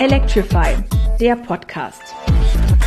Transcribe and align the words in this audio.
Electrify, 0.00 0.76
der 1.20 1.36
Podcast. 1.36 2.14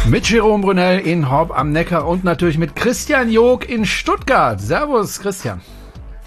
Mit 0.10 0.28
Jerome 0.28 0.64
Brunel 0.64 0.98
in 0.98 1.30
Horb 1.30 1.56
am 1.56 1.72
Neckar 1.72 2.08
und 2.08 2.24
natürlich 2.24 2.58
mit 2.58 2.76
Christian 2.76 3.30
Jog 3.30 3.70
in 3.70 3.86
Stuttgart. 3.86 4.60
Servus, 4.60 5.20
Christian. 5.20 5.62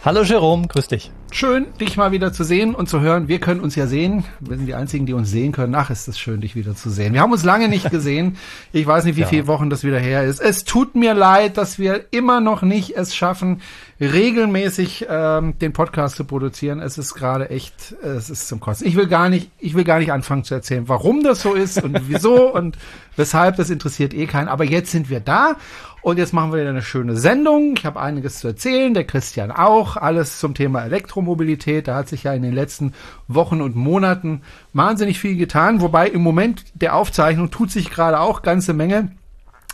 Hallo 0.04 0.22
Jerome, 0.22 0.68
grüß 0.68 0.86
dich. 0.86 1.10
Schön, 1.32 1.66
dich 1.80 1.96
mal 1.96 2.12
wieder 2.12 2.32
zu 2.32 2.44
sehen 2.44 2.76
und 2.76 2.88
zu 2.88 3.00
hören. 3.00 3.26
Wir 3.26 3.40
können 3.40 3.60
uns 3.60 3.74
ja 3.74 3.88
sehen. 3.88 4.22
Wir 4.38 4.56
sind 4.56 4.66
die 4.66 4.74
Einzigen, 4.74 5.06
die 5.06 5.12
uns 5.12 5.28
sehen 5.28 5.50
können. 5.50 5.74
Ach, 5.74 5.90
ist 5.90 6.06
es 6.06 6.20
schön, 6.20 6.40
dich 6.40 6.54
wieder 6.54 6.76
zu 6.76 6.88
sehen. 6.88 7.14
Wir 7.14 7.20
haben 7.20 7.32
uns 7.32 7.42
lange 7.42 7.68
nicht 7.68 7.90
gesehen. 7.90 8.36
Ich 8.72 8.86
weiß 8.86 9.06
nicht, 9.06 9.16
wie 9.16 9.22
ja. 9.22 9.26
viele 9.26 9.48
Wochen 9.48 9.68
das 9.68 9.82
wieder 9.82 9.98
her 9.98 10.22
ist. 10.22 10.40
Es 10.40 10.62
tut 10.62 10.94
mir 10.94 11.14
leid, 11.14 11.56
dass 11.56 11.80
wir 11.80 12.04
immer 12.12 12.40
noch 12.40 12.62
nicht 12.62 12.96
es 12.96 13.16
schaffen, 13.16 13.60
regelmäßig 14.00 15.06
ähm, 15.08 15.58
den 15.58 15.72
Podcast 15.72 16.16
zu 16.16 16.24
produzieren. 16.24 16.80
Es 16.80 16.98
ist 16.98 17.14
gerade 17.14 17.50
echt, 17.50 17.92
es 18.02 18.28
ist 18.28 18.48
zum 18.48 18.60
Kosten. 18.60 18.86
Ich 18.86 18.96
will 18.96 19.06
gar 19.06 19.28
nicht, 19.28 19.50
ich 19.58 19.74
will 19.74 19.84
gar 19.84 19.98
nicht 19.98 20.12
anfangen 20.12 20.44
zu 20.44 20.54
erzählen, 20.54 20.88
warum 20.88 21.22
das 21.22 21.40
so 21.40 21.54
ist 21.54 21.82
und 21.82 22.08
wieso 22.08 22.52
und 22.54 22.76
weshalb. 23.16 23.56
Das 23.56 23.70
interessiert 23.70 24.12
eh 24.12 24.26
keinen. 24.26 24.48
Aber 24.48 24.64
jetzt 24.64 24.90
sind 24.90 25.08
wir 25.08 25.20
da 25.20 25.56
und 26.02 26.18
jetzt 26.18 26.32
machen 26.32 26.52
wir 26.52 26.60
wieder 26.60 26.70
eine 26.70 26.82
schöne 26.82 27.16
Sendung. 27.16 27.74
Ich 27.76 27.86
habe 27.86 28.00
einiges 28.00 28.38
zu 28.40 28.48
erzählen, 28.48 28.92
der 28.92 29.04
Christian 29.04 29.50
auch. 29.50 29.96
Alles 29.96 30.38
zum 30.38 30.54
Thema 30.54 30.84
Elektromobilität. 30.84 31.88
Da 31.88 31.96
hat 31.96 32.08
sich 32.08 32.22
ja 32.24 32.34
in 32.34 32.42
den 32.42 32.54
letzten 32.54 32.92
Wochen 33.28 33.62
und 33.62 33.76
Monaten 33.76 34.42
wahnsinnig 34.72 35.18
viel 35.18 35.36
getan. 35.36 35.80
Wobei 35.80 36.08
im 36.08 36.22
Moment 36.22 36.64
der 36.74 36.94
Aufzeichnung 36.94 37.50
tut 37.50 37.70
sich 37.70 37.90
gerade 37.90 38.20
auch 38.20 38.42
ganze 38.42 38.72
Menge. 38.72 39.10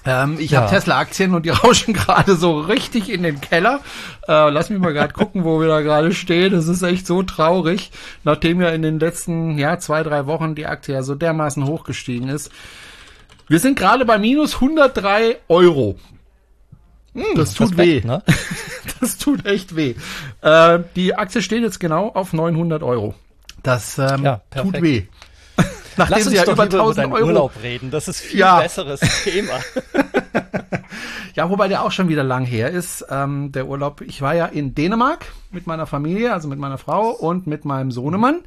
Ähm, 0.05 0.37
ich 0.39 0.53
ja. 0.53 0.61
habe 0.61 0.71
Tesla-Aktien 0.71 1.35
und 1.35 1.47
die 1.47 1.51
rauschen 1.51 1.95
gerade 1.95 2.37
so 2.37 2.61
richtig 2.61 3.09
in 3.11 3.23
den 3.23 3.41
Keller. 3.41 3.81
Äh, 4.27 4.51
lass 4.51 4.71
mich 4.71 4.81
mal 4.81 4.93
gerade 4.93 5.13
gucken, 5.13 5.45
wo 5.45 5.61
wir 5.61 5.69
da 5.69 5.81
gerade 5.81 6.13
stehen. 6.13 6.53
Das 6.53 6.67
ist 6.67 6.83
echt 6.83 7.07
so 7.07 7.23
traurig, 7.23 7.91
nachdem 8.25 8.61
ja 8.61 8.71
in 8.71 8.83
den 8.83 8.99
letzten 8.99 9.59
ja, 9.59 9.79
zwei, 9.79 10.03
drei 10.03 10.27
Wochen 10.27 10.55
die 10.55 10.67
Aktie 10.67 10.95
ja 10.95 11.03
so 11.03 11.15
dermaßen 11.15 11.67
hochgestiegen 11.67 12.29
ist. 12.29 12.51
Wir 13.49 13.59
sind 13.59 13.79
gerade 13.79 14.05
bei 14.05 14.19
minus 14.19 14.55
103 14.55 15.39
Euro. 15.49 15.97
Hm, 17.15 17.25
das 17.35 17.55
tut 17.55 17.71
Respekt, 17.71 18.05
weh. 18.05 18.07
Ne? 18.07 18.23
Das 19.01 19.19
tut 19.19 19.47
echt 19.47 19.75
weh. 19.75 19.97
Äh, 20.43 20.79
die 20.95 21.17
Aktie 21.17 21.43
steht 21.43 21.63
jetzt 21.63 21.81
genau 21.81 22.09
auf 22.09 22.33
900 22.33 22.85
Euro. 22.85 23.15
Das 23.63 23.99
ähm, 23.99 24.25
ja, 24.25 24.41
tut 24.51 24.81
weh. 24.81 25.07
Nachdem 25.97 26.17
Lass 26.17 26.27
uns 26.27 26.37
ja 26.37 26.51
über 26.51 26.63
1000 26.63 27.13
Euro 27.13 27.27
Urlaub 27.27 27.53
reden. 27.63 27.91
Das 27.91 28.09
ist 28.09 28.21
viel 28.21 28.41
ja. 28.41 28.61
besseres 28.61 29.01
Thema. 29.25 29.53
ja, 31.35 31.51
wobei 31.51 31.69
der 31.69 31.83
auch 31.83 31.93
schon 31.93 32.09
wieder 32.09 32.25
lang 32.25 32.45
her 32.45 32.71
ist. 32.71 33.05
Ähm, 33.11 33.53
der 33.53 33.67
Urlaub. 33.67 34.01
Ich 34.03 34.23
war 34.23 34.35
ja 34.35 34.47
in 34.47 34.75
Dänemark 34.75 35.27
mit 35.51 35.67
meiner 35.67 35.87
Familie, 35.87 36.33
also 36.33 36.49
mit 36.49 36.59
meiner 36.59 36.79
Frau 36.79 37.11
und 37.11 37.47
mit 37.47 37.65
meinem 37.65 37.91
Sohnemann. 37.91 38.41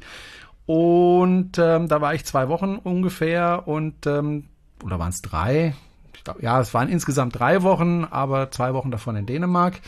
Und 0.66 1.58
ähm, 1.58 1.88
da 1.88 2.00
war 2.00 2.14
ich 2.14 2.24
zwei 2.24 2.48
Wochen 2.48 2.76
ungefähr 2.76 3.62
und 3.66 4.06
ähm, 4.06 4.48
oder 4.82 4.98
waren 4.98 5.10
es 5.10 5.22
drei? 5.22 5.74
Ich 6.14 6.24
glaub, 6.24 6.42
ja, 6.42 6.60
es 6.60 6.74
waren 6.74 6.88
insgesamt 6.88 7.38
drei 7.38 7.62
Wochen, 7.62 8.04
aber 8.04 8.50
zwei 8.50 8.74
Wochen 8.74 8.90
davon 8.90 9.16
in 9.16 9.26
Dänemark. 9.26 9.80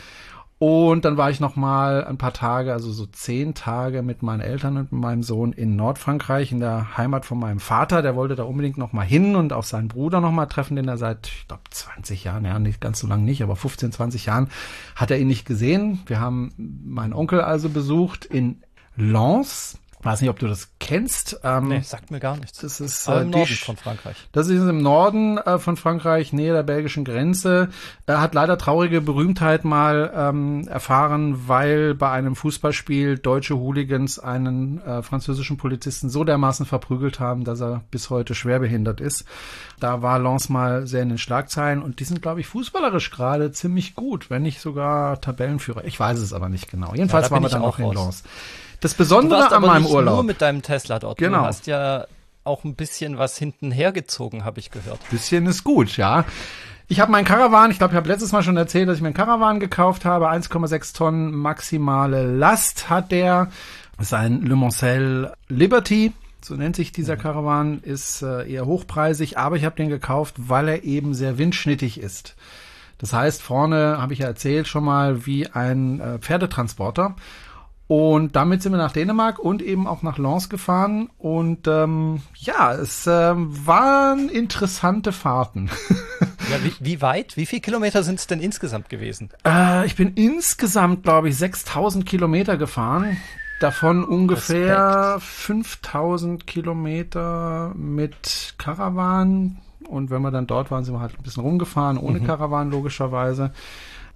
Und 0.59 1.05
dann 1.05 1.15
war 1.15 1.29
ich 1.29 1.39
noch 1.39 1.55
mal 1.55 2.03
ein 2.03 2.17
paar 2.17 2.33
Tage, 2.33 2.73
also 2.73 2.91
so 2.91 3.05
zehn 3.05 3.53
Tage 3.53 4.01
mit 4.01 4.23
meinen 4.23 4.41
Eltern 4.41 4.75
und 4.75 4.91
meinem 4.91 5.23
Sohn 5.23 5.53
in 5.53 5.77
Nordfrankreich, 5.77 6.51
in 6.51 6.59
der 6.59 6.97
Heimat 6.97 7.25
von 7.25 7.39
meinem 7.39 7.61
Vater. 7.61 8.01
Der 8.01 8.17
wollte 8.17 8.35
da 8.35 8.43
unbedingt 8.43 8.77
noch 8.77 8.91
mal 8.91 9.05
hin 9.05 9.37
und 9.37 9.53
auch 9.53 9.63
seinen 9.63 9.87
Bruder 9.87 10.19
noch 10.19 10.33
mal 10.33 10.47
treffen, 10.47 10.75
den 10.75 10.89
er 10.89 10.97
seit, 10.97 11.27
ich 11.27 11.47
glaube, 11.47 11.63
20 11.69 12.25
Jahren, 12.25 12.43
ja, 12.43 12.59
nicht 12.59 12.81
ganz 12.81 12.99
so 12.99 13.07
lange 13.07 13.23
nicht, 13.23 13.41
aber 13.41 13.55
15, 13.55 13.93
20 13.93 14.25
Jahren 14.25 14.49
hat 14.97 15.11
er 15.11 15.17
ihn 15.17 15.27
nicht 15.27 15.45
gesehen. 15.45 16.01
Wir 16.07 16.19
haben 16.19 16.51
meinen 16.57 17.13
Onkel 17.13 17.39
also 17.39 17.69
besucht 17.69 18.25
in 18.25 18.61
Lens 18.97 19.79
Weiß 20.01 20.21
nicht, 20.21 20.29
ob 20.29 20.39
du 20.39 20.47
das 20.47 20.69
kennst. 20.79 21.41
Ähm, 21.43 21.67
nee, 21.67 21.81
sagt 21.81 22.09
mir 22.09 22.21
gar 22.21 22.37
nichts. 22.37 22.59
Das 22.59 22.79
ist 22.79 23.09
äh, 23.09 23.19
im 23.19 23.31
Norden 23.31 23.55
von 23.55 23.75
Frankreich. 23.75 24.15
Das 24.31 24.47
ist 24.47 24.61
im 24.61 24.81
Norden 24.81 25.37
äh, 25.37 25.59
von 25.59 25.75
Frankreich, 25.75 26.31
nähe 26.31 26.53
der 26.53 26.63
belgischen 26.63 27.03
Grenze. 27.03 27.67
Er 28.05 28.21
hat 28.21 28.33
leider 28.33 28.57
traurige 28.57 29.01
Berühmtheit 29.01 29.65
mal 29.65 30.09
ähm, 30.15 30.65
erfahren, 30.69 31.49
weil 31.49 31.95
bei 31.95 32.09
einem 32.11 32.37
Fußballspiel 32.37 33.17
deutsche 33.17 33.57
Hooligans 33.57 34.19
einen 34.19 34.81
äh, 34.81 35.03
französischen 35.03 35.57
Polizisten 35.57 36.09
so 36.09 36.23
dermaßen 36.23 36.65
verprügelt 36.65 37.19
haben, 37.19 37.43
dass 37.43 37.59
er 37.59 37.83
bis 37.91 38.09
heute 38.09 38.35
schwerbehindert 38.35 39.01
ist. 39.01 39.25
Da 39.81 40.01
war 40.01 40.17
Lens 40.17 40.47
mal 40.47 40.87
sehr 40.87 41.03
in 41.03 41.09
den 41.09 41.17
Schlagzeilen 41.17 41.81
und 41.81 41.99
die 41.99 42.05
sind, 42.05 42.21
glaube 42.21 42.39
ich, 42.39 42.47
fußballerisch 42.47 43.11
gerade 43.11 43.51
ziemlich 43.51 43.95
gut, 43.95 44.29
wenn 44.29 44.43
nicht 44.43 44.61
sogar 44.61 45.19
Tabellenführer. 45.19 45.83
Ich 45.83 45.99
weiß 45.99 46.19
es 46.19 46.31
aber 46.31 46.47
nicht 46.47 46.71
genau. 46.71 46.93
Jedenfalls 46.93 47.27
ja, 47.27 47.31
waren 47.31 47.43
wir 47.43 47.49
dann 47.49 47.63
auch 47.63 47.79
in 47.79 47.91
Lens. 47.91 48.23
Das 48.79 48.93
Besondere 48.93 49.41
du 49.41 49.45
an 49.47 49.53
aber 49.53 49.67
meinem 49.67 49.83
nicht 49.83 49.91
Urlaub. 49.91 50.15
Nur 50.15 50.23
mit 50.23 50.41
deinem 50.41 50.61
Tesla 50.61 50.99
dort. 50.99 51.17
Genau. 51.17 51.39
Du 51.39 51.45
hast 51.45 51.67
ja 51.67 52.05
auch 52.43 52.63
ein 52.63 52.75
bisschen 52.75 53.17
was 53.17 53.37
hinten 53.37 53.71
hergezogen, 53.71 54.45
habe 54.45 54.59
ich 54.59 54.71
gehört. 54.71 54.99
Bisschen 55.09 55.45
ist 55.45 55.63
gut, 55.63 55.97
ja. 55.97 56.25
Ich 56.87 56.99
habe 56.99 57.11
meinen 57.11 57.25
Caravan, 57.25 57.69
ich 57.69 57.77
glaube, 57.77 57.93
ich 57.93 57.97
habe 57.97 58.07
letztes 58.07 58.31
Mal 58.31 58.41
schon 58.41 58.57
erzählt, 58.57 58.89
dass 58.89 58.97
ich 58.97 59.03
meinen 59.03 59.13
Caravan 59.13 59.59
gekauft 59.59 60.05
habe. 60.05 60.29
1,6 60.29 60.95
Tonnen 60.95 61.35
maximale 61.35 62.25
Last 62.25 62.89
hat 62.89 63.11
der. 63.11 63.51
Das 63.97 64.07
ist 64.07 64.13
ein 64.13 64.41
Le 64.41 64.55
Mancel 64.55 65.33
Liberty. 65.49 66.13
So 66.41 66.55
nennt 66.55 66.75
sich 66.75 66.91
dieser 66.91 67.15
mhm. 67.15 67.19
Caravan, 67.19 67.79
ist 67.83 68.21
äh, 68.21 68.49
eher 68.49 68.65
hochpreisig, 68.65 69.37
aber 69.37 69.57
ich 69.57 69.65
habe 69.65 69.75
den 69.75 69.89
gekauft, 69.89 70.35
weil 70.37 70.69
er 70.69 70.83
eben 70.83 71.13
sehr 71.13 71.37
windschnittig 71.37 71.99
ist. 71.99 72.35
Das 72.97 73.13
heißt, 73.13 73.41
vorne 73.41 73.97
habe 74.01 74.13
ich 74.13 74.19
ja 74.19 74.27
erzählt 74.27 74.67
schon 74.67 74.83
mal 74.83 75.25
wie 75.25 75.47
ein 75.47 75.99
äh, 75.99 76.19
Pferdetransporter. 76.19 77.15
Und 77.89 78.35
damit 78.35 78.61
sind 78.61 78.71
wir 78.71 78.77
nach 78.77 78.91
Dänemark 78.91 79.39
und 79.39 79.63
eben 79.63 79.87
auch 79.87 80.03
nach 80.03 80.19
Lens 80.19 80.47
gefahren. 80.47 81.09
Und 81.17 81.67
ähm, 81.67 82.21
ja, 82.35 82.71
es 82.71 83.07
äh, 83.07 83.33
waren 83.35 84.29
interessante 84.29 85.11
Fahrten. 85.11 85.71
ja, 86.19 86.63
wie, 86.63 86.73
wie 86.79 87.01
weit? 87.01 87.35
Wie 87.35 87.47
viele 87.47 87.63
Kilometer 87.63 88.03
sind 88.03 88.19
es 88.19 88.27
denn 88.27 88.41
insgesamt 88.41 88.89
gewesen? 88.89 89.31
Äh, 89.43 89.87
ich 89.87 89.95
bin 89.95 90.13
insgesamt, 90.13 91.01
glaube 91.01 91.29
ich, 91.29 91.37
6000 91.37 92.05
Kilometer 92.05 92.57
gefahren. 92.57 93.17
Davon 93.59 94.03
ungefähr 94.03 95.15
Respekt. 95.15 95.23
5000 95.23 96.45
Kilometer 96.45 97.73
mit 97.75 98.53
Caravan. 98.59 99.57
Und 99.87 100.11
wenn 100.11 100.21
wir 100.21 100.29
dann 100.29 100.45
dort 100.45 100.69
waren, 100.69 100.83
sind 100.83 100.93
wir 100.93 100.99
halt 100.99 101.17
ein 101.17 101.23
bisschen 101.23 101.41
rumgefahren, 101.41 101.97
ohne 101.97 102.19
mhm. 102.19 102.27
Caravan 102.27 102.69
logischerweise. 102.69 103.51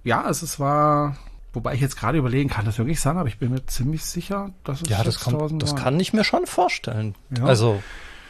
Ja, 0.04 0.30
es, 0.30 0.42
es 0.42 0.60
war 0.60 1.16
Wobei 1.54 1.74
ich 1.74 1.80
jetzt 1.80 1.96
gerade 1.96 2.18
überlegen 2.18 2.50
kann, 2.50 2.64
das 2.64 2.78
wirklich 2.78 3.00
sein, 3.00 3.16
aber 3.16 3.28
ich 3.28 3.38
bin 3.38 3.50
mir 3.50 3.64
ziemlich 3.66 4.04
sicher, 4.04 4.50
dass 4.64 4.82
es 4.82 4.88
ja, 4.88 5.02
das, 5.04 5.20
kann, 5.20 5.58
das 5.58 5.76
kann 5.76 5.98
ich 6.00 6.12
mir 6.12 6.24
schon 6.24 6.46
vorstellen. 6.46 7.14
Ja. 7.38 7.44
Also 7.44 7.80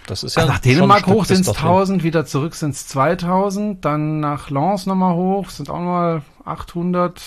das 0.06 0.22
ist 0.22 0.36
ja 0.36 0.42
also 0.42 0.52
nach 0.52 0.60
Dänemark 0.60 1.06
hoch 1.06 1.24
sind 1.24 1.40
es 1.40 1.48
1000, 1.48 2.02
wieder 2.04 2.26
zurück 2.26 2.54
sind 2.54 2.74
es 2.74 2.86
2000, 2.88 3.82
dann 3.82 4.20
nach 4.20 4.50
Lens 4.50 4.84
nochmal 4.84 5.14
hoch 5.14 5.48
sind 5.48 5.70
auch 5.70 5.78
nochmal 5.78 6.22
800, 6.44 7.22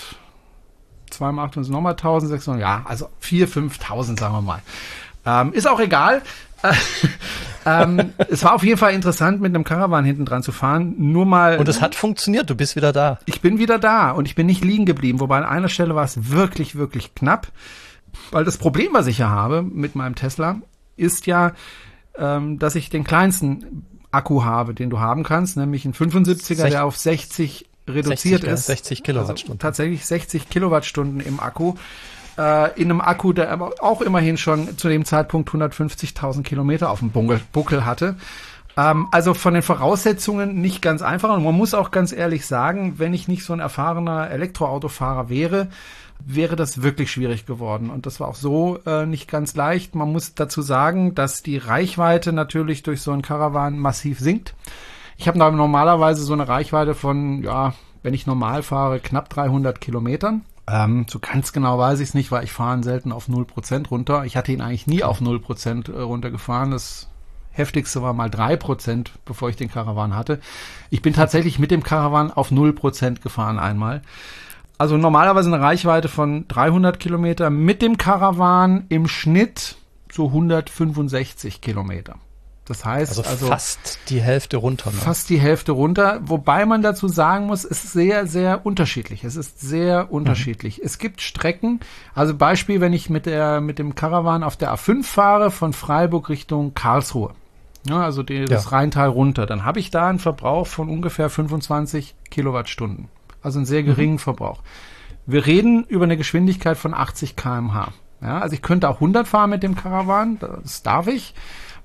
zweimal 1.10 1.46
800 1.46 1.66
sind 1.66 1.74
nochmal 1.74 1.94
1600, 1.94 2.60
ja, 2.60 2.82
also 2.84 3.10
4.000, 3.20 3.72
5.000 3.72 4.20
sagen 4.20 4.34
wir 4.34 4.42
mal. 4.42 4.62
Ähm, 5.26 5.52
ist 5.52 5.66
auch 5.66 5.80
egal. 5.80 6.22
ähm, 7.66 8.12
es 8.28 8.42
war 8.44 8.54
auf 8.54 8.62
jeden 8.62 8.78
Fall 8.78 8.92
interessant, 8.92 9.40
mit 9.40 9.54
einem 9.54 9.64
Caravan 9.64 10.04
hinten 10.04 10.24
dran 10.24 10.42
zu 10.42 10.52
fahren. 10.52 10.94
Nur 10.98 11.26
mal. 11.26 11.58
Und 11.58 11.68
es 11.68 11.80
hat 11.80 11.94
funktioniert. 11.94 12.50
Du 12.50 12.54
bist 12.54 12.76
wieder 12.76 12.92
da. 12.92 13.18
Ich 13.26 13.40
bin 13.40 13.58
wieder 13.58 13.78
da 13.78 14.10
und 14.10 14.26
ich 14.26 14.34
bin 14.34 14.46
nicht 14.46 14.64
liegen 14.64 14.86
geblieben. 14.86 15.20
Wobei 15.20 15.38
an 15.38 15.44
einer 15.44 15.68
Stelle 15.68 15.94
war 15.94 16.04
es 16.04 16.30
wirklich, 16.30 16.76
wirklich 16.76 17.14
knapp. 17.14 17.48
Weil 18.30 18.44
das 18.44 18.58
Problem, 18.58 18.88
was 18.92 19.06
ich 19.06 19.18
ja 19.18 19.28
habe 19.28 19.62
mit 19.62 19.94
meinem 19.94 20.14
Tesla, 20.14 20.60
ist 20.96 21.26
ja, 21.26 21.52
ähm, 22.16 22.58
dass 22.58 22.74
ich 22.74 22.90
den 22.90 23.04
kleinsten 23.04 23.86
Akku 24.10 24.44
habe, 24.44 24.74
den 24.74 24.90
du 24.90 24.98
haben 24.98 25.22
kannst, 25.22 25.56
nämlich 25.56 25.84
ein 25.84 25.92
75er, 25.92 26.56
Sech 26.56 26.70
der 26.70 26.84
auf 26.84 26.96
60 26.96 27.66
reduziert 27.86 28.42
60, 28.42 28.52
ist. 28.52 28.66
60 28.66 29.02
Kilowattstunden. 29.02 29.52
Also 29.52 29.58
tatsächlich 29.58 30.04
60 30.06 30.48
Kilowattstunden 30.48 31.20
im 31.20 31.40
Akku 31.40 31.74
äh, 32.38 32.80
in 32.80 32.90
einem 32.90 33.00
Akku, 33.00 33.32
der 33.32 33.50
aber 33.50 33.74
auch 33.80 34.00
immerhin 34.00 34.36
schon 34.36 34.78
zu 34.78 34.88
dem 34.88 35.04
Zeitpunkt 35.04 35.50
150.000 35.50 36.42
Kilometer 36.42 36.90
auf 36.90 37.00
dem 37.00 37.10
Buckel 37.10 37.84
hatte. 37.84 38.16
Ähm, 38.76 39.08
also 39.10 39.34
von 39.34 39.54
den 39.54 39.62
Voraussetzungen 39.62 40.60
nicht 40.60 40.80
ganz 40.80 41.02
einfach. 41.02 41.36
Und 41.36 41.44
man 41.44 41.54
muss 41.54 41.74
auch 41.74 41.90
ganz 41.90 42.12
ehrlich 42.12 42.46
sagen, 42.46 42.94
wenn 42.98 43.12
ich 43.12 43.28
nicht 43.28 43.44
so 43.44 43.52
ein 43.52 43.60
erfahrener 43.60 44.30
Elektroautofahrer 44.30 45.28
wäre, 45.28 45.68
wäre 46.24 46.56
das 46.56 46.82
wirklich 46.82 47.10
schwierig 47.10 47.46
geworden. 47.46 47.90
Und 47.90 48.06
das 48.06 48.20
war 48.20 48.28
auch 48.28 48.36
so 48.36 48.78
äh, 48.86 49.06
nicht 49.06 49.28
ganz 49.28 49.54
leicht. 49.56 49.94
Man 49.94 50.12
muss 50.12 50.34
dazu 50.34 50.62
sagen, 50.62 51.14
dass 51.14 51.42
die 51.42 51.58
Reichweite 51.58 52.32
natürlich 52.32 52.82
durch 52.82 53.02
so 53.02 53.12
ein 53.12 53.22
Caravan 53.22 53.78
massiv 53.78 54.20
sinkt. 54.20 54.54
Ich 55.16 55.26
habe 55.26 55.38
normalerweise 55.38 56.22
so 56.22 56.32
eine 56.32 56.46
Reichweite 56.46 56.94
von, 56.94 57.42
ja, 57.42 57.74
wenn 58.02 58.14
ich 58.14 58.26
normal 58.26 58.62
fahre, 58.62 59.00
knapp 59.00 59.28
300 59.28 59.80
Kilometern. 59.80 60.44
Ähm, 60.70 61.06
so 61.08 61.18
ganz 61.18 61.52
genau 61.52 61.78
weiß 61.78 62.00
ich 62.00 62.10
es 62.10 62.14
nicht, 62.14 62.30
weil 62.30 62.44
ich 62.44 62.52
fahre 62.52 62.82
selten 62.82 63.10
auf 63.10 63.28
0% 63.28 63.88
runter. 63.88 64.24
Ich 64.24 64.36
hatte 64.36 64.52
ihn 64.52 64.60
eigentlich 64.60 64.86
nie 64.86 65.02
auf 65.02 65.20
0% 65.20 65.90
äh, 65.90 66.00
runtergefahren. 66.00 66.72
Das 66.72 67.08
heftigste 67.52 68.02
war 68.02 68.12
mal 68.12 68.28
3%, 68.28 69.06
bevor 69.24 69.48
ich 69.48 69.56
den 69.56 69.70
Caravan 69.70 70.14
hatte. 70.14 70.40
Ich 70.90 71.00
bin 71.00 71.14
tatsächlich 71.14 71.58
mit 71.58 71.70
dem 71.70 71.82
Caravan 71.82 72.30
auf 72.30 72.50
0% 72.52 73.20
gefahren 73.20 73.58
einmal. 73.58 74.02
Also 74.76 74.96
normalerweise 74.96 75.52
eine 75.52 75.62
Reichweite 75.62 76.08
von 76.08 76.46
300 76.48 77.00
Kilometer, 77.00 77.50
mit 77.50 77.82
dem 77.82 77.96
Caravan 77.96 78.84
im 78.90 79.08
Schnitt 79.08 79.76
so 80.12 80.26
165 80.26 81.60
Kilometer. 81.60 82.16
Das 82.68 82.84
heißt 82.84 83.18
also, 83.18 83.22
also 83.28 83.46
fast 83.46 83.98
die 84.10 84.20
Hälfte 84.20 84.58
runter. 84.58 84.90
Ne? 84.90 84.98
Fast 84.98 85.30
die 85.30 85.40
Hälfte 85.40 85.72
runter, 85.72 86.20
wobei 86.22 86.66
man 86.66 86.82
dazu 86.82 87.08
sagen 87.08 87.46
muss, 87.46 87.64
es 87.64 87.84
ist 87.84 87.92
sehr, 87.92 88.26
sehr 88.26 88.66
unterschiedlich. 88.66 89.24
Es 89.24 89.36
ist 89.36 89.60
sehr 89.60 90.12
unterschiedlich. 90.12 90.78
Mhm. 90.78 90.84
Es 90.84 90.98
gibt 90.98 91.22
Strecken, 91.22 91.80
also 92.14 92.34
Beispiel, 92.34 92.80
wenn 92.82 92.92
ich 92.92 93.08
mit 93.08 93.24
der 93.24 93.62
mit 93.62 93.78
dem 93.78 93.94
Caravan 93.94 94.42
auf 94.42 94.56
der 94.56 94.74
A5 94.74 95.02
fahre 95.02 95.50
von 95.50 95.72
Freiburg 95.72 96.28
Richtung 96.28 96.74
Karlsruhe. 96.74 97.32
Ja, 97.88 98.02
also 98.02 98.22
die, 98.22 98.44
das 98.44 98.64
ja. 98.64 98.70
Rheintal 98.70 99.08
runter, 99.08 99.46
dann 99.46 99.64
habe 99.64 99.80
ich 99.80 99.90
da 99.90 100.08
einen 100.08 100.18
Verbrauch 100.18 100.66
von 100.66 100.90
ungefähr 100.90 101.30
25 101.30 102.14
Kilowattstunden. 102.30 103.08
Also 103.42 103.60
einen 103.60 103.66
sehr 103.66 103.82
geringen 103.82 104.14
mhm. 104.14 104.18
Verbrauch. 104.18 104.62
Wir 105.24 105.46
reden 105.46 105.84
über 105.84 106.04
eine 106.04 106.16
Geschwindigkeit 106.16 106.76
von 106.76 106.92
80 106.92 107.36
kmh. 107.36 107.92
Ja, 108.20 108.40
also 108.40 108.54
ich 108.54 108.62
könnte 108.62 108.88
auch 108.88 108.96
100 108.96 109.28
fahren 109.28 109.50
mit 109.50 109.62
dem 109.62 109.76
Caravan, 109.76 110.38
das 110.40 110.82
darf 110.82 111.06
ich. 111.06 111.34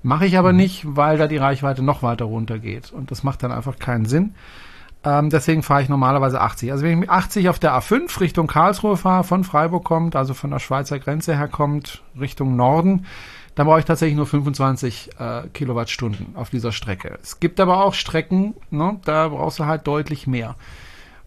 Mache 0.04 0.26
ich 0.26 0.36
aber 0.36 0.52
mhm. 0.52 0.58
nicht, 0.58 0.82
weil 0.84 1.16
da 1.16 1.26
die 1.26 1.38
Reichweite 1.38 1.82
noch 1.82 2.02
weiter 2.02 2.26
runter 2.26 2.58
geht. 2.58 2.92
Und 2.92 3.10
das 3.10 3.22
macht 3.24 3.42
dann 3.42 3.50
einfach 3.50 3.78
keinen 3.78 4.04
Sinn. 4.04 4.34
Ähm, 5.02 5.30
deswegen 5.30 5.62
fahre 5.62 5.80
ich 5.80 5.88
normalerweise 5.88 6.42
80. 6.42 6.70
Also 6.72 6.84
wenn 6.84 6.92
ich 6.92 6.98
mit 6.98 7.08
80 7.08 7.48
auf 7.48 7.58
der 7.58 7.72
A5 7.72 8.20
Richtung 8.20 8.46
Karlsruhe 8.46 8.98
fahre, 8.98 9.24
von 9.24 9.44
Freiburg 9.44 9.82
kommt, 9.82 10.14
also 10.14 10.34
von 10.34 10.50
der 10.50 10.58
Schweizer 10.58 10.98
Grenze 10.98 11.34
her 11.34 11.48
kommt, 11.48 12.02
Richtung 12.20 12.54
Norden, 12.54 13.06
dann 13.54 13.66
brauche 13.66 13.78
ich 13.78 13.86
tatsächlich 13.86 14.16
nur 14.16 14.26
25 14.26 15.10
äh, 15.18 15.48
Kilowattstunden 15.54 16.36
auf 16.36 16.50
dieser 16.50 16.72
Strecke. 16.72 17.18
Es 17.22 17.40
gibt 17.40 17.58
aber 17.58 17.82
auch 17.82 17.94
Strecken, 17.94 18.54
ne, 18.70 19.00
da 19.06 19.28
brauchst 19.28 19.58
du 19.58 19.64
halt 19.64 19.86
deutlich 19.86 20.26
mehr. 20.26 20.56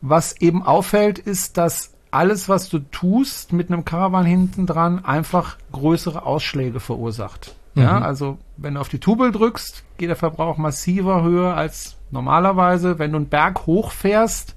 Was 0.01 0.39
eben 0.39 0.61
auffällt, 0.61 1.17
ist, 1.17 1.57
dass 1.57 1.95
alles, 2.11 2.47
was 2.47 2.69
du 2.69 2.77
tust 2.77 3.53
mit 3.53 3.71
einem 3.71 3.85
Caravan 3.85 4.25
hinten 4.25 4.67
dran, 4.67 5.03
einfach 5.03 5.57
größere 5.71 6.27
Ausschläge 6.27 6.79
verursacht. 6.79 7.55
Ja, 7.77 7.99
mhm. 7.99 8.03
also 8.03 8.37
wenn 8.57 8.73
du 8.73 8.79
auf 8.79 8.89
die 8.89 8.99
Tubel 8.99 9.31
drückst, 9.31 9.83
geht 9.97 10.09
der 10.09 10.15
Verbrauch 10.15 10.57
massiver 10.57 11.23
höher 11.23 11.55
als 11.55 11.97
normalerweise. 12.11 12.99
Wenn 12.99 13.11
du 13.11 13.17
einen 13.17 13.29
Berg 13.29 13.65
hochfährst, 13.67 14.55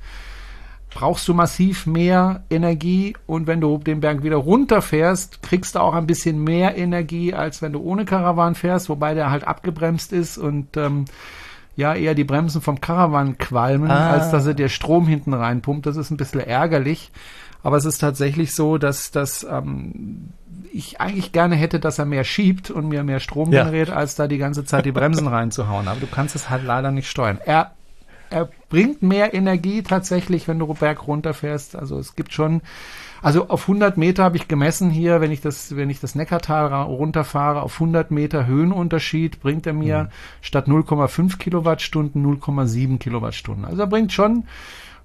brauchst 0.90 1.28
du 1.28 1.34
massiv 1.34 1.86
mehr 1.86 2.42
Energie 2.50 3.16
und 3.26 3.46
wenn 3.46 3.60
du 3.60 3.78
den 3.78 4.00
Berg 4.00 4.22
wieder 4.22 4.36
runterfährst, 4.36 5.42
kriegst 5.42 5.74
du 5.74 5.80
auch 5.80 5.94
ein 5.94 6.06
bisschen 6.06 6.42
mehr 6.42 6.76
Energie, 6.76 7.34
als 7.34 7.62
wenn 7.62 7.72
du 7.72 7.80
ohne 7.80 8.04
Karawan 8.04 8.54
fährst, 8.54 8.88
wobei 8.88 9.14
der 9.14 9.30
halt 9.30 9.46
abgebremst 9.46 10.12
ist 10.12 10.38
und 10.38 10.76
ähm, 10.76 11.04
ja 11.76 11.94
eher 11.94 12.14
die 12.14 12.24
Bremsen 12.24 12.60
vom 12.60 12.80
Karawan 12.80 13.38
qualmen, 13.38 13.90
ah. 13.90 14.10
als 14.10 14.30
dass 14.30 14.46
er 14.46 14.54
dir 14.54 14.68
Strom 14.68 15.06
hinten 15.06 15.34
reinpumpt. 15.34 15.86
Das 15.86 15.96
ist 15.96 16.10
ein 16.10 16.16
bisschen 16.16 16.40
ärgerlich. 16.40 17.12
Aber 17.62 17.76
es 17.76 17.84
ist 17.84 17.98
tatsächlich 17.98 18.54
so, 18.54 18.78
dass, 18.78 19.10
dass 19.10 19.44
ähm, 19.44 20.30
ich 20.72 21.00
eigentlich 21.00 21.32
gerne 21.32 21.56
hätte, 21.56 21.80
dass 21.80 21.98
er 21.98 22.04
mehr 22.04 22.24
schiebt 22.24 22.70
und 22.70 22.88
mir 22.88 23.02
mehr 23.02 23.20
Strom 23.20 23.52
ja. 23.52 23.64
generiert, 23.64 23.90
als 23.90 24.14
da 24.14 24.26
die 24.26 24.38
ganze 24.38 24.64
Zeit 24.64 24.86
die 24.86 24.92
Bremsen 24.92 25.26
reinzuhauen. 25.28 25.88
Aber 25.88 26.00
du 26.00 26.06
kannst 26.06 26.34
es 26.34 26.50
halt 26.50 26.64
leider 26.64 26.90
nicht 26.90 27.08
steuern. 27.08 27.38
Er, 27.44 27.72
er 28.30 28.48
bringt 28.68 29.02
mehr 29.02 29.34
Energie 29.34 29.82
tatsächlich, 29.82 30.46
wenn 30.48 30.58
du 30.58 30.72
Berg 30.72 31.06
runterfährst. 31.06 31.76
Also 31.76 31.98
es 31.98 32.14
gibt 32.14 32.32
schon, 32.32 32.62
also 33.22 33.48
auf 33.48 33.62
100 33.62 33.96
Meter 33.96 34.24
habe 34.24 34.36
ich 34.36 34.48
gemessen 34.48 34.90
hier, 34.90 35.20
wenn 35.20 35.32
ich 35.32 35.40
das, 35.40 35.76
wenn 35.76 35.90
ich 35.90 36.00
das 36.00 36.14
Neckartal 36.14 36.72
runterfahre, 36.84 37.62
auf 37.62 37.74
100 37.74 38.10
Meter 38.10 38.46
Höhenunterschied 38.46 39.40
bringt 39.40 39.66
er 39.66 39.72
mir 39.72 40.04
mhm. 40.04 40.08
statt 40.40 40.68
0,5 40.68 41.38
Kilowattstunden 41.38 42.24
0,7 42.24 42.98
Kilowattstunden. 42.98 43.64
Also 43.64 43.82
er 43.82 43.88
bringt 43.88 44.12
schon 44.12 44.44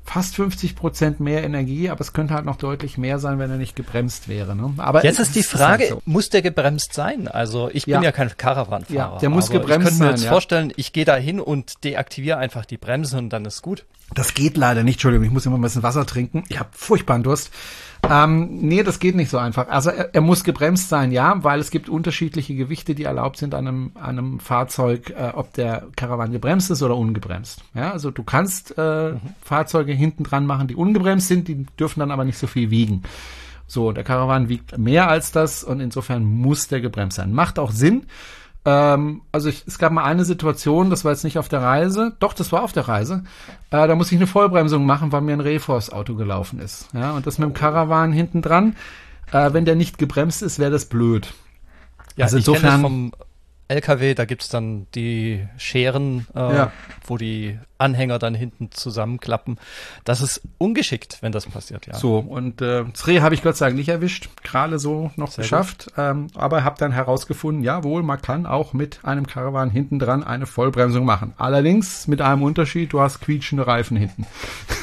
fast 0.05 0.35
50 0.35 0.75
Prozent 0.75 1.19
mehr 1.19 1.43
Energie, 1.43 1.89
aber 1.89 2.01
es 2.01 2.13
könnte 2.13 2.35
halt 2.35 2.45
noch 2.45 2.57
deutlich 2.57 2.97
mehr 2.97 3.17
sein, 3.17 3.39
wenn 3.39 3.49
er 3.49 3.57
nicht 3.57 3.75
gebremst 3.75 4.29
wäre. 4.29 4.55
Ne? 4.55 4.73
Aber 4.77 5.03
jetzt 5.03 5.19
ist 5.19 5.35
die 5.35 5.43
Frage, 5.43 5.83
ist 5.83 5.91
halt 5.91 6.03
so. 6.05 6.11
muss 6.11 6.29
der 6.29 6.43
gebremst 6.43 6.93
sein? 6.93 7.27
Also 7.27 7.69
ich 7.73 7.85
bin 7.85 7.95
ja, 7.95 8.03
ja 8.03 8.11
kein 8.11 8.29
Caravan-Fahrer. 8.37 9.13
Ja, 9.13 9.17
der 9.17 9.29
muss 9.29 9.49
gebremst 9.49 9.69
sein. 9.69 9.79
Ich 9.81 9.87
könnte 9.89 10.03
mir 10.03 10.09
jetzt 10.11 10.23
ja. 10.23 10.29
vorstellen, 10.29 10.73
ich 10.75 10.93
gehe 10.93 11.05
da 11.05 11.15
hin 11.15 11.39
und 11.39 11.83
deaktiviere 11.83 12.37
einfach 12.37 12.65
die 12.65 12.77
Bremse 12.77 13.17
und 13.17 13.31
dann 13.31 13.45
ist 13.45 13.63
gut. 13.63 13.85
Das 14.13 14.33
geht 14.33 14.55
leider 14.55 14.83
nicht. 14.83 14.95
Entschuldigung, 14.95 15.25
ich 15.25 15.31
muss 15.31 15.45
immer 15.45 15.57
ein 15.57 15.61
bisschen 15.61 15.83
Wasser 15.83 16.05
trinken. 16.05 16.43
Ich 16.49 16.59
habe 16.59 16.69
furchtbaren 16.73 17.23
Durst. 17.23 17.51
Ähm, 18.09 18.59
nee, 18.61 18.83
das 18.83 18.99
geht 18.99 19.15
nicht 19.15 19.31
so 19.31 19.37
einfach. 19.37 19.67
Also 19.67 19.89
er, 19.89 20.13
er, 20.13 20.21
muss 20.21 20.43
gebremst 20.43 20.89
sein, 20.89 21.11
ja, 21.11 21.43
weil 21.43 21.59
es 21.59 21.71
gibt 21.71 21.89
unterschiedliche 21.89 22.55
Gewichte, 22.55 22.93
die 22.93 23.03
erlaubt 23.03 23.37
sind 23.37 23.55
an 23.55 23.67
einem, 23.67 23.91
an 23.95 24.19
einem 24.19 24.39
Fahrzeug, 24.39 25.09
äh, 25.09 25.31
ob 25.33 25.53
der 25.53 25.87
Karawan 25.95 26.31
gebremst 26.31 26.69
ist 26.69 26.83
oder 26.83 26.95
ungebremst. 26.95 27.63
Ja, 27.73 27.91
also 27.91 28.11
du 28.11 28.23
kannst 28.23 28.77
äh, 28.77 29.13
mhm. 29.13 29.21
Fahrzeuge 29.41 29.93
hinten 29.93 30.23
dran 30.23 30.45
machen, 30.45 30.67
die 30.67 30.75
ungebremst 30.75 31.27
sind, 31.27 31.47
die 31.47 31.65
dürfen 31.79 31.99
dann 31.99 32.11
aber 32.11 32.25
nicht 32.25 32.37
so 32.37 32.47
viel 32.47 32.69
wiegen. 32.69 33.03
So, 33.67 33.91
der 33.91 34.03
Karawan 34.03 34.49
wiegt 34.49 34.77
mehr 34.77 35.09
als 35.09 35.31
das 35.31 35.63
und 35.63 35.79
insofern 35.79 36.23
muss 36.23 36.67
der 36.67 36.81
gebremst 36.81 37.17
sein. 37.17 37.33
Macht 37.33 37.57
auch 37.57 37.71
Sinn. 37.71 38.05
Ähm, 38.65 39.21
also 39.31 39.47
ich, 39.49 39.63
es 39.67 39.77
gab 39.77 39.91
mal 39.91 40.03
eine 40.03 40.25
Situation, 40.25 40.89
das 40.89 41.05
war 41.05 41.11
jetzt 41.11 41.23
nicht 41.23 41.37
auf 41.37 41.47
der 41.47 41.61
Reise, 41.61 42.15
doch, 42.19 42.33
das 42.33 42.51
war 42.51 42.63
auf 42.63 42.73
der 42.73 42.87
Reise. 42.87 43.23
Äh, 43.69 43.87
da 43.87 43.95
musste 43.95 44.15
ich 44.15 44.19
eine 44.19 44.27
Vollbremsung 44.27 44.85
machen, 44.85 45.11
weil 45.11 45.21
mir 45.21 45.33
ein 45.33 45.41
Reforce-Auto 45.41 46.15
gelaufen 46.15 46.59
ist. 46.59 46.87
Ja, 46.93 47.11
und 47.11 47.27
das 47.27 47.37
mit 47.37 47.47
dem 47.47 47.53
Caravan 47.53 48.11
hinten 48.11 48.41
dran. 48.41 48.75
Äh, 49.31 49.53
wenn 49.53 49.65
der 49.65 49.75
nicht 49.75 49.97
gebremst 49.97 50.41
ist, 50.41 50.57
wäre 50.57 50.71
das 50.71 50.85
blöd. 50.85 51.33
Ja, 52.15 52.25
also 52.25 52.37
insofern. 52.37 52.81
vom 52.81 53.11
LKW, 53.67 54.13
da 54.13 54.25
gibt's 54.25 54.49
dann 54.49 54.85
die 54.93 55.47
Scheren, 55.57 56.27
äh, 56.35 56.39
ja. 56.39 56.71
wo 57.05 57.17
die 57.17 57.57
Anhänger 57.77 58.19
dann 58.19 58.35
hinten 58.35 58.71
zusammenklappen. 58.71 59.59
Das 60.05 60.21
ist 60.21 60.41
ungeschickt, 60.57 61.17
wenn 61.21 61.31
das 61.31 61.45
passiert, 61.47 61.87
ja. 61.87 61.95
So, 61.95 62.19
und 62.19 62.61
äh, 62.61 62.85
das 62.85 63.07
Reh 63.07 63.21
habe 63.21 63.35
ich 63.35 63.43
Gott 63.43 63.57
sei 63.57 63.65
Dank 63.65 63.77
nicht 63.77 63.89
erwischt, 63.89 64.29
gerade 64.43 64.79
so 64.79 65.11
noch 65.15 65.31
Sehr 65.31 65.43
geschafft, 65.43 65.91
ähm, 65.97 66.27
aber 66.35 66.63
habe 66.63 66.77
dann 66.77 66.91
herausgefunden, 66.91 67.63
jawohl, 67.63 68.03
man 68.03 68.21
kann 68.21 68.45
auch 68.45 68.73
mit 68.73 68.99
einem 69.03 69.27
Caravan 69.27 69.69
hinten 69.69 69.99
dran 69.99 70.23
eine 70.23 70.45
Vollbremsung 70.45 71.03
machen. 71.03 71.33
Allerdings 71.37 72.07
mit 72.07 72.21
einem 72.21 72.43
Unterschied, 72.43 72.93
du 72.93 73.01
hast 73.01 73.19
quietschende 73.19 73.67
Reifen 73.67 73.97
hinten. 73.97 74.25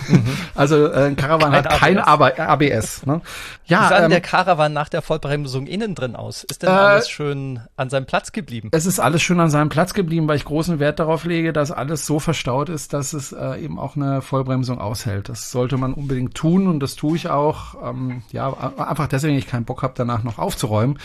Mhm. 0.09 0.25
also 0.55 0.89
äh, 0.89 1.07
ein 1.07 1.17
Caravan 1.17 1.53
kein 1.53 1.65
hat 1.65 1.81
kein 1.81 1.99
ABS. 1.99 2.39
ABS 2.39 3.07
ne? 3.07 3.21
Ja, 3.65 3.85
Wie 3.85 3.89
sah 3.89 4.05
ähm, 4.05 4.11
der 4.11 4.21
Caravan 4.21 4.73
nach 4.73 4.89
der 4.89 5.03
Vollbremsung 5.03 5.67
innen 5.67 5.95
drin 5.95 6.15
aus? 6.17 6.45
Ist 6.45 6.63
denn 6.63 6.69
äh, 6.69 6.73
alles 6.73 7.09
schön 7.09 7.61
an 7.77 7.89
seinem 7.89 8.07
Platz 8.07 8.33
geblieben? 8.33 8.69
Es 8.75 8.87
ist 8.87 9.01
alles 9.01 9.21
schön 9.21 9.39
an 9.39 9.51
seinem 9.51 9.69
Platz 9.69 9.93
geblieben, 9.93 10.27
weil 10.29 10.37
ich 10.37 10.47
großen 10.47 10.79
Wert 10.79 10.99
darauf 10.99 11.27
lege, 11.27 11.53
dass 11.53 11.71
alles 11.71 12.07
so 12.07 12.19
verstaut 12.19 12.71
ist, 12.71 12.95
dass 12.95 13.13
es 13.13 13.31
äh, 13.31 13.63
eben 13.63 13.79
auch 13.79 13.97
eine 13.97 14.23
Vollbremsung 14.23 14.79
aushält. 14.79 15.29
Das 15.29 15.51
sollte 15.51 15.77
man 15.77 15.93
unbedingt 15.93 16.35
tun 16.35 16.67
und 16.67 16.81
das 16.81 16.97
tue 16.97 17.15
ich 17.17 17.29
auch. 17.29 17.75
Ähm, 17.87 18.23
ja, 18.33 18.51
einfach 18.79 19.09
deswegen, 19.09 19.37
ich 19.37 19.47
keinen 19.47 19.67
Bock 19.67 19.83
habe, 19.83 19.93
danach 19.95 20.23
noch 20.23 20.39
aufzuräumen. 20.39 20.99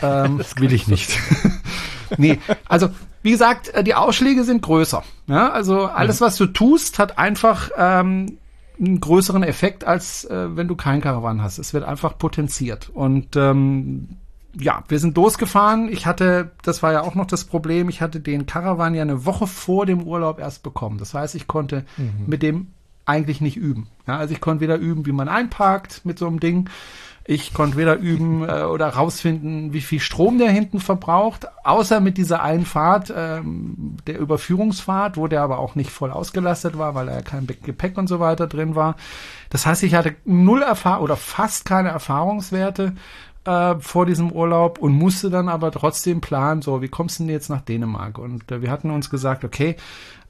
Ähm, 0.00 0.38
will 0.58 0.72
ich 0.72 0.86
nicht. 0.86 1.18
nee, 2.18 2.38
also 2.68 2.88
wie 3.22 3.32
gesagt, 3.32 3.70
äh, 3.70 3.82
die 3.82 3.96
Ausschläge 3.96 4.44
sind 4.44 4.62
größer. 4.62 5.02
Ja, 5.26 5.50
also 5.50 5.86
alles, 5.86 6.20
was 6.20 6.36
du 6.36 6.46
tust, 6.46 7.00
hat 7.00 7.18
einfach 7.18 7.70
ähm, 7.76 8.38
einen 8.78 9.00
größeren 9.00 9.42
Effekt, 9.42 9.84
als 9.84 10.24
äh, 10.24 10.56
wenn 10.56 10.68
du 10.68 10.76
keinen 10.76 11.00
Karawan 11.00 11.42
hast. 11.42 11.58
Es 11.58 11.74
wird 11.74 11.82
einfach 11.82 12.16
potenziert. 12.16 12.90
Und 12.94 13.34
ähm, 13.34 14.18
ja, 14.58 14.82
wir 14.88 14.98
sind 14.98 15.16
losgefahren. 15.16 15.88
Ich 15.90 16.06
hatte, 16.06 16.52
das 16.62 16.82
war 16.82 16.92
ja 16.92 17.02
auch 17.02 17.14
noch 17.14 17.26
das 17.26 17.44
Problem, 17.44 17.88
ich 17.88 18.00
hatte 18.00 18.20
den 18.20 18.46
Caravan 18.46 18.94
ja 18.94 19.02
eine 19.02 19.26
Woche 19.26 19.46
vor 19.46 19.86
dem 19.86 20.02
Urlaub 20.02 20.38
erst 20.38 20.62
bekommen. 20.62 20.98
Das 20.98 21.14
heißt, 21.14 21.34
ich 21.34 21.46
konnte 21.46 21.84
mhm. 21.96 22.24
mit 22.26 22.42
dem 22.42 22.68
eigentlich 23.04 23.40
nicht 23.40 23.56
üben. 23.56 23.88
Ja, 24.06 24.18
also 24.18 24.34
ich 24.34 24.40
konnte 24.40 24.60
weder 24.60 24.76
üben, 24.76 25.06
wie 25.06 25.12
man 25.12 25.28
einparkt 25.28 26.04
mit 26.04 26.18
so 26.18 26.26
einem 26.26 26.40
Ding. 26.40 26.68
Ich 27.30 27.52
konnte 27.52 27.76
weder 27.76 27.96
üben 27.96 28.42
äh, 28.48 28.62
oder 28.62 28.88
rausfinden, 28.88 29.72
wie 29.72 29.82
viel 29.82 30.00
Strom 30.00 30.38
der 30.38 30.50
hinten 30.50 30.80
verbraucht, 30.80 31.46
außer 31.64 32.00
mit 32.00 32.16
dieser 32.16 32.42
einen 32.42 32.64
Fahrt, 32.64 33.12
ähm, 33.14 33.96
der 34.06 34.18
Überführungsfahrt, 34.18 35.16
wo 35.16 35.26
der 35.26 35.42
aber 35.42 35.58
auch 35.58 35.74
nicht 35.74 35.90
voll 35.90 36.10
ausgelastet 36.10 36.78
war, 36.78 36.94
weil 36.94 37.08
er 37.08 37.22
kein 37.22 37.46
Gepäck 37.46 37.98
und 37.98 38.08
so 38.08 38.18
weiter 38.18 38.46
drin 38.46 38.74
war. 38.74 38.96
Das 39.50 39.66
heißt, 39.66 39.82
ich 39.82 39.94
hatte 39.94 40.16
null 40.24 40.62
Erfahrung 40.62 41.04
oder 41.04 41.16
fast 41.16 41.64
keine 41.64 41.90
Erfahrungswerte 41.90 42.94
äh, 43.48 43.80
vor 43.80 44.04
diesem 44.04 44.30
Urlaub 44.30 44.78
und 44.78 44.92
musste 44.92 45.30
dann 45.30 45.48
aber 45.48 45.70
trotzdem 45.70 46.20
planen, 46.20 46.60
so, 46.60 46.82
wie 46.82 46.88
kommst 46.88 47.18
du 47.18 47.24
denn 47.24 47.32
jetzt 47.32 47.48
nach 47.48 47.62
Dänemark? 47.62 48.18
Und 48.18 48.52
äh, 48.52 48.60
wir 48.60 48.70
hatten 48.70 48.90
uns 48.90 49.08
gesagt, 49.08 49.42
okay, 49.42 49.76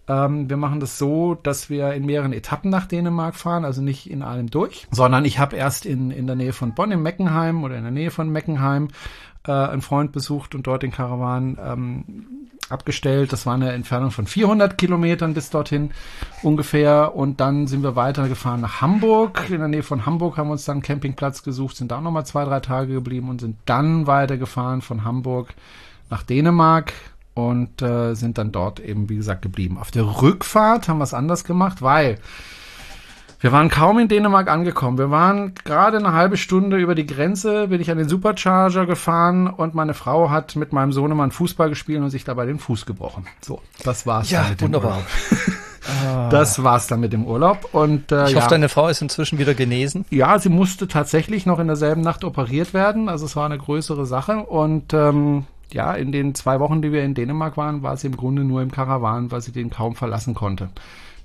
ähm, 0.06 0.48
wir 0.48 0.56
machen 0.56 0.78
das 0.78 0.98
so, 0.98 1.34
dass 1.34 1.68
wir 1.68 1.92
in 1.94 2.06
mehreren 2.06 2.32
Etappen 2.32 2.70
nach 2.70 2.86
Dänemark 2.86 3.34
fahren, 3.34 3.64
also 3.64 3.82
nicht 3.82 4.08
in 4.08 4.22
allem 4.22 4.48
durch, 4.50 4.86
sondern 4.92 5.24
ich 5.24 5.40
habe 5.40 5.56
erst 5.56 5.84
in, 5.84 6.12
in 6.12 6.26
der 6.26 6.36
Nähe 6.36 6.52
von 6.52 6.74
Bonn 6.74 6.92
im 6.92 7.02
Meckenheim 7.02 7.64
oder 7.64 7.76
in 7.76 7.82
der 7.82 7.92
Nähe 7.92 8.12
von 8.12 8.30
Meckenheim 8.30 8.88
äh, 9.46 9.52
einen 9.52 9.82
Freund 9.82 10.12
besucht 10.12 10.54
und 10.54 10.66
dort 10.66 10.84
den 10.84 10.92
Karawan 10.92 11.58
ähm, 11.60 12.04
abgestellt. 12.68 13.32
Das 13.32 13.46
war 13.46 13.54
eine 13.54 13.72
Entfernung 13.72 14.10
von 14.10 14.26
400 14.26 14.78
Kilometern 14.78 15.34
bis 15.34 15.50
dorthin 15.50 15.90
ungefähr. 16.42 17.14
Und 17.14 17.40
dann 17.40 17.66
sind 17.66 17.82
wir 17.82 17.96
weitergefahren 17.96 18.60
nach 18.60 18.80
Hamburg. 18.80 19.48
In 19.50 19.58
der 19.58 19.68
Nähe 19.68 19.82
von 19.82 20.06
Hamburg 20.06 20.36
haben 20.36 20.48
wir 20.48 20.52
uns 20.52 20.64
dann 20.64 20.76
einen 20.76 20.82
Campingplatz 20.82 21.42
gesucht, 21.42 21.76
sind 21.76 21.90
da 21.90 22.00
nochmal 22.00 22.26
zwei, 22.26 22.44
drei 22.44 22.60
Tage 22.60 22.92
geblieben 22.92 23.28
und 23.28 23.40
sind 23.40 23.56
dann 23.66 24.06
weitergefahren 24.06 24.82
von 24.82 25.04
Hamburg 25.04 25.54
nach 26.10 26.22
Dänemark 26.22 26.92
und 27.34 27.82
äh, 27.82 28.14
sind 28.14 28.38
dann 28.38 28.50
dort 28.50 28.80
eben, 28.80 29.08
wie 29.08 29.16
gesagt, 29.16 29.42
geblieben. 29.42 29.78
Auf 29.78 29.90
der 29.90 30.22
Rückfahrt 30.22 30.88
haben 30.88 30.98
wir 30.98 31.04
es 31.04 31.14
anders 31.14 31.44
gemacht, 31.44 31.82
weil 31.82 32.18
Wir 33.40 33.52
waren 33.52 33.68
kaum 33.68 34.00
in 34.00 34.08
Dänemark 34.08 34.50
angekommen. 34.50 34.98
Wir 34.98 35.10
waren 35.12 35.54
gerade 35.64 35.98
eine 35.98 36.12
halbe 36.12 36.36
Stunde 36.36 36.76
über 36.78 36.96
die 36.96 37.06
Grenze, 37.06 37.68
bin 37.68 37.80
ich 37.80 37.88
an 37.88 37.98
den 37.98 38.08
Supercharger 38.08 38.84
gefahren 38.84 39.46
und 39.46 39.76
meine 39.76 39.94
Frau 39.94 40.28
hat 40.28 40.56
mit 40.56 40.72
meinem 40.72 40.90
Sohnemann 40.92 41.30
Fußball 41.30 41.68
gespielt 41.68 42.02
und 42.02 42.10
sich 42.10 42.24
dabei 42.24 42.46
den 42.46 42.58
Fuß 42.58 42.84
gebrochen. 42.84 43.26
So, 43.40 43.62
das 43.84 44.08
war's 44.08 44.30
ja, 44.30 44.42
dann 44.42 44.50
mit 44.50 44.62
wunderbar. 44.62 44.90
dem 44.90 44.96
Urlaub. 44.98 45.58
Das 46.30 46.62
war's 46.62 46.86
dann 46.86 47.00
mit 47.00 47.14
dem 47.14 47.24
Urlaub. 47.24 47.70
Und, 47.72 48.12
äh, 48.12 48.28
ich 48.28 48.34
hoffe, 48.34 48.44
ja. 48.44 48.48
deine 48.48 48.68
Frau 48.68 48.88
ist 48.88 49.00
inzwischen 49.00 49.38
wieder 49.38 49.54
genesen. 49.54 50.04
Ja, 50.10 50.38
sie 50.38 50.50
musste 50.50 50.86
tatsächlich 50.86 51.46
noch 51.46 51.58
in 51.60 51.66
derselben 51.66 52.02
Nacht 52.02 52.24
operiert 52.24 52.74
werden. 52.74 53.08
Also 53.08 53.24
es 53.24 53.36
war 53.36 53.46
eine 53.46 53.56
größere 53.56 54.04
Sache. 54.04 54.36
Und 54.36 54.92
ähm, 54.92 55.46
ja, 55.72 55.94
in 55.94 56.12
den 56.12 56.34
zwei 56.34 56.60
Wochen, 56.60 56.82
die 56.82 56.92
wir 56.92 57.04
in 57.04 57.14
Dänemark 57.14 57.56
waren, 57.56 57.82
war 57.82 57.96
sie 57.96 58.08
im 58.08 58.18
Grunde 58.18 58.44
nur 58.44 58.60
im 58.60 58.70
Karawan, 58.70 59.30
weil 59.30 59.40
sie 59.40 59.52
den 59.52 59.70
kaum 59.70 59.94
verlassen 59.94 60.34
konnte 60.34 60.68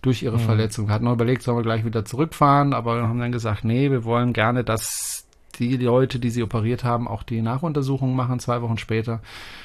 durch 0.03 0.21
ihre 0.21 0.37
mhm. 0.37 0.41
Verletzung. 0.41 0.87
Wir 0.87 0.93
hatten 0.93 1.05
noch 1.05 1.13
überlegt, 1.13 1.41
sollen 1.41 1.57
wir 1.57 1.63
gleich 1.63 1.83
wieder 1.83 2.05
zurückfahren, 2.05 2.73
aber 2.73 2.97
wir 2.97 3.07
haben 3.07 3.19
dann 3.19 3.31
gesagt, 3.31 3.63
nee, 3.63 3.89
wir 3.89 4.03
wollen 4.03 4.33
gerne, 4.33 4.63
dass 4.63 5.25
die 5.59 5.77
Leute, 5.77 6.19
die 6.19 6.29
sie 6.29 6.43
operiert 6.43 6.83
haben, 6.83 7.07
auch 7.07 7.23
die 7.23 7.41
Nachuntersuchung 7.41 8.15
machen, 8.15 8.39
zwei 8.39 8.61
Wochen 8.61 8.77
später. 8.77 9.21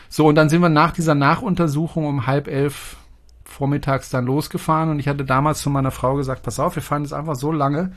So, 0.09 0.27
und 0.27 0.35
dann 0.35 0.49
sind 0.49 0.63
wir 0.63 0.69
nach 0.69 0.93
dieser 0.93 1.15
Nachuntersuchung 1.15 2.07
um 2.07 2.27
halb 2.27 2.49
elf 2.49 2.97
vormittags 3.45 4.11
dann 4.11 4.27
losgefahren 4.27 4.91
und 4.91 5.01
ich 5.01 5.09
hatte 5.09 5.25
damals 5.25 5.61
zu 5.61 5.71
meiner 5.71 5.91
Frau 5.91 6.15
gesagt, 6.15 6.43
pass 6.43 6.61
auf, 6.61 6.77
wir 6.77 6.83
fahren 6.83 7.03
jetzt 7.03 7.15
einfach 7.15 7.35
so 7.35 7.51
lange, 7.51 7.93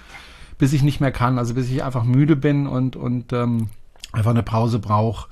bis 0.57 0.73
ich 0.73 0.81
nicht 0.81 1.01
mehr 1.01 1.11
kann, 1.11 1.37
also 1.37 1.53
bis 1.53 1.69
ich 1.69 1.83
einfach 1.83 2.03
müde 2.03 2.35
bin 2.35 2.67
und, 2.67 2.95
und 2.95 3.33
ähm, 3.33 3.69
einfach 4.13 4.31
eine 4.31 4.43
Pause 4.43 4.79
brauche. 4.79 5.27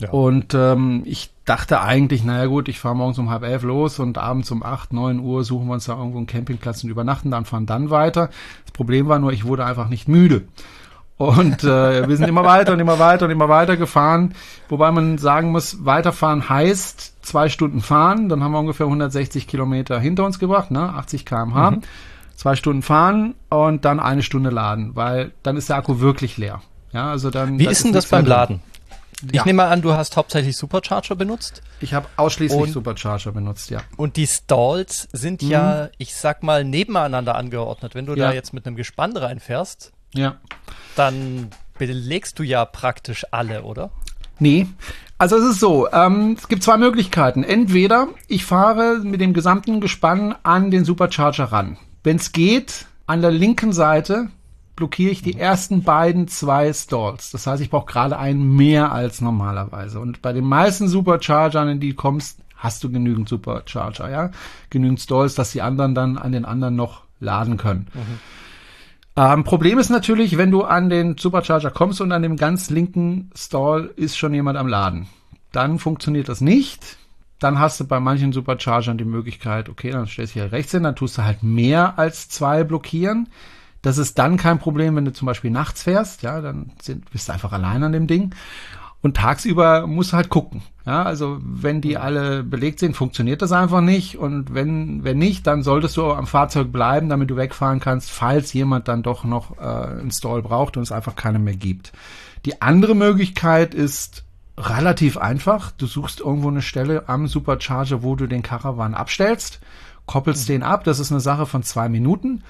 Ja. 0.00 0.10
Und 0.10 0.54
ähm, 0.54 1.02
ich 1.06 1.30
dachte 1.44 1.80
eigentlich, 1.80 2.24
naja 2.24 2.46
gut, 2.46 2.68
ich 2.68 2.78
fahre 2.78 2.94
morgens 2.94 3.18
um 3.18 3.30
halb 3.30 3.42
elf 3.42 3.62
los 3.62 3.98
und 3.98 4.18
abends 4.18 4.50
um 4.50 4.62
acht, 4.62 4.92
neun 4.92 5.18
Uhr 5.18 5.44
suchen 5.44 5.66
wir 5.66 5.74
uns 5.74 5.86
da 5.86 5.96
irgendwo 5.96 6.18
einen 6.18 6.26
Campingplatz 6.26 6.84
und 6.84 6.90
übernachten, 6.90 7.30
dann 7.30 7.44
fahren 7.44 7.66
dann 7.66 7.90
weiter. 7.90 8.28
Das 8.64 8.72
Problem 8.72 9.08
war 9.08 9.18
nur, 9.18 9.32
ich 9.32 9.44
wurde 9.44 9.64
einfach 9.64 9.88
nicht 9.88 10.08
müde. 10.08 10.44
Und 11.16 11.64
äh, 11.64 12.08
wir 12.08 12.16
sind 12.16 12.28
immer 12.28 12.44
weiter 12.44 12.74
und 12.74 12.80
immer 12.80 13.00
weiter 13.00 13.24
und 13.24 13.32
immer 13.32 13.48
weiter 13.48 13.76
gefahren. 13.76 14.34
Wobei 14.68 14.92
man 14.92 15.18
sagen 15.18 15.50
muss, 15.50 15.84
weiterfahren 15.84 16.48
heißt 16.48 17.26
zwei 17.26 17.48
Stunden 17.48 17.80
fahren. 17.80 18.28
Dann 18.28 18.44
haben 18.44 18.52
wir 18.52 18.60
ungefähr 18.60 18.86
160 18.86 19.48
Kilometer 19.48 19.98
hinter 19.98 20.24
uns 20.24 20.38
gebracht, 20.38 20.70
ne? 20.70 20.94
80 20.94 21.26
km/h. 21.26 21.72
Mhm. 21.72 21.80
Zwei 22.36 22.54
Stunden 22.54 22.82
fahren 22.82 23.34
und 23.48 23.84
dann 23.84 23.98
eine 23.98 24.22
Stunde 24.22 24.50
laden, 24.50 24.94
weil 24.94 25.32
dann 25.42 25.56
ist 25.56 25.68
der 25.70 25.76
Akku 25.76 25.98
wirklich 25.98 26.36
leer. 26.36 26.62
Ja, 26.92 27.10
also 27.10 27.30
dann. 27.30 27.58
Wie 27.58 27.66
ist 27.66 27.84
denn 27.84 27.92
das 27.92 28.06
beim 28.06 28.24
Laden? 28.24 28.60
Ich 29.26 29.32
ja. 29.32 29.44
nehme 29.44 29.58
mal 29.58 29.68
an, 29.68 29.82
du 29.82 29.94
hast 29.94 30.16
hauptsächlich 30.16 30.56
Supercharger 30.56 31.16
benutzt. 31.16 31.62
Ich 31.80 31.92
habe 31.92 32.06
ausschließlich 32.16 32.60
und, 32.60 32.70
Supercharger 32.70 33.32
benutzt, 33.32 33.70
ja. 33.70 33.80
Und 33.96 34.16
die 34.16 34.26
Stalls 34.26 35.08
sind 35.12 35.42
mhm. 35.42 35.50
ja, 35.50 35.88
ich 35.98 36.14
sag 36.14 36.42
mal, 36.42 36.64
nebeneinander 36.64 37.34
angeordnet. 37.34 37.94
Wenn 37.94 38.06
du 38.06 38.14
ja. 38.14 38.28
da 38.28 38.32
jetzt 38.32 38.52
mit 38.52 38.66
einem 38.66 38.76
Gespann 38.76 39.16
reinfährst, 39.16 39.92
ja. 40.14 40.36
dann 40.94 41.50
belegst 41.78 42.38
du 42.38 42.44
ja 42.44 42.64
praktisch 42.64 43.26
alle, 43.32 43.62
oder? 43.64 43.90
Nee. 44.38 44.66
Also 45.18 45.36
es 45.36 45.50
ist 45.50 45.60
so, 45.60 45.90
ähm, 45.90 46.36
es 46.38 46.46
gibt 46.46 46.62
zwei 46.62 46.76
Möglichkeiten. 46.76 47.42
Entweder 47.42 48.08
ich 48.28 48.44
fahre 48.44 49.00
mit 49.02 49.20
dem 49.20 49.34
gesamten 49.34 49.80
Gespann 49.80 50.36
an 50.44 50.70
den 50.70 50.84
Supercharger 50.84 51.46
ran. 51.46 51.76
Wenn 52.04 52.16
es 52.16 52.30
geht, 52.30 52.86
an 53.06 53.20
der 53.20 53.32
linken 53.32 53.72
Seite 53.72 54.28
blockiere 54.78 55.10
ich 55.10 55.22
die 55.22 55.36
ersten 55.36 55.82
beiden 55.82 56.28
zwei 56.28 56.72
Stalls. 56.72 57.32
Das 57.32 57.46
heißt, 57.48 57.60
ich 57.60 57.68
brauche 57.68 57.86
gerade 57.86 58.16
einen 58.16 58.54
mehr 58.54 58.92
als 58.92 59.20
normalerweise. 59.20 59.98
Und 59.98 60.22
bei 60.22 60.32
den 60.32 60.44
meisten 60.44 60.86
Superchargern, 60.86 61.68
in 61.68 61.80
die 61.80 61.90
du 61.90 61.96
kommst, 61.96 62.38
hast 62.56 62.84
du 62.84 62.90
genügend 62.90 63.28
Supercharger, 63.28 64.08
ja, 64.08 64.30
genügend 64.70 65.00
Stalls, 65.00 65.34
dass 65.34 65.50
die 65.50 65.62
anderen 65.62 65.96
dann 65.96 66.16
an 66.16 66.30
den 66.30 66.44
anderen 66.44 66.76
noch 66.76 67.02
laden 67.18 67.56
können. 67.56 67.88
Mhm. 67.92 68.18
Ähm, 69.16 69.42
Problem 69.42 69.80
ist 69.80 69.90
natürlich, 69.90 70.38
wenn 70.38 70.52
du 70.52 70.62
an 70.62 70.88
den 70.88 71.18
Supercharger 71.18 71.72
kommst 71.72 72.00
und 72.00 72.12
an 72.12 72.22
dem 72.22 72.36
ganz 72.36 72.70
linken 72.70 73.30
Stall 73.34 73.90
ist 73.96 74.16
schon 74.16 74.32
jemand 74.32 74.56
am 74.56 74.68
Laden. 74.68 75.08
Dann 75.50 75.80
funktioniert 75.80 76.28
das 76.28 76.40
nicht. 76.40 76.98
Dann 77.40 77.58
hast 77.58 77.80
du 77.80 77.84
bei 77.84 77.98
manchen 77.98 78.32
Superchargern 78.32 78.96
die 78.96 79.04
Möglichkeit, 79.04 79.68
okay, 79.68 79.90
dann 79.90 80.06
stellst 80.06 80.36
du 80.36 80.40
hier 80.40 80.52
rechts 80.52 80.70
hin, 80.70 80.84
dann 80.84 80.94
tust 80.94 81.18
du 81.18 81.24
halt 81.24 81.42
mehr 81.42 81.98
als 81.98 82.28
zwei 82.28 82.62
blockieren. 82.62 83.28
Das 83.82 83.98
ist 83.98 84.18
dann 84.18 84.36
kein 84.36 84.58
Problem, 84.58 84.96
wenn 84.96 85.04
du 85.04 85.12
zum 85.12 85.26
Beispiel 85.26 85.50
nachts 85.50 85.82
fährst, 85.82 86.22
ja, 86.22 86.40
dann 86.40 86.72
sind, 86.82 87.10
bist 87.10 87.28
du 87.28 87.32
einfach 87.32 87.52
allein 87.52 87.82
an 87.82 87.92
dem 87.92 88.06
Ding. 88.06 88.34
Und 89.00 89.16
tagsüber 89.16 89.86
musst 89.86 90.12
du 90.12 90.16
halt 90.16 90.28
gucken. 90.28 90.62
Ja, 90.84 91.04
also 91.04 91.38
wenn 91.40 91.80
die 91.80 91.96
alle 91.96 92.42
belegt 92.42 92.80
sind, 92.80 92.96
funktioniert 92.96 93.42
das 93.42 93.52
einfach 93.52 93.80
nicht. 93.80 94.18
Und 94.18 94.54
wenn, 94.54 95.04
wenn 95.04 95.18
nicht, 95.18 95.46
dann 95.46 95.62
solltest 95.62 95.96
du 95.96 96.10
am 96.10 96.26
Fahrzeug 96.26 96.72
bleiben, 96.72 97.08
damit 97.08 97.30
du 97.30 97.36
wegfahren 97.36 97.78
kannst, 97.78 98.10
falls 98.10 98.52
jemand 98.52 98.88
dann 98.88 99.04
doch 99.04 99.22
noch 99.24 99.56
äh, 99.58 99.62
einen 99.62 100.10
Stall 100.10 100.42
braucht 100.42 100.76
und 100.76 100.82
es 100.82 100.90
einfach 100.90 101.14
keine 101.14 101.38
mehr 101.38 101.54
gibt. 101.54 101.92
Die 102.44 102.60
andere 102.60 102.96
Möglichkeit 102.96 103.72
ist 103.72 104.24
relativ 104.56 105.16
einfach. 105.16 105.70
Du 105.70 105.86
suchst 105.86 106.18
irgendwo 106.20 106.48
eine 106.48 106.62
Stelle 106.62 107.08
am 107.08 107.28
Supercharger, 107.28 108.02
wo 108.02 108.16
du 108.16 108.26
den 108.26 108.42
Caravan 108.42 108.94
abstellst, 108.94 109.60
koppelst 110.06 110.48
mhm. 110.48 110.54
den 110.54 110.62
ab. 110.64 110.82
Das 110.82 110.98
ist 110.98 111.12
eine 111.12 111.20
Sache 111.20 111.46
von 111.46 111.62
zwei 111.62 111.88
Minuten 111.88 112.42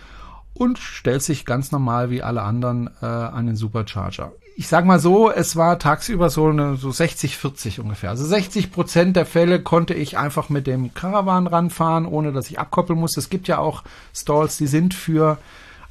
und 0.58 0.78
stellt 0.78 1.22
sich 1.22 1.46
ganz 1.46 1.72
normal 1.72 2.10
wie 2.10 2.22
alle 2.22 2.42
anderen 2.42 2.90
äh, 3.00 3.06
an 3.06 3.46
den 3.46 3.56
Supercharger. 3.56 4.32
Ich 4.56 4.66
sag 4.66 4.84
mal 4.84 4.98
so, 4.98 5.30
es 5.30 5.54
war 5.54 5.78
tagsüber 5.78 6.30
so 6.30 6.48
eine 6.48 6.76
so 6.76 6.90
60 6.90 7.36
40 7.36 7.78
ungefähr. 7.78 8.10
Also 8.10 8.24
60 8.24 8.72
Prozent 8.72 9.14
der 9.14 9.24
Fälle 9.24 9.60
konnte 9.60 9.94
ich 9.94 10.18
einfach 10.18 10.48
mit 10.48 10.66
dem 10.66 10.92
Caravan 10.94 11.46
ranfahren, 11.46 12.06
ohne 12.06 12.32
dass 12.32 12.50
ich 12.50 12.58
abkoppeln 12.58 12.98
musste. 12.98 13.20
Es 13.20 13.30
gibt 13.30 13.46
ja 13.46 13.58
auch 13.58 13.84
Stalls, 14.12 14.56
die 14.56 14.66
sind 14.66 14.94
für 14.94 15.38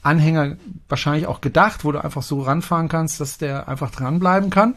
Anhänger 0.04 0.58
wahrscheinlich 0.90 1.28
auch 1.28 1.40
gedacht, 1.40 1.86
wo 1.86 1.94
du 1.94 2.04
einfach 2.04 2.24
so 2.24 2.42
ranfahren 2.42 2.90
kannst, 2.90 3.22
dass 3.22 3.38
der 3.38 3.70
einfach 3.70 3.90
dranbleiben 3.90 4.50
kann. 4.50 4.76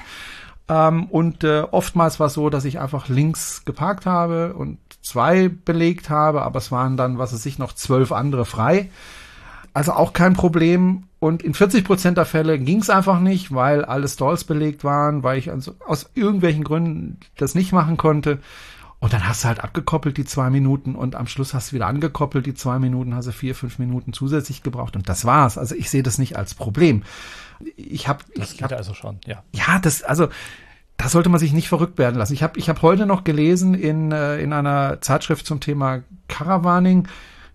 Ähm, 0.69 1.07
und 1.07 1.43
äh, 1.43 1.63
oftmals 1.69 2.21
war 2.21 2.29
es 2.29 2.35
so, 2.35 2.49
dass 2.49 2.65
ich 2.65 2.79
einfach 2.79 3.09
links 3.09 3.65
geparkt 3.65 4.07
habe 4.07 4.55
und 4.55 4.79
zwei 5.03 5.49
belegt 5.49 6.11
habe, 6.11 6.43
aber 6.43 6.59
es 6.59 6.71
waren 6.71 6.97
dann, 6.97 7.19
was 7.19 7.33
es 7.33 7.43
sich 7.43 7.59
noch 7.59 7.73
zwölf 7.73 8.13
andere 8.13 8.45
frei. 8.45 8.89
Also 9.73 9.93
auch 9.93 10.13
kein 10.13 10.35
Problem. 10.35 11.05
Und 11.19 11.43
in 11.43 11.55
40 11.55 11.85
Prozent 11.85 12.17
der 12.17 12.25
Fälle 12.25 12.59
ging 12.59 12.81
es 12.81 12.91
einfach 12.91 13.21
nicht, 13.21 13.55
weil 13.55 13.85
alle 13.85 14.09
Stalls 14.09 14.45
belegt 14.45 14.85
waren, 14.85 15.23
weil 15.23 15.39
ich 15.39 15.51
also 15.51 15.75
aus 15.87 16.11
irgendwelchen 16.15 16.65
Gründen 16.65 17.21
das 17.37 17.55
nicht 17.55 17.73
machen 17.73 17.97
konnte. 17.97 18.39
Und 19.01 19.15
dann 19.15 19.27
hast 19.27 19.45
du 19.45 19.49
halt 19.49 19.65
abgekoppelt 19.65 20.19
die 20.19 20.27
zwei 20.27 20.51
Minuten 20.51 20.95
und 20.95 21.17
am 21.17 21.27
Schluss 21.27 21.55
hast 21.55 21.71
du 21.71 21.77
wieder 21.77 21.87
angekoppelt 21.87 22.45
die 22.45 22.55
zwei 22.55 22.79
Minuten, 22.79 23.15
hast 23.15 23.29
du 23.29 23.33
vier, 23.33 23.55
fünf 23.55 23.79
Minuten 23.79 24.13
zusätzlich 24.13 24.63
gebraucht 24.63 24.95
und 24.95 25.09
das 25.09 25.25
war's. 25.25 25.57
Also 25.57 25.75
ich 25.75 25.89
sehe 25.89 26.03
das 26.03 26.19
nicht 26.19 26.37
als 26.37 26.55
Problem. 26.55 27.03
Ich 27.77 28.09
habe, 28.09 28.25
das 28.37 28.53
geht 28.53 28.63
hab, 28.63 28.73
also 28.73 28.93
schon, 28.93 29.19
ja. 29.27 29.43
Ja, 29.53 29.79
das 29.79 30.03
also 30.03 30.29
da 30.99 31.09
sollte 31.09 31.31
man 31.31 31.41
sich 31.41 31.55
nicht 31.55 31.69
verrückt 31.69 31.97
werden 31.97 32.17
lassen. 32.17 32.35
Ich 32.35 32.43
habe 32.43 32.59
ich 32.59 32.69
hab 32.69 32.83
heute 32.83 33.07
noch 33.07 33.25
gelesen 33.25 33.73
in 33.73 34.13
äh, 34.13 34.39
in 34.39 34.53
einer 34.53 35.01
Zeitschrift 35.01 35.47
zum 35.47 35.61
Thema 35.61 36.03
Caravaning 36.29 37.09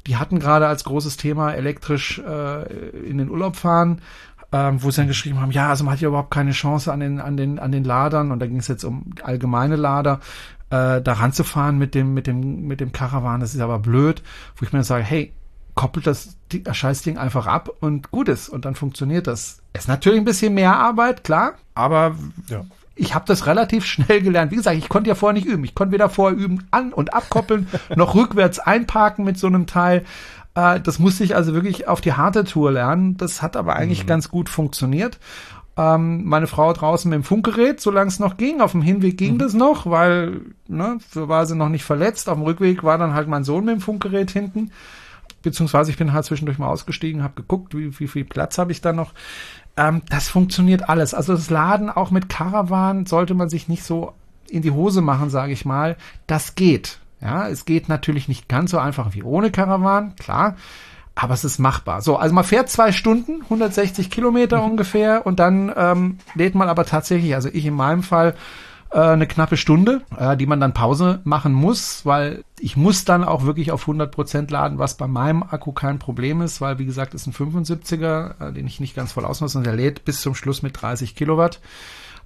die 0.07 0.17
hatten 0.17 0.39
gerade 0.39 0.67
als 0.67 0.83
großes 0.83 1.17
Thema 1.17 1.51
elektrisch 1.51 2.19
äh, 2.19 2.63
in 3.00 3.17
den 3.17 3.29
Urlaub 3.29 3.55
fahren, 3.55 4.01
ähm, 4.51 4.81
wo 4.83 4.91
sie 4.91 4.97
dann 4.97 5.07
geschrieben 5.07 5.41
haben, 5.41 5.51
ja, 5.51 5.69
also 5.69 5.83
man 5.83 5.93
hat 5.93 6.01
ja 6.01 6.07
überhaupt 6.07 6.31
keine 6.31 6.51
Chance 6.51 6.91
an 6.93 7.00
den, 7.00 7.19
an 7.19 7.38
den, 7.38 7.59
an 7.59 7.71
den 7.71 7.83
Ladern. 7.83 8.31
Und 8.31 8.39
da 8.39 8.47
ging 8.47 8.57
es 8.57 8.67
jetzt 8.67 8.83
um 8.83 9.13
allgemeine 9.24 9.75
Lader, 9.75 10.19
äh, 10.69 11.01
da 11.01 11.13
ranzufahren 11.13 11.77
mit 11.77 11.95
dem, 11.95 12.13
mit 12.13 12.27
dem, 12.27 12.67
mit 12.67 12.79
dem 12.79 12.91
Caravan, 12.91 13.39
das 13.39 13.55
ist 13.55 13.62
aber 13.62 13.79
blöd, 13.79 14.21
wo 14.55 14.65
ich 14.65 14.71
mir 14.71 14.79
dann 14.79 14.83
sage, 14.83 15.03
hey, 15.03 15.33
koppelt 15.74 16.07
das, 16.07 16.38
das 16.50 16.77
Scheißding 16.77 17.17
einfach 17.17 17.47
ab 17.47 17.69
und 17.81 18.12
gut 18.12 18.29
ist. 18.29 18.47
Und 18.47 18.65
dann 18.65 18.75
funktioniert 18.75 19.27
das. 19.27 19.62
Ist 19.74 19.88
natürlich 19.88 20.19
ein 20.19 20.25
bisschen 20.25 20.53
mehr 20.53 20.77
Arbeit, 20.77 21.24
klar, 21.24 21.55
aber 21.74 22.15
ja 22.47 22.63
ich 22.95 23.13
habe 23.13 23.25
das 23.27 23.45
relativ 23.45 23.85
schnell 23.85 24.21
gelernt. 24.21 24.51
Wie 24.51 24.55
gesagt, 24.55 24.77
ich 24.77 24.89
konnte 24.89 25.09
ja 25.09 25.15
vorher 25.15 25.33
nicht 25.33 25.45
üben. 25.45 25.63
Ich 25.65 25.75
konnte 25.75 25.93
weder 25.93 26.09
vorher 26.09 26.37
üben, 26.37 26.65
an- 26.71 26.93
und 26.93 27.13
abkoppeln, 27.13 27.67
noch 27.95 28.15
rückwärts 28.15 28.59
einparken 28.59 29.25
mit 29.25 29.37
so 29.37 29.47
einem 29.47 29.67
Teil. 29.67 30.05
Äh, 30.55 30.79
das 30.79 30.99
musste 30.99 31.23
ich 31.23 31.35
also 31.35 31.53
wirklich 31.53 31.87
auf 31.87 32.01
die 32.01 32.13
harte 32.13 32.45
Tour 32.45 32.71
lernen. 32.71 33.17
Das 33.17 33.41
hat 33.41 33.57
aber 33.57 33.75
eigentlich 33.75 34.03
mhm. 34.03 34.07
ganz 34.07 34.29
gut 34.29 34.49
funktioniert. 34.49 35.19
Ähm, 35.77 36.23
meine 36.23 36.47
Frau 36.47 36.71
draußen 36.71 37.09
mit 37.09 37.17
dem 37.17 37.23
Funkgerät, 37.23 37.81
solange 37.81 38.07
es 38.07 38.19
noch 38.19 38.37
ging. 38.37 38.61
Auf 38.61 38.71
dem 38.71 38.81
Hinweg 38.81 39.17
ging 39.17 39.33
mhm. 39.33 39.39
das 39.39 39.53
noch, 39.53 39.85
weil 39.89 40.41
ne, 40.67 40.97
so 41.11 41.27
war 41.27 41.45
sie 41.45 41.55
noch 41.55 41.69
nicht 41.69 41.83
verletzt. 41.83 42.29
Auf 42.29 42.37
dem 42.37 42.43
Rückweg 42.43 42.83
war 42.83 42.97
dann 42.97 43.13
halt 43.13 43.27
mein 43.27 43.43
Sohn 43.43 43.65
mit 43.65 43.75
dem 43.75 43.81
Funkgerät 43.81 44.31
hinten. 44.31 44.71
Beziehungsweise 45.41 45.91
ich 45.91 45.97
bin 45.97 46.13
halt 46.13 46.25
zwischendurch 46.25 46.57
mal 46.57 46.69
ausgestiegen, 46.69 47.21
habe 47.21 47.35
geguckt, 47.35 47.75
wie, 47.77 47.99
wie 47.99 48.07
viel 48.07 48.23
Platz 48.23 48.57
habe 48.57 48.71
ich 48.71 48.81
da 48.81 48.93
noch. 48.93 49.11
Ähm, 49.77 50.01
das 50.10 50.27
funktioniert 50.27 50.89
alles. 50.89 51.13
Also 51.13 51.34
das 51.34 51.50
Laden 51.50 51.89
auch 51.89 52.12
mit 52.12 52.29
Caravan 52.29 53.05
sollte 53.05 53.34
man 53.34 53.50
sich 53.50 53.67
nicht 53.67 53.84
so 53.84 54.13
in 54.50 54.62
die 54.62 54.72
Hose 54.72 55.01
machen, 55.01 55.29
sage 55.29 55.53
ich 55.53 55.65
mal. 55.65 55.98
Das 56.27 56.55
geht. 56.55 57.00
Ja, 57.22 57.48
es 57.48 57.65
geht 57.65 57.89
natürlich 57.89 58.27
nicht 58.27 58.48
ganz 58.48 58.72
so 58.72 58.77
einfach 58.77 59.13
wie 59.13 59.24
ohne 59.24 59.51
Caravan, 59.51 60.15
klar. 60.15 60.55
Aber 61.15 61.34
es 61.34 61.46
ist 61.46 61.60
machbar. 61.60 62.01
So, 62.01 62.17
also 62.17 62.36
man 62.36 62.44
fährt 62.44 62.70
zwei 62.70 62.91
Stunden, 62.91 63.41
160 63.44 64.12
Kilometer 64.12 64.58
mhm. 64.60 64.72
ungefähr, 64.72 65.25
und 65.25 65.39
dann 65.39 65.72
ähm, 65.75 66.17
lädt 66.36 66.55
man 66.55 66.67
aber 66.67 66.86
tatsächlich, 66.86 67.34
also 67.34 67.50
ich 67.51 67.65
in 67.65 67.74
meinem 67.74 68.03
Fall, 68.03 68.36
äh, 68.95 68.99
eine 68.99 69.27
knappe 69.27 69.57
Stunde, 69.57 70.01
äh, 70.17 70.37
die 70.37 70.45
man 70.45 70.61
dann 70.61 70.73
Pause 70.73 71.19
machen 71.25 71.51
muss, 71.51 72.05
weil 72.05 72.45
ich 72.61 72.77
muss 72.77 73.03
dann 73.03 73.25
auch 73.25 73.43
wirklich 73.43 73.73
auf 73.73 73.81
100 73.81 74.09
Prozent 74.09 74.51
laden, 74.51 74.79
was 74.79 74.95
bei 74.95 75.05
meinem 75.05 75.43
Akku 75.43 75.73
kein 75.73 75.99
Problem 75.99 76.41
ist, 76.41 76.61
weil 76.61 76.79
wie 76.79 76.85
gesagt 76.85 77.13
ist 77.13 77.27
ein 77.27 77.33
75er, 77.33 78.49
äh, 78.49 78.53
den 78.53 78.65
ich 78.65 78.79
nicht 78.79 78.95
ganz 78.95 79.11
voll 79.11 79.25
ausnutze 79.25 79.57
und 79.57 79.65
der 79.65 79.75
lädt 79.75 80.05
bis 80.05 80.21
zum 80.21 80.33
Schluss 80.33 80.61
mit 80.61 80.81
30 80.81 81.13
Kilowatt. 81.13 81.59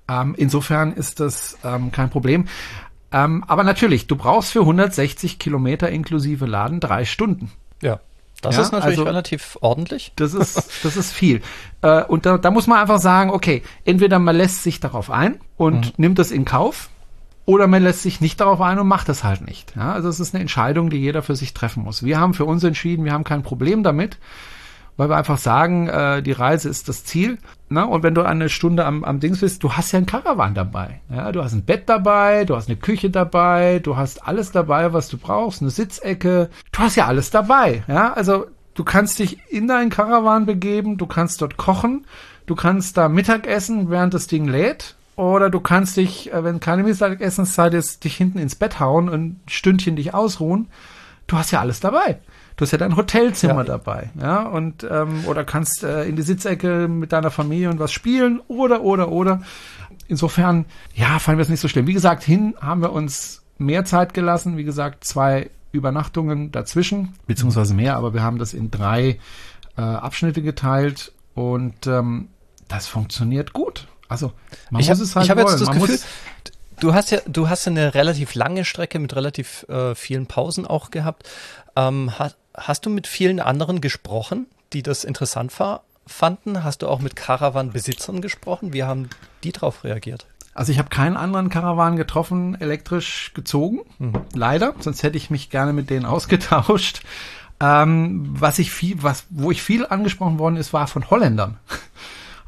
Ähm, 0.07 0.35
insofern 0.38 0.93
ist 0.93 1.19
das 1.19 1.57
ähm, 1.63 1.91
kein 1.91 2.11
Problem. 2.11 2.45
Ähm, 3.11 3.43
aber 3.47 3.63
natürlich, 3.63 4.05
du 4.05 4.15
brauchst 4.15 4.51
für 4.51 4.61
160 4.61 5.39
Kilometer 5.39 5.89
inklusive 5.89 6.45
Laden 6.45 6.79
drei 6.79 7.03
Stunden. 7.03 7.51
Ja. 7.81 7.99
Das 8.41 8.55
ja, 8.55 8.62
ist 8.62 8.72
natürlich 8.72 9.00
also, 9.00 9.03
relativ 9.03 9.58
ordentlich. 9.62 10.13
Das 10.15 10.34
ist, 10.34 10.72
das 10.84 10.98
ist 10.98 11.12
viel. 11.12 11.41
Äh, 11.81 12.03
und 12.03 12.25
da, 12.25 12.38
da 12.38 12.51
muss 12.51 12.67
man 12.67 12.79
einfach 12.79 13.00
sagen, 13.00 13.31
okay, 13.31 13.63
entweder 13.86 14.19
man 14.19 14.36
lässt 14.36 14.63
sich 14.63 14.79
darauf 14.79 15.10
ein 15.10 15.39
und 15.58 15.86
mhm. 15.88 15.91
nimmt 15.98 16.19
das 16.19 16.31
in 16.31 16.46
Kauf, 16.46 16.89
oder 17.50 17.65
man 17.65 17.81
lässt 17.81 18.03
sich 18.03 18.22
nicht 18.22 18.39
darauf 18.41 18.62
ein 18.62 18.77
und 18.77 18.88
macht 18.88 19.10
es 19.10 19.24
halt 19.24 19.41
nicht. 19.41 19.74
Ja, 19.75 19.93
also 19.93 20.08
es 20.08 20.19
ist 20.19 20.36
eine 20.36 20.41
Entscheidung, 20.41 20.91
die 20.91 20.98
jeder 20.98 21.24
für 21.24 21.36
sich 21.36 21.55
treffen 21.55 21.84
muss. 21.84 22.03
Wir 22.03 22.19
haben 22.19 22.36
für 22.36 22.46
uns 22.46 22.63
entschieden, 22.63 23.05
wir 23.05 23.12
haben 23.12 23.24
kein 23.24 23.41
Problem 23.41 23.81
damit 23.81 24.19
weil 25.00 25.10
wir 25.10 25.15
einfach 25.15 25.38
sagen, 25.38 25.88
äh, 25.88 26.22
die 26.22 26.34
Reise 26.34 26.68
ist 26.68 26.89
das 26.89 27.06
Ziel. 27.06 27.38
Ne? 27.70 27.88
Und 27.88 28.03
wenn 28.03 28.13
du 28.15 28.22
eine 28.22 28.50
Stunde 28.50 28.84
am, 28.84 29.06
am 29.06 29.22
Dings 29.22 29.39
bist, 29.39 29.63
du 29.63 29.72
hast 29.72 29.94
ja 29.94 30.00
ein 30.00 30.06
Caravan 30.06 30.53
dabei. 30.53 31.00
Ja? 31.10 31.32
Du 31.32 31.41
hast 31.41 31.53
ein 31.53 31.63
Bett 31.63 31.88
dabei, 31.88 32.44
du 32.44 32.58
hast 32.58 32.68
eine 32.68 32.75
Küche 32.75 33.10
dabei, 33.10 33.79
du 33.79 33.96
hast 33.96 34.27
alles 34.27 34.51
dabei, 34.51 34.91
was 34.91 35.08
du 35.08 35.18
brauchst, 35.18 35.62
eine 35.62 35.72
Sitzecke. 35.72 36.50
Du 36.74 36.79
hast 36.79 36.98
ja 36.98 37.06
alles 37.06 37.32
dabei. 37.32 37.86
Ja, 37.88 38.12
also 38.12 38.48
du 38.74 38.84
kannst 38.84 39.20
dich 39.20 39.38
in 39.50 39.70
deinen 39.70 39.89
Caravan 39.89 40.46
begeben, 40.46 40.98
du 40.98 41.06
kannst 41.06 41.41
dort 41.41 41.56
kochen, 41.56 42.06
du 42.46 42.56
kannst 42.56 42.98
da 42.98 43.08
Mittag 43.08 43.48
essen, 43.48 43.89
während 43.89 44.13
das 44.13 44.27
Ding 44.27 44.50
lädt. 44.50 44.96
Oder 45.15 45.50
du 45.50 45.62
kannst 45.62 45.96
dich, 45.96 46.34
äh, 46.34 46.44
wenn 46.44 46.60
keine 46.60 46.84
Mittagessenszeit 46.84 47.74
ist, 47.74 48.03
dich 48.03 48.18
hinten 48.18 48.38
ins 48.38 48.56
Bett 48.56 48.82
hauen 48.82 49.08
und 49.08 49.22
ein 49.22 49.39
Stündchen 49.48 49.96
dich 49.96 50.13
ausruhen. 50.13 50.68
Du 51.25 51.38
hast 51.38 51.51
ja 51.51 51.62
alles 51.62 51.79
dabei. 51.79 52.20
Du 52.60 52.66
hast 52.66 52.72
ja 52.72 52.78
dein 52.78 52.98
Hotelzimmer 52.98 53.60
ja. 53.60 53.63
dabei, 53.63 54.10
ja, 54.22 54.42
und 54.42 54.84
ähm, 54.84 55.24
oder 55.28 55.46
kannst 55.46 55.82
äh, 55.86 56.04
in 56.04 56.18
die 56.18 56.24
Sitzecke 56.24 56.89
mit 56.89 57.13
deiner 57.13 57.32
Familie 57.32 57.70
und 57.70 57.80
was 57.80 57.94
spielen 57.94 58.42
oder 58.50 58.82
oder 58.82 59.13
oder. 59.13 59.39
Insofern, 60.10 60.66
ja, 60.94 61.20
fanden 61.20 61.38
wir 61.38 61.44
es 61.44 61.48
nicht 61.48 61.62
so 61.62 61.70
schlimm. 61.70 61.88
Wie 61.88 61.94
gesagt, 61.94 62.22
hin 62.22 62.56
haben 62.60 62.82
wir 62.82 62.92
uns 62.92 63.44
mehr 63.60 63.86
Zeit 63.86 64.13
gelassen. 64.13 64.58
Wie 64.58 64.66
gesagt, 64.66 65.06
zwei 65.06 65.50
Übernachtungen 65.72 66.51
dazwischen, 66.51 67.13
beziehungsweise 67.28 67.74
mehr, 67.74 67.96
aber 67.96 68.13
wir 68.13 68.24
haben 68.24 68.39
das 68.39 68.54
in 68.54 68.70
drei 68.70 69.20
äh, 69.78 69.82
Abschnitte 69.82 70.42
geteilt 70.42 71.13
und 71.36 71.88
ähm, 71.88 72.28
das 72.68 72.88
funktioniert 72.88 73.54
gut. 73.54 73.88
Also 74.10 74.34
man 74.70 74.82
ich 74.82 74.89
muss 74.89 74.98
hab, 74.98 75.06
es 75.06 75.16
halt 75.16 75.24
Ich 75.24 75.30
habe 75.30 75.42
jetzt 75.44 75.62
das 75.62 75.70
man 75.70 75.80
Gefühl, 75.80 75.98
du 76.82 76.94
hast 76.94 77.12
ja, 77.12 77.20
du 77.25 77.48
hast 77.48 77.63
ja 77.63 77.72
eine 77.72 77.94
relativ 77.94 78.36
lange 78.36 78.66
Strecke 78.66 79.00
mit 79.00 79.16
relativ 79.16 79.63
äh, 79.70 79.96
vielen 79.96 80.28
Pausen 80.28 80.68
auch 80.68 80.92
gehabt. 80.92 81.30
Ähm, 81.78 82.20
hat, 82.20 82.36
Hast 82.60 82.86
du 82.86 82.89
mit 82.89 83.08
vielen 83.08 83.39
anderen 83.39 83.82
gesprochen, 83.82 84.48
die 84.74 84.84
das 84.84 85.04
interessant 85.04 85.54
fanden? 86.06 86.63
Hast 86.63 86.82
du 86.82 86.88
auch 86.88 87.00
mit 87.00 87.16
Caravan-Besitzern 87.16 88.22
gesprochen? 88.22 88.74
Wie 88.74 88.84
haben 88.84 89.10
die 89.44 89.51
darauf 89.51 89.84
reagiert? 89.84 90.25
Also 90.54 90.72
ich 90.72 90.80
habe 90.80 90.89
keinen 90.89 91.16
anderen 91.16 91.50
Caravan 91.50 91.96
getroffen, 91.96 92.60
elektrisch 92.60 93.32
gezogen, 93.34 93.82
mhm. 93.98 94.13
leider. 94.34 94.74
Sonst 94.80 95.04
hätte 95.04 95.18
ich 95.18 95.30
mich 95.30 95.50
gerne 95.50 95.74
mit 95.74 95.89
denen 95.89 96.06
ausgetauscht. 96.06 97.01
Ähm, 97.62 98.36
was 98.39 98.60
ich 98.60 98.72
viel, 98.72 99.01
was, 99.01 99.25
wo 99.30 99.51
ich 99.51 99.62
viel 99.62 99.86
angesprochen 99.86 100.39
worden 100.39 100.58
ist, 100.58 100.74
war 100.74 100.88
von 100.88 101.10
Holländern. 101.10 101.58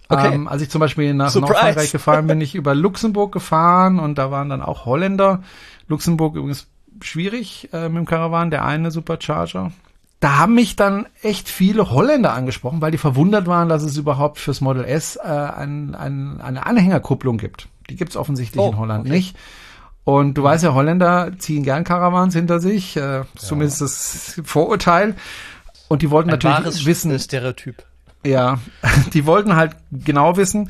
Okay. 0.10 0.34
Ähm, 0.34 0.48
als 0.48 0.62
ich 0.62 0.70
zum 0.70 0.80
Beispiel 0.80 1.13
nach 1.13 1.34
Nordfrankreich 1.34 1.91
gefahren 1.94 2.27
bin, 2.27 2.41
ich 2.41 2.56
über 2.56 2.75
Luxemburg 2.75 3.32
gefahren 3.32 4.00
und 4.00 4.18
da 4.18 4.30
waren 4.30 4.50
dann 4.50 4.62
auch 4.62 4.86
Holländer. 4.86 5.44
Luxemburg 5.88 6.36
übrigens 6.36 6.68
schwierig 7.01 7.70
äh, 7.72 7.88
mit 7.88 8.00
dem 8.00 8.06
Caravan, 8.06 8.51
der 8.51 8.65
eine 8.65 8.91
Supercharger 8.91 9.72
da 10.21 10.37
haben 10.37 10.53
mich 10.53 10.75
dann 10.75 11.07
echt 11.23 11.49
viele 11.49 11.89
Holländer 11.89 12.33
angesprochen, 12.33 12.79
weil 12.79 12.91
die 12.91 12.99
verwundert 12.99 13.47
waren, 13.47 13.69
dass 13.69 13.81
es 13.81 13.97
überhaupt 13.97 14.37
fürs 14.37 14.61
Model 14.61 14.85
S 14.85 15.15
äh, 15.15 15.27
ein, 15.27 15.95
ein, 15.95 16.39
eine 16.39 16.65
Anhängerkupplung 16.65 17.39
gibt. 17.39 17.67
Die 17.89 17.95
gibt's 17.95 18.15
offensichtlich 18.15 18.63
oh, 18.63 18.69
in 18.69 18.77
Holland 18.77 19.01
okay. 19.01 19.09
nicht. 19.09 19.35
Und 20.03 20.35
du 20.35 20.43
weißt 20.43 20.63
ja, 20.63 20.75
Holländer 20.75 21.31
ziehen 21.39 21.63
gern 21.63 21.84
Caravans 21.84 22.36
hinter 22.36 22.60
sich, 22.60 22.95
äh, 22.97 22.99
ja. 22.99 23.25
zumindest 23.36 23.81
das 23.81 24.41
Vorurteil. 24.45 25.15
Und 25.88 26.03
die 26.03 26.12
wollten 26.12 26.29
ein 26.29 26.39
natürlich 26.39 26.86
wissen. 26.86 27.17
Stereotyp. 27.19 27.84
Ja, 28.23 28.60
die 29.13 29.25
wollten 29.25 29.55
halt 29.55 29.75
genau 29.91 30.38
wissen, 30.38 30.69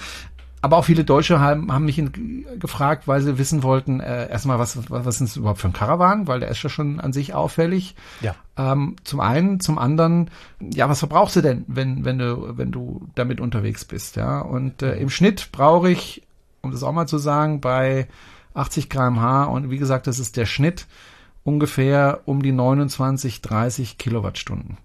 aber 0.61 0.77
auch 0.77 0.85
viele 0.85 1.03
Deutsche 1.03 1.39
haben, 1.39 1.71
haben 1.71 1.85
mich 1.85 1.97
in, 1.97 2.45
gefragt, 2.59 3.07
weil 3.07 3.21
sie 3.21 3.37
wissen 3.39 3.63
wollten, 3.63 3.99
äh, 3.99 4.29
erstmal, 4.29 4.59
was, 4.59 4.77
was, 4.77 5.05
was 5.05 5.15
ist 5.15 5.31
das 5.31 5.37
überhaupt 5.37 5.59
für 5.59 5.67
ein 5.67 5.73
Caravan, 5.73 6.27
weil 6.27 6.39
der 6.39 6.49
ist 6.49 6.61
ja 6.61 6.69
schon 6.69 6.99
an 6.99 7.13
sich 7.13 7.33
auffällig. 7.33 7.95
Ja. 8.21 8.35
Ähm, 8.57 8.95
zum 9.03 9.19
einen, 9.19 9.59
zum 9.59 9.79
anderen, 9.79 10.29
ja, 10.59 10.87
was 10.87 10.99
verbrauchst 10.99 11.35
du 11.35 11.41
denn, 11.41 11.65
wenn, 11.67 12.05
wenn 12.05 12.19
du, 12.19 12.57
wenn 12.57 12.71
du 12.71 13.07
damit 13.15 13.41
unterwegs 13.41 13.85
bist, 13.85 14.17
ja? 14.17 14.39
Und 14.39 14.83
äh, 14.83 14.97
im 14.97 15.09
Schnitt 15.09 15.51
brauche 15.51 15.89
ich, 15.89 16.23
um 16.61 16.71
das 16.71 16.83
auch 16.83 16.91
mal 16.91 17.07
zu 17.07 17.17
sagen, 17.17 17.59
bei 17.59 18.07
80 18.53 18.89
kmh 18.89 19.45
und 19.45 19.71
wie 19.71 19.77
gesagt, 19.79 20.05
das 20.05 20.19
ist 20.19 20.37
der 20.37 20.45
Schnitt, 20.45 20.85
ungefähr 21.43 22.21
um 22.25 22.43
die 22.43 22.51
29, 22.51 23.41
30 23.41 23.97
Kilowattstunden. 23.97 24.77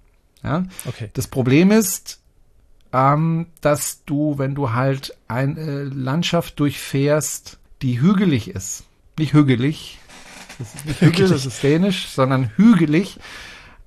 Ja? 0.42 0.64
Okay. 0.86 1.10
Das 1.12 1.26
Problem 1.26 1.70
ist, 1.70 2.20
ähm, 2.96 3.46
dass 3.60 4.04
du, 4.06 4.38
wenn 4.38 4.54
du 4.54 4.72
halt 4.72 5.14
eine 5.28 5.84
Landschaft 5.84 6.58
durchfährst, 6.58 7.58
die 7.82 8.00
hügelig 8.00 8.48
ist, 8.48 8.84
nicht 9.18 9.34
hügelig, 9.34 9.98
das 10.58 10.74
ist 10.74 10.86
nicht 10.86 11.00
hügel, 11.02 11.28
das 11.28 11.44
ist 11.44 11.62
dänisch, 11.62 12.08
sondern 12.08 12.50
hügelig, 12.56 13.18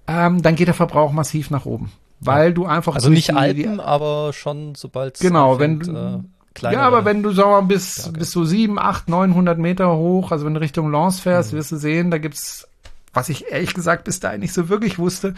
ähm, 0.07 0.43
dann 0.43 0.55
geht 0.55 0.67
der 0.67 0.75
Verbrauch 0.75 1.11
massiv 1.11 1.49
nach 1.49 1.65
oben. 1.65 1.91
Weil 2.19 2.53
du 2.53 2.65
einfach. 2.65 2.95
Also 2.95 3.09
nicht 3.09 3.29
die, 3.29 3.33
Alpen, 3.33 3.77
die, 3.77 3.79
aber 3.79 4.33
schon 4.33 4.75
sobald 4.75 5.19
Genau, 5.19 5.57
wenn 5.57 5.79
du. 5.79 6.23
Äh, 6.61 6.73
ja, 6.73 6.81
aber 6.81 7.05
wenn 7.05 7.23
du, 7.23 7.31
sagen 7.31 7.49
wir 7.51 7.61
mal, 7.61 7.67
bis, 7.67 7.97
ja, 7.97 8.09
okay. 8.09 8.19
bis 8.19 8.31
so 8.31 8.43
sieben, 8.43 8.77
acht, 8.77 9.07
neunhundert 9.07 9.57
Meter 9.57 9.95
hoch, 9.95 10.31
also 10.31 10.45
wenn 10.45 10.53
du 10.53 10.59
Richtung 10.59 10.91
Lens 10.91 11.19
fährst, 11.21 11.53
mhm. 11.53 11.57
wirst 11.57 11.71
du 11.71 11.77
sehen, 11.77 12.11
da 12.11 12.17
gibt's, 12.17 12.67
was 13.13 13.29
ich 13.29 13.49
ehrlich 13.49 13.73
gesagt 13.73 14.03
bis 14.03 14.19
dahin 14.19 14.41
nicht 14.41 14.53
so 14.53 14.67
wirklich 14.67 14.99
wusste, 14.99 15.35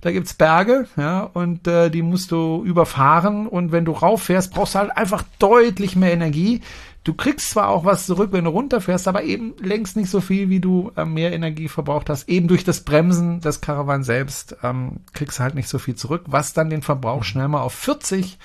da 0.00 0.12
gibt's 0.12 0.34
Berge, 0.34 0.86
ja, 0.96 1.22
und 1.22 1.66
äh, 1.66 1.90
die 1.90 2.02
musst 2.02 2.30
du 2.30 2.62
überfahren. 2.64 3.46
Und 3.46 3.72
wenn 3.72 3.84
du 3.84 3.92
rauffährst, 3.92 4.52
brauchst 4.52 4.74
du 4.74 4.80
halt 4.80 4.96
einfach 4.96 5.24
deutlich 5.38 5.96
mehr 5.96 6.12
Energie. 6.12 6.60
Du 7.04 7.14
kriegst 7.14 7.50
zwar 7.50 7.68
auch 7.68 7.84
was 7.84 8.06
zurück, 8.06 8.30
wenn 8.32 8.44
du 8.44 8.50
runterfährst, 8.50 9.08
aber 9.08 9.22
eben 9.22 9.54
längst 9.60 9.96
nicht 9.96 10.10
so 10.10 10.20
viel, 10.20 10.50
wie 10.50 10.60
du 10.60 10.92
äh, 10.96 11.04
mehr 11.04 11.32
Energie 11.32 11.68
verbraucht 11.68 12.10
hast. 12.10 12.28
Eben 12.28 12.48
durch 12.48 12.64
das 12.64 12.82
Bremsen 12.82 13.40
des 13.40 13.60
Caravan 13.60 14.04
selbst 14.04 14.56
ähm, 14.62 15.00
kriegst 15.14 15.38
du 15.38 15.42
halt 15.42 15.54
nicht 15.54 15.68
so 15.68 15.78
viel 15.78 15.94
zurück, 15.94 16.24
was 16.26 16.52
dann 16.52 16.70
den 16.70 16.82
Verbrauch 16.82 17.24
schnell 17.24 17.48
mal 17.48 17.62
auf 17.62 17.72
40 17.72 18.38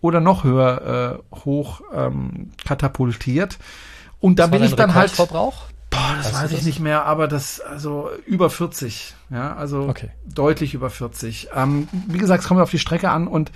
oder 0.00 0.20
noch 0.20 0.44
höher 0.44 1.20
äh, 1.32 1.36
hoch 1.44 1.80
ähm, 1.94 2.50
katapultiert. 2.64 3.58
Und 4.20 4.38
da 4.38 4.46
bin 4.46 4.62
ich 4.62 4.74
dann 4.74 4.94
halt. 4.94 5.10
Verbrauch? 5.10 5.64
Boah, 6.04 6.16
das 6.16 6.26
weißt 6.26 6.42
weiß 6.42 6.50
ich 6.50 6.58
das? 6.58 6.66
nicht 6.66 6.80
mehr, 6.80 7.04
aber 7.04 7.28
das, 7.28 7.60
also 7.60 8.10
über 8.26 8.50
40, 8.50 9.14
ja, 9.30 9.54
also 9.56 9.88
okay. 9.88 10.10
deutlich 10.26 10.74
über 10.74 10.90
40. 10.90 11.48
Ähm, 11.54 11.88
wie 12.08 12.18
gesagt, 12.18 12.42
es 12.42 12.48
kommt 12.48 12.60
auf 12.60 12.70
die 12.70 12.78
Strecke 12.78 13.10
an 13.10 13.26
und 13.26 13.50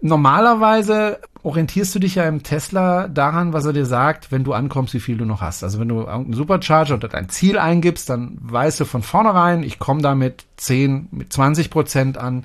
normalerweise 0.00 1.18
orientierst 1.42 1.94
du 1.94 1.98
dich 1.98 2.14
ja 2.14 2.24
im 2.24 2.42
Tesla 2.42 3.08
daran, 3.08 3.52
was 3.52 3.64
er 3.64 3.72
dir 3.72 3.86
sagt, 3.86 4.30
wenn 4.32 4.44
du 4.44 4.52
ankommst, 4.52 4.94
wie 4.94 5.00
viel 5.00 5.16
du 5.16 5.24
noch 5.24 5.40
hast. 5.40 5.62
Also 5.62 5.78
wenn 5.78 5.88
du 5.88 6.06
einen 6.06 6.32
Supercharger 6.32 6.94
oder 6.94 7.08
dein 7.08 7.28
Ziel 7.28 7.58
eingibst, 7.58 8.08
dann 8.08 8.38
weißt 8.40 8.80
du 8.80 8.84
von 8.84 9.02
vornherein, 9.02 9.62
ich 9.62 9.78
komme 9.78 10.02
da 10.02 10.14
mit 10.14 10.44
10, 10.56 11.08
mit 11.10 11.32
20 11.32 11.70
Prozent 11.70 12.18
an. 12.18 12.44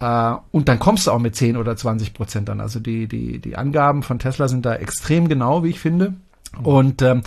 Äh, 0.00 0.34
und 0.52 0.68
dann 0.68 0.78
kommst 0.78 1.06
du 1.06 1.12
auch 1.12 1.18
mit 1.18 1.36
10 1.36 1.56
oder 1.56 1.76
20 1.76 2.14
Prozent 2.14 2.50
an. 2.50 2.60
Also 2.60 2.80
die, 2.80 3.06
die, 3.06 3.38
die 3.38 3.56
Angaben 3.56 4.02
von 4.02 4.18
Tesla 4.18 4.48
sind 4.48 4.66
da 4.66 4.74
extrem 4.74 5.28
genau, 5.28 5.64
wie 5.64 5.70
ich 5.70 5.80
finde. 5.80 6.14
Und 6.62 7.02
ähm, 7.02 7.22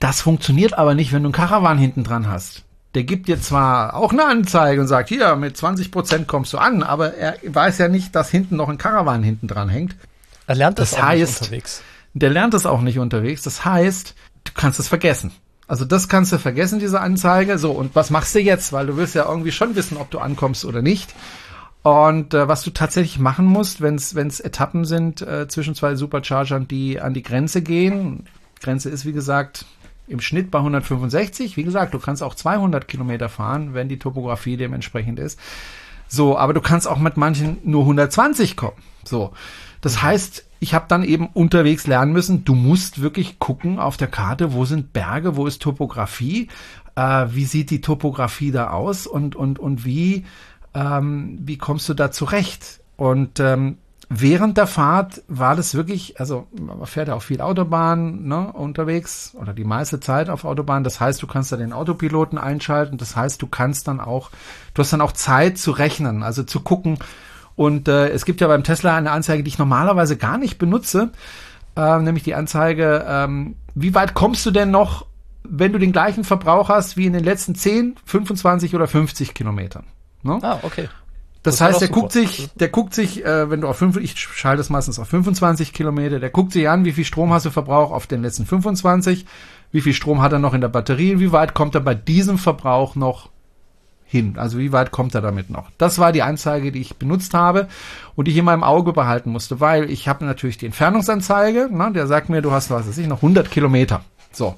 das 0.00 0.20
funktioniert 0.20 0.74
aber 0.74 0.94
nicht, 0.94 1.12
wenn 1.12 1.22
du 1.22 1.28
einen 1.28 1.32
Caravan 1.32 1.78
hinten 1.78 2.04
dran 2.04 2.28
hast. 2.28 2.64
Der 2.94 3.04
gibt 3.04 3.28
dir 3.28 3.40
zwar 3.40 3.94
auch 3.94 4.12
eine 4.12 4.24
Anzeige 4.24 4.80
und 4.80 4.88
sagt, 4.88 5.08
hier, 5.08 5.36
mit 5.36 5.56
20 5.56 5.90
Prozent 5.90 6.26
kommst 6.26 6.52
du 6.52 6.58
an, 6.58 6.82
aber 6.82 7.14
er 7.14 7.36
weiß 7.44 7.78
ja 7.78 7.88
nicht, 7.88 8.14
dass 8.14 8.30
hinten 8.30 8.56
noch 8.56 8.68
ein 8.68 8.78
Caravan 8.78 9.22
hinten 9.22 9.46
dran 9.46 9.68
hängt. 9.68 9.96
Er 10.46 10.54
lernt 10.54 10.78
das, 10.78 10.90
das 10.90 11.00
auch 11.00 11.04
heißt, 11.04 11.20
nicht 11.20 11.42
unterwegs. 11.42 11.82
Der 12.14 12.30
lernt 12.30 12.54
es 12.54 12.64
auch 12.64 12.80
nicht 12.80 12.98
unterwegs. 12.98 13.42
Das 13.42 13.64
heißt, 13.64 14.14
du 14.44 14.52
kannst 14.54 14.80
es 14.80 14.88
vergessen. 14.88 15.32
Also 15.66 15.84
das 15.84 16.08
kannst 16.08 16.32
du 16.32 16.38
vergessen, 16.38 16.78
diese 16.78 17.00
Anzeige. 17.00 17.58
So, 17.58 17.72
und 17.72 17.94
was 17.94 18.08
machst 18.08 18.34
du 18.34 18.40
jetzt? 18.40 18.72
Weil 18.72 18.86
du 18.86 18.96
willst 18.96 19.14
ja 19.14 19.28
irgendwie 19.28 19.52
schon 19.52 19.76
wissen, 19.76 19.98
ob 19.98 20.10
du 20.10 20.18
ankommst 20.18 20.64
oder 20.64 20.80
nicht. 20.80 21.14
Und 21.82 22.32
äh, 22.32 22.48
was 22.48 22.62
du 22.62 22.70
tatsächlich 22.70 23.18
machen 23.18 23.44
musst, 23.44 23.82
wenn 23.82 23.96
es 23.96 24.40
Etappen 24.40 24.86
sind 24.86 25.20
äh, 25.20 25.46
zwischen 25.48 25.74
zwei 25.74 25.94
Superchargern, 25.94 26.66
die 26.66 27.00
an 27.00 27.14
die 27.14 27.22
Grenze 27.22 27.62
gehen, 27.62 28.24
Grenze 28.60 28.90
ist 28.90 29.04
wie 29.04 29.12
gesagt 29.12 29.66
im 30.08 30.20
Schnitt 30.20 30.50
bei 30.50 30.58
165. 30.58 31.56
Wie 31.56 31.64
gesagt, 31.64 31.94
du 31.94 31.98
kannst 31.98 32.22
auch 32.22 32.34
200 32.34 32.88
Kilometer 32.88 33.28
fahren, 33.28 33.74
wenn 33.74 33.88
die 33.88 33.98
Topografie 33.98 34.56
dementsprechend 34.56 35.18
ist. 35.18 35.38
So, 36.08 36.38
aber 36.38 36.54
du 36.54 36.60
kannst 36.60 36.88
auch 36.88 36.98
mit 36.98 37.16
manchen 37.16 37.58
nur 37.64 37.82
120 37.82 38.56
kommen. 38.56 38.76
So, 39.04 39.32
Das 39.80 40.02
heißt, 40.02 40.44
ich 40.60 40.74
habe 40.74 40.86
dann 40.88 41.04
eben 41.04 41.28
unterwegs 41.28 41.86
lernen 41.86 42.12
müssen, 42.12 42.44
du 42.44 42.54
musst 42.54 43.00
wirklich 43.00 43.38
gucken 43.38 43.78
auf 43.78 43.96
der 43.96 44.08
Karte, 44.08 44.52
wo 44.52 44.64
sind 44.64 44.92
Berge, 44.92 45.36
wo 45.36 45.46
ist 45.46 45.62
Topografie, 45.62 46.48
äh, 46.96 47.26
wie 47.30 47.44
sieht 47.44 47.70
die 47.70 47.80
Topografie 47.80 48.50
da 48.50 48.70
aus 48.70 49.06
und, 49.06 49.36
und, 49.36 49.58
und 49.58 49.84
wie, 49.84 50.24
ähm, 50.74 51.38
wie 51.42 51.58
kommst 51.58 51.88
du 51.88 51.94
da 51.94 52.10
zurecht? 52.10 52.80
Und 52.96 53.38
ähm, 53.38 53.78
während 54.08 54.56
der 54.56 54.66
Fahrt 54.66 55.22
war 55.28 55.54
das 55.54 55.74
wirklich, 55.74 56.18
also 56.18 56.46
man 56.58 56.86
fährt 56.86 57.08
ja 57.08 57.14
auch 57.14 57.22
viel 57.22 57.40
Autobahn 57.40 58.26
ne, 58.26 58.52
unterwegs 58.52 59.34
oder 59.34 59.52
die 59.52 59.64
meiste 59.64 60.00
Zeit 60.00 60.30
auf 60.30 60.44
Autobahn. 60.44 60.84
Das 60.84 61.00
heißt, 61.00 61.22
du 61.22 61.26
kannst 61.26 61.52
da 61.52 61.56
den 61.56 61.72
Autopiloten 61.72 62.38
einschalten. 62.38 62.96
Das 62.96 63.16
heißt, 63.16 63.40
du 63.42 63.46
kannst 63.46 63.86
dann 63.86 64.00
auch, 64.00 64.30
du 64.74 64.82
hast 64.82 64.92
dann 64.92 65.02
auch 65.02 65.12
Zeit 65.12 65.58
zu 65.58 65.72
rechnen, 65.72 66.22
also 66.22 66.42
zu 66.42 66.60
gucken. 66.60 66.98
Und 67.54 67.88
äh, 67.88 68.08
es 68.10 68.24
gibt 68.24 68.40
ja 68.40 68.46
beim 68.46 68.64
Tesla 68.64 68.96
eine 68.96 69.10
Anzeige, 69.10 69.42
die 69.42 69.48
ich 69.48 69.58
normalerweise 69.58 70.16
gar 70.16 70.38
nicht 70.38 70.58
benutze, 70.58 71.10
äh, 71.76 71.98
nämlich 71.98 72.24
die 72.24 72.34
Anzeige, 72.34 73.04
ähm, 73.06 73.56
wie 73.74 73.94
weit 73.94 74.14
kommst 74.14 74.46
du 74.46 74.50
denn 74.50 74.70
noch, 74.70 75.06
wenn 75.42 75.72
du 75.72 75.78
den 75.78 75.92
gleichen 75.92 76.24
Verbrauch 76.24 76.68
hast 76.68 76.96
wie 76.96 77.06
in 77.06 77.12
den 77.12 77.24
letzten 77.24 77.54
10, 77.54 77.96
25 78.04 78.74
oder 78.74 78.86
50 78.86 79.34
Kilometern? 79.34 79.84
Ne? 80.22 80.38
Ah, 80.42 80.58
okay. 80.62 80.88
Das, 81.48 81.58
das 81.58 81.66
heißt, 81.68 81.80
der 81.80 81.88
guckt 81.88 82.12
sich, 82.12 82.50
der 82.54 82.68
guckt 82.68 82.94
sich, 82.94 83.24
äh, 83.24 83.50
wenn 83.50 83.62
du 83.62 83.68
auf 83.68 83.78
fünf, 83.78 83.96
ich 83.96 84.18
schalte 84.18 84.60
es 84.60 84.68
meistens 84.68 84.98
auf 84.98 85.08
25 85.08 85.72
Kilometer, 85.72 86.20
der 86.20 86.30
guckt 86.30 86.52
sich 86.52 86.68
an, 86.68 86.84
wie 86.84 86.92
viel 86.92 87.04
Strom 87.04 87.32
hast 87.32 87.46
du 87.46 87.50
verbraucht 87.50 87.92
auf 87.92 88.06
den 88.06 88.22
letzten 88.22 88.44
25, 88.44 89.24
wie 89.72 89.80
viel 89.80 89.94
Strom 89.94 90.20
hat 90.20 90.32
er 90.32 90.38
noch 90.38 90.52
in 90.52 90.60
der 90.60 90.68
Batterie, 90.68 91.18
wie 91.18 91.32
weit 91.32 91.54
kommt 91.54 91.74
er 91.74 91.80
bei 91.80 91.94
diesem 91.94 92.36
Verbrauch 92.36 92.96
noch 92.96 93.30
hin? 94.04 94.34
Also 94.36 94.58
wie 94.58 94.72
weit 94.72 94.90
kommt 94.90 95.14
er 95.14 95.22
damit 95.22 95.48
noch? 95.48 95.70
Das 95.78 95.98
war 95.98 96.12
die 96.12 96.22
Anzeige, 96.22 96.70
die 96.70 96.80
ich 96.80 96.96
benutzt 96.96 97.32
habe 97.32 97.68
und 98.14 98.26
die 98.26 98.32
ich 98.32 98.38
in 98.38 98.44
meinem 98.44 98.64
Auge 98.64 98.92
behalten 98.92 99.30
musste, 99.30 99.58
weil 99.60 99.90
ich 99.90 100.06
habe 100.06 100.26
natürlich 100.26 100.58
die 100.58 100.66
Entfernungsanzeige, 100.66 101.70
ne, 101.70 101.92
der 101.94 102.06
sagt 102.06 102.28
mir, 102.28 102.42
du 102.42 102.52
hast, 102.52 102.70
was 102.70 102.86
weiß 102.86 102.98
ich, 102.98 103.06
noch 103.06 103.18
100 103.18 103.50
Kilometer. 103.50 104.02
So. 104.32 104.56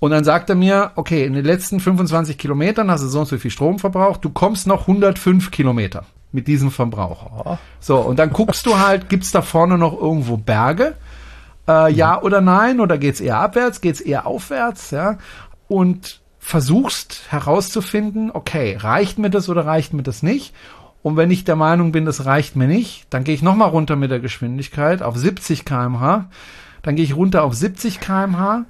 Und 0.00 0.10
dann 0.10 0.24
sagt 0.24 0.50
er 0.50 0.56
mir, 0.56 0.90
okay, 0.96 1.24
in 1.24 1.34
den 1.34 1.44
letzten 1.44 1.80
25 1.80 2.36
Kilometern 2.36 2.90
hast 2.90 3.02
du 3.02 3.08
so 3.08 3.20
und 3.20 3.26
so 3.26 3.38
viel 3.38 3.50
Strom 3.50 3.78
verbraucht, 3.78 4.24
du 4.24 4.30
kommst 4.30 4.66
noch 4.66 4.82
105 4.82 5.50
Kilometer 5.50 6.04
mit 6.34 6.48
diesem 6.48 6.72
Verbrauch. 6.72 7.58
So, 7.78 7.98
und 7.98 8.18
dann 8.18 8.30
guckst 8.30 8.66
du 8.66 8.78
halt, 8.78 9.08
gibt's 9.08 9.30
da 9.30 9.40
vorne 9.40 9.78
noch 9.78 9.98
irgendwo 9.98 10.36
Berge? 10.36 10.96
Äh, 11.68 11.90
mhm. 11.90 11.96
Ja 11.96 12.20
oder 12.20 12.40
nein? 12.40 12.80
Oder 12.80 12.98
geht's 12.98 13.20
eher 13.20 13.38
abwärts? 13.38 13.80
Geht's 13.80 14.00
eher 14.00 14.26
aufwärts? 14.26 14.90
Ja. 14.90 15.18
Und 15.68 16.20
versuchst 16.40 17.22
herauszufinden, 17.28 18.30
okay, 18.32 18.76
reicht 18.76 19.18
mir 19.18 19.30
das 19.30 19.48
oder 19.48 19.64
reicht 19.64 19.94
mir 19.94 20.02
das 20.02 20.22
nicht? 20.22 20.52
Und 21.02 21.16
wenn 21.16 21.30
ich 21.30 21.44
der 21.44 21.56
Meinung 21.56 21.92
bin, 21.92 22.04
das 22.04 22.26
reicht 22.26 22.56
mir 22.56 22.66
nicht, 22.66 23.06
dann 23.10 23.24
gehe 23.24 23.34
ich 23.34 23.42
nochmal 23.42 23.68
runter 23.68 23.94
mit 23.94 24.10
der 24.10 24.20
Geschwindigkeit 24.20 25.02
auf 25.02 25.16
70 25.16 25.64
kmh. 25.64 26.28
Dann 26.82 26.96
gehe 26.96 27.04
ich 27.04 27.14
runter 27.14 27.44
auf 27.44 27.54
70 27.54 28.00
kmh 28.00 28.64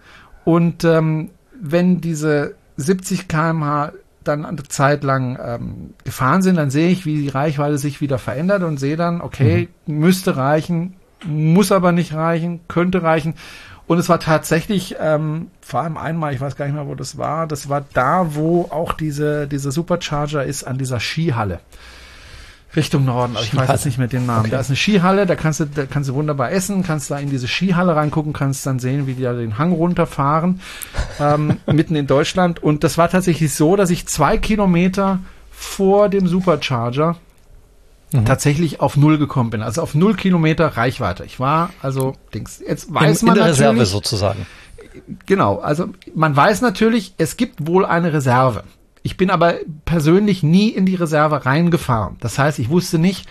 und 0.44 0.84
ähm, 0.84 1.30
wenn 1.58 2.00
diese 2.00 2.56
70 2.76 3.28
kmh 3.28 3.92
dann 4.24 4.44
eine 4.44 4.62
Zeit 4.64 5.04
lang 5.04 5.38
ähm, 5.42 5.94
gefahren 6.04 6.42
sind, 6.42 6.56
dann 6.56 6.70
sehe 6.70 6.90
ich, 6.90 7.06
wie 7.06 7.22
die 7.22 7.28
Reichweite 7.28 7.78
sich 7.78 8.00
wieder 8.00 8.18
verändert 8.18 8.62
und 8.62 8.78
sehe 8.78 8.96
dann, 8.96 9.20
okay, 9.20 9.68
mhm. 9.86 9.98
müsste 9.98 10.36
reichen, 10.36 10.94
muss 11.24 11.72
aber 11.72 11.92
nicht 11.92 12.14
reichen, 12.14 12.60
könnte 12.68 13.02
reichen. 13.02 13.34
Und 13.86 13.98
es 13.98 14.08
war 14.08 14.18
tatsächlich, 14.18 14.96
ähm, 14.98 15.48
vor 15.60 15.82
allem 15.82 15.96
einmal, 15.96 16.32
ich 16.32 16.40
weiß 16.40 16.56
gar 16.56 16.64
nicht 16.64 16.74
mehr, 16.74 16.86
wo 16.86 16.94
das 16.94 17.18
war, 17.18 17.46
das 17.46 17.68
war 17.68 17.84
da, 17.92 18.34
wo 18.34 18.62
auch 18.70 18.94
diese, 18.94 19.46
diese 19.46 19.70
Supercharger 19.72 20.44
ist, 20.44 20.64
an 20.64 20.78
dieser 20.78 21.00
Skihalle. 21.00 21.60
Richtung 22.76 23.04
Norden, 23.04 23.36
aber 23.36 23.44
ich 23.44 23.54
weiß 23.54 23.68
jetzt 23.68 23.84
nicht 23.86 23.98
mit 23.98 24.12
dem 24.12 24.26
Namen. 24.26 24.40
Okay. 24.40 24.50
Da 24.50 24.60
ist 24.60 24.68
eine 24.68 24.76
Skihalle, 24.76 25.26
da 25.26 25.36
kannst 25.36 25.60
du, 25.60 25.66
da 25.66 25.86
kannst 25.86 26.10
du 26.10 26.14
wunderbar 26.14 26.52
essen, 26.52 26.82
kannst 26.82 27.10
da 27.10 27.18
in 27.18 27.30
diese 27.30 27.48
Skihalle 27.48 27.94
reingucken, 27.96 28.32
kannst 28.32 28.66
dann 28.66 28.78
sehen, 28.78 29.06
wie 29.06 29.14
die 29.14 29.22
da 29.22 29.32
den 29.32 29.58
Hang 29.58 29.72
runterfahren, 29.72 30.60
ähm, 31.20 31.58
mitten 31.66 31.96
in 31.96 32.06
Deutschland. 32.06 32.62
Und 32.62 32.84
das 32.84 32.98
war 32.98 33.08
tatsächlich 33.08 33.54
so, 33.54 33.76
dass 33.76 33.90
ich 33.90 34.06
zwei 34.06 34.38
Kilometer 34.38 35.20
vor 35.50 36.08
dem 36.08 36.26
Supercharger 36.26 37.16
mhm. 38.12 38.24
tatsächlich 38.24 38.80
auf 38.80 38.96
null 38.96 39.18
gekommen 39.18 39.50
bin. 39.50 39.62
Also 39.62 39.82
auf 39.82 39.94
null 39.94 40.14
Kilometer 40.14 40.68
Reichweite. 40.68 41.24
Ich 41.24 41.40
war 41.40 41.70
also 41.82 42.14
Dings. 42.32 42.60
Jetzt 42.66 42.92
weiß 42.92 43.22
in, 43.22 43.26
man 43.26 43.36
in 43.36 43.42
der 43.42 43.50
Reserve 43.50 43.86
sozusagen. 43.86 44.46
Genau. 45.26 45.58
Also 45.58 45.88
man 46.14 46.34
weiß 46.34 46.60
natürlich, 46.60 47.14
es 47.18 47.36
gibt 47.36 47.66
wohl 47.66 47.84
eine 47.84 48.12
Reserve. 48.12 48.64
Ich 49.04 49.18
bin 49.18 49.30
aber 49.30 49.56
persönlich 49.84 50.42
nie 50.42 50.70
in 50.70 50.86
die 50.86 50.94
Reserve 50.94 51.44
reingefahren. 51.44 52.16
Das 52.20 52.38
heißt, 52.38 52.58
ich 52.58 52.70
wusste 52.70 52.98
nicht, 52.98 53.28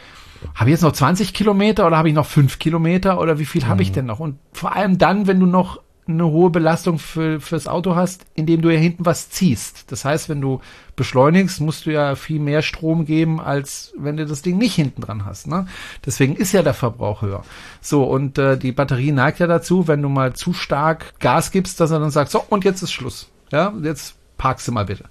habe 0.54 0.70
ich 0.70 0.76
jetzt 0.76 0.84
noch 0.84 0.92
20 0.92 1.34
Kilometer 1.34 1.88
oder 1.88 1.98
habe 1.98 2.10
ich 2.10 2.16
noch 2.16 2.28
5 2.28 2.60
Kilometer 2.60 3.20
oder 3.20 3.40
wie 3.40 3.46
viel 3.46 3.64
mhm. 3.64 3.68
habe 3.68 3.82
ich 3.82 3.92
denn 3.92 4.06
noch? 4.06 4.20
Und 4.20 4.38
vor 4.54 4.76
allem 4.76 5.00
dann, 5.00 5.26
wenn 5.26 5.40
du 5.40 5.48
noch 5.48 5.80
eine 6.06 6.26
hohe 6.26 6.50
Belastung 6.50 7.00
für, 7.00 7.40
fürs 7.40 7.68
Auto 7.68 7.96
hast, 7.96 8.26
indem 8.36 8.62
du 8.62 8.70
ja 8.70 8.78
hinten 8.78 9.06
was 9.06 9.30
ziehst. 9.30 9.92
Das 9.92 10.06
heißt, 10.06 10.30
wenn 10.30 10.42
du 10.42 10.62
beschleunigst, 10.96 11.62
musst 11.62 11.86
du 11.86 11.92
ja 11.92 12.16
viel 12.16 12.40
mehr 12.40 12.62
Strom 12.62 13.06
geben, 13.06 13.40
als 13.40 13.94
wenn 13.98 14.18
du 14.18 14.26
das 14.26 14.42
Ding 14.42 14.58
nicht 14.58 14.76
hinten 14.76 15.02
dran 15.02 15.26
hast. 15.26 15.48
Ne? 15.48 15.66
Deswegen 16.06 16.36
ist 16.36 16.52
ja 16.52 16.62
der 16.62 16.74
Verbrauch 16.74 17.22
höher. 17.22 17.44
So, 17.82 18.04
und 18.04 18.38
äh, 18.38 18.58
die 18.58 18.74
Batterie 18.74 19.12
neigt 19.12 19.40
ja 19.40 19.48
dazu, 19.48 19.88
wenn 19.88 20.02
du 20.02 20.10
mal 20.10 20.34
zu 20.34 20.54
stark 20.54 21.20
Gas 21.20 21.52
gibst, 21.52 21.80
dass 21.80 21.92
er 21.92 22.00
dann 22.00 22.12
sagt, 22.12 22.32
so, 22.32 22.44
und 22.48 22.64
jetzt 22.66 22.82
ist 22.84 22.92
Schluss. 22.92 23.30
Ja, 23.52 23.74
jetzt 23.82 24.16
parkst 24.38 24.68
du 24.68 24.74
mal 24.74 24.86
bitte. 24.86 25.06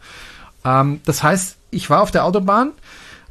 Ähm, 0.64 1.00
das 1.04 1.22
heißt, 1.22 1.56
ich 1.70 1.90
war 1.90 2.02
auf 2.02 2.10
der 2.10 2.24
Autobahn. 2.24 2.72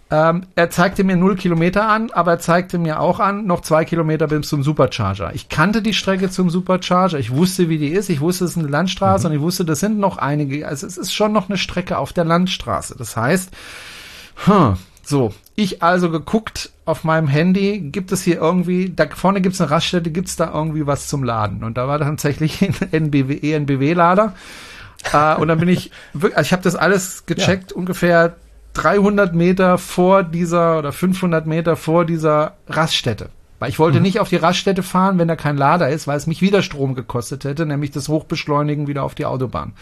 Ähm, 0.09 0.43
er 0.55 0.69
zeigte 0.69 1.05
mir 1.05 1.15
null 1.15 1.37
Kilometer 1.37 1.87
an, 1.87 2.11
aber 2.11 2.31
er 2.31 2.39
zeigte 2.39 2.77
mir 2.77 2.99
auch 2.99 3.21
an, 3.21 3.45
noch 3.45 3.61
zwei 3.61 3.85
Kilometer 3.85 4.27
bis 4.27 4.49
zum 4.49 4.61
Supercharger. 4.61 5.33
Ich 5.33 5.47
kannte 5.47 5.81
die 5.81 5.93
Strecke 5.93 6.29
zum 6.29 6.49
Supercharger. 6.49 7.17
Ich 7.17 7.31
wusste, 7.31 7.69
wie 7.69 7.77
die 7.77 7.87
ist. 7.87 8.09
Ich 8.09 8.19
wusste, 8.19 8.43
es 8.43 8.51
ist 8.51 8.57
eine 8.57 8.67
Landstraße 8.67 9.27
mhm. 9.27 9.31
und 9.31 9.37
ich 9.37 9.43
wusste, 9.43 9.63
das 9.63 9.79
sind 9.79 9.99
noch 9.99 10.17
einige. 10.17 10.67
Also 10.67 10.85
es 10.85 10.97
ist 10.97 11.13
schon 11.13 11.31
noch 11.31 11.47
eine 11.47 11.57
Strecke 11.57 11.97
auf 11.97 12.11
der 12.11 12.25
Landstraße. 12.25 12.95
Das 12.97 13.15
heißt, 13.15 13.51
hm, 14.45 14.75
so, 15.01 15.33
ich 15.55 15.81
also 15.81 16.09
geguckt 16.09 16.71
auf 16.83 17.05
meinem 17.05 17.29
Handy, 17.29 17.79
gibt 17.79 18.11
es 18.11 18.21
hier 18.21 18.35
irgendwie, 18.35 18.91
da 18.93 19.07
vorne 19.07 19.39
gibt 19.39 19.55
es 19.55 19.61
eine 19.61 19.71
Raststätte, 19.71 20.11
gibt 20.11 20.27
es 20.27 20.35
da 20.35 20.53
irgendwie 20.53 20.87
was 20.87 21.07
zum 21.07 21.23
Laden? 21.23 21.63
Und 21.63 21.77
da 21.77 21.87
war 21.87 21.99
tatsächlich 21.99 22.61
ein 22.61 22.75
NBW, 22.91 23.53
ENBW-Lader. 23.53 24.33
Äh, 25.11 25.35
und 25.35 25.47
dann 25.47 25.59
bin 25.59 25.69
ich, 25.69 25.91
wirklich, 26.13 26.37
also 26.37 26.47
ich 26.47 26.53
habe 26.53 26.63
das 26.63 26.75
alles 26.75 27.25
gecheckt, 27.25 27.71
ja. 27.71 27.77
ungefähr 27.77 28.35
300 28.73 29.33
Meter 29.33 29.77
vor 29.77 30.23
dieser 30.23 30.79
oder 30.79 30.91
500 30.91 31.45
Meter 31.45 31.75
vor 31.75 32.05
dieser 32.05 32.55
Raststätte. 32.67 33.29
Weil 33.59 33.69
ich 33.69 33.79
wollte 33.79 33.97
mhm. 33.97 34.03
nicht 34.03 34.19
auf 34.19 34.29
die 34.29 34.37
Raststätte 34.37 34.81
fahren, 34.81 35.19
wenn 35.19 35.27
da 35.27 35.35
kein 35.35 35.57
Lader 35.57 35.89
ist, 35.89 36.07
weil 36.07 36.17
es 36.17 36.25
mich 36.25 36.41
wieder 36.41 36.63
Strom 36.63 36.95
gekostet 36.95 37.43
hätte, 37.43 37.65
nämlich 37.65 37.91
das 37.91 38.09
Hochbeschleunigen 38.09 38.87
wieder 38.87 39.03
auf 39.03 39.13
die 39.13 39.25
Autobahn. 39.25 39.73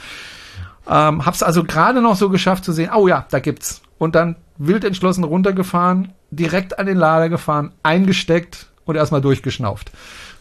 Ähm, 0.89 1.25
hab's 1.25 1.43
also 1.43 1.63
gerade 1.63 2.01
noch 2.01 2.15
so 2.15 2.29
geschafft 2.29 2.65
zu 2.65 2.73
sehen, 2.73 2.89
oh 2.93 3.07
ja, 3.07 3.25
da 3.29 3.39
gibt's. 3.39 3.81
Und 3.97 4.15
dann 4.15 4.35
wild 4.57 4.83
entschlossen 4.83 5.23
runtergefahren, 5.23 6.13
direkt 6.31 6.79
an 6.79 6.87
den 6.87 6.97
Lader 6.97 7.29
gefahren, 7.29 7.71
eingesteckt 7.83 8.67
und 8.85 8.95
erstmal 8.95 9.21
durchgeschnauft. 9.21 9.91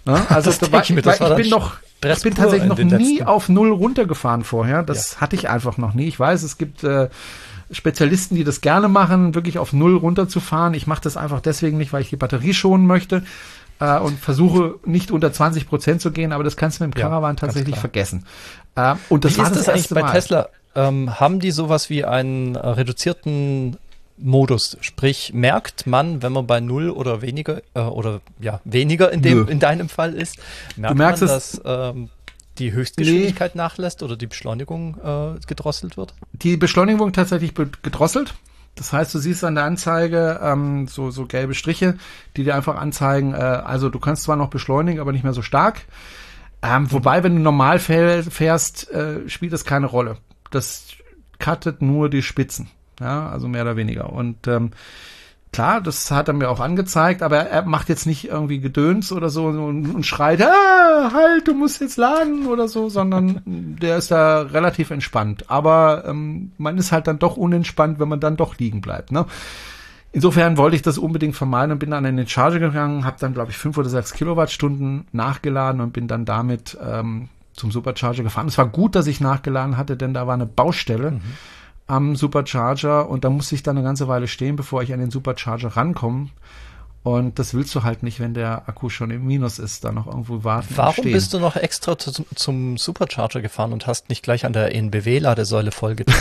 Ne? 0.04 0.20
Also 0.30 0.50
das 0.50 0.72
war, 0.72 0.82
ich, 0.82 0.90
mir, 0.90 1.02
das 1.02 1.20
ich 1.20 1.36
bin 1.36 1.50
noch, 1.50 1.76
ich 2.04 2.22
bin 2.22 2.34
tatsächlich 2.34 2.68
noch 2.68 2.78
nie 2.78 3.22
auf 3.22 3.48
Null 3.48 3.72
runtergefahren 3.72 4.44
vorher. 4.44 4.82
Das 4.82 5.14
ja. 5.14 5.20
hatte 5.20 5.36
ich 5.36 5.48
einfach 5.48 5.78
noch 5.78 5.94
nie. 5.94 6.06
Ich 6.06 6.18
weiß, 6.18 6.42
es 6.42 6.58
gibt 6.58 6.84
äh, 6.84 7.08
Spezialisten, 7.70 8.34
die 8.36 8.44
das 8.44 8.60
gerne 8.60 8.88
machen, 8.88 9.34
wirklich 9.34 9.58
auf 9.58 9.72
Null 9.72 9.96
runterzufahren. 9.96 10.74
Ich 10.74 10.86
mache 10.86 11.02
das 11.02 11.16
einfach 11.16 11.40
deswegen 11.40 11.76
nicht, 11.76 11.92
weil 11.92 12.02
ich 12.02 12.10
die 12.10 12.16
Batterie 12.16 12.54
schonen 12.54 12.86
möchte 12.86 13.22
äh, 13.80 13.98
und 13.98 14.18
versuche 14.18 14.76
nicht 14.84 15.10
unter 15.10 15.32
20 15.32 15.68
Prozent 15.68 16.00
zu 16.00 16.10
gehen, 16.10 16.32
aber 16.32 16.44
das 16.44 16.56
kannst 16.56 16.80
du 16.80 16.84
mit 16.84 16.94
dem 16.94 17.00
Caravan 17.00 17.36
ja, 17.36 17.40
tatsächlich 17.40 17.76
vergessen. 17.76 18.24
Äh, 18.74 18.94
und 19.08 19.24
das 19.24 19.34
wie 19.34 19.38
war 19.38 19.46
ist 19.46 19.56
das, 19.56 19.64
das 19.64 19.74
eigentlich 19.74 19.90
bei 19.90 20.02
Mal. 20.02 20.12
Tesla? 20.12 20.48
Ähm, 20.74 21.18
haben 21.18 21.40
die 21.40 21.50
sowas 21.50 21.90
wie 21.90 22.04
einen 22.04 22.54
äh, 22.54 22.66
reduzierten 22.66 23.76
Modus. 24.20 24.76
Sprich, 24.80 25.32
merkt 25.32 25.86
man, 25.86 26.22
wenn 26.22 26.32
man 26.32 26.46
bei 26.46 26.60
null 26.60 26.90
oder 26.90 27.22
weniger 27.22 27.62
äh, 27.74 27.80
oder 27.80 28.20
ja 28.40 28.60
weniger 28.64 29.12
in 29.12 29.22
dem 29.22 29.44
Nö. 29.44 29.50
in 29.50 29.60
deinem 29.60 29.88
Fall 29.88 30.14
ist, 30.14 30.38
merkt 30.76 30.96
man, 30.96 31.20
dass 31.20 31.60
ähm, 31.64 32.10
die 32.58 32.72
Höchstgeschwindigkeit 32.72 33.54
nee. 33.54 33.58
nachlässt 33.58 34.02
oder 34.02 34.16
die 34.16 34.26
Beschleunigung 34.26 34.96
äh, 35.02 35.40
gedrosselt 35.46 35.96
wird? 35.96 36.14
Die 36.32 36.56
Beschleunigung 36.56 37.12
tatsächlich 37.12 37.54
gedrosselt. 37.54 38.34
Das 38.74 38.92
heißt, 38.92 39.12
du 39.14 39.18
siehst 39.18 39.42
an 39.42 39.56
der 39.56 39.64
Anzeige 39.64 40.38
ähm, 40.42 40.86
so, 40.86 41.10
so 41.10 41.26
gelbe 41.26 41.54
Striche, 41.54 41.98
die 42.36 42.44
dir 42.44 42.54
einfach 42.54 42.76
anzeigen, 42.76 43.34
äh, 43.34 43.36
also 43.36 43.88
du 43.88 43.98
kannst 43.98 44.22
zwar 44.22 44.36
noch 44.36 44.50
beschleunigen, 44.50 45.00
aber 45.00 45.12
nicht 45.12 45.24
mehr 45.24 45.32
so 45.32 45.42
stark. 45.42 45.82
Ähm, 46.62 46.90
wobei, 46.90 47.22
wenn 47.22 47.36
du 47.36 47.42
normal 47.42 47.78
fährst, 47.78 48.90
äh, 48.90 49.28
spielt 49.28 49.52
das 49.52 49.64
keine 49.64 49.86
Rolle. 49.86 50.16
Das 50.50 50.86
cuttet 51.38 51.82
nur 51.82 52.08
die 52.08 52.22
Spitzen. 52.22 52.68
Ja, 53.00 53.28
also 53.28 53.48
mehr 53.48 53.62
oder 53.62 53.76
weniger. 53.76 54.12
Und 54.12 54.46
ähm, 54.48 54.70
klar, 55.52 55.80
das 55.80 56.10
hat 56.10 56.28
er 56.28 56.34
mir 56.34 56.50
auch 56.50 56.60
angezeigt, 56.60 57.22
aber 57.22 57.38
er 57.38 57.64
macht 57.64 57.88
jetzt 57.88 58.06
nicht 58.06 58.28
irgendwie 58.28 58.60
Gedöns 58.60 59.12
oder 59.12 59.30
so 59.30 59.46
und, 59.46 59.94
und 59.94 60.06
schreit, 60.06 60.42
ah, 60.42 61.12
halt, 61.12 61.48
du 61.48 61.54
musst 61.54 61.80
jetzt 61.80 61.96
laden 61.96 62.46
oder 62.46 62.68
so, 62.68 62.88
sondern 62.88 63.42
der 63.46 63.96
ist 63.96 64.10
da 64.10 64.42
relativ 64.42 64.90
entspannt. 64.90 65.44
Aber 65.48 66.04
ähm, 66.06 66.52
man 66.58 66.78
ist 66.78 66.92
halt 66.92 67.06
dann 67.06 67.18
doch 67.18 67.36
unentspannt, 67.36 67.98
wenn 67.98 68.08
man 68.08 68.20
dann 68.20 68.36
doch 68.36 68.58
liegen 68.58 68.80
bleibt. 68.80 69.12
Ne? 69.12 69.26
Insofern 70.10 70.56
wollte 70.56 70.74
ich 70.74 70.82
das 70.82 70.98
unbedingt 70.98 71.36
vermeiden 71.36 71.72
und 71.72 71.78
bin 71.78 71.90
dann 71.90 72.04
in 72.04 72.16
den 72.16 72.26
Charger 72.26 72.58
gegangen, 72.58 73.04
habe 73.04 73.18
dann, 73.20 73.34
glaube 73.34 73.50
ich, 73.50 73.58
fünf 73.58 73.76
oder 73.76 73.90
sechs 73.90 74.14
Kilowattstunden 74.14 75.06
nachgeladen 75.12 75.80
und 75.80 75.92
bin 75.92 76.08
dann 76.08 76.24
damit 76.24 76.78
ähm, 76.84 77.28
zum 77.52 77.70
Supercharger 77.70 78.22
gefahren. 78.22 78.48
Es 78.48 78.56
war 78.56 78.68
gut, 78.68 78.94
dass 78.94 79.06
ich 79.06 79.20
nachgeladen 79.20 79.76
hatte, 79.76 79.96
denn 79.96 80.14
da 80.14 80.26
war 80.26 80.34
eine 80.34 80.46
Baustelle 80.46 81.12
mhm. 81.12 81.20
Am 81.88 82.14
Supercharger 82.16 83.08
und 83.08 83.24
da 83.24 83.30
musste 83.30 83.54
ich 83.54 83.62
dann 83.62 83.76
eine 83.76 83.84
ganze 83.84 84.06
Weile 84.06 84.28
stehen, 84.28 84.56
bevor 84.56 84.82
ich 84.82 84.92
an 84.92 85.00
den 85.00 85.10
Supercharger 85.10 85.76
rankomme. 85.76 86.28
Und 87.02 87.38
das 87.38 87.54
willst 87.54 87.74
du 87.74 87.84
halt 87.84 88.02
nicht, 88.02 88.20
wenn 88.20 88.34
der 88.34 88.68
Akku 88.68 88.90
schon 88.90 89.10
im 89.10 89.26
Minus 89.26 89.58
ist, 89.58 89.84
da 89.84 89.92
noch 89.92 90.06
irgendwo 90.06 90.44
warten. 90.44 90.68
Warum 90.76 91.04
bist 91.04 91.32
du 91.32 91.38
noch 91.38 91.56
extra 91.56 91.96
zu, 91.96 92.12
zum 92.34 92.76
Supercharger 92.76 93.40
gefahren 93.40 93.72
und 93.72 93.86
hast 93.86 94.10
nicht 94.10 94.22
gleich 94.22 94.44
an 94.44 94.52
der 94.52 94.74
NBW-Ladesäule 94.74 95.72
vollgetankt? 95.72 96.20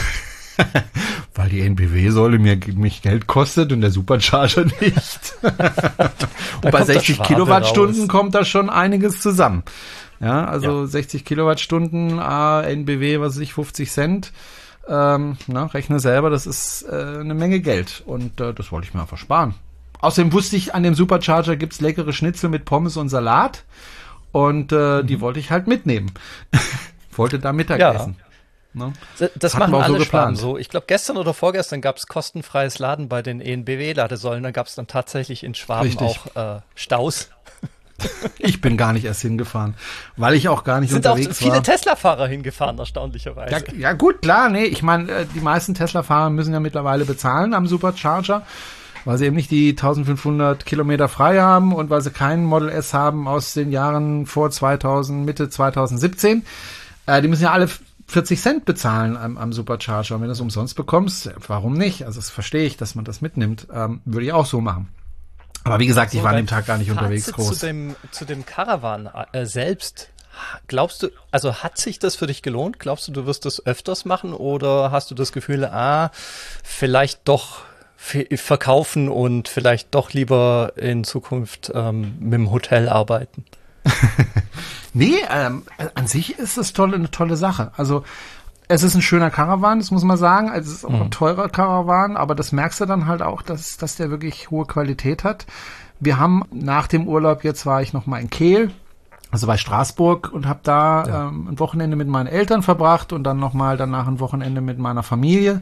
Weil 1.35 1.49
die 1.49 1.61
NBW-Säule 1.61 2.39
mir 2.39 2.57
mich 2.75 3.01
Geld 3.01 3.27
kostet 3.27 3.71
und 3.73 3.81
der 3.81 3.91
Supercharger 3.91 4.65
nicht. 4.79 5.35
und 5.41 6.71
bei 6.71 6.83
60 6.83 7.21
Kilowattstunden 7.21 8.01
raus. 8.01 8.09
kommt 8.09 8.35
da 8.35 8.45
schon 8.45 8.69
einiges 8.69 9.19
zusammen. 9.19 9.63
Ja, 10.19 10.45
also 10.45 10.81
ja. 10.81 10.87
60 10.87 11.25
Kilowattstunden, 11.25 12.19
A, 12.19 12.61
NBW, 12.63 13.19
was 13.19 13.35
weiß 13.35 13.41
ich, 13.41 13.53
50 13.53 13.91
Cent. 13.91 14.31
Ähm, 14.87 15.37
na, 15.47 15.65
rechne 15.65 15.99
selber, 15.99 16.29
das 16.29 16.47
ist 16.47 16.83
äh, 16.83 17.19
eine 17.19 17.33
Menge 17.33 17.59
Geld. 17.59 18.03
Und 18.05 18.39
äh, 18.39 18.53
das 18.53 18.71
wollte 18.71 18.87
ich 18.87 18.93
mir 18.93 19.01
einfach 19.01 19.17
sparen. 19.17 19.55
Außerdem 19.99 20.31
wusste 20.31 20.55
ich, 20.55 20.75
an 20.75 20.83
dem 20.83 20.95
Supercharger 20.95 21.55
gibt's 21.55 21.81
leckere 21.81 22.13
Schnitzel 22.13 22.49
mit 22.49 22.65
Pommes 22.65 22.97
und 22.97 23.09
Salat. 23.09 23.63
Und 24.31 24.71
äh, 24.71 25.01
mhm. 25.01 25.07
die 25.07 25.21
wollte 25.21 25.39
ich 25.39 25.51
halt 25.51 25.67
mitnehmen. 25.67 26.11
wollte 27.11 27.39
da 27.39 27.53
Mittagessen. 27.53 28.15
Ja. 28.19 28.27
Ne? 28.77 28.93
Das 29.35 29.55
Hatten 29.55 29.71
machen 29.71 29.83
alle 29.83 29.99
so 29.99 30.05
Schwaben 30.05 30.35
so. 30.35 30.57
Ich 30.57 30.69
glaube, 30.69 30.85
gestern 30.87 31.17
oder 31.17 31.33
vorgestern 31.33 31.81
gab 31.81 31.97
es 31.97 32.05
kostenfreies 32.05 32.77
Laden 32.77 33.09
bei 33.09 33.23
den 33.23 33.41
ENBW-Ladesäulen. 33.41 34.43
Da 34.43 34.51
gab 34.51 34.67
es 34.67 34.75
dann 34.75 34.85
tatsächlich 34.85 35.43
in 35.43 35.55
Schwaben 35.55 35.87
Richtig. 35.87 36.07
auch 36.35 36.57
äh, 36.57 36.61
Staus. 36.75 37.29
Ich 38.39 38.61
bin 38.61 38.77
gar 38.77 38.93
nicht 38.93 39.05
erst 39.05 39.21
hingefahren, 39.21 39.75
weil 40.15 40.33
ich 40.35 40.49
auch 40.49 40.63
gar 40.63 40.79
nicht 40.79 40.91
Sind 40.91 41.05
unterwegs 41.05 41.27
war. 41.27 41.33
Sind 41.33 41.49
auch 41.49 41.53
viele 41.53 41.63
Tesla-Fahrer 41.63 42.27
hingefahren, 42.27 42.77
erstaunlicherweise. 42.77 43.51
Ja, 43.51 43.73
ja 43.77 43.93
gut, 43.93 44.21
klar, 44.21 44.49
nee, 44.49 44.65
ich 44.65 44.83
meine, 44.83 45.11
äh, 45.11 45.25
die 45.33 45.39
meisten 45.39 45.73
Tesla-Fahrer 45.73 46.29
müssen 46.29 46.53
ja 46.53 46.59
mittlerweile 46.59 47.05
bezahlen 47.05 47.53
am 47.53 47.67
Supercharger, 47.67 48.43
weil 49.05 49.17
sie 49.17 49.25
eben 49.25 49.35
nicht 49.35 49.51
die 49.51 49.69
1500 49.69 50.65
Kilometer 50.65 51.07
frei 51.07 51.39
haben 51.39 51.73
und 51.73 51.89
weil 51.89 52.01
sie 52.01 52.11
keinen 52.11 52.45
Model 52.45 52.69
S 52.69 52.93
haben 52.93 53.27
aus 53.27 53.53
den 53.53 53.71
Jahren 53.71 54.25
vor 54.25 54.51
2000, 54.51 55.25
Mitte 55.25 55.49
2017. 55.49 56.45
Äh, 57.05 57.21
die 57.21 57.27
müssen 57.27 57.43
ja 57.43 57.51
alle 57.51 57.69
40 58.07 58.41
Cent 58.41 58.65
bezahlen 58.65 59.17
am, 59.17 59.37
am 59.37 59.51
Supercharger. 59.51 60.15
Und 60.15 60.21
wenn 60.21 60.27
du 60.27 60.33
es 60.33 60.39
umsonst 60.39 60.75
bekommst, 60.75 61.29
warum 61.47 61.73
nicht? 61.73 62.05
Also 62.05 62.19
das 62.19 62.29
verstehe 62.29 62.65
ich, 62.65 62.77
dass 62.77 62.95
man 62.95 63.05
das 63.05 63.21
mitnimmt. 63.21 63.67
Ähm, 63.73 64.01
würde 64.05 64.25
ich 64.25 64.33
auch 64.33 64.45
so 64.45 64.61
machen. 64.61 64.87
Aber 65.67 65.79
wie 65.79 65.87
gesagt, 65.87 66.13
ich 66.13 66.19
so, 66.19 66.23
war 66.23 66.31
an 66.31 66.37
dem 66.37 66.47
Tag 66.47 66.65
gar 66.65 66.77
nicht 66.77 66.91
unterwegs 66.91 67.31
groß. 67.31 67.59
Zu 67.59 67.65
dem, 67.65 67.95
zu 68.11 68.25
dem 68.25 68.45
Caravan 68.45 69.09
äh, 69.31 69.45
selbst. 69.45 70.09
Glaubst 70.67 71.03
du, 71.03 71.09
also 71.31 71.55
hat 71.55 71.77
sich 71.77 71.99
das 71.99 72.15
für 72.15 72.27
dich 72.27 72.41
gelohnt? 72.41 72.79
Glaubst 72.79 73.07
du, 73.07 73.11
du 73.11 73.25
wirst 73.25 73.45
das 73.45 73.65
öfters 73.65 74.05
machen 74.05 74.33
oder 74.33 74.91
hast 74.91 75.09
du 75.09 75.15
das 75.15 75.31
Gefühl, 75.31 75.65
ah, 75.65 76.11
vielleicht 76.63 77.21
doch 77.27 77.61
verkaufen 77.97 79.09
und 79.09 79.47
vielleicht 79.47 79.95
doch 79.95 80.13
lieber 80.13 80.73
in 80.75 81.03
Zukunft 81.03 81.71
ähm, 81.73 82.15
mit 82.19 82.33
dem 82.33 82.51
Hotel 82.51 82.89
arbeiten? 82.89 83.45
nee, 84.93 85.15
ähm, 85.31 85.63
an 85.95 86.07
sich 86.07 86.37
ist 86.37 86.57
es 86.57 86.73
tolle, 86.73 86.95
eine 86.95 87.09
tolle 87.09 87.37
Sache. 87.37 87.71
Also 87.75 88.03
es 88.67 88.83
ist 88.83 88.95
ein 88.95 89.01
schöner 89.01 89.29
Karawan, 89.29 89.79
das 89.79 89.91
muss 89.91 90.03
man 90.03 90.17
sagen. 90.17 90.49
Also 90.49 90.71
es 90.71 90.77
ist 90.77 90.85
auch 90.85 90.89
mhm. 90.89 91.03
ein 91.03 91.11
teurer 91.11 91.49
Karawan, 91.49 92.17
aber 92.17 92.35
das 92.35 92.51
merkst 92.51 92.81
du 92.81 92.85
dann 92.85 93.07
halt 93.07 93.21
auch, 93.21 93.41
dass, 93.41 93.77
dass 93.77 93.95
der 93.95 94.09
wirklich 94.09 94.51
hohe 94.51 94.65
Qualität 94.65 95.23
hat. 95.23 95.45
Wir 95.99 96.19
haben 96.19 96.43
nach 96.51 96.87
dem 96.87 97.07
Urlaub, 97.07 97.43
jetzt 97.43 97.65
war 97.65 97.81
ich 97.81 97.93
noch 97.93 98.05
mal 98.05 98.19
in 98.19 98.29
Kehl, 98.29 98.71
also 99.31 99.47
bei 99.47 99.57
Straßburg 99.57 100.31
und 100.31 100.47
habe 100.47 100.59
da 100.63 101.05
ja. 101.05 101.27
ähm, 101.27 101.47
ein 101.49 101.59
Wochenende 101.59 101.95
mit 101.95 102.07
meinen 102.07 102.27
Eltern 102.27 102.61
verbracht 102.61 103.13
und 103.13 103.23
dann 103.23 103.39
noch 103.39 103.53
mal 103.53 103.77
danach 103.77 104.07
ein 104.07 104.19
Wochenende 104.19 104.61
mit 104.61 104.79
meiner 104.79 105.03
Familie. 105.03 105.61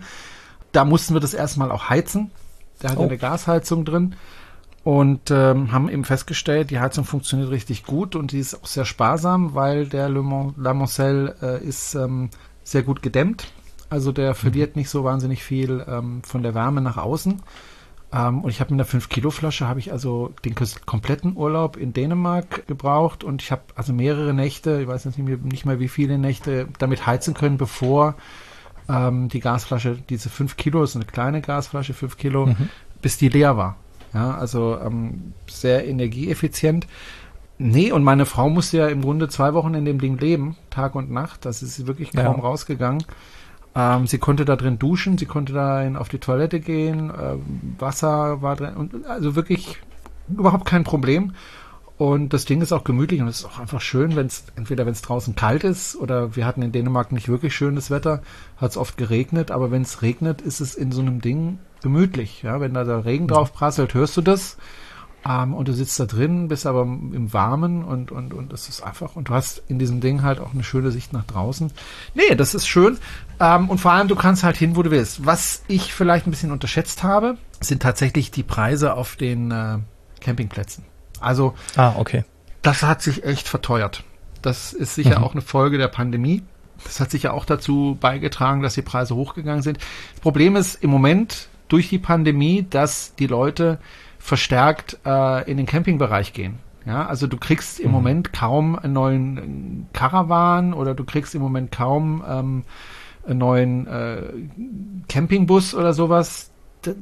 Da 0.71 0.83
mussten 0.83 1.13
wir 1.13 1.21
das 1.21 1.33
erstmal 1.33 1.71
auch 1.71 1.89
heizen. 1.89 2.31
Da 2.79 2.89
hat 2.89 2.97
oh. 2.97 3.03
eine 3.03 3.17
Gasheizung 3.17 3.85
drin 3.85 4.15
und 4.83 5.31
ähm, 5.31 5.71
haben 5.71 5.89
eben 5.89 6.03
festgestellt, 6.03 6.69
die 6.69 6.79
Heizung 6.79 7.05
funktioniert 7.05 7.49
richtig 7.49 7.85
gut 7.85 8.15
und 8.15 8.31
die 8.31 8.39
ist 8.39 8.55
auch 8.55 8.67
sehr 8.67 8.85
sparsam, 8.85 9.55
weil 9.55 9.87
der 9.87 10.09
Le 10.09 10.21
Mon, 10.21 10.53
La 10.57 10.73
Moncelle 10.73 11.35
äh, 11.41 11.63
ist 11.65 11.95
ähm, 11.95 12.29
sehr 12.65 12.83
gut 12.83 13.01
gedämmt. 13.01 13.47
Also 13.89 14.11
der 14.11 14.31
mhm. 14.31 14.35
verliert 14.35 14.75
nicht 14.75 14.89
so 14.89 15.05
wahnsinnig 15.05 15.41
viel 15.43 15.85
ähm, 15.87 16.21
von 16.23 16.43
der 16.43 16.53
Wärme 16.53 16.81
nach 16.81 16.97
außen. 16.97 17.41
Ähm, 18.11 18.43
und 18.43 18.49
ich 18.49 18.59
habe 18.59 18.73
mit 18.73 18.81
einer 18.81 19.01
5-Kilo-Flasche, 19.01 19.67
habe 19.67 19.79
ich 19.79 19.91
also 19.91 20.33
den 20.43 20.55
kompletten 20.85 21.37
Urlaub 21.37 21.77
in 21.77 21.93
Dänemark 21.93 22.67
gebraucht 22.67 23.23
und 23.23 23.41
ich 23.41 23.51
habe 23.51 23.61
also 23.75 23.93
mehrere 23.93 24.33
Nächte, 24.33 24.81
ich 24.81 24.87
weiß 24.87 25.05
nicht 25.05 25.17
mehr, 25.19 25.37
nicht 25.37 25.65
mehr 25.65 25.79
wie 25.79 25.87
viele 25.87 26.17
Nächte, 26.17 26.67
damit 26.79 27.05
heizen 27.05 27.33
können, 27.33 27.57
bevor 27.57 28.15
ähm, 28.89 29.29
die 29.29 29.39
Gasflasche, 29.39 29.97
diese 30.09 30.29
5 30.29 30.57
Kilo, 30.57 30.83
ist 30.83 30.95
eine 30.95 31.05
kleine 31.05 31.41
Gasflasche, 31.41 31.93
5 31.93 32.17
Kilo, 32.17 32.47
mhm. 32.47 32.69
bis 33.01 33.17
die 33.17 33.29
leer 33.29 33.57
war. 33.57 33.77
Ja, 34.13 34.35
also 34.35 34.79
ähm, 34.79 35.33
sehr 35.47 35.85
energieeffizient. 35.85 36.87
Nee, 37.57 37.91
und 37.91 38.03
meine 38.03 38.25
Frau 38.25 38.49
musste 38.49 38.77
ja 38.77 38.87
im 38.87 39.01
Grunde 39.01 39.29
zwei 39.29 39.53
Wochen 39.53 39.73
in 39.75 39.85
dem 39.85 39.99
Ding 39.99 40.17
leben, 40.17 40.57
Tag 40.69 40.95
und 40.95 41.09
Nacht. 41.09 41.45
Das 41.45 41.63
ist 41.63 41.87
wirklich 41.87 42.11
kaum 42.11 42.37
ja. 42.37 42.41
rausgegangen. 42.41 43.03
Ähm, 43.75 44.07
sie 44.07 44.17
konnte 44.17 44.45
da 44.45 44.55
drin 44.55 44.79
duschen, 44.79 45.17
sie 45.17 45.25
konnte 45.25 45.53
da 45.53 45.87
auf 45.97 46.09
die 46.09 46.19
Toilette 46.19 46.59
gehen, 46.59 47.09
äh, 47.09 47.35
Wasser 47.77 48.41
war 48.41 48.55
drin, 48.55 48.75
und 48.75 49.05
also 49.05 49.35
wirklich 49.35 49.79
überhaupt 50.29 50.65
kein 50.65 50.83
Problem. 50.83 51.33
Und 51.97 52.33
das 52.33 52.43
Ding 52.43 52.61
ist 52.61 52.73
auch 52.73 52.83
gemütlich 52.83 53.21
und 53.21 53.29
es 53.29 53.39
ist 53.39 53.45
auch 53.45 53.59
einfach 53.59 53.79
schön, 53.79 54.17
wenn 54.17 54.27
es, 54.27 54.45
entweder 54.57 54.85
wenn 54.85 54.91
es 54.91 55.01
draußen 55.01 55.35
kalt 55.35 55.63
ist 55.63 55.95
oder 55.95 56.35
wir 56.35 56.45
hatten 56.45 56.61
in 56.61 56.73
Dänemark 56.73 57.13
nicht 57.13 57.29
wirklich 57.29 57.55
schönes 57.55 57.89
Wetter, 57.89 58.21
hat 58.57 58.71
es 58.71 58.77
oft 58.77 58.97
geregnet, 58.97 59.49
aber 59.49 59.71
wenn 59.71 59.83
es 59.83 60.01
regnet, 60.01 60.41
ist 60.41 60.59
es 60.59 60.75
in 60.75 60.91
so 60.91 61.01
einem 61.01 61.21
Ding 61.21 61.59
gemütlich. 61.81 62.43
Ja, 62.43 62.59
wenn 62.59 62.73
da 62.73 62.83
der 62.83 63.05
Regen 63.05 63.29
drauf 63.29 63.53
prasselt, 63.53 63.93
hörst 63.93 64.17
du 64.17 64.21
das. 64.21 64.57
Ähm, 65.27 65.53
und 65.53 65.67
du 65.67 65.73
sitzt 65.73 65.99
da 65.99 66.05
drin, 66.05 66.47
bist 66.47 66.67
aber 66.67 66.83
im 66.83 67.33
Warmen 67.33 67.83
und, 67.83 68.11
und, 68.11 68.33
und 68.33 68.53
es 68.53 68.69
ist 68.69 68.83
einfach, 68.83 69.15
und 69.15 69.29
du 69.29 69.33
hast 69.33 69.63
in 69.67 69.79
diesem 69.79 69.99
Ding 69.99 70.21
halt 70.21 70.39
auch 70.39 70.53
eine 70.53 70.63
schöne 70.63 70.91
Sicht 70.91 71.13
nach 71.13 71.25
draußen. 71.25 71.71
Nee, 72.13 72.35
das 72.35 72.53
ist 72.53 72.67
schön. 72.67 72.97
Ähm, 73.39 73.69
und 73.69 73.79
vor 73.79 73.91
allem, 73.91 74.07
du 74.07 74.15
kannst 74.15 74.43
halt 74.43 74.55
hin, 74.55 74.75
wo 74.75 74.83
du 74.83 74.91
willst. 74.91 75.25
Was 75.25 75.63
ich 75.67 75.93
vielleicht 75.93 76.27
ein 76.27 76.31
bisschen 76.31 76.51
unterschätzt 76.51 77.01
habe, 77.01 77.37
sind 77.59 77.81
tatsächlich 77.81 78.29
die 78.29 78.43
Preise 78.43 78.93
auf 78.93 79.15
den 79.15 79.49
äh, 79.49 79.79
Campingplätzen. 80.21 80.83
Also, 81.19 81.55
ah, 81.75 81.93
okay. 81.97 82.23
das 82.61 82.83
hat 82.83 83.01
sich 83.01 83.23
echt 83.23 83.47
verteuert. 83.47 84.03
Das 84.43 84.73
ist 84.73 84.93
sicher 84.93 85.19
mhm. 85.19 85.25
auch 85.25 85.31
eine 85.31 85.41
Folge 85.41 85.79
der 85.79 85.87
Pandemie. 85.87 86.43
Das 86.83 86.99
hat 86.99 87.09
sicher 87.09 87.33
auch 87.33 87.45
dazu 87.45 87.97
beigetragen, 87.99 88.61
dass 88.61 88.75
die 88.75 88.83
Preise 88.83 89.15
hochgegangen 89.15 89.63
sind. 89.63 89.79
Das 90.11 90.19
Problem 90.21 90.55
ist 90.55 90.83
im 90.83 90.91
Moment 90.91 91.47
durch 91.67 91.89
die 91.89 91.97
Pandemie, 91.97 92.67
dass 92.69 93.15
die 93.15 93.25
Leute 93.25 93.79
verstärkt 94.25 94.97
äh, 95.05 95.49
in 95.49 95.57
den 95.57 95.67
Campingbereich 95.67 96.33
gehen. 96.33 96.57
Ja, 96.83 97.05
also 97.05 97.27
du 97.27 97.37
kriegst 97.37 97.79
im 97.79 97.87
mhm. 97.87 97.93
Moment 97.93 98.33
kaum 98.33 98.75
einen 98.75 98.93
neuen 98.93 99.87
Caravan 99.93 100.73
oder 100.73 100.95
du 100.95 101.03
kriegst 101.03 101.35
im 101.35 101.41
Moment 101.41 101.71
kaum 101.71 102.23
ähm, 102.27 102.63
einen 103.27 103.37
neuen 103.37 103.87
äh, 103.87 104.23
Campingbus 105.07 105.75
oder 105.75 105.93
sowas. 105.93 106.49
Das 106.81 106.95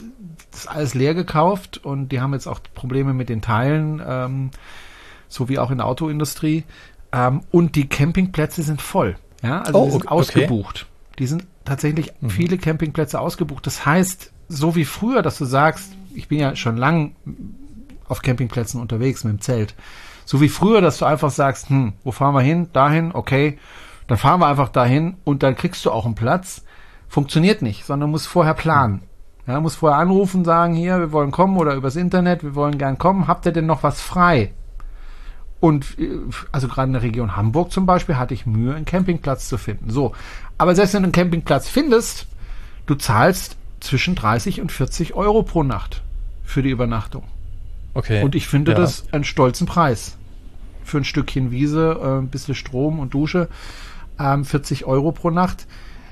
ist 0.53 0.67
alles 0.67 0.93
leer 0.95 1.13
gekauft 1.13 1.77
und 1.77 2.09
die 2.09 2.19
haben 2.19 2.33
jetzt 2.33 2.47
auch 2.47 2.59
Probleme 2.73 3.13
mit 3.13 3.29
den 3.29 3.41
Teilen, 3.41 4.01
ähm, 4.05 4.51
so 5.29 5.47
wie 5.47 5.59
auch 5.59 5.71
in 5.71 5.77
der 5.77 5.87
Autoindustrie. 5.87 6.65
Ähm, 7.13 7.41
und 7.51 7.75
die 7.77 7.87
Campingplätze 7.87 8.63
sind 8.63 8.81
voll. 8.81 9.15
Ja, 9.41 9.61
also 9.61 9.79
oh, 9.79 9.85
die 9.85 9.91
sind 9.91 10.03
okay. 10.03 10.13
ausgebucht. 10.13 10.87
Die 11.19 11.27
sind 11.27 11.45
tatsächlich 11.63 12.11
mhm. 12.19 12.29
viele 12.29 12.57
Campingplätze 12.57 13.17
ausgebucht. 13.17 13.65
Das 13.65 13.85
heißt, 13.85 14.33
so 14.49 14.75
wie 14.75 14.85
früher, 14.85 15.21
dass 15.21 15.37
du 15.37 15.45
sagst, 15.45 15.93
ich 16.15 16.27
bin 16.27 16.39
ja 16.39 16.55
schon 16.55 16.77
lang 16.77 17.15
auf 18.07 18.21
Campingplätzen 18.21 18.79
unterwegs 18.81 19.23
mit 19.23 19.33
dem 19.33 19.41
Zelt. 19.41 19.75
So 20.25 20.41
wie 20.41 20.49
früher, 20.49 20.81
dass 20.81 20.97
du 20.97 21.05
einfach 21.05 21.31
sagst, 21.31 21.69
hm, 21.69 21.93
wo 22.03 22.11
fahren 22.11 22.35
wir 22.35 22.41
hin? 22.41 22.69
Dahin, 22.73 23.11
okay. 23.13 23.57
Dann 24.07 24.17
fahren 24.17 24.39
wir 24.39 24.47
einfach 24.47 24.69
dahin 24.69 25.17
und 25.23 25.43
dann 25.43 25.55
kriegst 25.55 25.85
du 25.85 25.91
auch 25.91 26.05
einen 26.05 26.15
Platz. 26.15 26.63
Funktioniert 27.07 27.61
nicht, 27.61 27.85
sondern 27.85 28.09
musst 28.09 28.27
vorher 28.27 28.53
planen. 28.53 29.03
Ja, 29.45 29.59
musst 29.59 29.77
vorher 29.77 29.99
anrufen, 29.99 30.45
sagen, 30.45 30.73
hier, 30.73 30.99
wir 30.99 31.11
wollen 31.11 31.31
kommen 31.31 31.57
oder 31.57 31.75
übers 31.75 31.97
Internet, 31.97 32.43
wir 32.43 32.55
wollen 32.55 32.77
gern 32.77 32.97
kommen. 32.97 33.27
Habt 33.27 33.45
ihr 33.45 33.51
denn 33.51 33.65
noch 33.65 33.83
was 33.83 34.01
frei? 34.01 34.53
Und 35.59 35.97
äh, 35.99 36.19
also 36.51 36.67
gerade 36.67 36.87
in 36.87 36.93
der 36.93 37.01
Region 37.03 37.35
Hamburg 37.35 37.71
zum 37.71 37.85
Beispiel 37.85 38.17
hatte 38.17 38.33
ich 38.33 38.45
Mühe, 38.45 38.75
einen 38.75 38.85
Campingplatz 38.85 39.49
zu 39.49 39.57
finden. 39.57 39.89
So, 39.89 40.13
aber 40.57 40.75
selbst 40.75 40.93
wenn 40.93 41.03
du 41.03 41.07
einen 41.07 41.13
Campingplatz 41.13 41.67
findest, 41.67 42.27
du 42.85 42.95
zahlst 42.95 43.57
zwischen 43.83 44.15
30 44.15 44.61
und 44.61 44.71
40 44.71 45.13
Euro 45.13 45.43
pro 45.43 45.63
Nacht 45.63 46.01
für 46.43 46.63
die 46.63 46.69
Übernachtung. 46.69 47.23
Okay. 47.93 48.23
Und 48.23 48.33
ich 48.33 48.47
finde 48.47 48.71
ja. 48.71 48.77
das 48.77 49.05
einen 49.11 49.23
stolzen 49.25 49.67
Preis. 49.67 50.17
Für 50.83 50.97
ein 50.97 51.03
Stückchen 51.03 51.51
Wiese, 51.51 51.99
äh, 52.01 52.17
ein 52.19 52.29
bisschen 52.29 52.55
Strom 52.55 52.99
und 52.99 53.13
Dusche, 53.13 53.49
ähm, 54.19 54.45
40 54.45 54.85
Euro 54.85 55.11
pro 55.11 55.29
Nacht. 55.29 55.67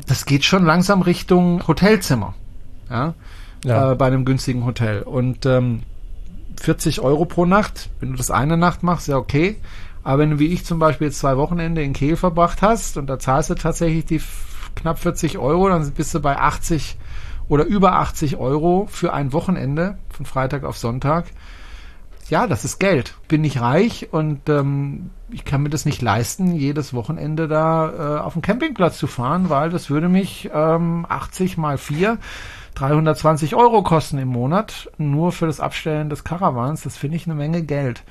Das 0.08 0.26
geht 0.26 0.44
schon 0.44 0.66
langsam 0.66 1.02
Richtung 1.02 1.66
Hotelzimmer. 1.68 2.34
Ja. 2.90 3.14
ja. 3.64 3.92
äh, 3.92 3.96
bei 3.96 4.08
einem 4.08 4.26
günstigen 4.26 4.66
Hotel. 4.66 5.02
Und 5.02 5.46
ähm, 5.46 5.84
40 6.62 7.00
Euro 7.02 7.26
pro 7.26 7.46
Nacht, 7.46 7.90
wenn 8.00 8.12
du 8.12 8.18
das 8.18 8.32
eine 8.32 8.58
Nacht 8.58 8.84
machst, 8.84 9.08
ja 9.08 9.18
okay. 9.18 9.58
Aber 10.04 10.20
wenn 10.20 10.32
du 10.32 10.40
wie 10.40 10.48
ich 10.48 10.66
zum 10.66 10.80
Beispiel 10.80 11.08
jetzt 11.08 11.20
zwei 11.20 11.38
Wochenende 11.38 11.84
in 11.84 11.94
Kehl 11.94 12.16
verbracht 12.18 12.62
hast 12.62 12.98
und 12.98 13.08
da 13.08 13.20
zahlst 13.20 13.50
du 13.50 13.56
tatsächlich 13.56 14.06
die 14.06 14.22
knapp 14.76 15.00
40 15.00 15.38
Euro, 15.38 15.70
dann 15.70 15.90
bist 15.92 16.14
du 16.14 16.20
bei 16.20 16.38
80 16.38 16.98
oder 17.48 17.66
über 17.66 17.94
80 17.94 18.38
Euro 18.38 18.88
für 18.90 19.14
ein 19.14 19.34
Wochenende 19.34 19.98
von 20.10 20.26
Freitag 20.26 20.64
auf 20.64 20.78
Sonntag. 20.78 21.26
Ja, 22.30 22.48
das 22.48 22.64
ist 22.64 22.80
Geld. 22.80 23.16
Bin 23.28 23.42
nicht 23.42 23.60
reich 23.60 24.10
und 24.12 24.48
ähm, 24.48 25.10
ich 25.30 25.44
kann 25.44 25.64
mir 25.64 25.70
das 25.70 25.86
nicht 25.86 26.02
leisten, 26.02 26.56
jedes 26.56 26.94
Wochenende 26.94 27.48
da 27.48 28.18
äh, 28.18 28.22
auf 28.22 28.34
den 28.34 28.42
Campingplatz 28.42 28.98
zu 28.98 29.08
fahren, 29.08 29.50
weil 29.50 29.70
das 29.70 29.90
würde 29.90 30.08
mich 30.08 30.50
ähm, 30.54 31.06
80 31.10 31.58
mal 31.58 31.78
4 31.78 32.18
320 32.76 33.56
Euro 33.56 33.84
kosten 33.84 34.18
im 34.18 34.30
Monat, 34.30 34.90
nur 34.98 35.32
für 35.32 35.46
das 35.46 35.60
Abstellen 35.60 36.10
des 36.10 36.24
Caravans. 36.24 36.84
Das 36.84 36.98
finde 36.98 37.18
ich 37.18 37.26
eine 37.26 37.36
Menge 37.36 37.64
Geld. 37.64 38.04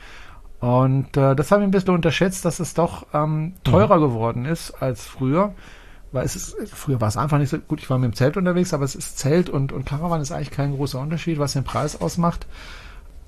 Und 0.61 1.17
äh, 1.17 1.35
das 1.35 1.51
habe 1.51 1.63
ich 1.63 1.69
ein 1.69 1.71
bisschen 1.71 1.95
unterschätzt, 1.95 2.45
dass 2.45 2.61
es 2.61 2.75
doch 2.75 3.07
ähm, 3.15 3.55
teurer 3.65 3.97
mhm. 3.97 4.03
geworden 4.03 4.45
ist 4.45 4.71
als 4.83 5.07
früher. 5.07 5.55
Weil 6.13 6.25
es 6.25 6.35
ist, 6.35 6.57
früher 6.73 7.01
war 7.01 7.09
es 7.09 7.17
einfach 7.17 7.39
nicht 7.39 7.51
so 7.51 7.59
gut, 7.59 7.81
ich 7.81 7.89
war 7.89 7.99
mit 7.99 8.13
dem 8.13 8.17
Zelt 8.17 8.37
unterwegs, 8.37 8.75
aber 8.75 8.85
es 8.85 8.95
ist 8.95 9.19
Zelt 9.19 9.49
und, 9.49 9.73
und 9.73 9.87
Caravan 9.87 10.21
ist 10.21 10.33
eigentlich 10.33 10.51
kein 10.51 10.75
großer 10.75 10.99
Unterschied, 10.99 11.39
was 11.39 11.53
den 11.53 11.65
Preis 11.65 12.01
ausmacht. 12.01 12.47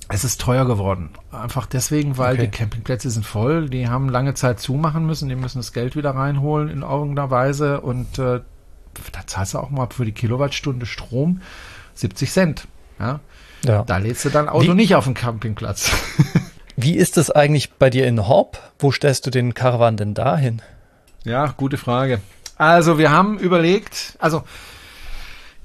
Es 0.09 0.25
ist 0.25 0.41
teuer 0.41 0.67
geworden. 0.67 1.11
Einfach 1.31 1.67
deswegen, 1.67 2.19
weil 2.19 2.35
okay. 2.35 2.43
die 2.43 2.51
Campingplätze 2.51 3.09
sind 3.09 3.25
voll, 3.25 3.71
die 3.71 3.89
haben 3.89 4.09
lange 4.09 4.35
Zeit 4.35 4.59
zumachen 4.59 5.07
müssen, 5.07 5.29
die 5.29 5.37
müssen 5.37 5.59
das 5.59 5.73
Geld 5.73 5.95
wieder 5.95 6.11
reinholen 6.11 6.69
in 6.69 6.83
irgendeiner 6.83 7.31
Weise 7.31 7.81
und 7.81 8.19
äh, 8.19 8.41
da 9.13 9.27
zahlst 9.27 9.55
du 9.55 9.59
auch 9.59 9.71
mal 9.71 9.89
für 9.91 10.05
die 10.05 10.13
Kilowattstunde 10.13 10.87
Strom 10.87 11.41
70 11.95 12.31
Cent. 12.33 12.69
Ja? 12.99 13.21
ja. 13.65 13.85
Da 13.85 13.99
lädst 13.99 14.25
du 14.25 14.31
dein 14.31 14.49
Auto 14.49 14.73
Wie? 14.73 14.75
nicht 14.75 14.97
auf 14.97 15.05
dem 15.05 15.15
Campingplatz. 15.15 15.93
Wie 16.77 16.97
ist 16.97 17.17
es 17.17 17.31
eigentlich 17.31 17.75
bei 17.75 17.91
dir 17.91 18.07
in 18.07 18.27
Horb? 18.27 18.59
Wo 18.79 18.91
stellst 18.91 19.27
du 19.27 19.31
den 19.31 19.55
Caravan 19.55 19.97
denn 19.97 20.15
dahin? 20.15 20.63
Ja, 21.25 21.47
gute 21.57 21.77
Frage. 21.77 22.21
Also 22.63 22.97
wir 22.97 23.11
haben 23.11 23.39
überlegt, 23.39 24.17
also 24.21 24.45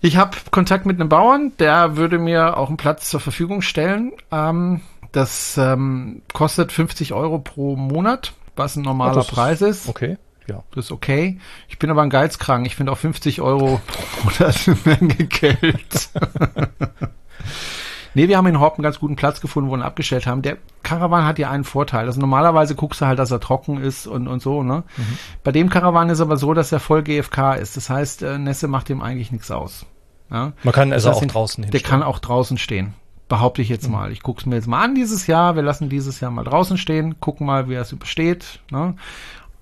ich 0.01 0.17
habe 0.17 0.36
Kontakt 0.49 0.88
mit 0.88 0.99
einem 0.99 1.10
Bauern, 1.10 1.51
der 1.60 1.95
würde 1.95 2.17
mir 2.17 2.57
auch 2.57 2.69
einen 2.69 2.77
Platz 2.77 3.07
zur 3.12 3.19
Verfügung 3.19 3.62
stellen. 3.62 4.13
Ähm, 4.31 4.81
das 5.12 5.60
ähm, 5.60 6.23
kostet 6.33 6.71
50 6.71 7.13
Euro 7.13 7.38
pro 7.38 7.75
Monat, 7.75 8.33
was 8.55 8.77
ein 8.77 8.81
normaler 8.81 9.21
oh, 9.21 9.31
Preis 9.31 9.62
ist. 9.62 9.88
Okay. 9.88 10.17
Ja. 10.47 10.63
Das 10.73 10.86
ist 10.86 10.91
okay. 10.91 11.39
Ich 11.69 11.77
bin 11.77 11.91
aber 11.91 12.01
ein 12.01 12.10
Geizkrank. 12.10 12.65
Ich 12.65 12.75
finde 12.75 12.91
auch 12.93 12.97
50 12.97 13.41
Euro 13.41 13.79
pro 13.86 14.23
Monat 14.23 14.57
eine 14.67 14.77
Menge 14.86 15.27
Geld. 15.27 16.10
Nee, 18.17 18.27
wir 18.30 18.38
haben 18.38 18.47
in 18.47 18.60
Horb 18.60 18.80
einen 18.80 18.84
ganz 18.84 18.97
guten 18.97 19.15
Platz 19.15 19.41
gefunden, 19.41 19.69
wo 19.69 19.73
wir 19.73 19.77
ihn 19.77 19.84
abgestellt 19.84 20.25
haben. 20.25 20.41
Der 20.41 20.58
Caravan 20.82 21.23
hat 21.23 21.38
ja 21.38 21.51
einen 21.51 21.63
Vorteil. 21.63 22.08
Also 22.08 22.19
normalerweise 22.19 22.73
guckst 22.73 22.99
du 22.99 23.06
halt, 23.06 23.19
dass 23.19 23.30
er 23.30 23.39
trocken 23.39 23.80
ist 23.80 24.08
und, 24.08 24.27
und 24.27 24.41
so, 24.41 24.63
ne? 24.63 24.84
Mhm. 24.97 25.17
Bei 25.43 25.51
dem 25.51 25.69
Caravan 25.69 26.10
ist 26.10 26.19
aber 26.19 26.36
so, 26.36 26.56
dass 26.56 26.71
er 26.71 26.80
voll 26.80 27.03
GFK 27.03 27.53
ist. 27.53 27.77
Das 27.77 27.91
heißt, 27.91 28.23
äh, 28.23 28.39
Nässe 28.39 28.67
macht 28.67 28.89
ihm 28.89 29.03
eigentlich 29.03 29.32
nichts 29.32 29.51
aus. 29.51 29.86
Ja? 30.32 30.53
Man 30.63 30.73
kann 30.73 30.91
also 30.91 31.10
das 31.10 31.17
heißt, 31.17 31.25
auch 31.25 31.32
draußen 31.32 31.63
hinstellen. 31.65 31.84
Der 31.84 31.91
kann 31.91 32.01
auch 32.01 32.17
draußen 32.17 32.58
stehen. 32.58 32.95
Behaupte 33.30 33.62
ich 33.62 33.69
jetzt 33.69 33.86
mhm. 33.86 33.93
mal. 33.93 34.12
Ich 34.12 34.23
gucke 34.23 34.39
es 34.39 34.47
mir 34.47 34.56
jetzt 34.56 34.67
mal 34.67 34.84
an 34.84 34.95
dieses 34.95 35.27
Jahr. 35.27 35.56
Wir 35.56 35.62
lassen 35.62 35.88
dieses 35.88 36.19
Jahr 36.19 36.32
mal 36.32 36.43
draußen 36.43 36.80
stehen, 36.80 37.19
gucken 37.19 37.45
mal, 37.45 37.69
wie 37.69 37.75
er 37.75 37.84
es 37.84 37.91
übersteht. 37.91 38.62
Ne? 38.71 38.95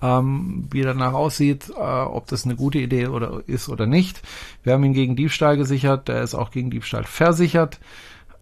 ähm, 0.01 0.69
wie 0.71 0.79
er 0.79 0.93
danach 0.93 1.13
aussieht, 1.13 1.71
äh, 1.75 1.81
ob 1.81 2.27
das 2.27 2.45
eine 2.45 2.55
gute 2.55 2.77
Idee 2.77 3.07
oder 3.07 3.41
ist 3.47 3.67
oder 3.67 3.85
nicht. 3.85 4.21
Wir 4.63 4.71
haben 4.71 4.83
ihn 4.85 4.93
gegen 4.93 5.17
Diebstahl 5.17 5.57
gesichert, 5.57 6.07
der 6.07 6.21
ist 6.21 6.35
auch 6.35 6.51
gegen 6.51 6.69
Diebstahl 6.69 7.03
versichert 7.03 7.79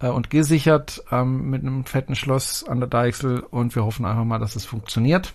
äh, 0.04 0.10
und 0.10 0.30
gesichert 0.30 1.04
ähm, 1.12 1.50
mit 1.50 1.62
einem 1.62 1.86
fetten 1.86 2.16
Schloss 2.16 2.64
an 2.68 2.80
der 2.80 2.90
Deichsel 2.90 3.40
und 3.40 3.76
wir 3.76 3.86
hoffen 3.86 4.06
einfach 4.06 4.26
mal, 4.26 4.40
dass 4.40 4.56
es 4.56 4.66
funktioniert. 4.66 5.34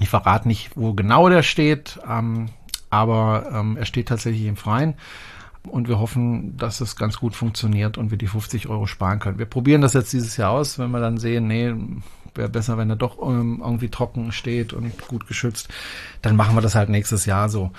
Ich 0.00 0.08
verrate 0.08 0.48
nicht, 0.48 0.72
wo 0.74 0.92
genau 0.92 1.28
der 1.28 1.44
steht, 1.44 2.00
ähm, 2.08 2.48
aber 2.90 3.48
ähm, 3.52 3.76
er 3.76 3.86
steht 3.86 4.08
tatsächlich 4.08 4.46
im 4.46 4.56
Freien. 4.56 4.94
Und 5.66 5.88
wir 5.88 5.98
hoffen, 5.98 6.58
dass 6.58 6.82
es 6.82 6.94
ganz 6.94 7.16
gut 7.16 7.34
funktioniert 7.34 7.96
und 7.96 8.10
wir 8.10 8.18
die 8.18 8.26
50 8.26 8.68
Euro 8.68 8.86
sparen 8.86 9.18
können. 9.18 9.38
Wir 9.38 9.46
probieren 9.46 9.80
das 9.80 9.94
jetzt 9.94 10.12
dieses 10.12 10.36
Jahr 10.36 10.50
aus, 10.50 10.78
wenn 10.78 10.90
wir 10.90 11.00
dann 11.00 11.16
sehen, 11.16 11.46
nee, 11.46 11.72
wäre 12.34 12.50
besser, 12.50 12.76
wenn 12.76 12.90
er 12.90 12.96
doch 12.96 13.16
ähm, 13.22 13.62
irgendwie 13.64 13.88
trocken 13.88 14.30
steht 14.30 14.74
und 14.74 14.92
gut 15.08 15.26
geschützt. 15.26 15.68
Dann 16.20 16.36
machen 16.36 16.54
wir 16.54 16.60
das 16.60 16.74
halt 16.74 16.90
nächstes 16.90 17.24
Jahr 17.24 17.48
so. 17.48 17.70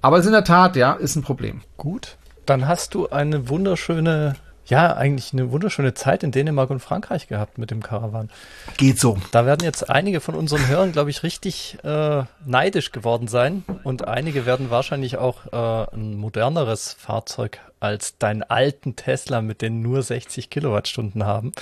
Aber 0.00 0.18
es 0.18 0.24
ist 0.24 0.28
in 0.28 0.34
der 0.34 0.44
Tat, 0.44 0.76
ja, 0.76 0.92
ist 0.92 1.16
ein 1.16 1.22
Problem. 1.22 1.62
Gut. 1.76 2.18
Dann 2.46 2.68
hast 2.68 2.94
du 2.94 3.08
eine 3.08 3.48
wunderschöne 3.48 4.36
ja, 4.66 4.94
eigentlich 4.94 5.32
eine 5.32 5.50
wunderschöne 5.50 5.94
Zeit 5.94 6.22
in 6.22 6.32
Dänemark 6.32 6.70
und 6.70 6.80
Frankreich 6.80 7.28
gehabt 7.28 7.58
mit 7.58 7.70
dem 7.70 7.82
Caravan. 7.82 8.30
Geht 8.76 8.98
so. 8.98 9.18
Da 9.30 9.44
werden 9.44 9.64
jetzt 9.64 9.90
einige 9.90 10.20
von 10.20 10.34
unseren 10.34 10.66
Hörern, 10.68 10.92
glaube 10.92 11.10
ich, 11.10 11.22
richtig 11.22 11.78
äh, 11.84 12.22
neidisch 12.46 12.92
geworden 12.92 13.28
sein. 13.28 13.64
Und 13.82 14.08
einige 14.08 14.46
werden 14.46 14.70
wahrscheinlich 14.70 15.18
auch 15.18 15.52
äh, 15.52 15.94
ein 15.94 16.16
moderneres 16.16 16.94
Fahrzeug 16.94 17.60
als 17.80 18.16
deinen 18.18 18.42
alten 18.42 18.96
Tesla 18.96 19.42
mit 19.42 19.60
den 19.60 19.82
nur 19.82 20.02
60 20.02 20.48
Kilowattstunden 20.48 21.24
haben. 21.24 21.52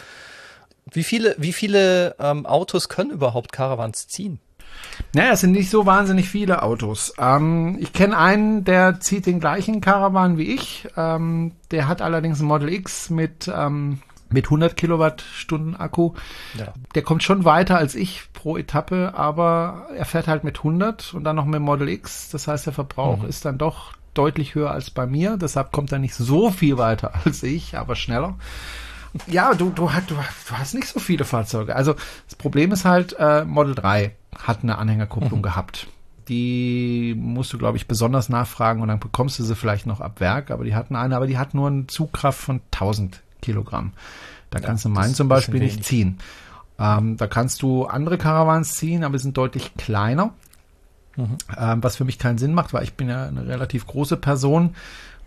Wie 0.90 1.04
viele, 1.04 1.34
wie 1.38 1.52
viele 1.52 2.14
ähm, 2.18 2.46
Autos 2.46 2.88
können 2.88 3.10
überhaupt 3.10 3.52
Caravans 3.52 4.08
ziehen? 4.08 4.40
Naja, 5.14 5.32
es 5.32 5.40
sind 5.40 5.52
nicht 5.52 5.70
so 5.70 5.84
wahnsinnig 5.84 6.28
viele 6.28 6.62
Autos. 6.62 7.14
Ähm, 7.18 7.76
ich 7.80 7.92
kenne 7.92 8.16
einen, 8.16 8.64
der 8.64 9.00
zieht 9.00 9.26
den 9.26 9.40
gleichen 9.40 9.80
Caravan 9.80 10.38
wie 10.38 10.54
ich. 10.54 10.88
Ähm, 10.96 11.52
der 11.70 11.88
hat 11.88 12.00
allerdings 12.00 12.40
ein 12.40 12.46
Model 12.46 12.72
X 12.72 13.10
mit, 13.10 13.50
ähm, 13.54 14.00
mit 14.30 14.46
100 14.46 14.76
Kilowattstunden 14.76 15.76
Akku. 15.76 16.12
Ja. 16.58 16.72
Der 16.94 17.02
kommt 17.02 17.22
schon 17.22 17.44
weiter 17.44 17.76
als 17.76 17.94
ich 17.94 18.22
pro 18.32 18.56
Etappe, 18.56 19.12
aber 19.14 19.88
er 19.96 20.06
fährt 20.06 20.28
halt 20.28 20.44
mit 20.44 20.58
100 20.58 21.12
und 21.14 21.24
dann 21.24 21.36
noch 21.36 21.44
mit 21.44 21.60
Model 21.60 21.88
X. 21.88 22.30
Das 22.30 22.48
heißt, 22.48 22.66
der 22.66 22.72
Verbrauch 22.72 23.22
mhm. 23.22 23.28
ist 23.28 23.44
dann 23.44 23.58
doch 23.58 23.92
deutlich 24.14 24.54
höher 24.54 24.70
als 24.70 24.90
bei 24.90 25.06
mir. 25.06 25.36
Deshalb 25.36 25.72
kommt 25.72 25.92
er 25.92 25.98
nicht 25.98 26.14
so 26.14 26.50
viel 26.50 26.78
weiter 26.78 27.12
als 27.24 27.42
ich, 27.42 27.76
aber 27.76 27.96
schneller. 27.96 28.36
Ja, 29.26 29.52
du, 29.52 29.68
du, 29.68 29.90
du, 30.06 30.14
du 30.14 30.56
hast 30.56 30.72
nicht 30.72 30.86
so 30.86 30.98
viele 30.98 31.26
Fahrzeuge. 31.26 31.76
Also 31.76 31.94
das 32.26 32.34
Problem 32.36 32.72
ist 32.72 32.86
halt, 32.86 33.14
äh, 33.18 33.44
Model 33.44 33.74
3 33.74 34.16
hat 34.38 34.62
eine 34.62 34.78
Anhängerkupplung 34.78 35.40
mhm. 35.40 35.44
gehabt. 35.44 35.86
Die 36.28 37.14
musst 37.18 37.52
du, 37.52 37.58
glaube 37.58 37.76
ich, 37.76 37.88
besonders 37.88 38.28
nachfragen 38.28 38.80
und 38.80 38.88
dann 38.88 39.00
bekommst 39.00 39.38
du 39.38 39.42
sie 39.42 39.56
vielleicht 39.56 39.86
noch 39.86 40.00
ab 40.00 40.20
Werk, 40.20 40.50
aber 40.50 40.64
die 40.64 40.74
hatten 40.74 40.94
eine, 40.94 41.16
aber 41.16 41.26
die 41.26 41.38
hat 41.38 41.52
nur 41.54 41.66
eine 41.66 41.86
Zugkraft 41.88 42.38
von 42.38 42.60
1000 42.72 43.22
Kilogramm. 43.40 43.92
Da 44.50 44.60
ja, 44.60 44.66
kannst 44.66 44.84
du 44.84 44.88
meinen 44.88 45.14
zum 45.14 45.28
Beispiel 45.28 45.60
nicht 45.60 45.84
ziehen. 45.84 46.18
Ähm, 46.78 47.16
da 47.16 47.26
kannst 47.26 47.62
du 47.62 47.86
andere 47.86 48.18
Caravans 48.18 48.74
ziehen, 48.74 49.04
aber 49.04 49.18
sind 49.18 49.36
deutlich 49.36 49.74
kleiner. 49.74 50.32
Mhm. 51.16 51.36
Ähm, 51.58 51.82
was 51.82 51.96
für 51.96 52.04
mich 52.04 52.18
keinen 52.18 52.38
Sinn 52.38 52.54
macht, 52.54 52.72
weil 52.72 52.84
ich 52.84 52.94
bin 52.94 53.08
ja 53.08 53.26
eine 53.26 53.46
relativ 53.46 53.86
große 53.86 54.16
Person 54.16 54.74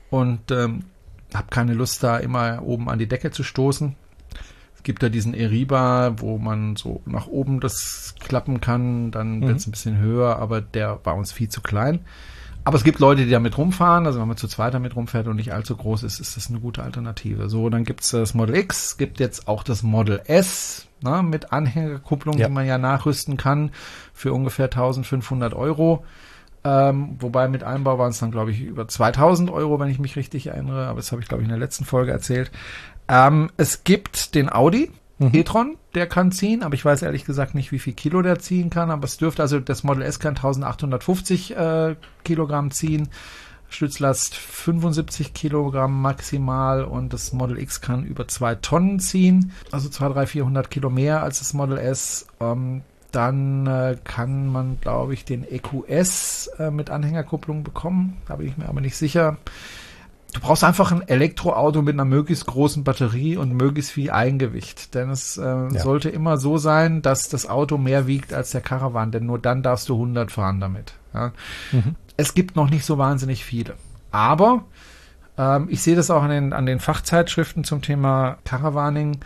und 0.09 0.51
ähm, 0.51 0.85
habe 1.33 1.47
keine 1.49 1.73
Lust, 1.73 2.03
da 2.03 2.17
immer 2.17 2.63
oben 2.63 2.89
an 2.89 2.99
die 2.99 3.07
Decke 3.07 3.31
zu 3.31 3.43
stoßen. 3.43 3.95
Gibt 4.85 5.01
da 5.01 5.09
diesen 5.09 5.33
Eriba, 5.33 6.13
wo 6.17 6.37
man 6.37 6.75
so 6.75 7.01
nach 7.07 7.25
oben 7.25 7.59
das 7.59 8.13
klappen 8.19 8.61
kann, 8.61 9.09
dann 9.09 9.39
mhm. 9.39 9.47
wird 9.47 9.57
es 9.57 9.65
ein 9.65 9.71
bisschen 9.71 9.97
höher, 9.97 10.37
aber 10.37 10.61
der 10.61 10.99
war 11.03 11.15
uns 11.15 11.31
viel 11.31 11.49
zu 11.49 11.61
klein. 11.61 12.01
Aber 12.63 12.77
es 12.77 12.83
gibt 12.83 12.99
Leute, 12.99 13.25
die 13.25 13.31
damit 13.31 13.57
rumfahren, 13.57 14.05
also 14.05 14.19
wenn 14.19 14.27
man 14.27 14.37
zu 14.37 14.47
zweit 14.47 14.75
damit 14.75 14.95
rumfährt 14.95 15.27
und 15.27 15.37
nicht 15.37 15.53
allzu 15.53 15.75
groß 15.75 16.03
ist, 16.03 16.19
ist 16.19 16.37
das 16.37 16.49
eine 16.49 16.59
gute 16.59 16.83
Alternative. 16.83 17.49
So, 17.49 17.67
dann 17.69 17.83
gibt's 17.83 18.11
das 18.11 18.35
Model 18.35 18.55
X, 18.55 18.97
gibt 18.97 19.19
jetzt 19.19 19.47
auch 19.47 19.63
das 19.63 19.81
Model 19.81 20.21
S 20.25 20.87
ne, 21.01 21.23
mit 21.23 21.51
Anhängerkupplung, 21.51 22.37
ja. 22.37 22.47
die 22.47 22.53
man 22.53 22.67
ja 22.67 22.77
nachrüsten 22.77 23.37
kann 23.37 23.71
für 24.13 24.33
ungefähr 24.33 24.65
1500 24.65 25.55
Euro. 25.55 26.05
Ähm, 26.63 27.17
wobei 27.19 27.47
mit 27.47 27.63
Einbau 27.63 27.99
waren 27.99 28.09
es 28.09 28.17
dann, 28.17 28.31
glaube 28.31 28.49
ich, 28.49 28.61
über 28.61 28.87
2000 28.87 29.51
Euro, 29.51 29.79
wenn 29.79 29.89
ich 29.89 29.99
mich 29.99 30.15
richtig 30.15 30.47
erinnere. 30.47 30.87
Aber 30.87 30.97
das 30.97 31.11
habe 31.11 31.21
ich, 31.21 31.27
glaube 31.27 31.43
ich, 31.43 31.45
in 31.45 31.51
der 31.51 31.59
letzten 31.59 31.85
Folge 31.85 32.11
erzählt. 32.11 32.51
Ähm, 33.07 33.51
es 33.57 33.83
gibt 33.83 34.35
den 34.35 34.51
Audi 34.51 34.91
mhm. 35.19 35.31
e-tron, 35.33 35.77
der 35.93 36.07
kann 36.07 36.31
ziehen, 36.31 36.63
aber 36.63 36.75
ich 36.75 36.83
weiß 36.83 37.01
ehrlich 37.01 37.25
gesagt 37.25 37.55
nicht, 37.55 37.71
wie 37.71 37.79
viel 37.79 37.93
Kilo 37.93 38.21
der 38.21 38.39
ziehen 38.39 38.69
kann. 38.69 38.91
Aber 38.91 39.05
es 39.05 39.17
dürfte, 39.17 39.41
also 39.41 39.59
das 39.59 39.83
Model 39.83 40.03
S 40.03 40.19
kann 40.19 40.35
1850 40.35 41.55
äh, 41.55 41.95
Kilogramm 42.23 42.71
ziehen. 42.71 43.09
Stützlast 43.67 44.35
75 44.35 45.33
Kilogramm 45.33 46.01
maximal 46.01 46.83
und 46.83 47.13
das 47.13 47.33
Model 47.33 47.57
X 47.59 47.81
kann 47.81 48.05
über 48.05 48.27
zwei 48.27 48.55
Tonnen 48.55 48.99
ziehen, 48.99 49.51
also 49.71 49.89
2, 49.89 50.09
3, 50.09 50.27
400 50.27 50.69
Kilo 50.69 50.89
mehr 50.89 51.23
als 51.23 51.39
das 51.39 51.53
Model 51.53 51.77
S. 51.77 52.27
Ähm, 52.39 52.83
dann 53.11 53.65
äh, 53.65 53.97
kann 54.03 54.47
man, 54.47 54.77
glaube 54.81 55.13
ich, 55.13 55.25
den 55.25 55.45
EQS 55.49 56.47
äh, 56.59 56.69
mit 56.69 56.89
Anhängerkupplung 56.89 57.63
bekommen. 57.63 58.17
Da 58.27 58.35
bin 58.35 58.47
ich 58.47 58.57
mir 58.57 58.67
aber 58.67 58.81
nicht 58.81 58.97
sicher. 58.97 59.37
Du 60.35 60.41
brauchst 60.41 60.65
einfach 60.65 60.91
ein 60.91 61.07
Elektroauto 61.07 61.81
mit 61.81 61.95
einer 61.95 62.03
möglichst 62.03 62.45
großen 62.45 62.83
Batterie 62.83 63.37
und 63.37 63.53
möglichst 63.53 63.91
viel 63.91 64.11
Eigengewicht. 64.11 64.93
Denn 64.93 65.09
es 65.09 65.37
äh, 65.37 65.43
ja. 65.43 65.69
sollte 65.79 66.09
immer 66.09 66.37
so 66.37 66.57
sein, 66.57 67.01
dass 67.01 67.29
das 67.29 67.47
Auto 67.47 67.77
mehr 67.77 68.05
wiegt 68.05 68.33
als 68.33 68.51
der 68.51 68.59
Caravan. 68.59 69.11
Denn 69.11 69.25
nur 69.25 69.39
dann 69.39 69.63
darfst 69.63 69.87
du 69.87 69.93
100 69.93 70.29
fahren 70.31 70.59
damit. 70.59 70.93
Ja. 71.13 71.31
Mhm. 71.71 71.95
Es 72.17 72.33
gibt 72.33 72.57
noch 72.57 72.69
nicht 72.69 72.83
so 72.85 72.97
wahnsinnig 72.97 73.45
viele. 73.45 73.75
Aber 74.11 74.65
Ähm, 75.37 75.67
ich 75.69 75.81
sehe 75.81 75.95
das 75.95 76.11
auch 76.11 76.23
an 76.23 76.29
den, 76.29 76.53
an 76.53 76.65
den 76.65 76.79
Fachzeitschriften 76.79 77.63
zum 77.63 77.81
Thema 77.81 78.37
Caravaning. 78.45 79.19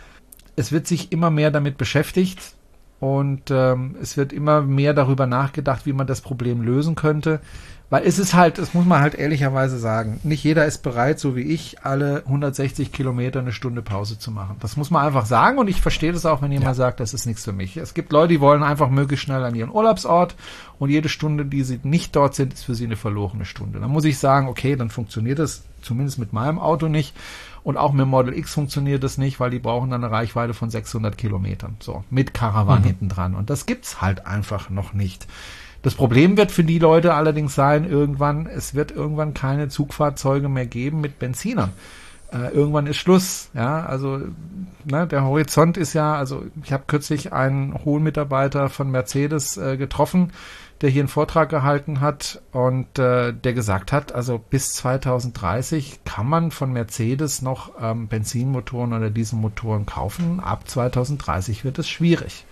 Es 0.56 0.72
wird 0.72 0.86
sich 0.86 1.12
immer 1.12 1.30
mehr 1.30 1.50
damit 1.50 1.78
beschäftigt 1.78 2.54
und 2.98 3.50
ähm, 3.50 3.96
es 4.02 4.16
wird 4.16 4.32
immer 4.32 4.60
mehr 4.60 4.92
darüber 4.92 5.26
nachgedacht, 5.26 5.86
wie 5.86 5.92
man 5.92 6.06
das 6.06 6.20
Problem 6.20 6.62
lösen 6.62 6.94
könnte. 6.94 7.40
Weil 7.90 8.04
es 8.04 8.20
ist 8.20 8.34
halt, 8.34 8.58
das 8.58 8.72
muss 8.72 8.86
man 8.86 9.00
halt 9.00 9.16
ehrlicherweise 9.16 9.76
sagen, 9.76 10.20
nicht 10.22 10.44
jeder 10.44 10.64
ist 10.64 10.84
bereit, 10.84 11.18
so 11.18 11.34
wie 11.34 11.42
ich, 11.42 11.84
alle 11.84 12.22
160 12.24 12.92
Kilometer 12.92 13.40
eine 13.40 13.50
Stunde 13.50 13.82
Pause 13.82 14.16
zu 14.16 14.30
machen. 14.30 14.56
Das 14.60 14.76
muss 14.76 14.92
man 14.92 15.04
einfach 15.04 15.26
sagen 15.26 15.58
und 15.58 15.66
ich 15.66 15.82
verstehe 15.82 16.12
das 16.12 16.24
auch, 16.24 16.40
wenn 16.40 16.52
jemand 16.52 16.68
ja. 16.68 16.74
sagt, 16.74 17.00
das 17.00 17.14
ist 17.14 17.26
nichts 17.26 17.44
für 17.44 17.52
mich. 17.52 17.76
Es 17.76 17.92
gibt 17.92 18.12
Leute, 18.12 18.28
die 18.28 18.40
wollen 18.40 18.62
einfach 18.62 18.90
möglichst 18.90 19.24
schnell 19.24 19.42
an 19.42 19.56
ihren 19.56 19.72
Urlaubsort 19.72 20.36
und 20.78 20.90
jede 20.90 21.08
Stunde, 21.08 21.44
die 21.44 21.64
sie 21.64 21.80
nicht 21.82 22.14
dort 22.14 22.36
sind, 22.36 22.54
ist 22.54 22.64
für 22.64 22.76
sie 22.76 22.84
eine 22.84 22.94
verlorene 22.94 23.44
Stunde. 23.44 23.80
Dann 23.80 23.90
muss 23.90 24.04
ich 24.04 24.18
sagen, 24.18 24.46
okay, 24.46 24.76
dann 24.76 24.90
funktioniert 24.90 25.40
das 25.40 25.64
zumindest 25.82 26.20
mit 26.20 26.32
meinem 26.32 26.60
Auto 26.60 26.86
nicht. 26.86 27.16
Und 27.62 27.76
auch 27.76 27.92
mit 27.92 28.06
Model 28.06 28.38
X 28.38 28.54
funktioniert 28.54 29.02
das 29.02 29.18
nicht, 29.18 29.40
weil 29.40 29.50
die 29.50 29.58
brauchen 29.58 29.90
dann 29.90 30.04
eine 30.04 30.12
Reichweite 30.12 30.54
von 30.54 30.70
600 30.70 31.18
Kilometern. 31.18 31.76
So, 31.80 32.04
mit 32.08 32.32
Caravan 32.32 32.80
mhm. 32.80 32.86
hinten 32.86 33.08
dran. 33.08 33.34
Und 33.34 33.50
das 33.50 33.66
gibt's 33.66 34.00
halt 34.00 34.26
einfach 34.26 34.70
noch 34.70 34.94
nicht. 34.94 35.26
Das 35.82 35.94
Problem 35.94 36.36
wird 36.36 36.50
für 36.50 36.64
die 36.64 36.78
Leute 36.78 37.14
allerdings 37.14 37.54
sein, 37.54 37.88
irgendwann, 37.88 38.46
es 38.46 38.74
wird 38.74 38.90
irgendwann 38.90 39.32
keine 39.32 39.68
Zugfahrzeuge 39.68 40.48
mehr 40.48 40.66
geben 40.66 41.00
mit 41.00 41.18
Benzinern. 41.18 41.72
Äh, 42.32 42.52
irgendwann 42.54 42.86
ist 42.86 42.98
Schluss, 42.98 43.50
ja, 43.54 43.84
also 43.84 44.20
ne, 44.84 45.06
der 45.06 45.24
Horizont 45.24 45.76
ist 45.76 45.94
ja, 45.94 46.14
also 46.14 46.44
ich 46.62 46.72
habe 46.72 46.84
kürzlich 46.86 47.32
einen 47.32 47.84
hohen 47.84 48.04
Mitarbeiter 48.04 48.68
von 48.68 48.90
Mercedes 48.90 49.56
äh, 49.56 49.76
getroffen, 49.76 50.32
der 50.80 50.90
hier 50.90 51.02
einen 51.02 51.08
Vortrag 51.08 51.48
gehalten 51.48 52.00
hat 52.00 52.40
und 52.52 52.98
äh, 52.98 53.32
der 53.32 53.52
gesagt 53.52 53.90
hat, 53.90 54.12
also 54.12 54.38
bis 54.38 54.74
2030 54.74 56.04
kann 56.04 56.28
man 56.28 56.52
von 56.52 56.72
Mercedes 56.72 57.42
noch 57.42 57.72
ähm, 57.80 58.06
Benzinmotoren 58.06 58.92
oder 58.92 59.10
Dieselmotoren 59.10 59.84
kaufen. 59.84 60.40
Ab 60.40 60.68
2030 60.68 61.64
wird 61.64 61.80
es 61.80 61.88
schwierig. 61.88 62.46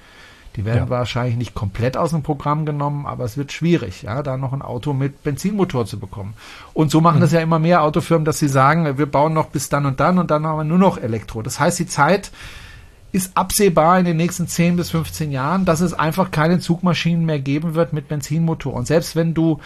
Die 0.56 0.64
werden 0.64 0.84
ja. 0.84 0.90
wahrscheinlich 0.90 1.36
nicht 1.36 1.54
komplett 1.54 1.96
aus 1.96 2.10
dem 2.10 2.22
Programm 2.22 2.66
genommen, 2.66 3.06
aber 3.06 3.24
es 3.24 3.36
wird 3.36 3.52
schwierig, 3.52 4.02
ja, 4.02 4.22
da 4.22 4.36
noch 4.36 4.52
ein 4.52 4.62
Auto 4.62 4.92
mit 4.92 5.22
Benzinmotor 5.22 5.86
zu 5.86 5.98
bekommen. 6.00 6.34
Und 6.74 6.90
so 6.90 7.00
machen 7.00 7.18
mhm. 7.18 7.20
das 7.22 7.32
ja 7.32 7.40
immer 7.40 7.58
mehr 7.58 7.82
Autofirmen, 7.82 8.24
dass 8.24 8.38
sie 8.38 8.48
sagen, 8.48 8.98
wir 8.98 9.06
bauen 9.06 9.34
noch 9.34 9.46
bis 9.48 9.68
dann 9.68 9.86
und 9.86 10.00
dann 10.00 10.18
und 10.18 10.30
dann 10.30 10.46
haben 10.46 10.58
wir 10.58 10.64
nur 10.64 10.78
noch 10.78 10.98
Elektro. 10.98 11.42
Das 11.42 11.60
heißt, 11.60 11.78
die 11.78 11.86
Zeit 11.86 12.32
ist 13.12 13.36
absehbar 13.36 13.98
in 13.98 14.04
den 14.04 14.16
nächsten 14.16 14.48
10 14.48 14.76
bis 14.76 14.90
15 14.90 15.32
Jahren, 15.32 15.64
dass 15.64 15.80
es 15.80 15.94
einfach 15.94 16.30
keine 16.30 16.58
Zugmaschinen 16.58 17.24
mehr 17.24 17.40
geben 17.40 17.74
wird 17.74 17.92
mit 17.92 18.08
Benzinmotor. 18.08 18.74
Und 18.74 18.86
selbst 18.86 19.16
wenn 19.16 19.34
du 19.34 19.60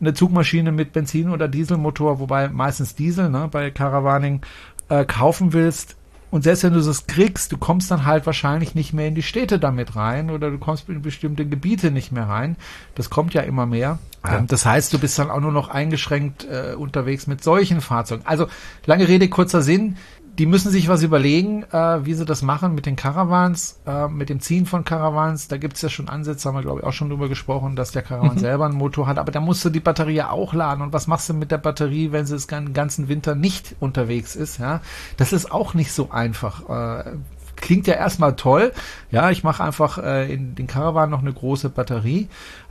eine 0.00 0.14
Zugmaschine 0.14 0.72
mit 0.72 0.92
Benzin- 0.92 1.30
oder 1.30 1.48
Dieselmotor, 1.48 2.20
wobei 2.20 2.48
meistens 2.48 2.94
Diesel 2.94 3.30
ne, 3.30 3.48
bei 3.50 3.70
Caravaning, 3.70 4.40
äh, 4.88 5.04
kaufen 5.04 5.52
willst, 5.52 5.96
und 6.30 6.42
selbst 6.42 6.62
wenn 6.62 6.74
du 6.74 6.80
das 6.80 7.06
kriegst, 7.06 7.52
du 7.52 7.56
kommst 7.56 7.90
dann 7.90 8.04
halt 8.04 8.26
wahrscheinlich 8.26 8.74
nicht 8.74 8.92
mehr 8.92 9.08
in 9.08 9.14
die 9.14 9.22
Städte 9.22 9.58
damit 9.58 9.96
rein 9.96 10.30
oder 10.30 10.50
du 10.50 10.58
kommst 10.58 10.88
in 10.88 11.00
bestimmte 11.00 11.46
Gebiete 11.46 11.90
nicht 11.90 12.12
mehr 12.12 12.28
rein. 12.28 12.56
Das 12.94 13.08
kommt 13.08 13.32
ja 13.32 13.42
immer 13.42 13.64
mehr. 13.64 13.98
Ja. 14.24 14.38
Ähm, 14.38 14.46
das 14.46 14.66
heißt, 14.66 14.92
du 14.92 14.98
bist 14.98 15.18
dann 15.18 15.30
auch 15.30 15.40
nur 15.40 15.52
noch 15.52 15.68
eingeschränkt 15.68 16.44
äh, 16.44 16.74
unterwegs 16.74 17.26
mit 17.26 17.42
solchen 17.42 17.80
Fahrzeugen. 17.80 18.26
Also 18.26 18.46
lange 18.84 19.08
Rede, 19.08 19.28
kurzer 19.28 19.62
Sinn 19.62 19.96
die 20.38 20.46
müssen 20.46 20.70
sich 20.70 20.88
was 20.88 21.02
überlegen, 21.02 21.64
äh, 21.64 22.04
wie 22.04 22.14
sie 22.14 22.24
das 22.24 22.42
machen 22.42 22.74
mit 22.74 22.86
den 22.86 22.94
Caravans, 22.94 23.80
äh, 23.86 24.06
mit 24.06 24.28
dem 24.28 24.40
Ziehen 24.40 24.66
von 24.66 24.84
Caravans. 24.84 25.48
Da 25.48 25.56
gibt 25.56 25.74
es 25.76 25.82
ja 25.82 25.88
schon 25.88 26.08
Ansätze, 26.08 26.48
haben 26.48 26.54
wir 26.54 26.62
glaube 26.62 26.80
ich 26.80 26.86
auch 26.86 26.92
schon 26.92 27.10
drüber 27.10 27.28
gesprochen, 27.28 27.74
dass 27.74 27.90
der 27.90 28.02
Caravan 28.02 28.36
mhm. 28.36 28.38
selber 28.38 28.66
einen 28.66 28.76
Motor 28.76 29.08
hat, 29.08 29.18
aber 29.18 29.32
da 29.32 29.40
musst 29.40 29.64
du 29.64 29.70
die 29.70 29.80
Batterie 29.80 30.14
ja 30.14 30.30
auch 30.30 30.54
laden. 30.54 30.82
Und 30.82 30.92
was 30.92 31.08
machst 31.08 31.28
du 31.28 31.34
mit 31.34 31.50
der 31.50 31.58
Batterie, 31.58 32.12
wenn 32.12 32.24
sie 32.24 32.38
den 32.38 32.72
ganzen 32.72 33.08
Winter 33.08 33.34
nicht 33.34 33.74
unterwegs 33.80 34.36
ist? 34.36 34.58
Ja, 34.58 34.80
das 35.16 35.32
ist 35.32 35.50
auch 35.50 35.74
nicht 35.74 35.92
so 35.92 36.10
einfach. 36.10 36.68
Äh, 36.68 37.16
klingt 37.56 37.88
ja 37.88 37.94
erstmal 37.94 38.36
toll. 38.36 38.72
Ja, 39.10 39.30
ich 39.30 39.42
mache 39.42 39.64
einfach 39.64 39.98
äh, 39.98 40.32
in 40.32 40.54
den 40.54 40.68
Caravan 40.68 41.10
noch 41.10 41.20
eine 41.20 41.32
große 41.32 41.68
Batterie. 41.68 42.28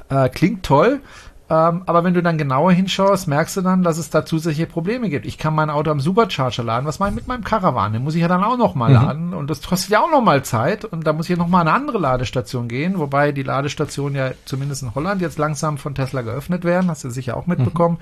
Äh, 0.09 0.30
klingt 0.30 0.63
toll. 0.63 1.01
Ähm, 1.50 1.84
aber 1.86 2.04
wenn 2.04 2.14
du 2.14 2.22
dann 2.22 2.38
genauer 2.38 2.74
hinschaust, 2.74 3.28
merkst 3.28 3.56
du 3.58 3.62
dann, 3.62 3.82
dass 3.82 3.98
es 3.98 4.10
da 4.10 4.26
zusätzliche 4.26 4.68
Probleme 4.68 5.10
gibt. 5.10 5.26
Ich 5.26 5.38
kann 5.38 5.56
mein 5.56 5.70
Auto 5.70 5.91
am 5.91 6.02
Supercharger 6.02 6.64
laden. 6.64 6.86
Was 6.86 7.00
mache 7.00 7.12
ich 7.12 7.16
mit 7.16 7.28
meinem 7.28 7.45
Caravan? 7.45 7.93
Den 7.93 8.04
muss 8.04 8.16
ich 8.16 8.22
ja 8.22 8.28
dann 8.28 8.43
auch 8.43 8.58
nochmal 8.58 8.89
mhm. 8.89 8.95
laden. 8.95 9.34
Und 9.34 9.50
das 9.50 9.62
kostet 9.62 9.91
ja 9.91 10.02
auch 10.02 10.12
nochmal 10.12 10.43
Zeit. 10.43 10.84
Und 10.84 11.08
da 11.08 11.14
muss 11.14 11.28
ich 11.28 11.38
ja 11.38 11.41
nochmal 11.41 11.62
eine 11.62 11.72
andere 11.72 12.00
Ladestation 12.00 12.68
gehen. 12.68 13.00
Wobei 13.00 13.32
die 13.32 13.43
Ladestationen 13.43 14.16
ja 14.16 14.32
zumindest 14.43 14.84
in 14.84 14.93
Holland 14.93 15.22
jetzt 15.22 15.38
langsam 15.38 15.78
von 15.78 15.95
Tesla 15.95 16.22
geöffnet 16.22 16.66
werden. 16.66 16.89
Hast 16.89 17.06
du 17.06 17.10
sicher 17.10 17.38
auch 17.38 17.48
mitbekommen. 17.48 17.98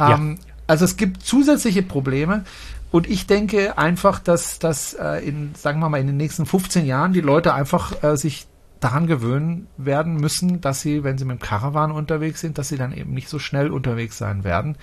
Mhm. 0.00 0.04
Ähm, 0.04 0.38
ja. 0.38 0.52
Also 0.66 0.84
es 0.84 0.96
gibt 0.96 1.22
zusätzliche 1.22 1.82
Probleme. 1.82 2.44
Und 2.90 3.08
ich 3.08 3.26
denke 3.26 3.78
einfach, 3.78 4.18
dass, 4.18 4.58
dass 4.58 4.92
äh, 4.94 5.26
in, 5.26 5.54
sagen 5.54 5.80
wir 5.80 5.88
mal, 5.88 6.00
in 6.00 6.08
den 6.08 6.16
nächsten 6.16 6.46
15 6.46 6.84
Jahren 6.84 7.12
die 7.12 7.20
Leute 7.20 7.54
einfach 7.54 8.02
äh, 8.02 8.16
sich 8.16 8.46
daran 8.82 9.06
gewöhnen 9.06 9.68
werden 9.76 10.16
müssen, 10.16 10.60
dass 10.60 10.80
sie, 10.80 11.04
wenn 11.04 11.16
sie 11.16 11.24
mit 11.24 11.38
dem 11.38 11.42
Caravan 11.42 11.92
unterwegs 11.92 12.40
sind, 12.40 12.58
dass 12.58 12.68
sie 12.68 12.76
dann 12.76 12.92
eben 12.92 13.14
nicht 13.14 13.28
so 13.28 13.38
schnell 13.38 13.70
unterwegs 13.70 14.18
sein 14.18 14.44
werden, 14.44 14.76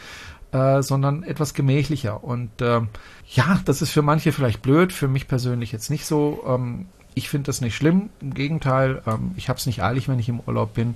äh, 0.51 0.81
sondern 0.81 1.23
etwas 1.23 1.53
gemächlicher. 1.53 2.23
Und 2.23 2.61
äh, 2.61 2.81
ja, 3.27 3.59
das 3.65 3.81
ist 3.81 3.91
für 3.91 4.01
manche 4.01 4.31
vielleicht 4.31 4.61
blöd, 4.61 4.93
für 4.93 5.07
mich 5.07 5.27
persönlich 5.27 5.71
jetzt 5.71 5.89
nicht 5.89 6.05
so. 6.05 6.43
Ähm, 6.47 6.85
ich 7.13 7.29
finde 7.29 7.47
das 7.47 7.59
nicht 7.59 7.75
schlimm. 7.75 8.09
Im 8.21 8.33
Gegenteil, 8.33 9.01
ähm, 9.05 9.31
ich 9.35 9.49
habe 9.49 9.59
es 9.59 9.65
nicht 9.65 9.83
eilig, 9.83 10.07
wenn 10.07 10.19
ich 10.19 10.29
im 10.29 10.39
Urlaub 10.39 10.73
bin. 10.73 10.95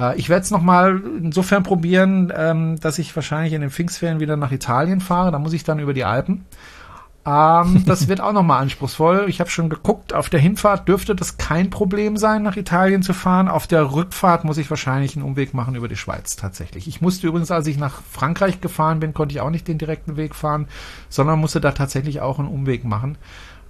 Äh, 0.00 0.16
ich 0.18 0.28
werde 0.28 0.42
es 0.42 0.50
nochmal 0.50 1.00
insofern 1.18 1.62
probieren, 1.62 2.32
ähm, 2.36 2.80
dass 2.80 2.98
ich 2.98 3.14
wahrscheinlich 3.14 3.52
in 3.52 3.60
den 3.60 3.70
Pfingstferien 3.70 4.20
wieder 4.20 4.36
nach 4.36 4.50
Italien 4.50 5.00
fahre. 5.00 5.30
Da 5.30 5.38
muss 5.38 5.52
ich 5.52 5.62
dann 5.62 5.78
über 5.78 5.94
die 5.94 6.04
Alpen. 6.04 6.44
Ähm, 7.26 7.84
das 7.86 8.08
wird 8.08 8.20
auch 8.20 8.32
nochmal 8.32 8.60
anspruchsvoll. 8.62 9.26
Ich 9.28 9.40
habe 9.40 9.50
schon 9.50 9.70
geguckt, 9.70 10.12
auf 10.12 10.28
der 10.28 10.40
Hinfahrt 10.40 10.88
dürfte 10.88 11.14
das 11.14 11.38
kein 11.38 11.70
Problem 11.70 12.16
sein, 12.16 12.42
nach 12.42 12.56
Italien 12.56 13.02
zu 13.02 13.14
fahren. 13.14 13.48
Auf 13.48 13.66
der 13.66 13.92
Rückfahrt 13.92 14.44
muss 14.44 14.58
ich 14.58 14.68
wahrscheinlich 14.68 15.16
einen 15.16 15.24
Umweg 15.24 15.54
machen 15.54 15.74
über 15.74 15.88
die 15.88 15.96
Schweiz 15.96 16.36
tatsächlich. 16.36 16.86
Ich 16.86 17.00
musste 17.00 17.26
übrigens, 17.26 17.50
als 17.50 17.66
ich 17.66 17.78
nach 17.78 18.02
Frankreich 18.10 18.60
gefahren 18.60 19.00
bin, 19.00 19.14
konnte 19.14 19.34
ich 19.34 19.40
auch 19.40 19.50
nicht 19.50 19.68
den 19.68 19.78
direkten 19.78 20.16
Weg 20.16 20.34
fahren, 20.34 20.68
sondern 21.08 21.38
musste 21.38 21.60
da 21.60 21.72
tatsächlich 21.72 22.20
auch 22.20 22.38
einen 22.38 22.48
Umweg 22.48 22.84
machen. 22.84 23.16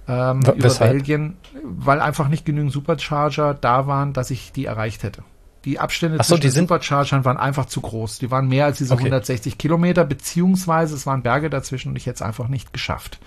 Ähm, 0.07 0.41
über 0.41 0.69
Belgien, 0.69 1.35
weil 1.63 1.99
einfach 1.99 2.27
nicht 2.27 2.45
genügend 2.45 2.71
Supercharger 2.71 3.55
da 3.55 3.87
waren, 3.87 4.13
dass 4.13 4.29
ich 4.29 4.51
die 4.51 4.65
erreicht 4.65 5.01
hätte. 5.01 5.23
Die 5.65 5.79
Abstände 5.79 6.17
so, 6.17 6.35
zwischen 6.35 6.41
den 6.41 6.51
Superchargern 6.51 7.25
waren 7.25 7.37
einfach 7.37 7.65
zu 7.65 7.81
groß. 7.81 8.19
Die 8.19 8.31
waren 8.31 8.47
mehr 8.47 8.65
als 8.65 8.77
diese 8.77 8.93
okay. 8.93 9.05
160 9.05 9.57
Kilometer, 9.57 10.05
beziehungsweise 10.05 10.95
es 10.95 11.05
waren 11.05 11.23
Berge 11.23 11.49
dazwischen 11.49 11.89
und 11.89 11.95
ich 11.95 12.05
hätte 12.05 12.15
es 12.15 12.21
einfach 12.21 12.47
nicht 12.47 12.71
geschafft. 12.71 13.19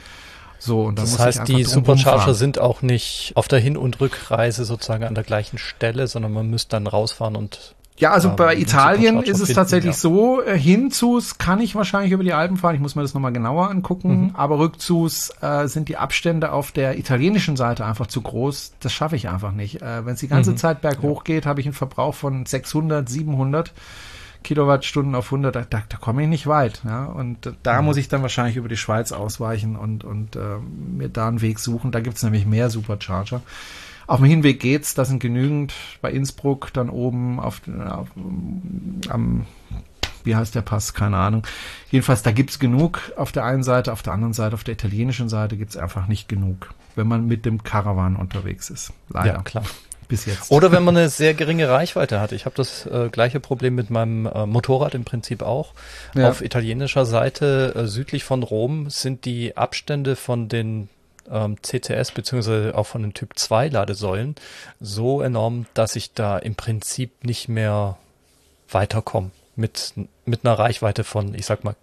So, 0.60 0.82
und 0.82 0.98
dann 0.98 1.04
das 1.04 1.18
heißt, 1.18 1.48
die 1.48 1.64
Supercharger 1.64 2.34
sind 2.34 2.58
auch 2.58 2.82
nicht 2.82 3.32
auf 3.34 3.48
der 3.48 3.58
Hin- 3.58 3.76
und 3.76 4.00
Rückreise 4.00 4.64
sozusagen 4.64 5.04
an 5.04 5.14
der 5.14 5.24
gleichen 5.24 5.58
Stelle, 5.58 6.06
sondern 6.06 6.32
man 6.32 6.48
müsste 6.48 6.70
dann 6.70 6.86
rausfahren 6.86 7.36
und 7.36 7.74
ja, 7.98 8.12
also 8.12 8.30
ähm, 8.30 8.36
bei 8.36 8.56
Italien 8.56 9.22
ist 9.22 9.40
es 9.40 9.52
tatsächlich 9.52 9.94
ja. 9.94 9.98
so, 9.98 10.42
äh, 10.42 10.58
hinzus 10.58 11.38
kann 11.38 11.60
ich 11.60 11.74
wahrscheinlich 11.74 12.12
über 12.12 12.24
die 12.24 12.32
Alpen 12.32 12.56
fahren, 12.56 12.74
ich 12.74 12.80
muss 12.80 12.94
mir 12.94 13.02
das 13.02 13.14
nochmal 13.14 13.32
genauer 13.32 13.70
angucken, 13.70 14.20
mhm. 14.20 14.30
aber 14.34 14.58
rückzus 14.58 15.30
äh, 15.40 15.66
sind 15.66 15.88
die 15.88 15.96
Abstände 15.96 16.52
auf 16.52 16.72
der 16.72 16.98
italienischen 16.98 17.56
Seite 17.56 17.84
einfach 17.84 18.06
zu 18.06 18.20
groß, 18.20 18.74
das 18.80 18.92
schaffe 18.92 19.16
ich 19.16 19.28
einfach 19.28 19.52
nicht. 19.52 19.82
Äh, 19.82 20.06
Wenn 20.06 20.14
es 20.14 20.20
die 20.20 20.28
ganze 20.28 20.52
mhm. 20.52 20.56
Zeit 20.56 20.80
berghoch 20.80 21.24
geht, 21.24 21.46
habe 21.46 21.60
ich 21.60 21.66
einen 21.66 21.74
Verbrauch 21.74 22.14
von 22.14 22.46
600, 22.46 23.08
700 23.08 23.72
Kilowattstunden 24.44 25.14
auf 25.14 25.26
100, 25.26 25.54
da, 25.54 25.64
da, 25.68 25.82
da 25.88 25.96
komme 25.96 26.22
ich 26.22 26.28
nicht 26.28 26.46
weit. 26.46 26.82
Ja? 26.84 27.06
Und 27.06 27.52
da 27.62 27.80
mhm. 27.80 27.86
muss 27.86 27.96
ich 27.96 28.08
dann 28.08 28.22
wahrscheinlich 28.22 28.56
über 28.56 28.68
die 28.68 28.76
Schweiz 28.76 29.12
ausweichen 29.12 29.76
und, 29.76 30.04
und 30.04 30.36
äh, 30.36 30.58
mir 30.96 31.08
da 31.08 31.28
einen 31.28 31.40
Weg 31.40 31.58
suchen. 31.58 31.90
Da 31.90 32.00
gibt's 32.00 32.22
nämlich 32.22 32.46
mehr 32.46 32.70
Supercharger. 32.70 33.42
Auf 34.08 34.18
dem 34.18 34.26
Hinweg 34.26 34.58
geht's, 34.58 34.94
da 34.94 35.04
sind 35.04 35.20
genügend 35.20 35.74
bei 36.02 36.10
Innsbruck 36.10 36.72
dann 36.72 36.90
oben 36.90 37.38
auf, 37.38 37.60
auf 37.88 38.08
am 39.08 39.46
wie 40.24 40.34
heißt 40.34 40.54
der 40.54 40.62
Pass, 40.62 40.92
keine 40.92 41.16
Ahnung. 41.16 41.46
Jedenfalls, 41.90 42.22
da 42.22 42.32
gibt's 42.32 42.58
genug 42.58 43.12
auf 43.16 43.32
der 43.32 43.44
einen 43.44 43.62
Seite, 43.62 43.92
auf 43.92 44.02
der 44.02 44.12
anderen 44.12 44.34
Seite, 44.34 44.54
auf 44.54 44.64
der 44.64 44.74
italienischen 44.74 45.28
Seite 45.28 45.56
gibt's 45.56 45.76
einfach 45.76 46.06
nicht 46.06 46.28
genug, 46.28 46.74
wenn 46.96 47.06
man 47.06 47.26
mit 47.26 47.46
dem 47.46 47.62
Caravan 47.62 48.16
unterwegs 48.16 48.68
ist. 48.68 48.92
Leider. 49.08 49.34
Ja, 49.34 49.42
klar 49.42 49.64
bis 50.08 50.24
jetzt. 50.26 50.50
Oder 50.50 50.72
wenn 50.72 50.84
man 50.84 50.96
eine 50.96 51.08
sehr 51.08 51.34
geringe 51.34 51.68
Reichweite 51.68 52.18
hat. 52.20 52.32
Ich 52.32 52.46
habe 52.46 52.56
das 52.56 52.86
äh, 52.86 53.10
gleiche 53.10 53.40
Problem 53.40 53.74
mit 53.74 53.90
meinem 53.90 54.26
äh, 54.26 54.46
Motorrad 54.46 54.94
im 54.94 55.04
Prinzip 55.04 55.42
auch. 55.42 55.74
Ja. 56.14 56.30
Auf 56.30 56.40
italienischer 56.40 57.04
Seite 57.04 57.74
äh, 57.76 57.86
südlich 57.86 58.24
von 58.24 58.42
Rom 58.42 58.90
sind 58.90 59.24
die 59.26 59.56
Abstände 59.56 60.16
von 60.16 60.48
den 60.48 60.88
ähm, 61.30 61.56
CCS 61.62 62.12
beziehungsweise 62.12 62.72
auch 62.74 62.86
von 62.86 63.02
den 63.02 63.14
Typ 63.14 63.38
2 63.38 63.68
Ladesäulen 63.68 64.34
so 64.80 65.22
enorm, 65.22 65.66
dass 65.74 65.96
ich 65.96 66.12
da 66.12 66.38
im 66.38 66.54
Prinzip 66.54 67.24
nicht 67.24 67.48
mehr 67.48 67.96
weiterkomme. 68.70 69.30
Mit, 69.56 69.94
mit 70.24 70.44
einer 70.44 70.56
Reichweite 70.56 71.02
von, 71.02 71.34
ich 71.34 71.44
sag 71.44 71.64
mal, 71.64 71.74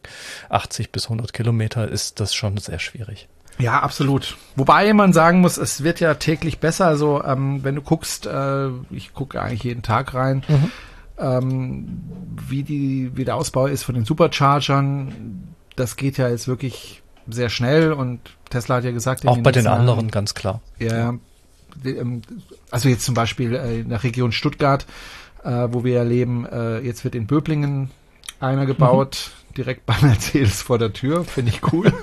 80 0.48 0.94
bis 0.94 1.08
100 1.08 1.34
Kilometer 1.34 1.90
ist 1.90 2.22
das 2.22 2.34
schon 2.34 2.56
sehr 2.56 2.80
schwierig. 2.80 3.28
Ja, 3.58 3.82
absolut. 3.82 4.38
Wobei 4.56 4.94
man 4.94 5.12
sagen 5.12 5.42
muss, 5.42 5.58
es 5.58 5.84
wird 5.84 6.00
ja 6.00 6.14
täglich 6.14 6.60
besser. 6.60 6.88
Also 6.88 7.22
ähm, 7.22 7.66
wenn 7.66 7.76
du 7.76 7.82
guckst, 7.82 8.28
äh, 8.28 8.70
ich 8.92 9.14
gucke 9.14 9.42
eigentlich 9.42 9.64
jeden 9.64 9.82
Tag 9.82 10.14
rein, 10.14 10.46
mhm. 10.48 10.72
ähm, 11.18 12.02
wie 12.48 12.64
die 12.64 13.12
wie 13.16 13.26
der 13.26 13.36
Ausbau 13.36 13.68
ist 13.68 13.84
von 13.84 13.96
den 13.96 14.06
Superchargern 14.06 15.54
das 15.76 15.96
geht 15.96 16.18
ja 16.18 16.30
jetzt 16.30 16.48
wirklich 16.48 17.02
sehr 17.28 17.50
schnell 17.50 17.94
und 17.94 18.20
Tesla 18.50 18.76
hat 18.76 18.84
ja 18.84 18.92
gesagt, 18.92 19.28
auch 19.28 19.38
bei 19.40 19.52
den 19.52 19.68
anderen 19.68 20.12
ganz 20.12 20.34
klar. 20.34 20.62
Ja, 20.80 21.16
ähm, 21.84 22.22
also 22.72 22.90
jetzt 22.90 23.06
zum 23.06 23.16
Beispiel 23.16 23.56
äh, 23.56 23.80
in 23.82 23.90
der 23.90 24.04
Region 24.04 24.32
Stuttgart, 24.32 24.86
äh, 25.44 25.68
wo 25.72 25.84
wir 25.84 25.94
ja 25.94 26.04
leben, 26.04 26.46
äh, 26.46 26.80
jetzt 26.80 27.04
wird 27.04 27.16
in 27.16 27.28
Böblingen 27.28 27.92
einer 28.40 28.66
gebaut, 28.66 29.32
mhm. 29.50 29.54
direkt 29.56 29.86
bei 29.86 29.96
Mercedes 30.02 30.62
vor 30.62 30.78
der 30.78 30.94
Tür, 30.94 31.24
finde 31.24 31.52
ich 31.52 31.74
cool. 31.74 31.94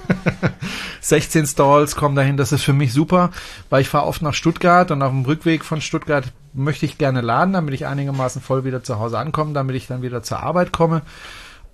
16 1.01 1.47
Stalls 1.47 1.97
kommen 1.97 2.15
dahin, 2.15 2.37
das 2.37 2.53
ist 2.53 2.63
für 2.63 2.73
mich 2.73 2.93
super, 2.93 3.31
weil 3.71 3.83
ich 3.83 3.89
fahre 3.89 4.07
oft 4.07 4.23
nach 4.23 4.35
Stuttgart 4.35 4.91
und 4.91 5.03
auf 5.03 5.11
dem 5.11 5.25
Rückweg 5.25 5.65
von 5.65 5.81
Stuttgart 5.81 6.25
möchte 6.55 6.87
ich 6.87 6.99
gerne 6.99 7.21
laden, 7.21 7.55
damit 7.55 7.75
ich 7.75 7.87
einigermaßen 7.87 8.43
voll 8.43 8.65
wieder 8.65 8.83
zu 8.83 8.99
Hause 8.99 9.19
ankomme, 9.19 9.53
damit 9.53 9.77
ich 9.77 9.87
dann 9.87 10.03
wieder 10.03 10.23
zur 10.23 10.41
Arbeit 10.41 10.73
komme. 10.73 11.03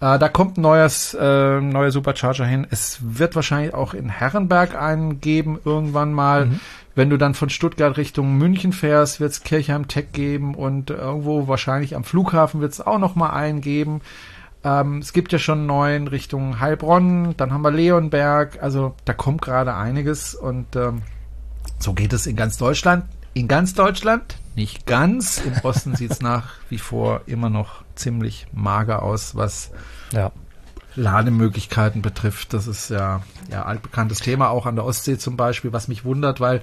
Äh, 0.01 0.19
da 0.19 0.29
kommt 0.29 0.59
ein 0.59 0.63
neues, 0.63 1.15
äh, 1.15 1.61
neuer 1.61 1.91
Supercharger 1.91 2.45
hin. 2.45 2.67
Es 2.71 2.99
wird 3.01 3.35
wahrscheinlich 3.35 3.75
auch 3.75 3.95
in 3.95 4.09
Herrenberg 4.09 4.81
einen 4.81 5.21
geben 5.21 5.59
irgendwann 5.65 6.13
mal. 6.13 6.47
Mhm. 6.47 6.61
Wenn 6.95 7.11
du 7.11 7.17
dann 7.17 7.35
von 7.35 7.49
Stuttgart 7.49 7.97
Richtung 7.97 8.39
München 8.39 8.73
fährst, 8.73 9.21
wird 9.21 9.33
es 9.33 9.43
Kirchheim 9.43 9.87
Tech 9.87 10.07
geben 10.13 10.55
und 10.55 10.91
irgendwo 10.91 11.47
wahrscheinlich 11.47 11.95
am 11.95 12.05
Flughafen 12.05 12.61
wird 12.61 12.73
es 12.73 12.81
auch 12.81 12.99
noch 12.99 13.15
mal 13.15 13.31
einen 13.31 13.61
geben. 13.61 14.01
Ähm, 14.65 14.99
es 14.99 15.13
gibt 15.13 15.33
ja 15.33 15.39
schon 15.39 15.67
neuen 15.67 16.09
Richtung 16.09 16.59
Heilbronn, 16.59 17.35
dann 17.37 17.53
haben 17.53 17.63
wir 17.63 17.71
Leonberg, 17.71 18.61
also 18.61 18.95
da 19.05 19.13
kommt 19.13 19.43
gerade 19.43 19.75
einiges 19.75 20.35
und 20.35 20.75
ähm, 20.75 21.03
so 21.79 21.93
geht 21.93 22.13
es 22.13 22.27
in 22.27 22.35
ganz 22.35 22.57
Deutschland. 22.59 23.05
In 23.35 23.47
ganz 23.47 23.75
Deutschland, 23.75 24.37
nicht 24.57 24.85
ganz. 24.85 25.41
Im 25.45 25.53
Osten 25.63 25.95
sieht 25.95 26.11
es 26.11 26.21
nach 26.21 26.55
wie 26.69 26.79
vor 26.79 27.21
immer 27.27 27.51
noch 27.51 27.85
ziemlich 27.99 28.47
mager 28.53 29.03
aus, 29.03 29.37
was 29.37 29.71
ja. 30.13 30.33
Lademöglichkeiten 30.95 32.03
betrifft. 32.03 32.53
Das 32.53 32.67
ist 32.67 32.91
ja, 32.91 33.23
ja 33.51 33.65
altbekanntes 33.65 34.21
Thema, 34.21 34.51
auch 34.51 34.67
an 34.67 34.77
der 34.77 34.85
Ostsee 34.85 35.19
zum 35.19 35.37
Beispiel, 35.37 35.73
was 35.73 35.89
mich 35.89 36.05
wundert, 36.05 36.41
weil 36.41 36.63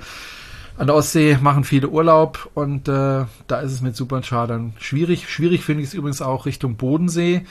an 0.77 0.87
der 0.87 0.95
Ostsee 0.95 1.37
machen 1.41 1.63
viele 1.63 1.87
Urlaub 1.87 2.49
und 2.53 2.87
äh, 2.89 3.25
da 3.47 3.59
ist 3.61 3.71
es 3.71 3.81
mit 3.81 3.95
Superchargern 3.95 4.73
schwierig. 4.77 5.29
Schwierig 5.29 5.63
finde 5.63 5.83
ich 5.83 5.89
es 5.89 5.93
übrigens 5.93 6.21
auch 6.21 6.45
Richtung 6.45 6.75
Bodensee. 6.75 7.45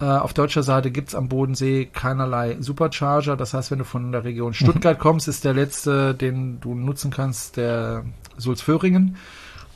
Äh, 0.00 0.06
auf 0.06 0.34
deutscher 0.34 0.64
Seite 0.64 0.90
gibt's 0.90 1.14
am 1.14 1.28
Bodensee 1.28 1.86
keinerlei 1.86 2.56
Supercharger. 2.58 3.36
Das 3.36 3.54
heißt, 3.54 3.70
wenn 3.70 3.78
du 3.78 3.84
von 3.84 4.10
der 4.10 4.24
Region 4.24 4.54
Stuttgart 4.54 4.98
mhm. 4.98 5.02
kommst, 5.02 5.28
ist 5.28 5.44
der 5.44 5.54
letzte, 5.54 6.14
den 6.14 6.60
du 6.60 6.74
nutzen 6.74 7.12
kannst, 7.12 7.56
der 7.56 8.04
Sulzföhringen. 8.36 9.16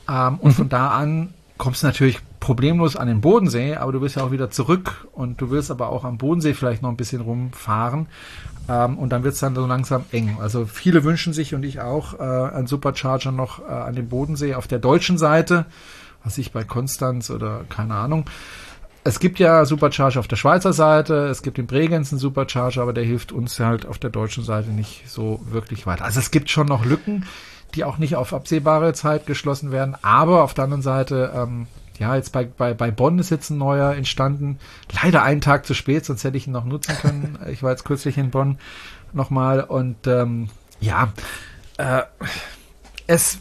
Ähm, 0.09 0.35
und 0.39 0.51
mhm. 0.51 0.55
von 0.55 0.69
da 0.69 0.89
an 0.89 1.33
kommst 1.57 1.83
du 1.83 1.87
natürlich 1.87 2.19
problemlos 2.39 2.95
an 2.95 3.07
den 3.07 3.21
Bodensee, 3.21 3.75
aber 3.75 3.91
du 3.91 4.01
willst 4.01 4.15
ja 4.15 4.23
auch 4.23 4.31
wieder 4.31 4.49
zurück 4.49 5.07
und 5.11 5.41
du 5.41 5.51
willst 5.51 5.71
aber 5.71 5.89
auch 5.89 6.03
am 6.05 6.17
Bodensee 6.17 6.53
vielleicht 6.53 6.81
noch 6.81 6.89
ein 6.89 6.97
bisschen 6.97 7.21
rumfahren. 7.21 8.07
Ähm, 8.67 8.97
und 8.97 9.09
dann 9.09 9.23
wird's 9.23 9.39
dann 9.39 9.55
so 9.55 9.65
langsam 9.65 10.05
eng. 10.11 10.37
Also 10.39 10.65
viele 10.65 11.03
wünschen 11.03 11.33
sich 11.33 11.53
und 11.53 11.63
ich 11.63 11.81
auch 11.81 12.19
äh, 12.19 12.23
einen 12.23 12.67
Supercharger 12.67 13.31
noch 13.31 13.59
äh, 13.59 13.71
an 13.71 13.95
dem 13.95 14.09
Bodensee 14.09 14.55
auf 14.55 14.67
der 14.67 14.79
deutschen 14.79 15.17
Seite, 15.17 15.65
was 16.23 16.37
ich 16.37 16.51
bei 16.51 16.63
Konstanz 16.63 17.29
oder 17.29 17.65
keine 17.69 17.95
Ahnung 17.95 18.25
es 19.03 19.19
gibt 19.19 19.39
ja 19.39 19.65
Supercharger 19.65 20.19
auf 20.19 20.27
der 20.27 20.35
Schweizer 20.35 20.73
Seite, 20.73 21.27
es 21.27 21.41
gibt 21.41 21.57
in 21.57 21.67
Bregenz 21.67 22.11
einen 22.11 22.19
Supercharger, 22.19 22.81
aber 22.81 22.93
der 22.93 23.03
hilft 23.03 23.31
uns 23.31 23.59
halt 23.59 23.85
auf 23.85 23.97
der 23.97 24.09
deutschen 24.09 24.43
Seite 24.43 24.69
nicht 24.69 25.09
so 25.09 25.41
wirklich 25.49 25.87
weiter. 25.87 26.05
Also 26.05 26.19
es 26.19 26.31
gibt 26.31 26.49
schon 26.49 26.67
noch 26.67 26.85
Lücken, 26.85 27.25
die 27.75 27.83
auch 27.83 27.97
nicht 27.97 28.15
auf 28.15 28.33
absehbare 28.33 28.93
Zeit 28.93 29.25
geschlossen 29.25 29.71
werden, 29.71 29.95
aber 30.01 30.43
auf 30.43 30.53
der 30.53 30.65
anderen 30.65 30.81
Seite, 30.81 31.31
ähm, 31.33 31.67
ja, 31.99 32.15
jetzt 32.15 32.31
bei, 32.31 32.45
bei, 32.45 32.73
bei 32.73 32.91
Bonn 32.91 33.19
ist 33.19 33.29
jetzt 33.29 33.49
ein 33.49 33.57
neuer 33.57 33.93
entstanden. 33.93 34.57
Leider 35.03 35.21
einen 35.21 35.41
Tag 35.41 35.65
zu 35.65 35.73
spät, 35.73 36.05
sonst 36.05 36.23
hätte 36.23 36.37
ich 36.37 36.47
ihn 36.47 36.53
noch 36.53 36.65
nutzen 36.65 36.95
können. 37.01 37.37
Ich 37.49 37.61
war 37.61 37.71
jetzt 37.71 37.85
kürzlich 37.85 38.17
in 38.17 38.31
Bonn 38.31 38.57
nochmal 39.13 39.61
und 39.61 40.07
ähm, 40.07 40.49
ja, 40.79 41.11
äh, 41.77 42.03
es 43.07 43.39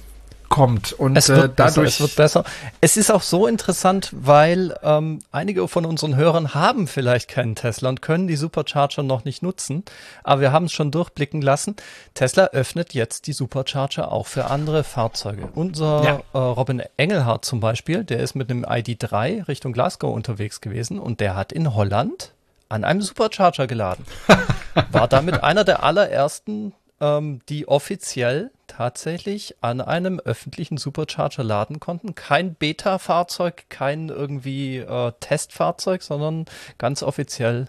kommt. 0.49 0.92
Und 0.92 1.16
es 1.16 1.28
wird, 1.28 1.53
äh, 1.53 1.53
dadurch 1.55 1.74
besser, 1.74 1.82
es 1.84 2.01
wird 2.01 2.16
besser. 2.16 2.44
Es 2.80 2.96
ist 2.96 3.11
auch 3.11 3.22
so 3.22 3.46
interessant, 3.46 4.11
weil 4.12 4.74
ähm, 4.82 5.20
einige 5.30 5.68
von 5.68 5.84
unseren 5.84 6.16
Hörern 6.16 6.55
haben 6.55 6.86
vielleicht 6.86 7.28
keinen 7.28 7.55
Tesla 7.55 7.88
und 7.88 8.03
können 8.03 8.28
die 8.28 8.36
Supercharger 8.36 9.03
noch 9.03 9.24
nicht 9.24 9.42
nutzen. 9.42 9.84
Aber 10.24 10.40
wir 10.40 10.53
haben 10.53 10.66
es 10.66 10.72
schon 10.72 10.90
durchblicken 10.90 11.42
lassen. 11.42 11.76
Tesla 12.14 12.46
öffnet 12.46 12.94
jetzt 12.94 13.26
die 13.26 13.32
Supercharger 13.32 14.12
auch 14.12 14.26
für 14.26 14.46
andere 14.46 14.84
Fahrzeuge. 14.84 15.49
Unser 15.55 16.05
ja. 16.05 16.22
äh, 16.32 16.38
Robin 16.38 16.82
Engelhardt 16.96 17.44
zum 17.44 17.61
Beispiel, 17.61 18.05
der 18.05 18.20
ist 18.20 18.34
mit 18.34 18.51
einem 18.51 18.64
ID3 18.64 19.49
Richtung 19.49 19.72
Glasgow 19.72 20.14
unterwegs 20.14 20.61
gewesen 20.61 20.99
und 20.99 21.20
der 21.20 21.36
hat 21.36 21.53
in 21.53 21.74
Holland 21.74 22.32
an 22.68 22.84
einem 22.84 23.03
Supercharger 23.03 23.66
geladen. 23.66 24.05
War 24.92 25.09
damit 25.09 25.42
einer 25.42 25.64
der 25.64 25.82
allerersten 25.82 26.72
ähm, 27.01 27.40
die 27.49 27.66
offiziell 27.68 28.51
tatsächlich 28.79 29.57
an 29.61 29.81
einem 29.81 30.20
öffentlichen 30.20 30.76
Supercharger 30.76 31.43
laden 31.43 31.81
konnten. 31.81 32.14
Kein 32.14 32.55
Beta-Fahrzeug, 32.55 33.64
kein 33.68 34.09
irgendwie 34.09 34.76
äh, 34.76 35.12
Testfahrzeug, 35.18 36.01
sondern 36.05 36.45
ganz 36.79 37.03
offiziell 37.03 37.66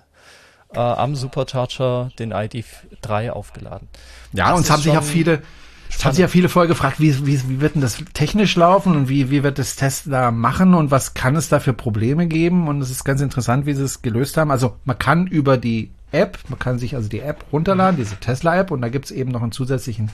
äh, 0.72 0.80
am 0.80 1.16
Supercharger 1.16 2.12
den 2.20 2.32
ID3 2.32 3.32
aufgeladen. 3.32 3.88
Ja, 4.34 4.52
das 4.52 4.60
uns 4.60 4.70
haben 4.70 4.84
sich 4.84 4.94
ja 4.94 5.02
viele, 5.02 5.42
es 5.90 6.06
haben 6.06 6.14
sich 6.14 6.22
ja 6.22 6.28
viele 6.28 6.48
vorher 6.48 6.68
gefragt, 6.68 7.00
wie, 7.00 7.26
wie, 7.26 7.42
wie 7.50 7.60
wird 7.60 7.74
denn 7.74 7.82
das 7.82 7.98
technisch 8.14 8.56
laufen 8.56 8.96
und 8.96 9.10
wie, 9.10 9.32
wie 9.32 9.42
wird 9.42 9.58
das 9.58 9.78
Tesla 9.78 10.30
machen 10.30 10.76
und 10.76 10.92
was 10.92 11.16
kann 11.16 11.36
es 11.36 11.50
da 11.50 11.60
für 11.60 11.74
Probleme 11.74 12.28
geben? 12.28 12.68
Und 12.68 12.82
es 12.82 12.92
ist 12.92 13.04
ganz 13.04 13.22
interessant, 13.22 13.66
wie 13.66 13.74
sie 13.74 13.82
es 13.82 14.04
gelöst 14.04 14.38
haben. 14.38 14.52
Also 14.52 14.76
man 14.86 15.00
kann 15.00 15.26
über 15.26 15.58
die 15.58 15.90
App. 16.12 16.38
Man 16.50 16.60
kann 16.60 16.78
sich 16.78 16.96
also 16.96 17.10
die 17.10 17.22
App 17.22 17.46
runterladen, 17.52 17.98
diese 17.98 18.18
Tesla-App, 18.18 18.70
und 18.70 18.82
da 18.82 18.90
gibt's 18.90 19.10
eben 19.10 19.32
noch 19.32 19.42
einen 19.42 19.52
zusätzlichen 19.52 20.12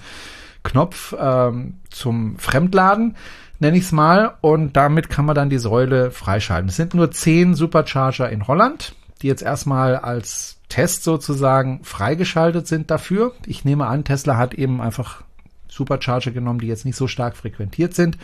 Knopf 0.66 1.16
ähm, 1.18 1.76
zum 1.90 2.38
Fremdladen, 2.38 3.16
nenne 3.60 3.78
ich 3.78 3.86
es 3.86 3.92
mal, 3.94 4.34
und 4.42 4.76
damit 4.76 5.10
kann 5.10 5.26
man 5.26 5.36
dann 5.36 5.50
die 5.50 5.58
Säule 5.58 6.12
freischalten. 6.12 6.68
Es 6.68 6.76
sind 6.76 6.94
nur 6.94 7.12
zehn 7.12 7.56
Supercharger 7.56 8.30
in 8.30 8.48
Holland, 8.48 8.96
die 9.22 9.28
jetzt 9.28 9.44
erstmal 9.44 9.96
als 9.96 10.58
Test 10.68 11.04
sozusagen 11.04 11.80
freigeschaltet 11.84 12.68
sind 12.68 12.92
dafür. 12.92 13.32
Ich 13.46 13.64
nehme 13.64 13.88
an, 13.88 14.04
Tesla 14.04 14.36
hat 14.36 14.54
eben 14.54 14.82
einfach 14.82 15.24
Supercharger 15.70 16.32
genommen, 16.32 16.60
die 16.60 16.68
jetzt 16.68 16.86
nicht 16.86 16.98
so 16.98 17.08
stark 17.08 17.38
frequentiert 17.38 17.94
sind 17.94 18.18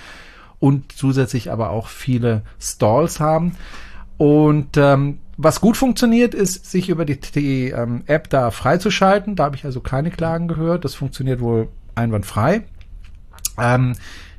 und 0.60 0.92
zusätzlich 0.92 1.52
aber 1.52 1.70
auch 1.70 1.88
viele 1.88 2.42
Stalls 2.60 3.20
haben. 3.20 3.56
Und 4.18 4.78
ähm, 4.78 5.20
was 5.38 5.60
gut 5.60 5.76
funktioniert, 5.76 6.36
ist, 6.36 6.70
sich 6.70 6.89
über 6.89 7.06
die, 7.06 7.20
die 7.20 7.70
ähm, 7.70 8.04
App 8.06 8.30
da 8.30 8.52
freizuschalten. 8.52 9.36
Da 9.36 9.46
habe 9.46 9.56
ich 9.56 9.66
also 9.66 9.80
keine 9.80 10.12
Klagen 10.12 10.48
gehört. 10.48 10.86
Das 10.86 10.94
funktioniert 10.94 11.42
wohl 11.42 11.68
einwandfrei. 11.96 12.64
Ähm, 13.58 13.96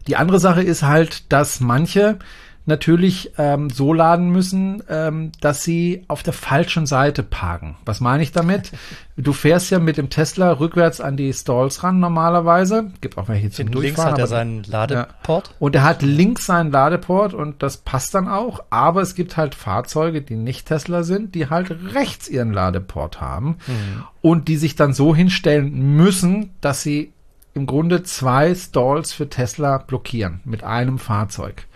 die 0.07 0.17
andere 0.17 0.41
Sache 0.41 0.63
ist 0.63 0.83
halt, 0.83 1.33
dass 1.33 1.61
manche 1.61 2.19
natürlich 2.65 3.33
ähm, 3.39 3.71
so 3.71 3.93
laden 3.93 4.31
müssen, 4.31 4.83
ähm, 4.89 5.33
dass 5.41 5.65
sie 5.65 6.05
auf 6.07 6.23
der 6.23 6.33
falschen 6.33 6.87
Seite 6.87 7.23
parken. 7.23 7.77
Was 7.85 8.01
meine 8.01 8.23
ich 8.23 8.33
damit? 8.33 8.73
Du 9.15 9.35
fährst 9.35 9.71
ja 9.71 9.79
mit 9.79 9.99
dem 9.99 10.09
Tesla 10.09 10.53
rückwärts 10.53 11.03
an 11.03 11.19
die 11.19 11.35
Stalls 11.35 11.85
ran 11.85 12.01
normalerweise. 12.01 12.93
Gibt 13.03 13.19
auch 13.19 13.29
welche 13.29 13.51
zum 13.51 13.71
Durchfahren. 13.71 13.83
Links 13.83 14.03
hat 14.05 14.19
er 14.19 14.27
seinen 14.27 14.63
Ladeport. 14.63 15.49
Ja. 15.49 15.55
Und 15.59 15.75
er 15.75 15.83
hat 15.83 16.01
links 16.01 16.47
seinen 16.47 16.73
Ladeport 16.73 17.35
und 17.35 17.63
das 17.63 17.77
passt 17.77 18.15
dann 18.15 18.27
auch. 18.27 18.65
Aber 18.71 19.03
es 19.03 19.15
gibt 19.15 19.37
halt 19.37 19.55
Fahrzeuge, 19.55 20.23
die 20.23 20.37
nicht 20.37 20.67
Tesla 20.67 21.03
sind, 21.03 21.35
die 21.35 21.51
halt 21.51 21.71
rechts 21.95 22.27
ihren 22.27 22.55
Ladeport 22.55 23.21
haben 23.21 23.59
mhm. 23.67 24.05
und 24.23 24.49
die 24.49 24.57
sich 24.57 24.77
dann 24.77 24.95
so 24.95 25.15
hinstellen 25.15 25.95
müssen, 25.95 26.55
dass 26.63 26.83
sie 26.83 27.13
im 27.55 27.67
Grunde 27.67 28.03
zwei 28.03 28.55
Stalls 28.55 29.13
für 29.13 29.29
Tesla 29.29 29.79
blockieren 29.79 30.41
mit 30.45 30.65
einem 30.65 30.99
Fahrzeug 30.99 31.67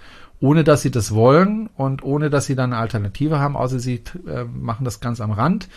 ohne 0.40 0.64
dass 0.64 0.82
sie 0.82 0.90
das 0.90 1.14
wollen 1.14 1.68
und 1.76 2.02
ohne 2.02 2.30
dass 2.30 2.46
sie 2.46 2.56
dann 2.56 2.72
eine 2.72 2.82
Alternative 2.82 3.38
haben, 3.38 3.56
außer 3.56 3.78
sie 3.78 4.02
äh, 4.26 4.44
machen 4.44 4.84
das 4.84 5.00
ganz 5.00 5.20
am 5.20 5.32
Rand. 5.32 5.68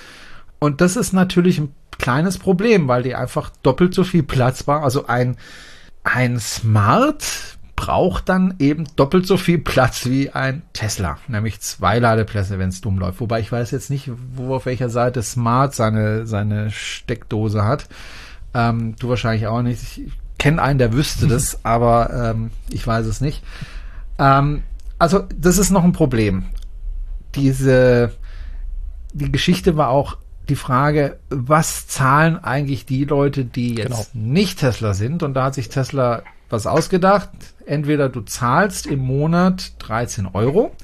Und 0.60 0.82
das 0.82 0.98
ist 0.98 1.14
natürlich 1.14 1.60
ein 1.60 1.74
kleines 1.98 2.38
Problem, 2.38 2.88
weil 2.88 3.04
die 3.04 3.16
einfach 3.16 3.52
doppelt 3.64 3.94
so 3.94 4.04
viel 4.04 4.24
Platz 4.24 4.68
war. 4.68 4.84
Also 4.84 5.08
ein, 5.08 5.38
ein 6.04 6.40
Smart 6.40 7.58
braucht 7.76 8.28
dann 8.28 8.56
eben 8.60 8.84
doppelt 8.98 9.26
so 9.26 9.38
viel 9.38 9.58
Platz 9.58 10.06
wie 10.06 10.32
ein 10.32 10.64
Tesla, 10.74 11.18
nämlich 11.30 11.62
zwei 11.62 12.00
Ladeplätze, 12.00 12.60
wenn 12.60 12.70
es 12.70 12.82
dumm 12.82 13.00
läuft. 13.00 13.22
Wobei 13.22 13.40
ich 13.40 13.52
weiß 13.54 13.72
jetzt 13.72 13.90
nicht, 13.90 14.12
wo 14.36 14.56
auf 14.56 14.66
welcher 14.66 14.90
Seite 14.90 15.24
Smart 15.24 15.74
seine, 15.74 16.28
seine 16.28 16.72
Steckdose 16.72 17.64
hat. 17.64 17.88
Ähm, 18.54 18.96
du 18.98 19.10
wahrscheinlich 19.10 19.48
auch 19.48 19.62
nicht. 19.62 19.82
Ich 19.98 20.14
kenne 20.38 20.62
einen, 20.62 20.80
der 20.80 20.94
wüsste 20.94 21.28
das, 21.28 21.60
aber 21.64 22.32
ähm, 22.32 22.52
ich 22.70 22.86
weiß 22.86 23.06
es 23.06 23.22
nicht. 23.22 23.44
Ähm, 24.18 24.64
also 24.98 25.24
das 25.36 25.58
ist 25.58 25.72
noch 25.72 25.84
ein 25.84 25.94
Problem. 25.94 26.46
Diese, 27.36 28.14
die 29.14 29.32
Geschichte 29.32 29.78
war 29.78 29.90
auch 29.90 30.18
die 30.50 30.56
Frage, 30.56 31.20
was 31.30 31.88
zahlen 31.88 32.38
eigentlich 32.38 32.86
die 32.86 33.06
Leute, 33.06 33.46
die 33.46 33.76
jetzt 33.76 34.14
genau. 34.14 34.32
nicht 34.32 34.60
Tesla 34.60 34.94
sind? 34.94 35.24
Und 35.24 35.36
da 35.36 35.46
hat 35.46 35.54
sich 35.54 35.70
Tesla 35.70 36.24
was 36.50 36.68
ausgedacht. 36.68 37.30
Entweder 37.66 38.10
du 38.10 38.22
zahlst 38.22 38.88
im 38.88 39.00
Monat 39.00 39.74
13 39.80 40.26
Euro 40.26 40.76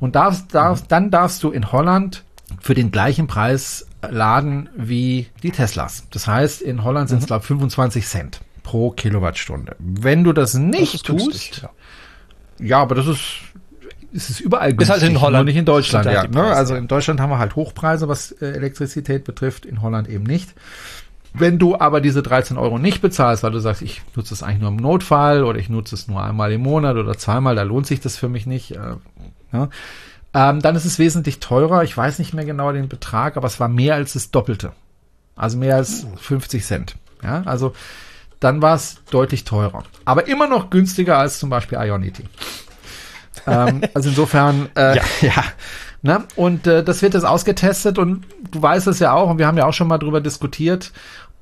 und 0.00 0.16
darfst, 0.16 0.54
darfst, 0.54 0.84
mhm. 0.84 0.88
dann 0.88 1.10
darfst 1.10 1.42
du 1.42 1.50
in 1.50 1.70
Holland 1.70 2.24
für 2.60 2.74
den 2.74 2.90
gleichen 2.90 3.26
Preis 3.26 3.86
laden 4.10 4.68
wie 4.76 5.28
die 5.42 5.50
Teslas. 5.50 6.06
Das 6.10 6.26
heißt, 6.26 6.62
in 6.62 6.84
Holland 6.84 7.08
sind 7.08 7.18
es, 7.18 7.24
mhm. 7.24 7.28
glaube 7.28 7.42
ich, 7.42 7.48
25 7.48 8.06
Cent 8.06 8.40
pro 8.62 8.90
Kilowattstunde. 8.90 9.76
Wenn 9.78 10.24
du 10.24 10.32
das 10.32 10.54
nicht 10.54 10.94
das 10.94 11.02
tust, 11.02 11.24
günstig, 11.24 11.62
ja. 11.62 11.70
ja, 12.58 12.82
aber 12.82 12.94
das 12.94 13.06
ist 13.06 13.22
es 14.14 14.30
ist 14.30 14.40
überall 14.40 14.70
günstig, 14.70 14.96
ist 14.96 15.02
halt 15.02 15.10
in 15.10 15.20
Holland, 15.20 15.44
nur 15.44 15.44
nicht 15.44 15.56
in 15.56 15.64
Deutschland. 15.64 16.06
Ja, 16.06 16.26
ne? 16.26 16.44
Also 16.44 16.76
in 16.76 16.86
Deutschland 16.86 17.20
haben 17.20 17.30
wir 17.30 17.38
halt 17.38 17.56
Hochpreise, 17.56 18.08
was 18.08 18.30
äh, 18.32 18.46
Elektrizität 18.46 19.24
betrifft, 19.24 19.66
in 19.66 19.82
Holland 19.82 20.08
eben 20.08 20.24
nicht. 20.24 20.54
Wenn 21.36 21.58
du 21.58 21.76
aber 21.76 22.00
diese 22.00 22.22
13 22.22 22.56
Euro 22.56 22.78
nicht 22.78 23.02
bezahlst, 23.02 23.42
weil 23.42 23.50
du 23.50 23.58
sagst, 23.58 23.82
ich 23.82 24.02
nutze 24.14 24.34
es 24.34 24.44
eigentlich 24.44 24.60
nur 24.60 24.70
im 24.70 24.76
Notfall 24.76 25.42
oder 25.42 25.58
ich 25.58 25.68
nutze 25.68 25.96
es 25.96 26.06
nur 26.06 26.22
einmal 26.22 26.52
im 26.52 26.62
Monat 26.62 26.96
oder 26.96 27.18
zweimal, 27.18 27.56
da 27.56 27.62
lohnt 27.62 27.88
sich 27.88 28.00
das 28.00 28.16
für 28.16 28.28
mich 28.28 28.46
nicht, 28.46 28.70
äh, 28.70 28.94
ja, 29.52 29.68
ähm, 30.34 30.60
dann 30.60 30.74
ist 30.74 30.84
es 30.84 30.98
wesentlich 30.98 31.38
teurer. 31.38 31.84
Ich 31.84 31.96
weiß 31.96 32.18
nicht 32.18 32.34
mehr 32.34 32.44
genau 32.44 32.72
den 32.72 32.88
Betrag, 32.88 33.36
aber 33.36 33.46
es 33.46 33.60
war 33.60 33.68
mehr 33.68 33.94
als 33.94 34.14
das 34.14 34.32
Doppelte. 34.32 34.72
Also 35.36 35.56
mehr 35.56 35.76
als 35.76 36.06
50 36.16 36.64
Cent. 36.64 36.96
Ja, 37.22 37.42
also 37.46 37.72
dann 38.40 38.60
war 38.60 38.74
es 38.74 38.96
deutlich 39.10 39.44
teurer. 39.44 39.84
Aber 40.04 40.26
immer 40.28 40.46
noch 40.48 40.70
günstiger 40.70 41.18
als 41.18 41.38
zum 41.38 41.50
Beispiel 41.50 41.78
Ionity. 41.78 42.24
ähm, 43.46 43.82
also 43.94 44.10
insofern, 44.10 44.68
äh, 44.76 44.96
ja. 44.96 45.02
ja. 45.20 45.44
Ne? 46.02 46.24
Und 46.36 46.66
äh, 46.66 46.84
das 46.84 47.00
wird 47.00 47.14
jetzt 47.14 47.24
ausgetestet 47.24 47.98
und 47.98 48.26
du 48.50 48.60
weißt 48.60 48.88
es 48.88 48.98
ja 48.98 49.12
auch 49.12 49.30
und 49.30 49.38
wir 49.38 49.46
haben 49.46 49.56
ja 49.56 49.64
auch 49.64 49.72
schon 49.72 49.88
mal 49.88 49.98
drüber 49.98 50.20
diskutiert. 50.20 50.92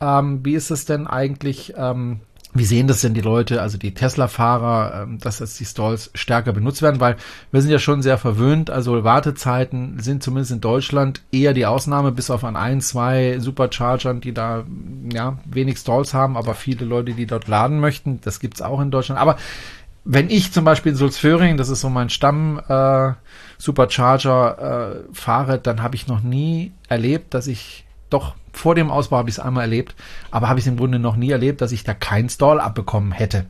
Ähm, 0.01 0.45
wie 0.45 0.55
ist 0.55 0.70
es 0.70 0.84
denn 0.84 1.07
eigentlich? 1.07 1.74
Ähm, 1.76 2.20
wie 2.55 2.65
sehen 2.65 2.87
das 2.87 3.01
denn 3.01 3.15
die 3.15 3.23
Leute, 3.23 3.63
also 3.63 3.79
die 3.79 3.95
Tesla-Fahrer, 3.95 5.03
ähm, 5.03 5.19
dass 5.19 5.39
jetzt 5.39 5.59
die 5.59 5.65
Stalls 5.65 6.11
stärker 6.15 6.53
benutzt 6.53 6.83
werden? 6.83 7.01
Weil 7.01 7.17
wir 7.51 7.63
sind 7.63 7.71
ja 7.71 7.79
schon 7.79 8.03
sehr 8.03 8.19
verwöhnt. 8.19 8.69
Also 8.69 9.05
Wartezeiten 9.05 9.99
sind 10.01 10.23
zumindest 10.23 10.53
in 10.53 10.61
Deutschland 10.61 11.23
eher 11.33 11.55
die 11.55 11.65
Ausnahme, 11.65 12.13
bis 12.13 12.31
auf 12.31 12.45
an 12.45 12.57
ein, 12.57 12.83
zwei 12.83 13.39
Superchargern, 13.39 14.21
die 14.21 14.35
da 14.35 14.65
ja 15.11 15.39
wenig 15.47 15.79
Stalls 15.79 16.13
haben, 16.13 16.37
aber 16.37 16.55
viele 16.55 16.85
Leute, 16.85 17.13
die 17.15 17.27
dort 17.27 17.49
laden 17.49 17.81
möchten. 17.81 18.21
Das 18.21 18.39
gibt's 18.39 18.61
auch 18.61 18.81
in 18.81 18.91
Deutschland. 18.91 19.21
Aber 19.21 19.37
wenn 20.05 20.29
ich 20.29 20.53
zum 20.53 20.65
Beispiel 20.65 20.93
in 20.93 20.99
Sulzföhring, 20.99 21.57
das 21.57 21.71
ist 21.71 21.81
so 21.81 21.89
mein 21.89 22.11
Stamm 22.11 22.61
äh, 22.69 23.13
Supercharger 23.57 25.05
äh, 25.09 25.15
fahre, 25.15 25.59
dann 25.59 25.83
habe 25.83 25.95
ich 25.95 26.07
noch 26.07 26.23
nie 26.23 26.73
erlebt, 26.89 27.33
dass 27.33 27.47
ich 27.47 27.87
doch 28.11 28.35
vor 28.53 28.75
dem 28.75 28.91
Ausbau 28.91 29.19
habe 29.19 29.29
ich 29.29 29.37
es 29.37 29.41
einmal 29.41 29.65
erlebt, 29.65 29.95
aber 30.31 30.49
habe 30.49 30.59
ich 30.59 30.67
es 30.67 30.71
im 30.71 30.77
Grunde 30.77 30.99
noch 30.99 31.17
nie 31.17 31.31
erlebt, 31.31 31.61
dass 31.61 31.73
ich 31.73 31.85
da 31.85 31.95
keinen 31.95 32.29
Stall 32.29 32.61
abbekommen 32.61 33.13
hätte. 33.13 33.47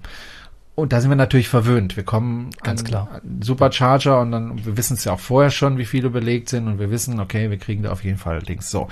Und 0.75 0.95
da 0.95 1.03
sind 1.03 1.11
wir 1.11 1.17
natürlich 1.17 1.49
verwöhnt. 1.49 1.97
Wir 1.97 2.03
kommen 2.03 2.51
ganz 2.63 2.81
an, 2.81 2.87
klar 2.87 3.09
an 3.13 3.43
Supercharger 3.43 4.21
und 4.21 4.33
dann 4.33 4.65
wir 4.65 4.79
wissen 4.79 4.95
es 4.95 5.05
ja 5.05 5.13
auch 5.13 5.21
vorher 5.21 5.51
schon, 5.51 5.77
wie 5.77 5.85
viele 5.85 6.09
belegt 6.09 6.49
sind 6.49 6.67
und 6.67 6.79
wir 6.79 6.91
wissen, 6.91 7.21
okay, 7.21 7.51
wir 7.51 7.59
kriegen 7.59 7.83
da 7.83 7.93
auf 7.93 8.05
jeden 8.05 8.17
Fall 8.17 8.41
Dings 8.41 8.71
so. 8.71 8.89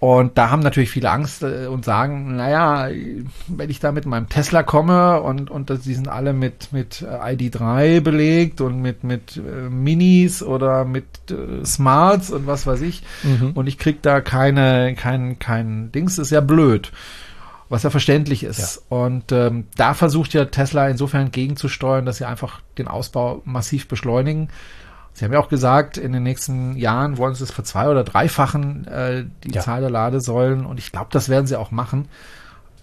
Und 0.00 0.38
da 0.38 0.48
haben 0.48 0.60
natürlich 0.62 0.90
viele 0.90 1.10
Angst 1.10 1.42
äh, 1.42 1.66
und 1.66 1.84
sagen, 1.84 2.36
naja, 2.36 2.88
wenn 3.48 3.68
ich 3.68 3.80
da 3.80 3.92
mit 3.92 4.06
meinem 4.06 4.28
Tesla 4.28 4.62
komme 4.62 5.20
und, 5.20 5.50
und 5.50 5.70
die 5.70 5.94
sind 5.94 6.08
alle 6.08 6.32
mit, 6.32 6.72
mit 6.72 7.02
äh, 7.02 7.06
ID3 7.06 8.00
belegt 8.00 8.60
und 8.60 8.80
mit, 8.80 9.04
mit 9.04 9.36
äh, 9.36 9.68
Minis 9.68 10.42
oder 10.42 10.84
mit 10.84 11.04
Smarts 11.64 12.30
und 12.30 12.46
was 12.46 12.66
weiß 12.66 12.80
ich 12.80 13.02
mhm. 13.22 13.52
und 13.54 13.66
ich 13.66 13.76
krieg 13.76 14.00
da 14.00 14.20
keine, 14.20 14.94
kein, 14.94 15.38
kein 15.38 15.92
Dings, 15.92 16.16
ist 16.16 16.30
ja 16.30 16.40
blöd 16.40 16.90
was 17.68 17.82
ja 17.82 17.90
verständlich 17.90 18.44
ist. 18.44 18.82
Ja. 18.90 18.96
Und 18.96 19.32
ähm, 19.32 19.66
da 19.76 19.94
versucht 19.94 20.32
ja 20.34 20.46
Tesla 20.46 20.88
insofern 20.88 21.30
gegenzusteuern, 21.30 22.06
dass 22.06 22.18
sie 22.18 22.24
einfach 22.24 22.60
den 22.78 22.88
Ausbau 22.88 23.42
massiv 23.44 23.88
beschleunigen. 23.88 24.48
Sie 25.12 25.24
haben 25.24 25.32
ja 25.32 25.40
auch 25.40 25.48
gesagt, 25.48 25.96
in 25.96 26.12
den 26.12 26.22
nächsten 26.22 26.76
Jahren 26.76 27.18
wollen 27.18 27.34
sie 27.34 27.44
es 27.44 27.50
verzwei- 27.50 27.88
oder 27.88 28.04
dreifachen, 28.04 28.86
äh, 28.86 29.24
die 29.44 29.54
ja. 29.54 29.60
Zahl 29.62 29.80
der 29.80 29.90
Ladesäulen. 29.90 30.64
Und 30.64 30.78
ich 30.78 30.92
glaube, 30.92 31.08
das 31.10 31.28
werden 31.28 31.46
sie 31.46 31.56
auch 31.56 31.70
machen. 31.70 32.08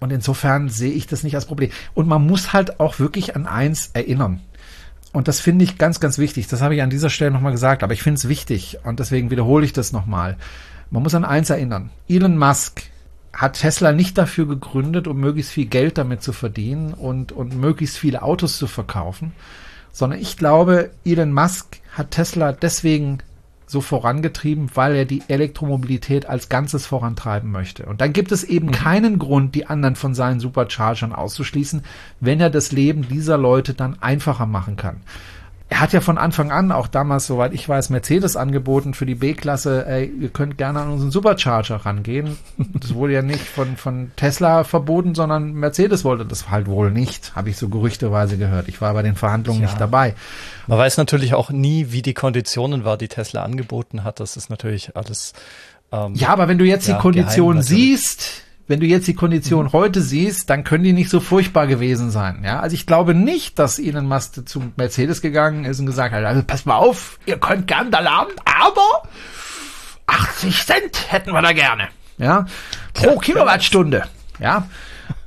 Und 0.00 0.12
insofern 0.12 0.68
sehe 0.68 0.92
ich 0.92 1.06
das 1.06 1.22
nicht 1.22 1.34
als 1.34 1.46
Problem. 1.46 1.70
Und 1.94 2.06
man 2.06 2.26
muss 2.26 2.52
halt 2.52 2.78
auch 2.78 2.98
wirklich 2.98 3.34
an 3.34 3.46
eins 3.46 3.90
erinnern. 3.94 4.40
Und 5.12 5.28
das 5.28 5.40
finde 5.40 5.64
ich 5.64 5.78
ganz, 5.78 5.98
ganz 5.98 6.18
wichtig. 6.18 6.46
Das 6.48 6.60
habe 6.60 6.74
ich 6.74 6.82
an 6.82 6.90
dieser 6.90 7.08
Stelle 7.08 7.30
nochmal 7.30 7.52
gesagt, 7.52 7.82
aber 7.82 7.94
ich 7.94 8.02
finde 8.02 8.18
es 8.18 8.28
wichtig 8.28 8.78
und 8.84 9.00
deswegen 9.00 9.30
wiederhole 9.30 9.64
ich 9.64 9.72
das 9.72 9.92
nochmal. 9.92 10.36
Man 10.90 11.02
muss 11.02 11.14
an 11.14 11.24
eins 11.24 11.48
erinnern. 11.48 11.88
Elon 12.06 12.36
Musk 12.36 12.82
hat 13.36 13.60
Tesla 13.60 13.92
nicht 13.92 14.16
dafür 14.16 14.46
gegründet, 14.46 15.06
um 15.06 15.20
möglichst 15.20 15.52
viel 15.52 15.66
Geld 15.66 15.98
damit 15.98 16.22
zu 16.22 16.32
verdienen 16.32 16.94
und, 16.94 17.32
und 17.32 17.56
möglichst 17.56 17.98
viele 17.98 18.22
Autos 18.22 18.56
zu 18.56 18.66
verkaufen, 18.66 19.32
sondern 19.92 20.20
ich 20.20 20.36
glaube, 20.36 20.90
Elon 21.04 21.32
Musk 21.32 21.80
hat 21.92 22.12
Tesla 22.12 22.52
deswegen 22.52 23.18
so 23.66 23.80
vorangetrieben, 23.80 24.70
weil 24.74 24.94
er 24.94 25.04
die 25.04 25.22
Elektromobilität 25.28 26.26
als 26.26 26.48
Ganzes 26.48 26.86
vorantreiben 26.86 27.50
möchte. 27.50 27.84
Und 27.86 28.00
dann 28.00 28.12
gibt 28.12 28.32
es 28.32 28.44
eben 28.44 28.68
mhm. 28.68 28.72
keinen 28.72 29.18
Grund, 29.18 29.54
die 29.54 29.66
anderen 29.66 29.96
von 29.96 30.14
seinen 30.14 30.40
Superchargern 30.40 31.12
auszuschließen, 31.12 31.82
wenn 32.20 32.40
er 32.40 32.50
das 32.50 32.72
Leben 32.72 33.08
dieser 33.08 33.36
Leute 33.36 33.74
dann 33.74 34.00
einfacher 34.00 34.46
machen 34.46 34.76
kann 34.76 35.00
er 35.68 35.80
hat 35.80 35.92
ja 35.92 36.00
von 36.00 36.16
Anfang 36.16 36.52
an, 36.52 36.70
auch 36.70 36.86
damals, 36.86 37.26
soweit 37.26 37.52
ich 37.52 37.68
weiß, 37.68 37.90
Mercedes 37.90 38.36
angeboten 38.36 38.94
für 38.94 39.04
die 39.04 39.16
B-Klasse, 39.16 39.84
ey, 39.86 40.06
ihr 40.20 40.28
könnt 40.28 40.58
gerne 40.58 40.80
an 40.80 40.90
unseren 40.90 41.10
Supercharger 41.10 41.76
rangehen. 41.76 42.36
Das 42.74 42.94
wurde 42.94 43.14
ja 43.14 43.22
nicht 43.22 43.44
von, 43.44 43.76
von 43.76 44.12
Tesla 44.14 44.62
verboten, 44.62 45.16
sondern 45.16 45.54
Mercedes 45.54 46.04
wollte 46.04 46.24
das 46.24 46.50
halt 46.50 46.68
wohl 46.68 46.92
nicht, 46.92 47.34
habe 47.34 47.50
ich 47.50 47.56
so 47.56 47.68
gerüchteweise 47.68 48.38
gehört. 48.38 48.68
Ich 48.68 48.80
war 48.80 48.94
bei 48.94 49.02
den 49.02 49.16
Verhandlungen 49.16 49.60
ja. 49.60 49.66
nicht 49.66 49.80
dabei. 49.80 50.14
Man 50.68 50.78
weiß 50.78 50.98
natürlich 50.98 51.34
auch 51.34 51.50
nie, 51.50 51.90
wie 51.90 52.02
die 52.02 52.14
Konditionen 52.14 52.84
war, 52.84 52.96
die 52.96 53.08
Tesla 53.08 53.42
angeboten 53.42 54.04
hat. 54.04 54.20
Das 54.20 54.36
ist 54.36 54.50
natürlich 54.50 54.96
alles. 54.96 55.32
Ähm, 55.90 56.14
ja, 56.14 56.28
aber 56.28 56.46
wenn 56.46 56.58
du 56.58 56.64
jetzt 56.64 56.86
ja, 56.86 56.94
die 56.94 57.00
Konditionen 57.00 57.62
siehst, 57.62 58.45
wenn 58.68 58.80
du 58.80 58.86
jetzt 58.86 59.06
die 59.06 59.14
Kondition 59.14 59.66
mhm. 59.66 59.72
heute 59.72 60.00
siehst, 60.00 60.50
dann 60.50 60.64
können 60.64 60.84
die 60.84 60.92
nicht 60.92 61.10
so 61.10 61.20
furchtbar 61.20 61.66
gewesen 61.66 62.10
sein. 62.10 62.42
Ja, 62.44 62.60
also 62.60 62.74
ich 62.74 62.86
glaube 62.86 63.14
nicht, 63.14 63.58
dass 63.58 63.78
Elon 63.78 64.06
Musk 64.06 64.48
zu 64.48 64.72
Mercedes 64.76 65.22
gegangen 65.22 65.64
ist 65.64 65.80
und 65.80 65.86
gesagt 65.86 66.12
hat, 66.12 66.24
also 66.24 66.42
pass 66.44 66.64
mal 66.66 66.76
auf, 66.76 67.18
ihr 67.26 67.38
könnt 67.38 67.66
gern 67.66 67.90
da 67.90 68.00
laden, 68.00 68.34
aber 68.44 69.08
80 70.06 70.66
Cent 70.66 71.12
hätten 71.12 71.32
wir 71.32 71.42
da 71.42 71.52
gerne. 71.52 71.88
Ja, 72.18 72.46
pro 72.94 73.10
ja, 73.10 73.20
Kilowattstunde. 73.20 74.04
Ja, 74.38 74.66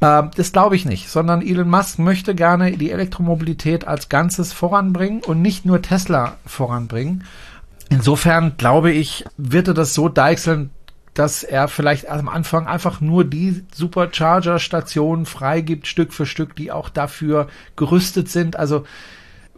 äh, 0.01 0.23
das 0.35 0.51
glaube 0.51 0.75
ich 0.75 0.85
nicht, 0.85 1.09
sondern 1.09 1.41
Elon 1.41 1.69
Musk 1.69 1.99
möchte 1.99 2.35
gerne 2.35 2.71
die 2.77 2.91
Elektromobilität 2.91 3.87
als 3.87 4.09
Ganzes 4.09 4.53
voranbringen 4.53 5.21
und 5.23 5.41
nicht 5.41 5.65
nur 5.65 5.81
Tesla 5.81 6.35
voranbringen. 6.45 7.23
Insofern 7.89 8.55
glaube 8.57 8.91
ich, 8.91 9.25
wird 9.37 9.67
er 9.67 9.73
das 9.73 9.93
so 9.93 10.09
deichseln, 10.09 10.69
dass 11.13 11.43
er 11.43 11.67
vielleicht 11.67 12.07
am 12.09 12.29
Anfang 12.29 12.67
einfach 12.67 13.01
nur 13.01 13.25
die 13.25 13.63
Supercharger-Stationen 13.73 15.25
freigibt, 15.25 15.87
Stück 15.87 16.13
für 16.13 16.25
Stück, 16.25 16.55
die 16.55 16.71
auch 16.71 16.89
dafür 16.89 17.47
gerüstet 17.75 18.29
sind. 18.29 18.55
Also 18.55 18.85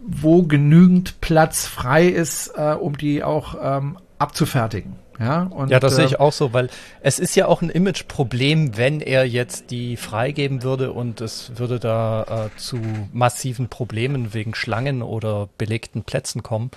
wo 0.04 0.43
genügend 0.43 1.22
Platz 1.22 1.68
frei 1.68 2.08
ist, 2.08 2.54
äh, 2.56 2.74
um 2.74 2.97
die 2.97 3.24
auch 3.24 3.56
ähm, 3.62 3.97
abzufertigen. 4.18 4.95
Ja, 5.20 5.43
und, 5.43 5.70
ja, 5.70 5.80
das 5.80 5.93
äh, 5.93 5.95
sehe 5.97 6.06
ich 6.06 6.20
auch 6.20 6.34
so, 6.34 6.52
weil 6.52 6.70
es 7.02 7.20
ist 7.20 7.36
ja 7.36 7.45
auch 7.45 7.62
ein 7.62 7.70
Imageproblem, 7.70 8.76
wenn 8.76 9.02
er 9.02 9.28
jetzt 9.28 9.70
die 9.70 9.95
freigeben 9.95 10.64
würde 10.64 10.91
und 10.91 11.22
es 11.22 11.60
würde 11.60 11.80
da 11.80 12.47
äh, 12.47 12.58
zu 12.58 12.80
massiven 13.14 13.70
Problemen 13.70 14.34
wegen 14.34 14.56
Schlangen 14.56 15.04
oder 15.04 15.47
belegten 15.60 16.04
Plätzen 16.04 16.41
kommen. 16.41 16.72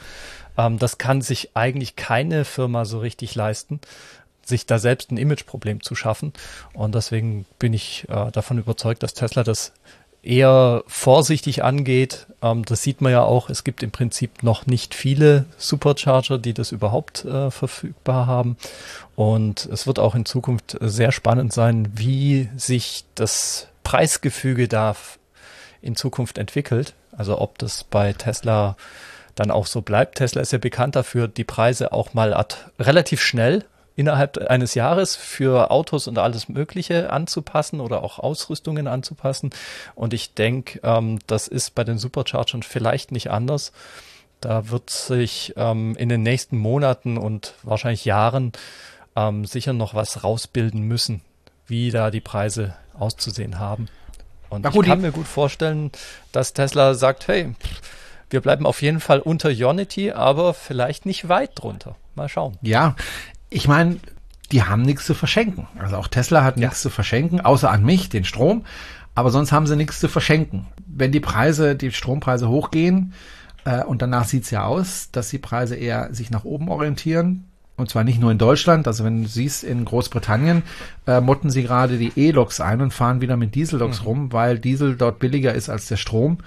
Ähm, 0.58 0.78
das 0.78 0.98
kann 0.98 1.22
sich 1.22 1.50
eigentlich 1.54 1.96
keine 1.96 2.44
Firma 2.44 2.84
so 2.84 2.98
richtig 2.98 3.34
leisten 3.34 3.80
sich 4.48 4.66
da 4.66 4.78
selbst 4.78 5.10
ein 5.10 5.16
Imageproblem 5.16 5.82
zu 5.82 5.94
schaffen. 5.94 6.32
Und 6.72 6.94
deswegen 6.94 7.46
bin 7.58 7.72
ich 7.72 8.06
äh, 8.08 8.30
davon 8.30 8.58
überzeugt, 8.58 9.02
dass 9.02 9.14
Tesla 9.14 9.42
das 9.42 9.72
eher 10.24 10.82
vorsichtig 10.86 11.62
angeht. 11.62 12.26
Ähm, 12.42 12.64
das 12.64 12.82
sieht 12.82 13.00
man 13.00 13.12
ja 13.12 13.22
auch. 13.22 13.50
Es 13.50 13.64
gibt 13.64 13.82
im 13.82 13.90
Prinzip 13.90 14.42
noch 14.42 14.66
nicht 14.66 14.94
viele 14.94 15.44
Supercharger, 15.58 16.38
die 16.38 16.54
das 16.54 16.72
überhaupt 16.72 17.24
äh, 17.24 17.50
verfügbar 17.50 18.26
haben. 18.26 18.56
Und 19.16 19.66
es 19.66 19.86
wird 19.86 19.98
auch 19.98 20.14
in 20.14 20.24
Zukunft 20.24 20.76
sehr 20.80 21.12
spannend 21.12 21.52
sein, 21.52 21.88
wie 21.94 22.48
sich 22.56 23.04
das 23.14 23.68
Preisgefüge 23.84 24.66
da 24.66 24.96
in 25.82 25.96
Zukunft 25.96 26.38
entwickelt. 26.38 26.94
Also 27.12 27.40
ob 27.40 27.58
das 27.58 27.84
bei 27.84 28.12
Tesla 28.12 28.76
dann 29.34 29.50
auch 29.50 29.66
so 29.66 29.82
bleibt. 29.82 30.16
Tesla 30.16 30.40
ist 30.40 30.52
ja 30.52 30.58
bekannt 30.58 30.96
dafür, 30.96 31.28
die 31.28 31.44
Preise 31.44 31.92
auch 31.92 32.14
mal 32.14 32.32
relativ 32.78 33.20
schnell 33.20 33.64
innerhalb 33.96 34.38
eines 34.38 34.74
Jahres 34.74 35.16
für 35.16 35.70
Autos 35.70 36.08
und 36.08 36.18
alles 36.18 36.48
Mögliche 36.48 37.10
anzupassen 37.10 37.80
oder 37.80 38.02
auch 38.02 38.18
Ausrüstungen 38.18 38.88
anzupassen. 38.88 39.50
Und 39.94 40.14
ich 40.14 40.34
denke, 40.34 40.80
ähm, 40.82 41.18
das 41.26 41.48
ist 41.48 41.74
bei 41.74 41.84
den 41.84 41.98
Superchargern 41.98 42.62
vielleicht 42.62 43.12
nicht 43.12 43.30
anders. 43.30 43.72
Da 44.40 44.68
wird 44.68 44.90
sich 44.90 45.54
ähm, 45.56 45.96
in 45.96 46.08
den 46.08 46.22
nächsten 46.22 46.58
Monaten 46.58 47.16
und 47.16 47.54
wahrscheinlich 47.62 48.04
Jahren 48.04 48.52
ähm, 49.16 49.44
sicher 49.44 49.72
noch 49.72 49.94
was 49.94 50.24
rausbilden 50.24 50.82
müssen, 50.82 51.22
wie 51.66 51.90
da 51.90 52.10
die 52.10 52.20
Preise 52.20 52.74
auszusehen 52.98 53.58
haben. 53.58 53.88
Und 54.50 54.66
ich 54.66 54.82
kann 54.82 55.00
mir 55.00 55.12
gut 55.12 55.26
vorstellen, 55.26 55.90
dass 56.30 56.52
Tesla 56.52 56.94
sagt, 56.94 57.26
hey, 57.28 57.54
wir 58.30 58.40
bleiben 58.40 58.66
auf 58.66 58.82
jeden 58.82 59.00
Fall 59.00 59.20
unter 59.20 59.48
Unity, 59.48 60.12
aber 60.12 60.54
vielleicht 60.54 61.06
nicht 61.06 61.28
weit 61.28 61.52
drunter. 61.54 61.96
Mal 62.14 62.28
schauen. 62.28 62.58
Ja, 62.62 62.94
ich 63.54 63.68
meine, 63.68 63.98
die 64.52 64.64
haben 64.64 64.82
nichts 64.82 65.06
zu 65.06 65.14
verschenken. 65.14 65.66
Also 65.78 65.96
auch 65.96 66.08
Tesla 66.08 66.44
hat 66.44 66.56
ja. 66.56 66.66
nichts 66.66 66.82
zu 66.82 66.90
verschenken, 66.90 67.40
außer 67.40 67.70
an 67.70 67.84
mich, 67.84 68.08
den 68.08 68.24
Strom. 68.24 68.64
Aber 69.14 69.30
sonst 69.30 69.52
haben 69.52 69.66
sie 69.66 69.76
nichts 69.76 70.00
zu 70.00 70.08
verschenken. 70.08 70.66
Wenn 70.86 71.12
die 71.12 71.20
Preise, 71.20 71.76
die 71.76 71.92
Strompreise 71.92 72.48
hochgehen, 72.48 73.14
äh, 73.64 73.84
und 73.84 74.02
danach 74.02 74.24
sieht's 74.24 74.50
ja 74.50 74.64
aus, 74.64 75.08
dass 75.12 75.28
die 75.28 75.38
Preise 75.38 75.76
eher 75.76 76.12
sich 76.12 76.30
nach 76.30 76.44
oben 76.44 76.68
orientieren, 76.68 77.44
und 77.76 77.90
zwar 77.90 78.04
nicht 78.04 78.20
nur 78.20 78.30
in 78.30 78.38
Deutschland, 78.38 78.86
also 78.86 79.04
wenn 79.04 79.22
du 79.22 79.28
siehst, 79.28 79.64
in 79.64 79.84
Großbritannien 79.84 80.62
äh, 81.06 81.20
motten 81.20 81.50
sie 81.50 81.62
gerade 81.64 81.98
die 81.98 82.12
E-Loks 82.14 82.60
ein 82.60 82.80
und 82.80 82.92
fahren 82.92 83.20
wieder 83.20 83.36
mit 83.36 83.54
Diesel-Loks 83.54 84.00
mhm. 84.00 84.06
rum, 84.06 84.32
weil 84.32 84.58
Diesel 84.58 84.96
dort 84.96 85.18
billiger 85.18 85.54
ist 85.54 85.68
als 85.68 85.86
der 85.86 85.96
Strom. 85.96 86.38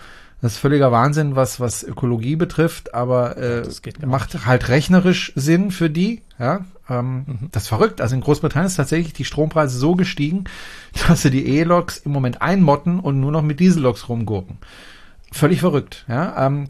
Das 0.41 0.53
ist 0.53 0.59
völliger 0.59 0.91
Wahnsinn, 0.91 1.35
was, 1.35 1.59
was 1.59 1.83
Ökologie 1.83 2.35
betrifft, 2.35 2.93
aber 2.93 3.37
äh, 3.37 3.63
macht 4.05 4.45
halt 4.45 4.69
rechnerisch 4.69 5.33
Sinn 5.35 5.71
für 5.71 5.89
die. 5.89 6.21
Ja, 6.39 6.63
ähm, 6.89 7.23
mhm. 7.25 7.49
Das 7.51 7.63
ist 7.63 7.69
verrückt. 7.69 8.01
Also 8.01 8.15
in 8.15 8.21
Großbritannien 8.21 8.67
ist 8.67 8.75
tatsächlich 8.75 9.13
die 9.13 9.25
Strompreise 9.25 9.77
so 9.77 9.95
gestiegen, 9.95 10.45
dass 11.07 11.21
sie 11.21 11.31
die 11.31 11.47
E-Loks 11.57 11.97
im 11.97 12.11
Moment 12.11 12.41
einmotten 12.41 12.99
und 12.99 13.19
nur 13.19 13.31
noch 13.31 13.41
mit 13.41 13.59
Diesel-Loks 13.59 14.09
rumgurken. 14.09 14.57
Völlig 15.31 15.59
verrückt. 15.59 16.05
Ja, 16.07 16.45
ähm, 16.45 16.67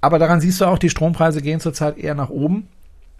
aber 0.00 0.18
daran 0.18 0.40
siehst 0.40 0.60
du 0.60 0.66
auch, 0.66 0.78
die 0.78 0.90
Strompreise 0.90 1.40
gehen 1.40 1.60
zurzeit 1.60 1.96
eher 1.96 2.14
nach 2.14 2.28
oben. 2.28 2.68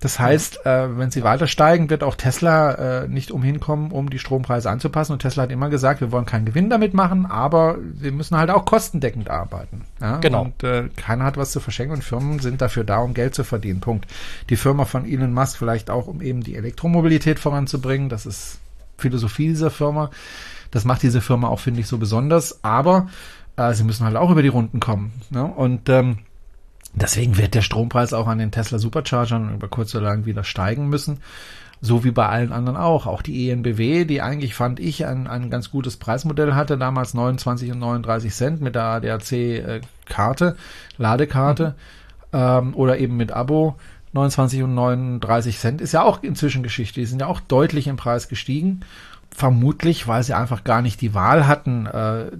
Das 0.04 0.18
heißt, 0.18 0.66
äh, 0.66 0.98
wenn 0.98 1.10
sie 1.10 1.24
weiter 1.24 1.46
steigen, 1.46 1.88
wird 1.88 2.02
auch 2.02 2.14
Tesla 2.14 3.04
äh, 3.04 3.08
nicht 3.08 3.30
umhin 3.30 3.58
kommen, 3.58 3.90
um 3.90 4.10
die 4.10 4.18
Strompreise 4.18 4.68
anzupassen. 4.68 5.14
Und 5.14 5.20
Tesla 5.20 5.44
hat 5.44 5.50
immer 5.50 5.70
gesagt, 5.70 6.02
wir 6.02 6.12
wollen 6.12 6.26
keinen 6.26 6.44
Gewinn 6.44 6.68
damit 6.68 6.92
machen, 6.92 7.24
aber 7.24 7.78
wir 7.80 8.12
müssen 8.12 8.36
halt 8.36 8.50
auch 8.50 8.66
kostendeckend 8.66 9.30
arbeiten. 9.30 9.86
Ja? 10.02 10.18
Genau. 10.18 10.42
Und 10.42 10.62
äh, 10.62 10.90
keiner 10.94 11.24
hat 11.24 11.38
was 11.38 11.52
zu 11.52 11.60
verschenken 11.60 11.96
und 11.96 12.02
Firmen 12.02 12.38
sind 12.40 12.60
dafür 12.60 12.84
da, 12.84 12.98
um 12.98 13.14
Geld 13.14 13.34
zu 13.34 13.44
verdienen. 13.44 13.80
Punkt. 13.80 14.06
Die 14.50 14.56
Firma 14.56 14.84
von 14.84 15.06
Elon 15.06 15.32
Musk 15.32 15.56
vielleicht 15.56 15.88
auch, 15.88 16.06
um 16.06 16.20
eben 16.20 16.42
die 16.42 16.56
Elektromobilität 16.56 17.38
voranzubringen. 17.38 18.10
Das 18.10 18.26
ist 18.26 18.58
Philosophie 18.98 19.48
dieser 19.48 19.70
Firma. 19.70 20.10
Das 20.70 20.84
macht 20.84 21.02
diese 21.02 21.22
Firma 21.22 21.48
auch, 21.48 21.60
finde 21.60 21.80
ich, 21.80 21.86
so 21.86 21.96
besonders. 21.96 22.62
Aber 22.62 23.08
äh, 23.56 23.72
sie 23.72 23.84
müssen 23.84 24.04
halt 24.04 24.16
auch 24.16 24.30
über 24.30 24.42
die 24.42 24.48
Runden 24.48 24.80
kommen. 24.80 25.14
Ne? 25.30 25.44
Und 25.44 25.88
ähm, 25.88 26.18
Deswegen 26.94 27.36
wird 27.36 27.54
der 27.54 27.62
Strompreis 27.62 28.12
auch 28.12 28.28
an 28.28 28.38
den 28.38 28.52
Tesla 28.52 28.78
Superchargern 28.78 29.54
über 29.54 29.68
kurz 29.68 29.94
oder 29.94 30.06
lang 30.06 30.26
wieder 30.26 30.44
steigen 30.44 30.88
müssen. 30.88 31.18
So 31.80 32.04
wie 32.04 32.12
bei 32.12 32.28
allen 32.28 32.52
anderen 32.52 32.78
auch. 32.78 33.06
Auch 33.06 33.20
die 33.20 33.50
ENBW, 33.50 34.04
die 34.04 34.22
eigentlich, 34.22 34.54
fand 34.54 34.80
ich, 34.80 35.04
ein, 35.04 35.26
ein 35.26 35.50
ganz 35.50 35.70
gutes 35.70 35.96
Preismodell 35.96 36.54
hatte, 36.54 36.78
damals 36.78 37.12
29 37.12 37.72
und 37.72 37.80
39 37.80 38.32
Cent 38.32 38.60
mit 38.60 38.74
der 38.74 38.84
ADAC-Karte, 38.84 40.56
äh, 40.56 41.02
Ladekarte, 41.02 41.74
mhm. 42.32 42.38
ähm, 42.38 42.74
oder 42.74 42.98
eben 42.98 43.16
mit 43.16 43.32
Abo. 43.32 43.76
29 44.14 44.62
und 44.62 44.74
39 44.74 45.58
Cent 45.58 45.80
ist 45.80 45.92
ja 45.92 46.02
auch 46.02 46.22
inzwischen 46.22 46.62
Geschichte. 46.62 47.00
Die 47.00 47.06
sind 47.06 47.20
ja 47.20 47.26
auch 47.26 47.40
deutlich 47.40 47.88
im 47.88 47.96
Preis 47.96 48.28
gestiegen. 48.28 48.80
Vermutlich, 49.30 50.06
weil 50.06 50.22
sie 50.22 50.34
einfach 50.34 50.62
gar 50.62 50.80
nicht 50.80 51.00
die 51.00 51.12
Wahl 51.12 51.48
hatten, 51.48 51.86
äh, 51.86 52.30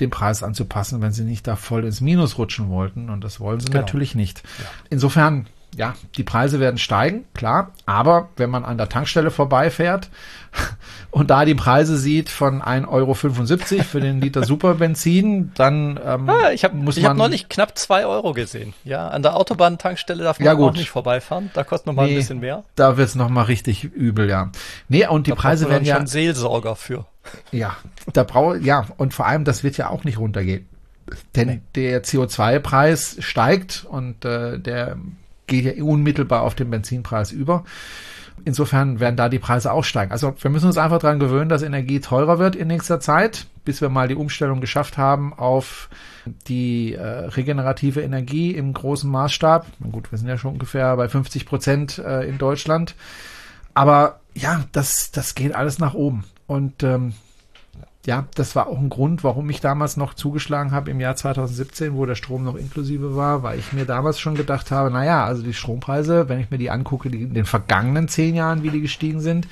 den 0.00 0.10
Preis 0.10 0.42
anzupassen, 0.42 1.02
wenn 1.02 1.12
sie 1.12 1.24
nicht 1.24 1.46
da 1.46 1.56
voll 1.56 1.84
ins 1.84 2.00
Minus 2.00 2.38
rutschen 2.38 2.68
wollten. 2.68 3.10
Und 3.10 3.22
das 3.22 3.40
wollen 3.40 3.60
sie 3.60 3.66
genau. 3.66 3.80
natürlich 3.80 4.14
nicht. 4.14 4.42
Ja. 4.58 4.64
Insofern, 4.90 5.46
ja, 5.76 5.94
die 6.16 6.24
Preise 6.24 6.60
werden 6.60 6.78
steigen, 6.78 7.24
klar. 7.34 7.72
Aber 7.86 8.28
wenn 8.36 8.50
man 8.50 8.64
an 8.64 8.78
der 8.78 8.88
Tankstelle 8.88 9.30
vorbeifährt 9.30 10.10
und 11.10 11.30
da 11.30 11.44
die 11.44 11.54
Preise 11.54 11.96
sieht 11.96 12.28
von 12.28 12.62
1,75 12.62 12.88
Euro 12.88 13.14
für 13.14 14.00
den 14.00 14.20
Liter 14.20 14.44
Superbenzin, 14.44 15.52
dann 15.54 15.98
ähm, 16.04 16.28
ah, 16.28 16.50
ich 16.52 16.64
habe 16.64 16.76
hab 16.86 17.16
neulich 17.16 17.48
knapp 17.48 17.76
2 17.76 18.06
Euro 18.06 18.32
gesehen. 18.32 18.74
Ja, 18.84 19.08
an 19.08 19.22
der 19.22 19.36
Autobahntankstelle 19.36 20.24
darf 20.24 20.38
man 20.38 20.46
ja, 20.46 20.54
auch 20.54 20.72
nicht 20.72 20.90
vorbeifahren. 20.90 21.50
Da 21.54 21.64
kostet 21.64 21.86
noch 21.86 21.94
mal 21.94 22.06
nee, 22.06 22.12
ein 22.12 22.16
bisschen 22.16 22.40
mehr. 22.40 22.64
Da 22.74 22.96
wird's 22.96 23.14
noch 23.14 23.28
mal 23.28 23.42
richtig 23.42 23.84
übel, 23.84 24.28
ja. 24.28 24.50
Nee, 24.88 25.06
und 25.06 25.26
die 25.26 25.30
da 25.30 25.36
Preise 25.36 25.68
werden 25.68 25.84
ja 25.84 25.96
schon 25.96 26.06
Seelsorger 26.06 26.76
für. 26.76 27.06
Ja, 27.52 27.76
da 28.12 28.24
brauche 28.24 28.58
ja 28.58 28.86
und 28.96 29.14
vor 29.14 29.26
allem 29.26 29.44
das 29.44 29.62
wird 29.62 29.76
ja 29.76 29.90
auch 29.90 30.04
nicht 30.04 30.18
runtergehen, 30.18 30.66
denn 31.36 31.48
nee. 31.48 31.60
der 31.74 32.02
CO2-Preis 32.02 33.16
steigt 33.20 33.86
und 33.88 34.24
äh, 34.24 34.58
der 34.58 34.96
geht 35.46 35.64
ja 35.64 35.84
unmittelbar 35.84 36.42
auf 36.42 36.54
den 36.54 36.70
Benzinpreis 36.70 37.32
über. 37.32 37.64
Insofern 38.44 39.00
werden 39.00 39.16
da 39.16 39.28
die 39.28 39.38
Preise 39.38 39.72
auch 39.72 39.84
steigen. 39.84 40.12
Also 40.12 40.34
wir 40.40 40.50
müssen 40.50 40.66
uns 40.66 40.78
einfach 40.78 40.98
daran 40.98 41.18
gewöhnen, 41.18 41.48
dass 41.48 41.62
Energie 41.62 42.00
teurer 42.00 42.38
wird 42.38 42.56
in 42.56 42.68
nächster 42.68 43.00
Zeit, 43.00 43.46
bis 43.64 43.80
wir 43.80 43.88
mal 43.88 44.08
die 44.08 44.14
Umstellung 44.14 44.60
geschafft 44.60 44.98
haben 44.98 45.32
auf 45.34 45.88
die 46.48 46.94
äh, 46.94 47.02
regenerative 47.02 48.00
Energie 48.00 48.52
im 48.52 48.72
großen 48.72 49.10
Maßstab. 49.10 49.66
Gut, 49.90 50.10
wir 50.10 50.18
sind 50.18 50.28
ja 50.28 50.38
schon 50.38 50.52
ungefähr 50.52 50.96
bei 50.96 51.08
50 51.08 51.46
Prozent 51.46 51.98
äh, 51.98 52.28
in 52.28 52.38
Deutschland. 52.38 52.94
Aber 53.74 54.20
ja, 54.34 54.64
das, 54.72 55.10
das 55.10 55.34
geht 55.34 55.54
alles 55.54 55.78
nach 55.78 55.94
oben. 55.94 56.24
Und 56.46 56.82
ähm, 56.82 57.14
ja, 58.10 58.26
das 58.34 58.56
war 58.56 58.66
auch 58.66 58.78
ein 58.80 58.88
Grund, 58.88 59.22
warum 59.22 59.48
ich 59.50 59.60
damals 59.60 59.96
noch 59.96 60.14
zugeschlagen 60.14 60.72
habe 60.72 60.90
im 60.90 60.98
Jahr 60.98 61.14
2017, 61.14 61.94
wo 61.94 62.06
der 62.06 62.16
Strom 62.16 62.42
noch 62.42 62.56
inklusive 62.56 63.14
war, 63.14 63.44
weil 63.44 63.60
ich 63.60 63.72
mir 63.72 63.84
damals 63.84 64.18
schon 64.18 64.34
gedacht 64.34 64.72
habe, 64.72 64.90
naja, 64.90 65.24
also 65.24 65.44
die 65.44 65.54
Strompreise, 65.54 66.28
wenn 66.28 66.40
ich 66.40 66.50
mir 66.50 66.58
die 66.58 66.70
angucke, 66.70 67.08
die 67.08 67.22
in 67.22 67.34
den 67.34 67.44
vergangenen 67.44 68.08
zehn 68.08 68.34
Jahren, 68.34 68.64
wie 68.64 68.70
die 68.70 68.80
gestiegen 68.80 69.20
sind, 69.20 69.46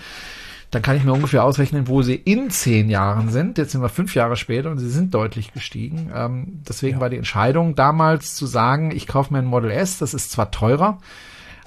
dann 0.73 0.83
kann 0.83 0.97
ich 0.97 1.05
mir 1.05 1.13
ungefähr 1.13 1.45
ausrechnen, 1.45 1.87
wo 1.87 2.03
sie 2.03 2.17
in 2.17 2.51
zehn 2.51 2.91
Jahren 2.91 3.29
sind. 3.29 3.59
Jetzt 3.59 3.71
sind 3.71 3.81
wir 3.81 3.89
fünf 3.89 4.17
Jahre 4.17 4.35
später 4.35 4.73
und 4.73 4.79
sie 4.79 4.91
sind 4.91 5.15
deutlich 5.15 5.53
gestiegen. 5.53 6.11
Ähm, 6.13 6.61
deswegen 6.69 6.97
ja. 6.97 7.01
war 7.01 7.11
die 7.11 7.17
Entscheidung 7.17 7.77
damals 7.77 8.35
zu 8.35 8.47
sagen, 8.47 8.91
ich 8.91 9.07
kaufe 9.07 9.33
mir 9.33 9.39
ein 9.39 9.47
Model 9.47 9.71
S, 9.71 9.99
das 9.99 10.15
ist 10.15 10.33
zwar 10.33 10.51
teurer, 10.51 10.99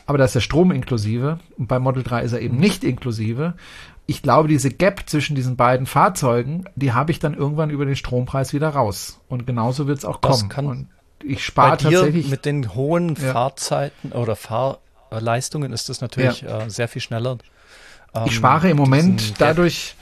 aber 0.07 0.17
da 0.17 0.25
ist 0.25 0.35
der 0.35 0.41
Strom 0.41 0.71
inklusive 0.71 1.39
und 1.57 1.67
bei 1.67 1.79
Model 1.79 2.03
3 2.03 2.23
ist 2.23 2.33
er 2.33 2.41
eben 2.41 2.57
nicht 2.57 2.83
inklusive 2.83 3.53
ich 4.07 4.21
glaube, 4.21 4.47
diese 4.47 4.69
Gap 4.69 5.03
zwischen 5.07 5.35
diesen 5.35 5.55
beiden 5.55 5.85
Fahrzeugen, 5.85 6.65
die 6.75 6.93
habe 6.93 7.11
ich 7.11 7.19
dann 7.19 7.33
irgendwann 7.33 7.69
über 7.69 7.85
den 7.85 7.95
Strompreis 7.95 8.53
wieder 8.53 8.69
raus. 8.69 9.19
Und 9.29 9.47
genauso 9.47 9.87
wird 9.87 9.99
es 9.99 10.05
auch 10.05 10.21
kommen. 10.21 10.49
Kann 10.49 10.65
und 10.65 10.87
ich 11.23 11.45
spare 11.45 11.77
tatsächlich. 11.77 12.29
Mit 12.29 12.45
den 12.45 12.73
hohen 12.73 13.15
ja. 13.15 13.33
Fahrzeiten 13.33 14.11
oder 14.11 14.35
Fahrleistungen 14.35 15.71
ist 15.71 15.89
das 15.89 16.01
natürlich 16.01 16.41
ja. 16.41 16.63
äh, 16.63 16.69
sehr 16.69 16.87
viel 16.87 17.01
schneller. 17.01 17.37
Ähm, 18.13 18.23
ich 18.25 18.35
spare 18.35 18.69
im 18.69 18.77
Moment 18.77 19.39
dadurch, 19.39 19.95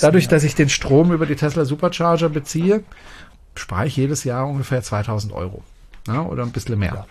dadurch, 0.00 0.24
ja. 0.24 0.30
dass 0.30 0.44
ich 0.44 0.54
den 0.54 0.68
Strom 0.68 1.12
über 1.12 1.26
die 1.26 1.36
Tesla 1.36 1.64
Supercharger 1.64 2.30
beziehe, 2.30 2.82
spare 3.54 3.86
ich 3.86 3.96
jedes 3.96 4.24
Jahr 4.24 4.46
ungefähr 4.46 4.82
2000 4.82 5.32
Euro. 5.32 5.62
oder 6.08 6.42
ein 6.42 6.52
bisschen 6.52 6.78
mehr. 6.78 7.06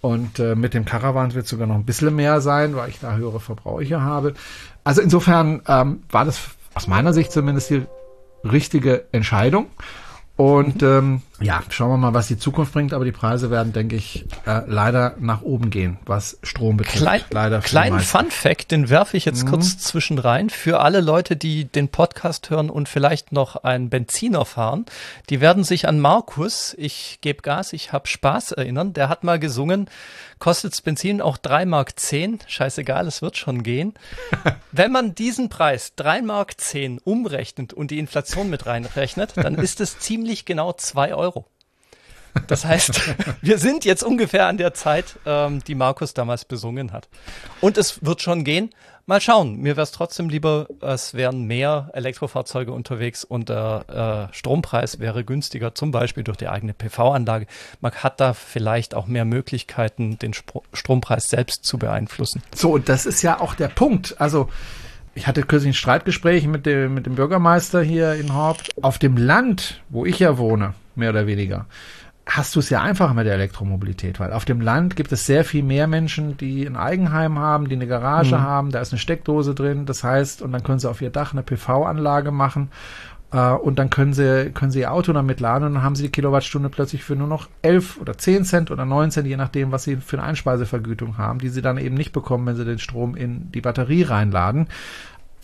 Und 0.00 0.38
äh, 0.38 0.54
mit 0.54 0.74
dem 0.74 0.84
Caravan 0.84 1.34
wird 1.34 1.46
sogar 1.46 1.66
noch 1.66 1.74
ein 1.74 1.84
bisschen 1.84 2.14
mehr 2.14 2.40
sein, 2.40 2.76
weil 2.76 2.90
ich 2.90 3.00
da 3.00 3.16
höhere 3.16 3.40
Verbraucher 3.40 4.02
habe. 4.02 4.34
Also 4.84 5.00
insofern 5.00 5.62
ähm, 5.66 6.02
war 6.10 6.24
das 6.24 6.40
aus 6.74 6.86
meiner 6.86 7.12
Sicht 7.12 7.32
zumindest 7.32 7.70
die 7.70 7.82
richtige 8.44 9.04
Entscheidung. 9.12 9.66
Und 10.36 10.82
ähm, 10.82 11.22
ja, 11.40 11.62
schauen 11.70 11.88
wir 11.90 11.96
mal, 11.96 12.12
was 12.12 12.28
die 12.28 12.36
Zukunft 12.36 12.74
bringt. 12.74 12.92
Aber 12.92 13.06
die 13.06 13.12
Preise 13.12 13.50
werden, 13.50 13.72
denke 13.72 13.96
ich, 13.96 14.26
äh, 14.46 14.62
leider 14.66 15.14
nach 15.18 15.40
oben 15.40 15.70
gehen, 15.70 15.96
was 16.04 16.38
Strom 16.42 16.76
betrifft. 16.76 16.98
Klein, 16.98 17.20
leider 17.30 17.60
kleinen 17.60 18.00
Fun 18.00 18.30
Fact, 18.30 18.70
den 18.70 18.90
werfe 18.90 19.16
ich 19.16 19.24
jetzt 19.24 19.44
mhm. 19.44 19.50
kurz 19.50 19.78
zwischen 19.78 20.18
rein. 20.18 20.50
Für 20.50 20.80
alle 20.80 21.00
Leute, 21.00 21.36
die 21.36 21.64
den 21.64 21.88
Podcast 21.88 22.50
hören 22.50 22.68
und 22.68 22.86
vielleicht 22.86 23.32
noch 23.32 23.56
einen 23.56 23.88
Benziner 23.88 24.44
fahren, 24.44 24.84
die 25.30 25.40
werden 25.40 25.64
sich 25.64 25.88
an 25.88 26.00
Markus, 26.00 26.74
ich 26.78 27.18
gebe 27.22 27.40
Gas, 27.40 27.72
ich 27.72 27.94
hab 27.94 28.06
Spaß 28.06 28.52
erinnern. 28.52 28.92
Der 28.92 29.08
hat 29.08 29.24
mal 29.24 29.38
gesungen, 29.38 29.88
kostet's 30.38 30.80
Benzin 30.80 31.20
auch 31.20 31.36
drei 31.36 31.64
Mark 31.64 31.98
zehn. 31.98 32.38
Scheißegal, 32.46 33.06
es 33.06 33.22
wird 33.22 33.36
schon 33.36 33.62
gehen. 33.62 33.94
Wenn 34.72 34.92
man 34.92 35.14
diesen 35.14 35.48
Preis 35.48 35.94
drei 35.96 36.22
Mark 36.22 36.60
zehn 36.60 36.98
umrechnet 36.98 37.72
und 37.72 37.90
die 37.90 37.98
Inflation 37.98 38.50
mit 38.50 38.66
reinrechnet, 38.66 39.32
dann 39.36 39.54
ist 39.56 39.80
es 39.80 39.98
ziemlich 39.98 40.44
genau 40.44 40.72
zwei 40.72 41.14
Euro. 41.14 41.46
Das 42.46 42.64
heißt, 42.64 43.00
wir 43.42 43.58
sind 43.58 43.84
jetzt 43.84 44.02
ungefähr 44.02 44.46
an 44.46 44.58
der 44.58 44.74
Zeit, 44.74 45.16
ähm, 45.26 45.62
die 45.64 45.74
Markus 45.74 46.14
damals 46.14 46.44
besungen 46.44 46.92
hat. 46.92 47.08
Und 47.60 47.78
es 47.78 48.04
wird 48.04 48.20
schon 48.20 48.44
gehen. 48.44 48.70
Mal 49.08 49.20
schauen. 49.20 49.58
Mir 49.58 49.76
wäre 49.76 49.84
es 49.84 49.92
trotzdem 49.92 50.28
lieber, 50.28 50.66
es 50.80 51.14
wären 51.14 51.44
mehr 51.44 51.90
Elektrofahrzeuge 51.92 52.72
unterwegs 52.72 53.22
und 53.22 53.48
der 53.48 54.30
äh, 54.32 54.34
Strompreis 54.34 54.98
wäre 54.98 55.22
günstiger, 55.22 55.76
zum 55.76 55.92
Beispiel 55.92 56.24
durch 56.24 56.38
die 56.38 56.48
eigene 56.48 56.74
PV-Anlage. 56.74 57.46
Man 57.80 57.92
hat 57.92 58.18
da 58.18 58.34
vielleicht 58.34 58.96
auch 58.96 59.06
mehr 59.06 59.24
Möglichkeiten, 59.24 60.18
den 60.18 60.34
Spro 60.34 60.64
Strompreis 60.72 61.28
selbst 61.28 61.64
zu 61.64 61.78
beeinflussen. 61.78 62.42
So, 62.52 62.72
und 62.72 62.88
das 62.88 63.06
ist 63.06 63.22
ja 63.22 63.38
auch 63.38 63.54
der 63.54 63.68
Punkt. 63.68 64.16
Also 64.20 64.48
ich 65.14 65.28
hatte 65.28 65.44
kürzlich 65.44 65.70
ein 65.70 65.74
Streitgespräch 65.74 66.48
mit 66.48 66.66
dem, 66.66 66.94
mit 66.94 67.06
dem 67.06 67.14
Bürgermeister 67.14 67.82
hier 67.82 68.14
in 68.14 68.34
Haupt. 68.34 68.70
Auf 68.82 68.98
dem 68.98 69.16
Land, 69.16 69.82
wo 69.88 70.04
ich 70.04 70.18
ja 70.18 70.36
wohne, 70.36 70.74
mehr 70.96 71.10
oder 71.10 71.28
weniger, 71.28 71.66
hast 72.26 72.56
du 72.56 72.60
es 72.60 72.70
ja 72.70 72.82
einfacher 72.82 73.14
mit 73.14 73.24
der 73.24 73.34
Elektromobilität, 73.34 74.18
weil 74.18 74.32
auf 74.32 74.44
dem 74.44 74.60
Land 74.60 74.96
gibt 74.96 75.12
es 75.12 75.26
sehr 75.26 75.44
viel 75.44 75.62
mehr 75.62 75.86
Menschen, 75.86 76.36
die 76.36 76.66
ein 76.66 76.76
Eigenheim 76.76 77.38
haben, 77.38 77.68
die 77.68 77.76
eine 77.76 77.86
Garage 77.86 78.36
mhm. 78.36 78.42
haben, 78.42 78.70
da 78.72 78.80
ist 78.80 78.92
eine 78.92 78.98
Steckdose 78.98 79.54
drin, 79.54 79.86
das 79.86 80.02
heißt, 80.02 80.42
und 80.42 80.52
dann 80.52 80.64
können 80.64 80.80
sie 80.80 80.90
auf 80.90 81.00
ihr 81.00 81.10
Dach 81.10 81.32
eine 81.32 81.44
PV-Anlage 81.44 82.32
machen 82.32 82.70
äh, 83.30 83.50
und 83.50 83.78
dann 83.78 83.90
können 83.90 84.12
sie, 84.12 84.50
können 84.52 84.72
sie 84.72 84.80
ihr 84.80 84.92
Auto 84.92 85.12
damit 85.12 85.38
laden 85.38 85.68
und 85.68 85.74
dann 85.74 85.82
haben 85.84 85.94
sie 85.94 86.02
die 86.02 86.10
Kilowattstunde 86.10 86.68
plötzlich 86.68 87.04
für 87.04 87.14
nur 87.14 87.28
noch 87.28 87.48
11 87.62 88.00
oder 88.00 88.18
10 88.18 88.44
Cent 88.44 88.70
oder 88.72 88.84
9 88.84 89.12
Cent, 89.12 89.28
je 89.28 89.36
nachdem, 89.36 89.70
was 89.70 89.84
sie 89.84 89.96
für 89.96 90.18
eine 90.18 90.26
Einspeisevergütung 90.26 91.18
haben, 91.18 91.38
die 91.38 91.48
sie 91.48 91.62
dann 91.62 91.78
eben 91.78 91.94
nicht 91.94 92.12
bekommen, 92.12 92.44
wenn 92.46 92.56
sie 92.56 92.64
den 92.64 92.80
Strom 92.80 93.14
in 93.14 93.52
die 93.52 93.60
Batterie 93.60 94.02
reinladen. 94.02 94.66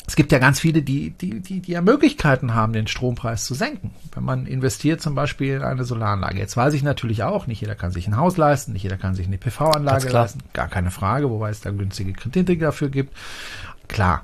Es 0.06 0.16
gibt 0.16 0.32
ja 0.32 0.38
ganz 0.38 0.58
viele, 0.60 0.82
die, 0.82 1.10
die, 1.10 1.40
die, 1.40 1.60
die 1.60 1.72
ja 1.72 1.80
Möglichkeiten 1.80 2.54
haben, 2.54 2.72
den 2.72 2.86
Strompreis 2.86 3.44
zu 3.44 3.54
senken. 3.54 3.92
Wenn 4.12 4.24
man 4.24 4.46
investiert 4.46 5.00
zum 5.00 5.14
Beispiel 5.14 5.54
in 5.54 5.62
eine 5.62 5.84
Solaranlage. 5.84 6.38
Jetzt 6.38 6.56
weiß 6.56 6.74
ich 6.74 6.82
natürlich 6.82 7.22
auch, 7.22 7.46
nicht 7.46 7.60
jeder 7.60 7.76
kann 7.76 7.92
sich 7.92 8.08
ein 8.08 8.16
Haus 8.16 8.36
leisten, 8.36 8.72
nicht 8.72 8.82
jeder 8.82 8.96
kann 8.96 9.14
sich 9.14 9.26
eine 9.26 9.38
PV-Anlage 9.38 10.08
leisten. 10.08 10.40
Gar 10.52 10.68
keine 10.68 10.90
Frage, 10.90 11.30
wobei 11.30 11.50
es 11.50 11.60
da 11.60 11.70
günstige 11.70 12.12
Kredite 12.12 12.56
dafür 12.56 12.88
gibt. 12.88 13.16
Klar. 13.88 14.22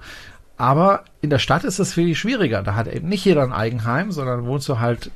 Aber 0.57 1.05
in 1.21 1.31
der 1.31 1.39
Stadt 1.39 1.63
ist 1.63 1.79
das 1.79 1.95
viel 1.95 2.17
schwieriger. 2.17 2.63
Da 2.63 2.75
hat 2.75 2.89
eben 2.89 3.09
nicht 3.09 3.25
jeder 3.25 3.43
ein 3.43 3.53
Eigenheim, 3.53 4.11
sondern 4.11 4.47
wohnst 4.47 4.69
du 4.69 4.81
halt 4.81 5.13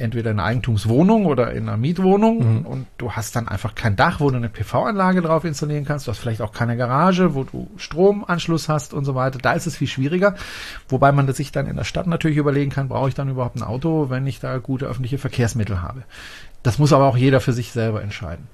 entweder 0.00 0.30
in 0.30 0.38
einer 0.38 0.48
Eigentumswohnung 0.48 1.26
oder 1.26 1.52
in 1.52 1.68
einer 1.68 1.76
Mietwohnung 1.76 2.60
mhm. 2.60 2.66
und 2.66 2.86
du 2.98 3.12
hast 3.12 3.36
dann 3.36 3.48
einfach 3.48 3.74
kein 3.74 3.96
Dach, 3.96 4.20
wo 4.20 4.30
du 4.30 4.36
eine 4.36 4.48
PV-Anlage 4.48 5.22
drauf 5.22 5.44
installieren 5.44 5.84
kannst. 5.84 6.06
Du 6.06 6.10
hast 6.10 6.18
vielleicht 6.18 6.42
auch 6.42 6.52
keine 6.52 6.76
Garage, 6.76 7.34
wo 7.34 7.44
du 7.44 7.68
Stromanschluss 7.76 8.68
hast 8.68 8.94
und 8.94 9.04
so 9.04 9.14
weiter. 9.14 9.38
Da 9.38 9.52
ist 9.52 9.66
es 9.66 9.76
viel 9.76 9.88
schwieriger. 9.88 10.34
Wobei 10.88 11.12
man 11.12 11.30
sich 11.32 11.52
dann 11.52 11.66
in 11.66 11.76
der 11.76 11.84
Stadt 11.84 12.06
natürlich 12.06 12.38
überlegen 12.38 12.70
kann, 12.70 12.88
brauche 12.88 13.08
ich 13.08 13.14
dann 13.14 13.28
überhaupt 13.28 13.56
ein 13.56 13.62
Auto, 13.62 14.10
wenn 14.10 14.26
ich 14.26 14.40
da 14.40 14.58
gute 14.58 14.86
öffentliche 14.86 15.18
Verkehrsmittel 15.18 15.82
habe. 15.82 16.02
Das 16.62 16.78
muss 16.78 16.92
aber 16.92 17.06
auch 17.06 17.16
jeder 17.16 17.40
für 17.40 17.52
sich 17.52 17.72
selber 17.72 18.02
entscheiden. 18.02 18.48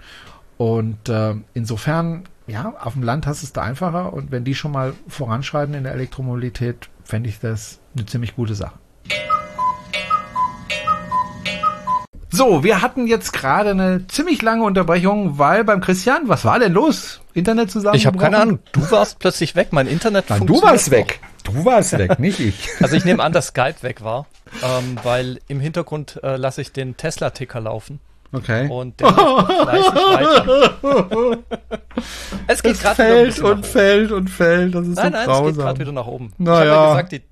Und 0.57 1.09
äh, 1.09 1.35
insofern, 1.55 2.25
ja, 2.47 2.75
auf 2.81 2.95
dem 2.95 3.03
Land 3.03 3.27
hast 3.27 3.43
du 3.43 3.47
es 3.47 3.53
da 3.53 3.63
einfacher 3.63 4.13
und 4.13 4.31
wenn 4.31 4.45
die 4.45 4.55
schon 4.55 4.73
mal 4.73 4.95
voranschreiten 5.09 5.75
in 5.75 5.85
der 5.85 5.93
Elektromobilität, 5.93 6.89
fände 7.05 7.29
ich 7.29 7.41
das 7.41 7.81
eine 7.95 8.07
ziemlich 8.07 8.37
gute 8.37 8.55
Sache. 8.55 8.79
So, 12.37 12.63
wir 12.63 12.83
hatten 12.83 13.07
jetzt 13.07 13.33
gerade 13.33 13.71
eine 13.71 14.07
ziemlich 14.09 14.43
lange 14.43 14.63
Unterbrechung, 14.63 15.39
weil 15.39 15.65
beim 15.65 15.81
Christian, 15.81 16.29
was 16.29 16.45
war 16.45 16.59
denn 16.59 16.75
los? 16.75 17.23
Internet 17.33 17.71
zusammen? 17.71 17.97
Ich 17.97 18.05
habe 18.05 18.19
keine 18.19 18.37
Ahnung. 18.37 18.59
Du 18.73 18.91
warst 18.91 19.19
plötzlich 19.21 19.57
weg. 19.57 19.69
Mein 19.71 19.87
Internet 19.87 20.29
Nein, 20.29 20.45
du 20.45 20.61
warst 20.61 20.91
weg. 20.91 21.21
Du 21.45 21.65
warst 21.65 21.97
weg, 21.97 22.19
nicht 22.19 22.39
ich. 22.39 22.69
Also 22.83 22.95
ich 22.95 23.07
nehme 23.07 23.23
an, 23.23 23.33
dass 23.33 23.47
Skype 23.47 23.77
weg 23.81 24.05
war, 24.05 24.27
ähm, 24.63 24.99
weil 25.03 25.41
im 25.49 25.61
Hintergrund 25.61 26.21
äh, 26.23 26.37
lasse 26.37 26.61
ich 26.61 26.73
den 26.73 26.99
Tesla-Ticker 26.99 27.59
laufen. 27.59 28.01
Okay. 28.33 28.69
Und 28.69 29.01
der 29.01 29.09
fleißig 29.15 29.95
weiter. 29.95 31.39
es 32.49 32.63
geht 32.63 32.79
gerade 32.79 32.97
fällt 32.97 33.39
und 33.41 33.65
fällt 33.65 34.13
und 34.13 34.29
fällt. 34.29 34.75
Das 34.75 34.87
ist 34.87 34.97
nein, 34.97 35.13
so 35.13 35.19
nein, 35.19 35.27
grausam. 35.27 35.47
es 35.47 35.57
geht 35.57 35.65
gerade 35.65 35.81
wieder 35.81 35.93
nach 35.93 36.07
oben. 36.07 36.35
Na 36.37 36.53
ich 36.53 36.59
habe 36.59 36.69
ja 36.69 36.89
gesagt, 36.91 37.13
die 37.13 37.23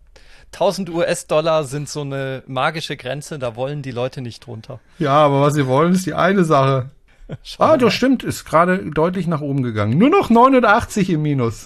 1000 0.55 0.91
US-Dollar 0.91 1.65
sind 1.65 1.89
so 1.89 2.03
eine 2.03 2.43
magische 2.47 2.97
Grenze, 2.97 3.39
da 3.39 3.57
wollen 3.57 3.83
die 3.83 3.91
Leute 3.91 4.21
nicht 4.21 4.47
drunter. 4.47 4.81
Ja, 4.99 5.13
aber 5.13 5.41
was 5.41 5.55
sie 5.55 5.67
wollen, 5.67 5.93
ist 5.95 6.07
die 6.07 6.15
eine 6.15 6.45
Sache. 6.45 6.91
Ah, 7.59 7.79
das 7.79 7.95
stimmt, 7.95 8.23
ist 8.23 8.45
gerade 8.45 8.91
deutlich 8.91 9.27
nach 9.27 9.41
oben 9.41 9.63
gegangen. 9.63 9.97
Nur 9.97 10.11
noch 10.11 10.29
89 10.29 11.09
im 11.09 11.23
Minus. 11.23 11.65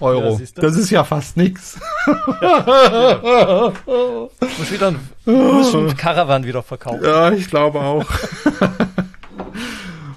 Euro. 0.00 0.38
Ja, 0.38 0.46
das 0.56 0.76
ist 0.76 0.90
ja 0.90 1.04
fast 1.04 1.36
nix. 1.36 1.78
Ja. 2.42 3.72
muss 4.58 4.70
wieder 4.72 4.88
ein, 4.88 4.98
muss 5.24 5.74
ein 5.74 5.96
Caravan 5.96 6.44
wieder 6.44 6.62
verkaufen. 6.64 7.04
Ja, 7.04 7.30
ich 7.30 7.48
glaube 7.48 7.80
auch. 7.80 8.04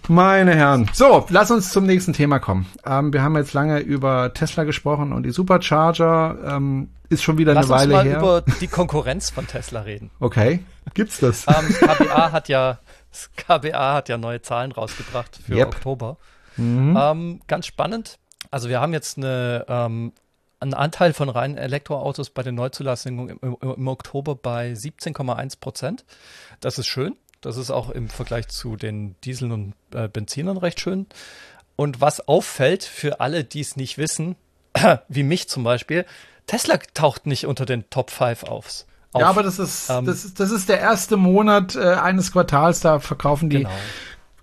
Meine 0.09 0.55
Herren. 0.55 0.89
So, 0.91 1.27
lass 1.29 1.51
uns 1.51 1.71
zum 1.71 1.85
nächsten 1.85 2.13
Thema 2.13 2.39
kommen. 2.39 2.65
Ähm, 2.83 3.13
wir 3.13 3.21
haben 3.21 3.37
jetzt 3.37 3.53
lange 3.53 3.79
über 3.79 4.33
Tesla 4.33 4.63
gesprochen 4.63 5.13
und 5.13 5.21
die 5.21 5.29
Supercharger. 5.29 6.35
Ähm, 6.45 6.89
ist 7.09 7.21
schon 7.21 7.37
wieder 7.37 7.53
lass 7.53 7.69
eine 7.69 7.93
Weile 7.93 7.93
her. 7.93 8.03
Lass 8.03 8.13
uns 8.13 8.21
mal 8.23 8.39
über 8.41 8.59
die 8.59 8.67
Konkurrenz 8.67 9.29
von 9.29 9.45
Tesla 9.45 9.81
reden. 9.81 10.09
Okay, 10.19 10.63
gibt's 10.95 11.19
das? 11.19 11.45
Ähm, 11.47 11.75
KBA 11.75 12.31
hat 12.31 12.49
ja 12.49 12.79
KBA 13.35 13.93
hat 13.93 14.09
ja 14.09 14.17
neue 14.17 14.41
Zahlen 14.41 14.71
rausgebracht 14.71 15.39
für 15.45 15.55
yep. 15.55 15.67
Oktober. 15.67 16.17
Mhm. 16.57 16.97
Ähm, 16.99 17.41
ganz 17.45 17.67
spannend. 17.67 18.17
Also 18.49 18.67
wir 18.67 18.81
haben 18.81 18.93
jetzt 18.93 19.17
eine, 19.17 19.63
ähm, 19.67 20.13
einen 20.59 20.73
Anteil 20.73 21.13
von 21.13 21.29
reinen 21.29 21.57
Elektroautos 21.57 22.31
bei 22.31 22.41
den 22.41 22.55
Neuzulassungen 22.55 23.29
im, 23.29 23.57
im, 23.61 23.73
im 23.73 23.87
Oktober 23.87 24.33
bei 24.33 24.71
17,1 24.71 25.59
Prozent. 25.59 26.03
Das 26.61 26.79
ist 26.79 26.87
schön. 26.87 27.15
Das 27.41 27.57
ist 27.57 27.71
auch 27.71 27.89
im 27.89 28.09
Vergleich 28.09 28.49
zu 28.49 28.75
den 28.75 29.15
Dieseln 29.23 29.51
und 29.51 29.73
äh, 29.93 30.07
Benzinern 30.07 30.57
recht 30.57 30.79
schön. 30.79 31.07
Und 31.75 32.01
was 32.01 32.27
auffällt 32.27 32.83
für 32.83 33.21
alle, 33.21 33.45
die 33.45 33.61
es 33.61 33.77
nicht 33.77 33.97
wissen, 33.97 34.35
wie 35.07 35.23
mich 35.23 35.47
zum 35.47 35.63
Beispiel, 35.63 36.05
Tesla 36.47 36.77
taucht 36.93 37.25
nicht 37.25 37.45
unter 37.45 37.65
den 37.65 37.89
Top 37.89 38.11
5 38.11 38.43
auf. 38.43 38.85
Ja, 39.17 39.27
aber 39.27 39.43
das 39.43 39.57
ist, 39.57 39.89
ähm, 39.89 40.05
das 40.05 40.25
ist, 40.25 40.39
das 40.39 40.51
ist 40.51 40.69
der 40.69 40.79
erste 40.79 41.17
Monat 41.17 41.75
äh, 41.75 41.93
eines 41.93 42.31
Quartals, 42.31 42.81
da 42.81 42.99
verkaufen 42.99 43.49
die 43.49 43.59
genau. 43.59 43.71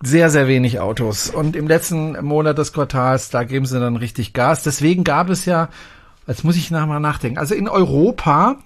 sehr, 0.03 0.31
sehr 0.31 0.49
wenig 0.49 0.81
Autos. 0.81 1.31
Und 1.31 1.55
im 1.55 1.69
letzten 1.69 2.25
Monat 2.25 2.59
des 2.59 2.73
Quartals, 2.73 3.31
da 3.31 3.45
geben 3.45 3.67
sie 3.67 3.79
dann 3.79 3.97
richtig 3.97 4.33
Gas. 4.33 4.63
Deswegen 4.63 5.05
gab 5.05 5.29
es 5.29 5.45
ja, 5.45 5.69
jetzt 6.27 6.43
muss 6.43 6.57
ich 6.57 6.71
nachher 6.71 6.87
mal 6.87 7.01
nachdenken, 7.01 7.39
also 7.39 7.55
in 7.55 7.69
Europa 7.69 8.57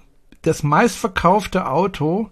das 0.41 0.63
meistverkaufte 0.63 1.67
Auto 1.67 2.31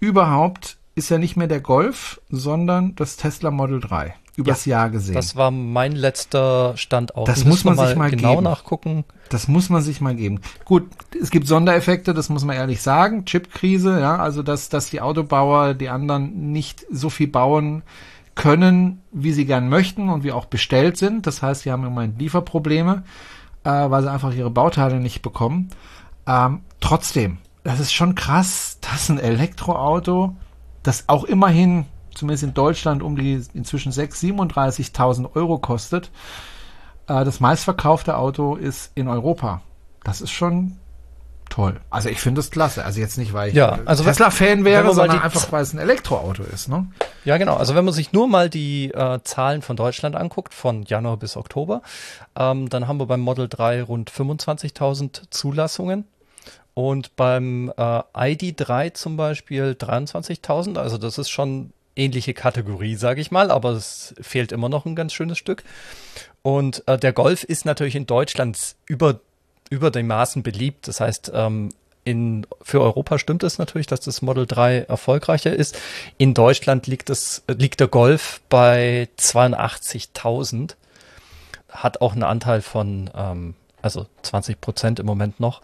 überhaupt 0.00 0.75
ist 0.96 1.10
ja 1.10 1.18
nicht 1.18 1.36
mehr 1.36 1.46
der 1.46 1.60
Golf, 1.60 2.20
sondern 2.30 2.96
das 2.96 3.16
Tesla 3.16 3.50
Model 3.50 3.80
3 3.80 4.14
übers 4.34 4.64
ja, 4.64 4.78
Jahr 4.78 4.90
gesehen. 4.90 5.14
Das 5.14 5.36
war 5.36 5.50
mein 5.50 5.92
letzter 5.92 6.76
Stand 6.76 7.16
auch. 7.16 7.24
Das 7.24 7.44
muss 7.44 7.64
man 7.64 7.76
sich 7.76 7.96
mal 7.96 8.10
genau 8.10 8.32
geben. 8.32 8.44
nachgucken. 8.44 9.04
Das 9.28 9.46
muss 9.46 9.70
man 9.70 9.82
sich 9.82 10.00
mal 10.00 10.14
geben. 10.14 10.40
Gut, 10.64 10.84
es 11.20 11.30
gibt 11.30 11.46
Sondereffekte, 11.46 12.14
das 12.14 12.28
muss 12.28 12.44
man 12.44 12.56
ehrlich 12.56 12.82
sagen. 12.82 13.24
Chipkrise, 13.24 14.00
ja, 14.00 14.16
also 14.16 14.42
dass, 14.42 14.68
dass 14.68 14.90
die 14.90 15.00
Autobauer, 15.00 15.74
die 15.74 15.88
anderen 15.88 16.52
nicht 16.52 16.86
so 16.90 17.10
viel 17.10 17.28
bauen 17.28 17.82
können, 18.34 19.02
wie 19.12 19.32
sie 19.32 19.46
gern 19.46 19.68
möchten 19.68 20.08
und 20.08 20.24
wie 20.24 20.32
auch 20.32 20.46
bestellt 20.46 20.96
sind. 20.96 21.26
Das 21.26 21.42
heißt, 21.42 21.62
sie 21.62 21.72
haben 21.72 21.84
im 21.84 21.90
Moment 21.90 22.20
Lieferprobleme, 22.20 23.02
äh, 23.64 23.70
weil 23.70 24.02
sie 24.02 24.10
einfach 24.10 24.34
ihre 24.34 24.50
Bauteile 24.50 25.00
nicht 25.00 25.22
bekommen. 25.22 25.70
Ähm, 26.26 26.60
trotzdem, 26.80 27.38
das 27.64 27.80
ist 27.80 27.92
schon 27.92 28.14
krass, 28.14 28.78
dass 28.80 29.08
ein 29.08 29.18
Elektroauto 29.18 30.36
das 30.86 31.08
auch 31.08 31.24
immerhin, 31.24 31.86
zumindest 32.14 32.44
in 32.44 32.54
Deutschland, 32.54 33.02
um 33.02 33.16
die 33.16 33.42
inzwischen 33.54 33.92
6.000, 33.92 34.52
37.000 34.52 35.34
Euro 35.34 35.58
kostet. 35.58 36.10
Äh, 37.08 37.24
das 37.24 37.40
meistverkaufte 37.40 38.16
Auto 38.16 38.56
ist 38.56 38.92
in 38.94 39.08
Europa. 39.08 39.62
Das 40.04 40.20
ist 40.20 40.30
schon 40.30 40.76
toll. 41.48 41.80
Also 41.90 42.08
ich 42.08 42.20
finde 42.20 42.40
es 42.40 42.50
klasse. 42.50 42.84
Also 42.84 43.00
jetzt 43.00 43.18
nicht, 43.18 43.32
weil 43.32 43.48
ich 43.48 43.54
ja, 43.54 43.78
also 43.84 44.04
Tesla-Fan 44.04 44.64
wäre, 44.64 44.94
sondern 44.94 45.20
einfach, 45.20 45.50
weil 45.52 45.62
es 45.62 45.72
ein 45.72 45.78
Elektroauto 45.78 46.42
ist. 46.42 46.68
Ne? 46.68 46.86
Ja, 47.24 47.38
genau. 47.38 47.56
Also 47.56 47.74
wenn 47.74 47.84
man 47.84 47.94
sich 47.94 48.12
nur 48.12 48.28
mal 48.28 48.50
die 48.50 48.92
äh, 48.92 49.20
Zahlen 49.22 49.62
von 49.62 49.76
Deutschland 49.76 50.16
anguckt, 50.16 50.54
von 50.54 50.82
Januar 50.82 51.16
bis 51.16 51.36
Oktober, 51.36 51.82
ähm, 52.36 52.68
dann 52.68 52.88
haben 52.88 52.98
wir 52.98 53.06
beim 53.06 53.20
Model 53.20 53.48
3 53.48 53.82
rund 53.82 54.10
25.000 54.10 55.30
Zulassungen 55.30 56.04
und 56.76 57.16
beim 57.16 57.72
äh, 57.78 58.02
ID3 58.12 58.92
zum 58.92 59.16
Beispiel 59.16 59.74
23.000. 59.80 60.76
Also 60.76 60.98
das 60.98 61.16
ist 61.16 61.30
schon 61.30 61.72
ähnliche 61.96 62.34
Kategorie, 62.34 62.96
sage 62.96 63.22
ich 63.22 63.30
mal, 63.30 63.50
aber 63.50 63.70
es 63.70 64.14
fehlt 64.20 64.52
immer 64.52 64.68
noch 64.68 64.84
ein 64.84 64.94
ganz 64.94 65.14
schönes 65.14 65.38
Stück. 65.38 65.64
Und 66.42 66.86
äh, 66.86 66.98
der 66.98 67.14
Golf 67.14 67.44
ist 67.44 67.64
natürlich 67.64 67.96
in 67.96 68.04
Deutschland 68.04 68.76
über, 68.84 69.20
über 69.70 69.90
den 69.90 70.06
Maßen 70.06 70.42
beliebt. 70.42 70.86
Das 70.86 71.00
heißt, 71.00 71.32
ähm, 71.34 71.70
in, 72.04 72.46
für 72.60 72.82
Europa 72.82 73.18
stimmt 73.18 73.42
es 73.42 73.56
natürlich, 73.56 73.86
dass 73.86 74.00
das 74.00 74.20
Model 74.20 74.46
3 74.46 74.80
erfolgreicher 74.80 75.54
ist. 75.54 75.78
In 76.18 76.34
Deutschland 76.34 76.86
liegt, 76.86 77.08
es, 77.08 77.42
liegt 77.48 77.80
der 77.80 77.88
Golf 77.88 78.42
bei 78.50 79.08
82.000, 79.18 80.74
hat 81.70 82.02
auch 82.02 82.12
einen 82.12 82.22
Anteil 82.22 82.60
von, 82.60 83.08
ähm, 83.16 83.54
also 83.80 84.04
20 84.20 84.60
Prozent 84.60 85.00
im 85.00 85.06
Moment 85.06 85.40
noch. 85.40 85.62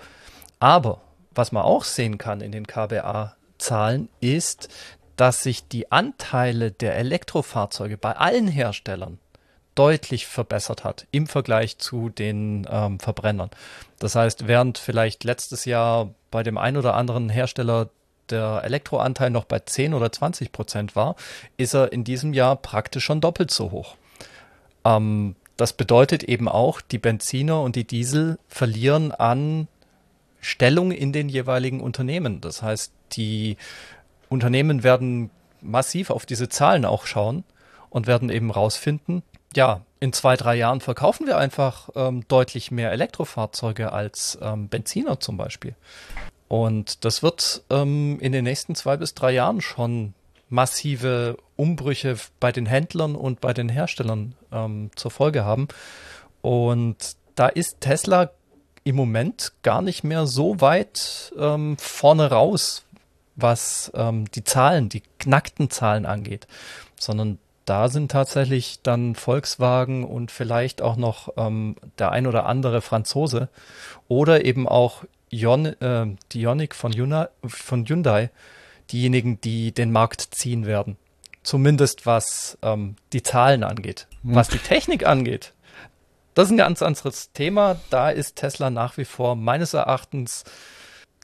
Aber 0.62 1.00
was 1.34 1.50
man 1.50 1.64
auch 1.64 1.82
sehen 1.82 2.18
kann 2.18 2.40
in 2.40 2.52
den 2.52 2.68
KBA-Zahlen 2.68 4.08
ist, 4.20 4.68
dass 5.16 5.42
sich 5.42 5.66
die 5.66 5.90
Anteile 5.90 6.70
der 6.70 6.94
Elektrofahrzeuge 6.94 7.98
bei 7.98 8.12
allen 8.12 8.46
Herstellern 8.46 9.18
deutlich 9.74 10.28
verbessert 10.28 10.84
hat 10.84 11.08
im 11.10 11.26
Vergleich 11.26 11.78
zu 11.78 12.10
den 12.10 12.68
ähm, 12.70 13.00
Verbrennern. 13.00 13.50
Das 13.98 14.14
heißt, 14.14 14.46
während 14.46 14.78
vielleicht 14.78 15.24
letztes 15.24 15.64
Jahr 15.64 16.10
bei 16.30 16.44
dem 16.44 16.56
einen 16.56 16.76
oder 16.76 16.94
anderen 16.94 17.28
Hersteller 17.28 17.88
der 18.30 18.60
Elektroanteil 18.62 19.30
noch 19.30 19.46
bei 19.46 19.58
10 19.58 19.94
oder 19.94 20.12
20 20.12 20.52
Prozent 20.52 20.94
war, 20.94 21.16
ist 21.56 21.74
er 21.74 21.90
in 21.90 22.04
diesem 22.04 22.34
Jahr 22.34 22.54
praktisch 22.54 23.04
schon 23.04 23.20
doppelt 23.20 23.50
so 23.50 23.72
hoch. 23.72 23.96
Ähm, 24.84 25.34
das 25.56 25.72
bedeutet 25.72 26.22
eben 26.22 26.48
auch, 26.48 26.80
die 26.80 26.98
Benziner 26.98 27.62
und 27.62 27.74
die 27.74 27.84
Diesel 27.84 28.38
verlieren 28.46 29.10
an 29.10 29.66
Stellung 30.42 30.92
in 30.92 31.12
den 31.12 31.30
jeweiligen 31.30 31.80
Unternehmen. 31.80 32.42
Das 32.42 32.60
heißt, 32.60 32.92
die 33.12 33.56
Unternehmen 34.28 34.82
werden 34.82 35.30
massiv 35.62 36.10
auf 36.10 36.26
diese 36.26 36.50
Zahlen 36.50 36.84
auch 36.84 37.06
schauen 37.06 37.44
und 37.88 38.06
werden 38.06 38.28
eben 38.28 38.50
rausfinden, 38.50 39.22
ja, 39.54 39.82
in 40.00 40.12
zwei, 40.12 40.36
drei 40.36 40.56
Jahren 40.56 40.80
verkaufen 40.80 41.26
wir 41.26 41.38
einfach 41.38 41.90
ähm, 41.94 42.24
deutlich 42.26 42.70
mehr 42.70 42.90
Elektrofahrzeuge 42.90 43.92
als 43.92 44.38
ähm, 44.42 44.68
Benziner 44.68 45.20
zum 45.20 45.36
Beispiel. 45.36 45.74
Und 46.48 47.04
das 47.04 47.22
wird 47.22 47.62
ähm, 47.70 48.18
in 48.20 48.32
den 48.32 48.44
nächsten 48.44 48.74
zwei 48.74 48.96
bis 48.96 49.14
drei 49.14 49.32
Jahren 49.32 49.60
schon 49.60 50.14
massive 50.48 51.38
Umbrüche 51.56 52.16
bei 52.40 52.52
den 52.52 52.66
Händlern 52.66 53.14
und 53.14 53.40
bei 53.40 53.52
den 53.54 53.68
Herstellern 53.68 54.34
ähm, 54.50 54.90
zur 54.96 55.10
Folge 55.10 55.44
haben. 55.44 55.68
Und 56.40 57.16
da 57.36 57.46
ist 57.46 57.80
Tesla 57.80 58.30
im 58.84 58.96
Moment 58.96 59.52
gar 59.62 59.82
nicht 59.82 60.04
mehr 60.04 60.26
so 60.26 60.60
weit 60.60 61.32
ähm, 61.38 61.76
vorne 61.78 62.30
raus, 62.30 62.84
was 63.36 63.90
ähm, 63.94 64.30
die 64.32 64.44
Zahlen, 64.44 64.88
die 64.88 65.02
knackten 65.18 65.70
Zahlen 65.70 66.06
angeht, 66.06 66.46
sondern 66.98 67.38
da 67.64 67.88
sind 67.88 68.10
tatsächlich 68.10 68.80
dann 68.82 69.14
Volkswagen 69.14 70.04
und 70.04 70.30
vielleicht 70.30 70.82
auch 70.82 70.96
noch 70.96 71.32
ähm, 71.36 71.76
der 71.98 72.10
ein 72.10 72.26
oder 72.26 72.46
andere 72.46 72.80
Franzose 72.80 73.48
oder 74.08 74.44
eben 74.44 74.68
auch 74.68 75.04
Ion, 75.30 75.66
äh, 75.66 76.06
die 76.32 76.42
Ioniq 76.42 76.74
von, 76.74 76.92
von 77.46 77.86
Hyundai 77.86 78.30
diejenigen, 78.90 79.40
die 79.40 79.72
den 79.72 79.92
Markt 79.92 80.20
ziehen 80.20 80.66
werden. 80.66 80.96
Zumindest 81.42 82.04
was 82.04 82.58
ähm, 82.62 82.96
die 83.12 83.22
Zahlen 83.22 83.64
angeht. 83.64 84.06
Hm. 84.22 84.34
Was 84.34 84.48
die 84.48 84.58
Technik 84.58 85.06
angeht, 85.06 85.54
das 86.34 86.48
ist 86.48 86.52
ein 86.52 86.58
ganz 86.58 86.82
anderes 86.82 87.32
Thema. 87.32 87.76
Da 87.90 88.10
ist 88.10 88.36
Tesla 88.36 88.70
nach 88.70 88.96
wie 88.96 89.04
vor 89.04 89.36
meines 89.36 89.74
Erachtens 89.74 90.44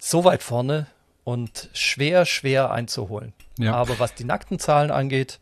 so 0.00 0.24
weit 0.24 0.42
vorne 0.42 0.86
und 1.24 1.70
schwer, 1.72 2.26
schwer 2.26 2.70
einzuholen. 2.70 3.32
Ja. 3.58 3.74
Aber 3.74 3.98
was 3.98 4.14
die 4.14 4.24
nackten 4.24 4.58
Zahlen 4.58 4.90
angeht, 4.90 5.40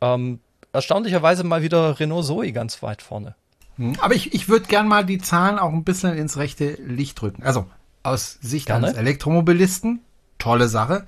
ähm, 0.00 0.40
erstaunlicherweise 0.72 1.44
mal 1.44 1.62
wieder 1.62 1.98
Renault 1.98 2.26
Zoe 2.26 2.52
ganz 2.52 2.82
weit 2.82 3.02
vorne. 3.02 3.34
Hm. 3.76 3.94
Aber 4.00 4.14
ich, 4.14 4.34
ich 4.34 4.48
würde 4.48 4.66
gern 4.66 4.88
mal 4.88 5.04
die 5.04 5.18
Zahlen 5.18 5.58
auch 5.58 5.72
ein 5.72 5.84
bisschen 5.84 6.16
ins 6.16 6.36
rechte 6.36 6.72
Licht 6.82 7.20
drücken. 7.20 7.42
Also 7.42 7.66
aus 8.02 8.38
Sicht 8.40 8.66
Gerne. 8.66 8.88
eines 8.88 8.98
Elektromobilisten, 8.98 10.00
tolle 10.38 10.68
Sache. 10.68 11.06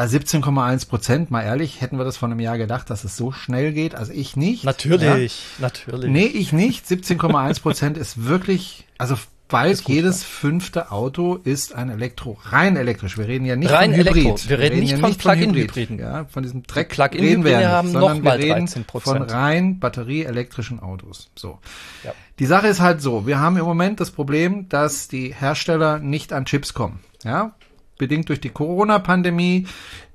17,1 0.00 0.82
äh, 0.82 0.86
Prozent, 0.86 1.30
mal 1.30 1.42
ehrlich, 1.42 1.80
hätten 1.80 1.98
wir 1.98 2.04
das 2.04 2.16
vor 2.16 2.28
einem 2.28 2.40
Jahr 2.40 2.58
gedacht, 2.58 2.90
dass 2.90 3.04
es 3.04 3.16
so 3.16 3.32
schnell 3.32 3.72
geht? 3.72 3.94
Also 3.94 4.12
ich 4.12 4.36
nicht. 4.36 4.64
Natürlich, 4.64 5.58
ja. 5.58 5.62
natürlich. 5.62 6.10
Nee, 6.10 6.26
ich 6.26 6.52
nicht. 6.52 6.86
17,1 6.86 7.62
Prozent 7.62 7.98
ist 7.98 8.24
wirklich, 8.24 8.86
also 8.98 9.16
bald 9.52 9.82
jedes 9.82 10.24
fünfte 10.24 10.90
Auto 10.90 11.36
ist 11.36 11.74
ein 11.74 11.90
Elektro, 11.90 12.38
rein 12.42 12.76
elektrisch. 12.76 13.18
Wir 13.18 13.28
reden 13.28 13.44
ja 13.44 13.54
nicht 13.54 13.70
rein 13.70 13.90
von 13.90 14.00
Hybrid. 14.00 14.16
Elektro. 14.16 14.48
Wir, 14.48 14.48
wir 14.48 14.58
reden, 14.58 14.80
nicht 14.80 14.98
von 14.98 15.14
Plug-in-Hybriden. 15.14 15.98
Ja, 15.98 16.24
von 16.24 16.42
diesem 16.42 16.62
Dreck 16.62 16.88
Plug-in 16.88 17.44
wir 17.44 17.68
haben 17.68 17.92
sondern 17.92 18.24
wir 18.24 18.32
reden 18.32 18.66
von 18.66 19.22
rein 19.22 19.78
batterieelektrischen 19.78 20.80
Autos. 20.80 21.30
So. 21.36 21.58
Ja. 22.02 22.14
Die 22.38 22.46
Sache 22.46 22.66
ist 22.68 22.80
halt 22.80 23.02
so, 23.02 23.26
wir 23.26 23.38
haben 23.38 23.58
im 23.58 23.66
Moment 23.66 24.00
das 24.00 24.10
Problem, 24.10 24.70
dass 24.70 25.08
die 25.08 25.34
Hersteller 25.34 25.98
nicht 25.98 26.32
an 26.32 26.46
Chips 26.46 26.72
kommen. 26.72 27.00
Ja, 27.22 27.54
bedingt 28.02 28.28
durch 28.28 28.40
die 28.40 28.48
Corona-Pandemie. 28.50 29.68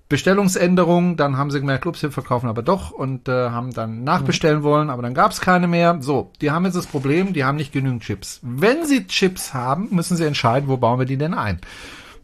Bestellungsänderungen, 0.09 1.17
dann 1.17 1.37
haben 1.37 1.51
sie 1.51 1.59
gemerkt, 1.59 1.85
ups, 1.85 2.01
wir 2.01 2.11
verkaufen 2.11 2.47
aber 2.47 2.61
doch 2.61 2.91
und 2.91 3.27
äh, 3.27 3.49
haben 3.49 3.73
dann 3.73 4.03
nachbestellen 4.03 4.63
wollen, 4.63 4.89
aber 4.89 5.01
dann 5.01 5.13
gab 5.13 5.31
es 5.31 5.41
keine 5.41 5.67
mehr. 5.67 5.97
So, 5.99 6.31
die 6.41 6.51
haben 6.51 6.65
jetzt 6.65 6.75
das 6.75 6.87
Problem, 6.87 7.33
die 7.33 7.43
haben 7.43 7.57
nicht 7.57 7.73
genügend 7.73 8.03
Chips. 8.03 8.39
Wenn 8.41 8.85
sie 8.85 9.07
Chips 9.07 9.53
haben, 9.53 9.89
müssen 9.91 10.15
sie 10.15 10.25
entscheiden, 10.25 10.69
wo 10.69 10.77
bauen 10.77 10.99
wir 10.99 11.05
die 11.05 11.17
denn 11.17 11.33
ein? 11.33 11.59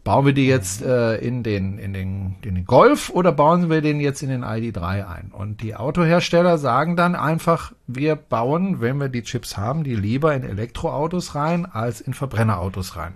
Bauen 0.02 0.26
wir 0.26 0.32
die 0.34 0.46
jetzt 0.46 0.82
äh, 0.82 1.16
in, 1.16 1.42
den, 1.42 1.78
in, 1.78 1.94
den, 1.94 2.36
in 2.42 2.54
den 2.54 2.64
Golf 2.66 3.08
oder 3.10 3.32
bauen 3.32 3.70
wir 3.70 3.80
den 3.80 4.00
jetzt 4.00 4.22
in 4.22 4.28
den 4.28 4.44
ID3 4.44 5.06
ein? 5.06 5.30
Und 5.32 5.62
die 5.62 5.76
Autohersteller 5.76 6.58
sagen 6.58 6.96
dann 6.96 7.14
einfach, 7.14 7.72
wir 7.86 8.16
bauen, 8.16 8.80
wenn 8.82 8.98
wir 8.98 9.08
die 9.08 9.22
Chips 9.22 9.56
haben, 9.56 9.82
die 9.82 9.94
lieber 9.94 10.34
in 10.34 10.42
Elektroautos 10.42 11.34
rein 11.34 11.66
als 11.66 12.02
in 12.02 12.12
Verbrennerautos 12.12 12.96
rein. 12.96 13.14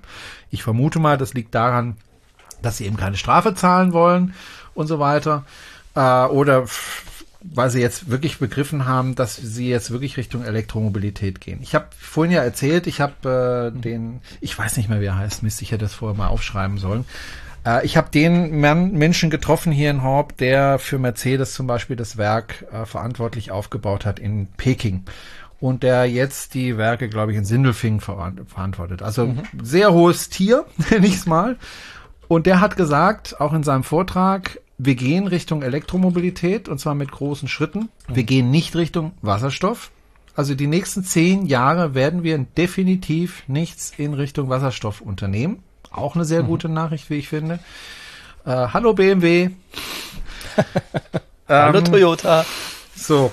Ich 0.51 0.63
vermute 0.63 0.99
mal, 0.99 1.19
das 1.19 1.35
liegt 1.35 1.55
daran, 1.55 1.97
dass 2.63 2.79
sie 2.79 2.87
eben 2.87 2.97
keine 2.97 3.17
Strafe 3.17 3.55
zahlen 3.55 3.93
wollen 3.93 4.35
und 4.75 4.87
so 4.87 4.99
weiter. 4.99 5.45
Äh, 5.95 6.25
oder 6.27 6.67
weil 7.41 7.71
sie 7.71 7.81
jetzt 7.81 8.11
wirklich 8.11 8.39
begriffen 8.39 8.87
haben, 8.87 9.15
dass 9.15 9.37
sie 9.37 9.69
jetzt 9.69 9.91
wirklich 9.91 10.17
Richtung 10.17 10.45
Elektromobilität 10.45 11.41
gehen. 11.41 11.61
Ich 11.63 11.75
habe 11.75 11.87
vorhin 11.99 12.35
ja 12.35 12.43
erzählt, 12.43 12.87
ich 12.87 13.01
habe 13.01 13.73
äh, 13.75 13.81
den, 13.81 14.21
ich 14.41 14.59
weiß 14.59 14.77
nicht 14.77 14.89
mehr, 14.89 15.01
wie 15.01 15.07
er 15.07 15.17
heißt, 15.17 15.43
Mist, 15.43 15.63
ich 15.63 15.71
hätte 15.71 15.85
das 15.85 15.95
vorher 15.95 16.17
mal 16.17 16.29
aufschreiben 16.29 16.79
sollen. 16.79 17.05
Äh, 17.65 17.87
ich 17.87 17.97
habe 17.97 18.11
den 18.11 18.61
Mann, 18.61 18.93
Menschen 18.93 19.31
getroffen 19.31 19.73
hier 19.73 19.91
in 19.91 20.03
Horb, 20.03 20.37
der 20.39 20.79
für 20.79 20.99
Mercedes 20.99 21.55
zum 21.55 21.67
Beispiel 21.67 21.97
das 21.97 22.17
Werk 22.17 22.67
äh, 22.73 22.85
verantwortlich 22.87 23.51
aufgebaut 23.51 24.05
hat 24.05 24.19
in 24.19 24.49
Peking 24.57 25.05
und 25.61 25.83
der 25.83 26.07
jetzt 26.07 26.55
die 26.55 26.77
Werke, 26.77 27.09
glaube 27.09 27.33
ich, 27.33 27.39
in 27.39 27.45
Sindelfingen 27.45 28.01
verantwortet. 28.01 29.03
Also 29.03 29.27
mhm. 29.27 29.43
sehr 29.63 29.93
hohes 29.93 30.29
Tier, 30.29 30.65
nenne 30.91 31.07
ich 31.07 31.17
es 31.17 31.27
mal. 31.27 31.57
Und 32.29 32.47
der 32.47 32.61
hat 32.61 32.77
gesagt, 32.77 33.41
auch 33.41 33.55
in 33.55 33.63
seinem 33.63 33.85
Vortrag, 33.85 34.61
wir 34.77 34.95
gehen 34.95 35.27
Richtung 35.27 35.63
Elektromobilität 35.63 36.69
und 36.69 36.79
zwar 36.79 36.95
mit 36.95 37.11
großen 37.11 37.49
Schritten. 37.49 37.89
Wir 38.07 38.23
gehen 38.23 38.51
nicht 38.51 38.77
Richtung 38.77 39.13
Wasserstoff. 39.23 39.91
Also 40.37 40.55
die 40.55 40.69
nächsten 40.69 41.03
zehn 41.03 41.47
Jahre 41.47 41.95
werden 41.95 42.23
wir 42.23 42.39
definitiv 42.39 43.43
nichts 43.49 43.93
in 43.97 44.15
Richtung 44.15 44.49
Wasserstoff 44.49 45.01
unternehmen. 45.01 45.65
Auch 45.91 46.15
eine 46.15 46.25
sehr 46.25 46.45
mhm. 46.45 46.47
gute 46.47 46.69
Nachricht, 46.69 47.11
wie 47.11 47.17
ich 47.17 47.29
finde. 47.29 47.59
Äh, 48.45 48.69
hallo 48.73 48.93
BMW. 48.93 49.51
hallo 51.49 51.79
ähm, 51.79 51.85
Toyota. 51.85 52.45
So. 52.95 53.33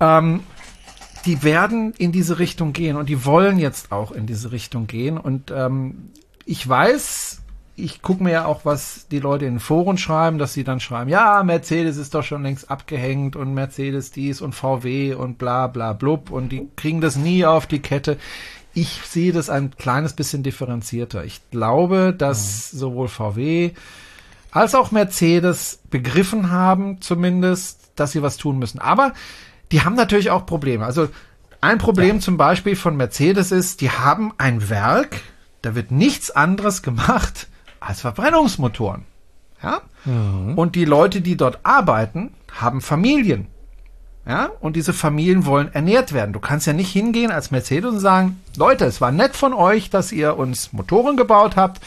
Ähm, 0.00 0.40
die 1.24 1.42
werden 1.42 1.94
in 1.96 2.12
diese 2.12 2.38
Richtung 2.38 2.74
gehen 2.74 2.96
und 2.96 3.08
die 3.08 3.24
wollen 3.24 3.58
jetzt 3.58 3.90
auch 3.90 4.12
in 4.12 4.26
diese 4.26 4.52
Richtung 4.52 4.86
gehen. 4.86 5.16
Und 5.16 5.50
ähm, 5.50 6.10
ich 6.44 6.68
weiß, 6.68 7.33
ich 7.76 8.02
gucke 8.02 8.22
mir 8.22 8.30
ja 8.30 8.44
auch, 8.44 8.64
was 8.64 9.08
die 9.08 9.18
Leute 9.18 9.46
in 9.46 9.58
Foren 9.58 9.98
schreiben, 9.98 10.38
dass 10.38 10.52
sie 10.52 10.64
dann 10.64 10.80
schreiben, 10.80 11.10
ja, 11.10 11.42
Mercedes 11.42 11.96
ist 11.96 12.14
doch 12.14 12.22
schon 12.22 12.42
längst 12.42 12.70
abgehängt 12.70 13.34
und 13.34 13.52
Mercedes 13.52 14.12
dies 14.12 14.40
und 14.40 14.54
VW 14.54 15.14
und 15.14 15.38
bla 15.38 15.66
bla 15.66 15.92
blub 15.92 16.30
und 16.30 16.50
die 16.50 16.68
kriegen 16.76 17.00
das 17.00 17.16
nie 17.16 17.44
auf 17.44 17.66
die 17.66 17.80
Kette. 17.80 18.16
Ich 18.74 19.00
sehe 19.04 19.32
das 19.32 19.50
ein 19.50 19.72
kleines 19.76 20.12
bisschen 20.12 20.42
differenzierter. 20.42 21.24
Ich 21.24 21.40
glaube, 21.50 22.14
dass 22.16 22.72
mhm. 22.72 22.78
sowohl 22.78 23.08
VW 23.08 23.72
als 24.52 24.76
auch 24.76 24.92
Mercedes 24.92 25.80
begriffen 25.90 26.50
haben, 26.50 27.00
zumindest, 27.00 27.90
dass 27.96 28.12
sie 28.12 28.22
was 28.22 28.36
tun 28.36 28.58
müssen. 28.58 28.78
Aber 28.78 29.12
die 29.72 29.82
haben 29.82 29.96
natürlich 29.96 30.30
auch 30.30 30.46
Probleme. 30.46 30.84
Also 30.84 31.08
ein 31.60 31.78
Problem 31.78 32.16
ja. 32.16 32.20
zum 32.20 32.36
Beispiel 32.36 32.76
von 32.76 32.96
Mercedes 32.96 33.50
ist, 33.50 33.80
die 33.80 33.90
haben 33.90 34.32
ein 34.38 34.68
Werk, 34.68 35.22
da 35.62 35.74
wird 35.74 35.90
nichts 35.90 36.30
anderes 36.30 36.82
gemacht 36.82 37.48
als 37.86 38.00
Verbrennungsmotoren. 38.00 39.04
Ja? 39.62 39.82
Mhm. 40.04 40.56
Und 40.56 40.74
die 40.74 40.84
Leute, 40.84 41.20
die 41.20 41.36
dort 41.36 41.60
arbeiten, 41.62 42.32
haben 42.52 42.80
Familien. 42.80 43.48
Ja, 44.26 44.50
und 44.60 44.74
diese 44.74 44.94
Familien 44.94 45.44
wollen 45.44 45.74
ernährt 45.74 46.14
werden. 46.14 46.32
Du 46.32 46.40
kannst 46.40 46.66
ja 46.66 46.72
nicht 46.72 46.90
hingehen 46.90 47.30
als 47.30 47.50
Mercedes 47.50 47.92
und 47.92 48.00
sagen, 48.00 48.40
Leute, 48.56 48.86
es 48.86 49.02
war 49.02 49.12
nett 49.12 49.36
von 49.36 49.52
euch, 49.52 49.90
dass 49.90 50.12
ihr 50.12 50.38
uns 50.38 50.72
Motoren 50.72 51.18
gebaut 51.18 51.56
habt. 51.56 51.82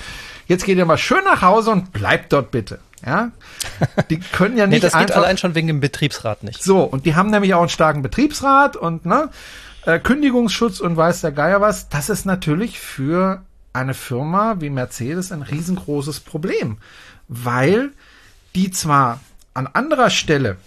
Jetzt 0.45 0.63
geht 0.63 0.77
ihr 0.77 0.85
mal 0.85 0.99
schön 0.99 1.23
nach 1.23 1.41
Hause 1.41 1.71
und 1.71 1.93
bleibt 1.93 2.31
dort 2.33 2.51
bitte. 2.51 2.79
Ja, 3.03 3.31
die 4.11 4.19
können 4.19 4.55
ja 4.55 4.67
nicht 4.67 4.83
nee, 4.83 4.87
das 4.87 4.99
geht 4.99 5.11
allein 5.13 5.39
schon 5.39 5.55
wegen 5.55 5.67
dem 5.67 5.79
Betriebsrat 5.79 6.43
nicht. 6.43 6.63
So, 6.63 6.83
und 6.83 7.07
die 7.07 7.15
haben 7.15 7.31
nämlich 7.31 7.55
auch 7.55 7.61
einen 7.61 7.69
starken 7.69 8.03
Betriebsrat 8.03 8.75
und 8.75 9.07
ne, 9.07 9.29
äh, 9.85 9.97
Kündigungsschutz 9.97 10.79
und 10.79 10.95
weiß 10.95 11.21
der 11.21 11.31
Geier 11.31 11.59
was. 11.59 11.89
Das 11.89 12.09
ist 12.09 12.25
natürlich 12.25 12.79
für 12.79 13.41
eine 13.78 13.93
Firma 13.93 14.57
wie 14.59 14.69
Mercedes 14.69 15.32
ein 15.32 15.41
riesengroßes 15.41 16.21
Problem, 16.21 16.78
weil 17.28 17.91
die 18.55 18.71
zwar 18.71 19.19
an 19.53 19.67
anderer 19.67 20.09
Stelle 20.09 20.57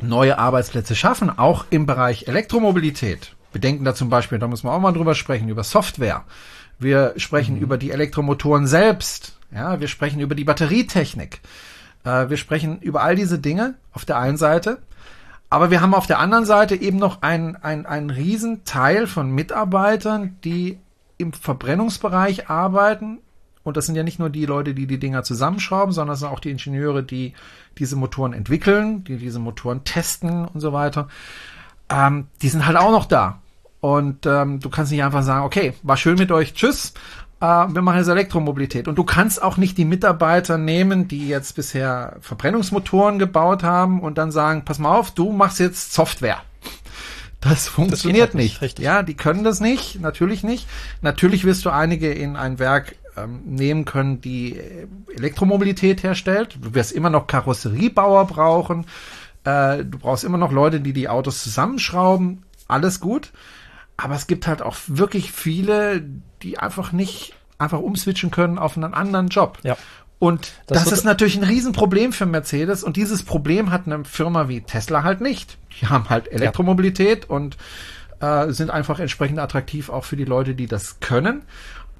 neue 0.00 0.38
Arbeitsplätze 0.38 0.94
schaffen, 0.94 1.36
auch 1.38 1.66
im 1.70 1.86
Bereich 1.86 2.28
Elektromobilität. 2.28 3.34
Wir 3.52 3.60
denken 3.60 3.84
da 3.84 3.94
zum 3.94 4.10
Beispiel, 4.10 4.38
da 4.38 4.48
müssen 4.48 4.66
wir 4.66 4.72
auch 4.72 4.80
mal 4.80 4.92
drüber 4.92 5.14
sprechen, 5.14 5.48
über 5.48 5.64
Software. 5.64 6.24
Wir 6.78 7.14
sprechen 7.16 7.56
mhm. 7.56 7.62
über 7.62 7.78
die 7.78 7.90
Elektromotoren 7.90 8.66
selbst. 8.66 9.38
Ja, 9.54 9.80
wir 9.80 9.88
sprechen 9.88 10.20
über 10.20 10.34
die 10.34 10.44
Batterietechnik. 10.44 11.40
Äh, 12.04 12.28
wir 12.28 12.36
sprechen 12.36 12.80
über 12.80 13.02
all 13.02 13.16
diese 13.16 13.38
Dinge 13.38 13.74
auf 13.92 14.04
der 14.04 14.18
einen 14.18 14.36
Seite. 14.36 14.78
Aber 15.48 15.70
wir 15.70 15.80
haben 15.80 15.94
auf 15.94 16.06
der 16.06 16.18
anderen 16.18 16.44
Seite 16.44 16.74
eben 16.74 16.98
noch 16.98 17.22
einen, 17.22 17.56
einen, 17.56 17.86
einen 17.86 18.10
riesen 18.10 18.64
Teil 18.64 19.06
von 19.06 19.30
Mitarbeitern, 19.30 20.36
die 20.44 20.78
im 21.18 21.32
Verbrennungsbereich 21.32 22.48
arbeiten. 22.48 23.18
Und 23.62 23.76
das 23.76 23.86
sind 23.86 23.96
ja 23.96 24.02
nicht 24.02 24.18
nur 24.18 24.30
die 24.30 24.46
Leute, 24.46 24.74
die 24.74 24.86
die 24.86 24.98
Dinger 24.98 25.24
zusammenschrauben, 25.24 25.92
sondern 25.92 26.12
das 26.12 26.20
sind 26.20 26.28
auch 26.28 26.40
die 26.40 26.50
Ingenieure, 26.50 27.02
die 27.02 27.32
diese 27.78 27.96
Motoren 27.96 28.32
entwickeln, 28.32 29.02
die 29.04 29.16
diese 29.16 29.40
Motoren 29.40 29.82
testen 29.84 30.46
und 30.46 30.60
so 30.60 30.72
weiter. 30.72 31.08
Ähm, 31.88 32.28
die 32.42 32.48
sind 32.48 32.66
halt 32.66 32.76
auch 32.76 32.92
noch 32.92 33.06
da. 33.06 33.40
Und 33.80 34.24
ähm, 34.26 34.60
du 34.60 34.70
kannst 34.70 34.92
nicht 34.92 35.02
einfach 35.02 35.22
sagen, 35.22 35.44
okay, 35.44 35.74
war 35.82 35.96
schön 35.96 36.16
mit 36.16 36.32
euch, 36.32 36.54
tschüss, 36.54 36.94
äh, 37.40 37.44
wir 37.46 37.82
machen 37.82 37.98
jetzt 37.98 38.08
Elektromobilität. 38.08 38.88
Und 38.88 38.96
du 38.96 39.04
kannst 39.04 39.42
auch 39.42 39.56
nicht 39.56 39.76
die 39.78 39.84
Mitarbeiter 39.84 40.58
nehmen, 40.58 41.08
die 41.08 41.28
jetzt 41.28 41.56
bisher 41.56 42.16
Verbrennungsmotoren 42.20 43.18
gebaut 43.18 43.62
haben 43.62 44.00
und 44.00 44.18
dann 44.18 44.30
sagen, 44.30 44.64
pass 44.64 44.78
mal 44.78 44.96
auf, 44.96 45.10
du 45.10 45.32
machst 45.32 45.60
jetzt 45.60 45.92
Software. 45.92 46.42
Das 47.48 47.68
funktioniert 47.68 48.28
das 48.28 48.34
halt 48.34 48.42
nicht. 48.42 48.62
nicht. 48.62 48.78
Ja, 48.78 49.02
die 49.02 49.14
können 49.14 49.44
das 49.44 49.60
nicht, 49.60 50.00
natürlich 50.00 50.42
nicht. 50.42 50.66
Natürlich 51.02 51.44
wirst 51.44 51.64
du 51.64 51.70
einige 51.70 52.12
in 52.12 52.36
ein 52.36 52.58
Werk 52.58 52.96
ähm, 53.16 53.42
nehmen 53.44 53.84
können, 53.84 54.20
die 54.20 54.56
äh, 54.56 54.86
Elektromobilität 55.16 56.02
herstellt. 56.02 56.58
Du 56.60 56.74
wirst 56.74 56.92
immer 56.92 57.10
noch 57.10 57.26
Karosseriebauer 57.26 58.26
brauchen. 58.26 58.86
Äh, 59.44 59.84
du 59.84 59.98
brauchst 59.98 60.24
immer 60.24 60.38
noch 60.38 60.52
Leute, 60.52 60.80
die 60.80 60.92
die 60.92 61.08
Autos 61.08 61.42
zusammenschrauben. 61.42 62.44
Alles 62.68 63.00
gut. 63.00 63.32
Aber 63.96 64.14
es 64.14 64.26
gibt 64.26 64.46
halt 64.46 64.60
auch 64.60 64.76
wirklich 64.86 65.32
viele, 65.32 66.04
die 66.42 66.58
einfach 66.58 66.92
nicht 66.92 67.34
einfach 67.58 67.80
umswitchen 67.80 68.30
können 68.30 68.58
auf 68.58 68.76
einen 68.76 68.92
anderen 68.92 69.28
Job. 69.28 69.58
Ja. 69.62 69.76
Und 70.18 70.52
das, 70.66 70.84
das 70.84 70.92
ist 70.92 71.04
natürlich 71.04 71.36
ein 71.36 71.44
Riesenproblem 71.44 72.12
für 72.12 72.26
Mercedes. 72.26 72.82
Und 72.82 72.96
dieses 72.96 73.22
Problem 73.22 73.70
hat 73.70 73.86
eine 73.86 74.04
Firma 74.04 74.48
wie 74.48 74.62
Tesla 74.62 75.02
halt 75.02 75.20
nicht. 75.20 75.58
Die 75.80 75.86
haben 75.86 76.08
halt 76.08 76.32
Elektromobilität 76.32 77.24
ja. 77.24 77.30
und 77.30 77.56
äh, 78.20 78.50
sind 78.50 78.70
einfach 78.70 78.98
entsprechend 78.98 79.38
attraktiv 79.38 79.90
auch 79.90 80.04
für 80.04 80.16
die 80.16 80.24
Leute, 80.24 80.54
die 80.54 80.66
das 80.66 81.00
können. 81.00 81.42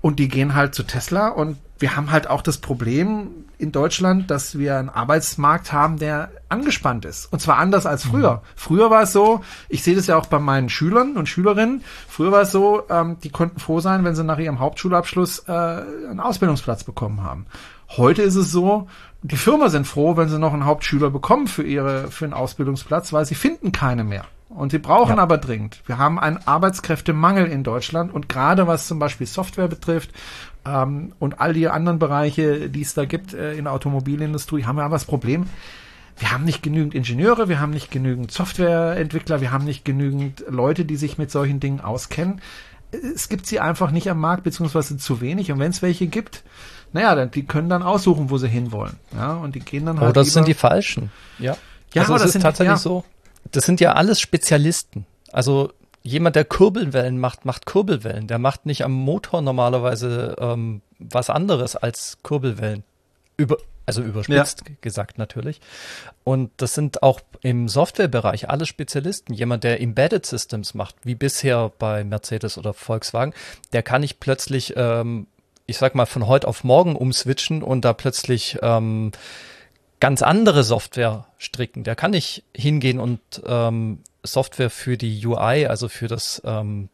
Und 0.01 0.19
die 0.19 0.29
gehen 0.29 0.55
halt 0.55 0.75
zu 0.75 0.85
Tesla 0.85 1.29
und 1.29 1.59
wir 1.79 1.97
haben 1.97 2.11
halt 2.11 2.29
auch 2.31 2.43
das 2.43 2.59
Problem 2.59 3.31
in 3.59 3.73
Deutschland, 3.73 4.31
dass 4.31 4.59
wir 4.59 4.77
einen 4.77 4.89
Arbeitsmarkt 4.89 5.73
haben, 5.73 5.99
der 5.99 6.31
angespannt 6.49 7.05
ist. 7.05 7.33
Und 7.33 7.41
zwar 7.41 7.59
anders 7.59 7.87
als 7.87 8.05
früher. 8.05 8.35
Mhm. 8.35 8.41
Früher 8.55 8.91
war 8.91 9.03
es 9.03 9.13
so, 9.13 9.43
ich 9.69 9.83
sehe 9.83 9.97
das 9.97 10.07
ja 10.07 10.17
auch 10.17 10.27
bei 10.27 10.39
meinen 10.39 10.69
Schülern 10.69 11.17
und 11.17 11.29
Schülerinnen, 11.29 11.83
früher 12.09 12.33
war 12.33 12.43
es 12.43 12.53
so, 12.53 12.85
ähm, 12.89 13.17
die 13.23 13.31
konnten 13.31 13.59
froh 13.59 13.81
sein, 13.81 14.05
wenn 14.05 14.15
sie 14.15 14.25
nach 14.25 14.39
ihrem 14.39 14.61
Hauptschulabschluss 14.61 15.41
äh, 15.49 15.53
einen 15.53 16.21
Ausbildungsplatz 16.21 16.85
bekommen 16.85 17.23
haben. 17.23 17.47
Heute 17.89 18.23
ist 18.23 18.37
es 18.37 18.51
so, 18.51 18.89
die 19.23 19.37
Firma 19.37 19.69
sind 19.69 19.87
froh, 19.87 20.17
wenn 20.17 20.29
sie 20.29 20.39
noch 20.39 20.53
einen 20.53 20.67
Hauptschüler 20.67 21.11
bekommen 21.11 21.47
für 21.47 21.63
ihre, 21.63 22.11
für 22.11 22.25
einen 22.25 22.35
Ausbildungsplatz, 22.35 23.13
weil 23.13 23.25
sie 23.25 23.35
finden 23.35 23.73
keine 23.73 24.05
mehr. 24.05 24.25
Und 24.49 24.71
sie 24.73 24.79
brauchen 24.79 25.17
ja. 25.17 25.23
aber 25.23 25.39
dringend. 25.39 25.83
Wir 25.87 25.99
haben 25.99 26.19
einen 26.19 26.39
Arbeitskräftemangel 26.47 27.47
in 27.47 27.65
Deutschland 27.65 28.13
und 28.15 28.29
gerade 28.29 28.67
was 28.67 28.87
zum 28.87 28.99
Beispiel 28.99 29.27
Software 29.27 29.69
betrifft 29.69 30.11
ähm, 30.65 31.13
und 31.19 31.41
all 31.41 31.53
die 31.53 31.69
anderen 31.69 31.99
Bereiche, 31.99 32.71
die 32.71 32.83
es 32.83 32.95
da 32.95 33.05
gibt 33.05 33.35
äh, 33.35 33.55
in 33.55 33.65
der 33.65 33.73
Automobilindustrie, 33.73 34.65
haben 34.65 34.77
wir 34.77 34.85
aber 34.85 34.95
das 34.95 35.05
Problem, 35.05 35.47
wir 36.19 36.33
haben 36.33 36.45
nicht 36.45 36.63
genügend 36.63 36.95
Ingenieure, 36.95 37.49
wir 37.49 37.61
haben 37.61 37.73
nicht 37.73 37.91
genügend 37.91 38.31
Softwareentwickler, 38.31 39.41
wir 39.41 39.53
haben 39.53 39.65
nicht 39.65 39.85
genügend 39.85 40.45
Leute, 40.49 40.85
die 40.85 40.97
sich 40.97 41.19
mit 41.19 41.31
solchen 41.31 41.61
Dingen 41.61 41.81
auskennen. 41.81 42.41
Es 42.91 43.29
gibt 43.29 43.47
sie 43.47 43.61
einfach 43.61 43.91
nicht 43.91 44.09
am 44.09 44.21
Markt, 44.21 44.45
beziehungsweise 44.45 44.97
zu 44.97 45.21
wenig. 45.21 45.53
Und 45.53 45.59
wenn 45.59 45.71
es 45.71 45.83
welche 45.83 46.07
gibt, 46.07 46.43
naja, 46.93 47.27
die 47.27 47.45
können 47.45 47.69
dann 47.69 47.83
aussuchen, 47.83 48.31
wo 48.31 48.39
sie 48.39 48.49
hinwollen. 48.49 48.97
Ja, 49.15 49.35
und 49.35 49.55
die 49.55 49.61
gehen 49.61 49.87
dann 49.87 50.01
halt. 50.01 50.11
Oh, 50.11 50.13
das 50.13 50.33
sind 50.33 50.49
die 50.49 50.55
falschen. 50.55 51.11
Ja. 51.39 51.57
Ja, 51.95 52.03
also 52.03 52.15
aber 52.15 52.23
das 52.25 52.35
ist 52.35 52.43
tatsächlich 52.43 52.75
ja. 52.75 52.77
so 52.77 53.05
das 53.53 53.65
sind 53.65 53.81
ja 53.81 53.93
alles 53.93 54.21
Spezialisten. 54.21 55.07
Also 55.33 55.73
jemand, 56.03 56.37
der 56.37 56.45
Kurbelwellen 56.45 57.19
macht, 57.19 57.45
macht 57.45 57.67
Kurbelwellen. 57.67 58.27
Der 58.27 58.39
macht 58.39 58.67
nicht 58.67 58.85
am 58.85 58.93
Motor 58.93 59.43
normalerweise 59.43 60.37
ähm, 60.39 60.83
was 60.99 61.31
anderes 61.31 61.77
als 61.77 62.19
Kurbelwellen. 62.23 62.85
Über, 63.37 63.59
also 63.85 64.03
überspitzt 64.03 64.63
ja. 64.67 64.75
gesagt 64.81 65.19
natürlich. 65.19 65.61
Und 66.25 66.51
das 66.57 66.75
sind 66.75 67.03
auch 67.03 67.21
im 67.43 67.69
Softwarebereich 67.69 68.49
alle 68.49 68.67
Spezialisten. 68.67 69.35
Jemand, 69.35 69.65
der 69.65 69.81
Embedded 69.81 70.25
Systems 70.25 70.75
macht, 70.75 70.97
wie 71.05 71.15
bisher 71.15 71.71
bei 71.79 72.03
Mercedes 72.05 72.57
oder 72.57 72.73
Volkswagen, 72.73 73.35
der 73.73 73.83
kann 73.83 74.01
nicht 74.01 74.21
plötzlich, 74.21 74.75
ähm, 74.77 75.27
ich 75.67 75.79
sag 75.79 75.95
mal, 75.95 76.07
von 76.07 76.27
heute 76.27 76.49
auf 76.49 76.65
morgen 76.65 76.97
umswitchen 76.97 77.63
und 77.63 77.85
da 77.85 77.93
plötzlich 77.93 78.59
ähm, 78.63 79.13
ganz 80.01 80.23
andere 80.23 80.63
Software 80.63 81.27
stricken. 81.39 81.85
Der 81.85 81.97
kann 81.97 82.13
nicht 82.13 82.45
hingehen 82.55 83.01
und 83.01 83.21
ähm, 83.47 84.01
Software 84.23 84.71
für 84.71 84.97
die 84.97 85.25
UI, 85.27 85.67
also 85.67 85.89
für 85.89 86.09
das 86.09 86.43
ähm, 86.45 86.89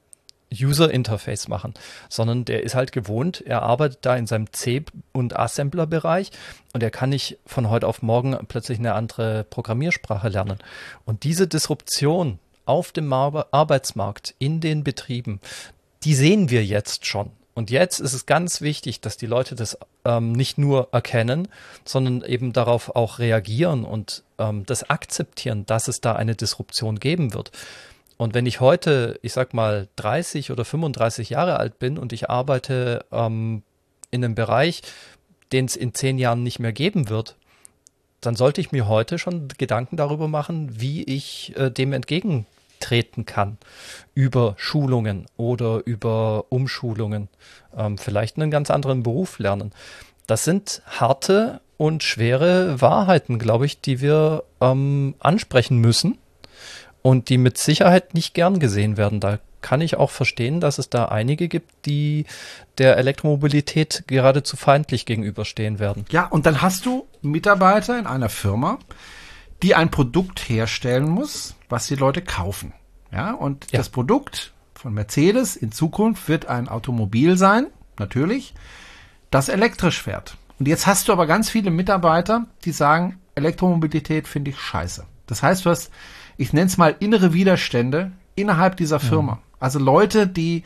User 0.53 0.91
Interface 0.91 1.49
machen, 1.49 1.75
sondern 2.09 2.45
der 2.45 2.63
ist 2.63 2.75
halt 2.75 2.93
gewohnt, 2.93 3.43
er 3.47 3.63
arbeitet 3.63 4.01
da 4.03 4.17
in 4.17 4.27
seinem 4.27 4.53
C- 4.53 4.85
und 5.13 5.37
Assembler-Bereich 5.37 6.31
und 6.75 6.83
er 6.83 6.91
kann 6.91 7.11
nicht 7.11 7.39
von 7.47 7.71
heute 7.71 7.87
auf 7.87 8.03
morgen 8.03 8.37
plötzlich 8.49 8.79
eine 8.79 8.95
andere 8.95 9.45
Programmiersprache 9.45 10.29
lernen. 10.29 10.59
Und 11.05 11.25
diese 11.25 11.49
Disruption 11.49 12.39
auf 12.67 12.93
dem 12.93 13.13
Ar 13.13 13.47
Arbeitsmarkt 13.51 14.35
in 14.39 14.61
den 14.61 14.85
Betrieben, 14.85 15.41
die 16.05 16.15
sehen 16.15 16.51
wir 16.51 16.65
jetzt 16.65 17.07
schon. 17.07 17.31
Und 17.55 17.71
jetzt 17.71 18.01
ist 18.01 18.15
es 18.15 18.25
ganz 18.25 18.63
wichtig, 18.63 19.01
dass 19.01 19.17
die 19.17 19.27
Leute 19.27 19.55
das 19.55 19.77
ähm, 20.05 20.33
nicht 20.33 20.57
nur 20.57 20.89
erkennen, 20.93 21.49
sondern 21.85 22.23
eben 22.23 22.53
darauf 22.53 22.97
auch 22.97 23.19
reagieren 23.19 23.85
und 23.85 24.23
ähm, 24.39 24.65
das 24.65 24.89
akzeptieren, 24.89 25.67
dass 25.67 25.89
es 25.89 26.01
da 26.01 26.15
eine 26.15 26.35
Disruption 26.35 26.99
geben 26.99 27.35
wird. 27.35 27.53
Und 28.17 28.35
wenn 28.35 28.47
ich 28.47 28.61
heute, 28.61 29.19
ich 29.23 29.33
sag 29.33 29.53
mal, 29.53 29.89
30 29.97 30.51
oder 30.51 30.65
35 30.65 31.31
Jahre 31.31 31.59
alt 31.59 31.79
bin 31.79 31.99
und 31.99 32.13
ich 32.13 32.31
arbeite 32.31 33.05
ähm, 33.13 33.63
in 34.11 34.25
einem 34.25 34.35
Bereich, 34.35 34.83
den 35.53 35.67
es 35.67 35.77
in 35.77 35.93
zehn 35.93 36.19
Jahren 36.19 36.43
nicht 36.43 36.59
mehr 36.59 36.73
geben 36.73 37.11
wird, 37.11 37.37
dann 38.23 38.37
sollte 38.37 38.61
ich 38.61 38.73
mir 38.73 38.87
heute 38.89 39.19
schon 39.19 39.49
Gedanken 39.59 39.97
darüber 39.97 40.29
machen, 40.29 40.81
wie 40.81 41.03
ich 41.03 41.55
äh, 41.57 41.71
dem 41.71 41.93
entgegen 41.93 42.47
treten 42.83 43.25
kann 43.25 43.59
über 44.15 44.55
Schulungen 44.59 45.27
oder 45.37 45.83
über 45.87 46.47
Umschulungen, 46.51 47.29
ähm, 47.77 47.99
vielleicht 47.99 48.37
einen 48.37 48.51
ganz 48.51 48.71
anderen 48.71 49.03
Beruf 49.03 49.39
lernen. 49.39 49.73
Das 50.27 50.45
sind 50.45 50.83
harte 50.87 51.61
und 51.77 52.03
schwere 52.03 52.81
Wahrheiten, 52.81 53.39
glaube 53.39 53.67
ich, 53.67 53.81
die 53.81 54.01
wir 54.01 54.45
ähm, 54.61 55.15
ansprechen 55.19 55.79
müssen 55.79 56.19
und 57.03 57.29
die 57.29 57.39
mit 57.39 57.59
Sicherheit 57.59 58.15
nicht 58.15 58.35
gern 58.35 58.61
gesehen 58.61 58.97
werden. 58.97 59.21
Da 59.21 59.39
kann 59.63 59.81
ich 59.81 59.97
auch 59.97 60.11
verstehen, 60.11 60.61
dass 60.61 60.79
es 60.79 60.91
da 60.91 61.07
einige 61.07 61.49
gibt, 61.49 61.87
die 61.87 62.27
der 62.79 62.97
Elektromobilität 62.99 64.05
geradezu 64.07 64.57
feindlich 64.57 65.07
gegenüberstehen 65.07 65.79
werden. 65.79 66.05
Ja, 66.11 66.27
und 66.27 66.47
dann 66.47 66.63
hast 66.63 66.85
du 66.85 67.07
Mitarbeiter 67.23 67.99
in 67.99 68.07
einer 68.07 68.29
Firma, 68.29 68.79
die 69.63 69.75
ein 69.75 69.91
Produkt 69.91 70.41
herstellen 70.41 71.09
muss, 71.09 71.55
was 71.73 71.89
die 71.89 71.97
Leute 71.97 72.23
kaufen. 72.23 72.73
Ja, 73.11 73.33
und 73.33 73.73
ja. 73.73 73.79
das 73.79 73.89
Produkt 73.89 74.53
von 74.75 74.95
Mercedes 74.95 75.57
in 75.57 75.73
Zukunft 75.73 76.29
wird 76.29 76.47
ein 76.47 76.69
Automobil 76.69 77.37
sein, 77.37 77.67
natürlich, 77.99 78.55
das 79.31 79.49
elektrisch 79.49 80.03
fährt. 80.03 80.37
Und 80.59 80.69
jetzt 80.69 80.87
hast 80.87 81.09
du 81.09 81.13
aber 81.13 81.27
ganz 81.27 81.51
viele 81.51 81.71
Mitarbeiter, 81.71 82.47
die 82.65 82.73
sagen, 82.73 83.19
Elektromobilität 83.35 84.29
finde 84.29 84.51
ich 84.51 84.61
scheiße. 84.61 85.05
Das 85.27 85.43
heißt, 85.43 85.65
du 85.65 85.71
hast, 85.71 85.91
ich 86.37 86.53
nenne 86.53 86.67
es 86.67 86.77
mal 86.77 86.95
innere 87.01 87.33
Widerstände 87.33 88.13
innerhalb 88.35 88.77
dieser 88.77 89.01
Firma. 89.01 89.35
Mhm. 89.35 89.41
Also 89.59 89.79
Leute, 89.79 90.27
die 90.27 90.65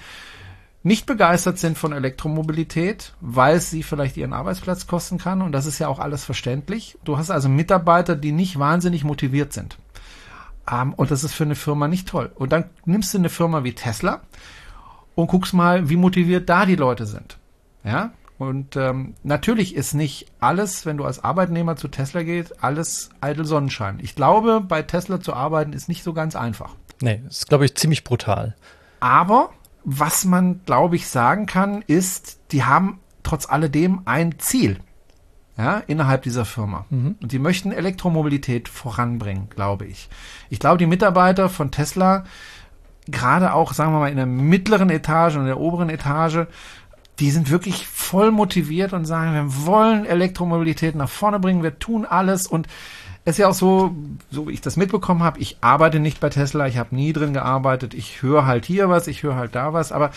nicht 0.83 1.07
begeistert 1.07 1.59
sind 1.59 1.77
von 1.77 1.93
Elektromobilität, 1.93 3.13
weil 3.21 3.57
es 3.57 3.71
sie 3.71 3.83
vielleicht 3.83 4.17
ihren 4.17 4.33
Arbeitsplatz 4.33 4.87
kosten 4.87 5.19
kann. 5.19 5.43
Und 5.43 5.53
das 5.53 5.67
ist 5.67 5.79
ja 5.79 5.89
auch 5.89 5.99
alles 5.99 6.25
verständlich. 6.25 6.97
Du 7.05 7.19
hast 7.19 7.31
also 7.31 7.49
Mitarbeiter, 7.49 8.15
die 8.15 8.33
nicht 8.33 8.59
wahnsinnig 8.59 9.03
motiviert 9.03 9.53
sind. 9.53 9.79
Um, 10.69 10.79
ähm, 10.79 10.95
und 10.95 11.11
das 11.11 11.25
ist 11.25 11.35
für 11.35 11.45
eine 11.45 11.55
Firma 11.55 11.89
nicht 11.89 12.09
toll. 12.09 12.33
Und 12.35 12.53
dann 12.53 12.65
nimmst 12.85 13.15
du 13.15 13.19
eine 13.19 13.29
Firma 13.29 13.65
wie 13.65 13.75
Tesla 13.75 14.23
und 15.15 15.29
guckst 15.29 15.55
mal, 15.55 15.89
wie 15.89 15.97
motiviert 15.97 16.49
da 16.49 16.67
die 16.67 16.77
Leute 16.77 17.07
sind. 17.07 17.39
Ja. 17.85 18.11
Und 18.39 18.77
ähm, 18.77 19.15
natürlich 19.23 19.75
ist 19.75 19.95
nicht 19.95 20.27
alles, 20.41 20.85
wenn 20.85 20.99
du 20.99 21.05
als 21.05 21.25
Arbeitnehmer 21.25 21.77
zu 21.77 21.89
Tesla 21.89 22.23
gehst, 22.23 22.63
alles 22.63 23.09
eitel 23.21 23.47
Sonnenschein. 23.47 23.99
Ich 24.03 24.15
glaube, 24.15 24.61
bei 24.61 24.83
Tesla 24.83 25.21
zu 25.21 25.33
arbeiten 25.33 25.73
ist 25.73 25.89
nicht 25.89 26.03
so 26.03 26.13
ganz 26.13 26.37
einfach. 26.37 26.75
Nee, 27.01 27.23
ist, 27.29 27.49
glaube 27.49 27.65
ich, 27.65 27.75
ziemlich 27.77 28.05
brutal. 28.05 28.55
Aber 29.01 29.51
was 29.85 30.25
man, 30.25 30.61
glaube 30.67 30.97
ich, 30.97 31.09
sagen 31.09 31.47
kann, 31.47 31.83
ist, 31.87 32.41
die 32.53 32.65
haben 32.65 33.01
trotz 33.23 33.49
alledem 33.49 34.03
ein 34.05 34.39
Ziel 34.39 34.81
ja, 35.59 35.83
innerhalb 35.87 36.23
dieser 36.23 36.45
Firma. 36.45 36.85
Mhm. 36.91 37.17
Und 37.23 37.33
die 37.33 37.39
möchten 37.39 37.73
Elektromobilität 37.73 38.69
voranbringen, 38.69 39.49
glaube 39.49 39.87
ich. 39.87 40.09
Ich 40.51 40.59
glaube, 40.59 40.79
die 40.79 40.87
Mitarbeiter 40.87 41.49
von 41.49 41.71
Tesla, 41.71 42.25
gerade 43.09 43.55
auch, 43.55 43.73
sagen 43.73 43.93
wir 43.93 44.01
mal, 44.01 44.11
in 44.11 44.17
der 44.17 44.27
mittleren 44.27 44.91
Etage 44.91 45.37
und 45.37 45.47
der 45.47 45.59
oberen 45.59 45.89
Etage, 45.89 46.47
die 47.19 47.31
sind 47.31 47.51
wirklich 47.51 47.87
voll 47.87 48.31
motiviert 48.31 48.93
und 48.93 49.07
sagen, 49.07 49.33
wir 49.33 49.67
wollen 49.67 50.05
Elektromobilität 50.05 50.95
nach 50.95 51.09
vorne 51.09 51.41
bringen, 51.41 51.63
wir 51.63 51.79
tun 51.79 52.05
alles 52.05 52.47
und 52.47 52.67
es 53.25 53.33
ist 53.33 53.39
ja 53.39 53.49
auch 53.49 53.55
so, 53.55 53.97
so 54.31 54.47
wie 54.47 54.53
ich 54.53 54.61
das 54.61 54.77
mitbekommen 54.77 55.23
habe, 55.23 55.41
ich 55.41 55.57
arbeite 55.61 55.99
nicht 55.99 56.21
bei 56.21 56.29
Tesla, 56.29 56.67
ich 56.67 56.77
habe 56.77 56.95
nie 56.95 57.13
drin 57.13 57.33
gearbeitet, 57.33 57.95
ich 57.95 58.23
höre 58.23 58.47
halt 58.47 58.67
hier 58.67 58.89
was, 58.91 59.09
ich 59.09 59.23
höre 59.23 59.35
halt 59.35 59.55
da 59.55 59.73
was, 59.73 59.91
aber 59.91 60.11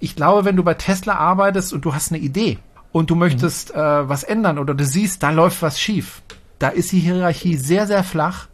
ich 0.00 0.16
glaube, 0.16 0.44
wenn 0.44 0.56
du 0.56 0.64
bei 0.64 0.74
Tesla 0.74 1.14
arbeitest 1.14 1.72
und 1.74 1.84
du 1.84 1.94
hast 1.94 2.10
eine 2.10 2.20
Idee 2.20 2.58
und 2.96 3.10
du 3.10 3.14
möchtest 3.14 3.74
mhm. 3.74 3.80
äh, 3.80 4.08
was 4.08 4.22
ändern 4.22 4.58
oder 4.58 4.74
du 4.74 4.84
siehst, 4.84 5.22
da 5.22 5.30
läuft 5.30 5.60
was 5.60 5.78
schief, 5.78 6.22
da 6.58 6.68
ist 6.68 6.92
die 6.92 7.00
Hierarchie 7.00 7.56
sehr, 7.56 7.86
sehr 7.86 8.02
flach 8.02 8.48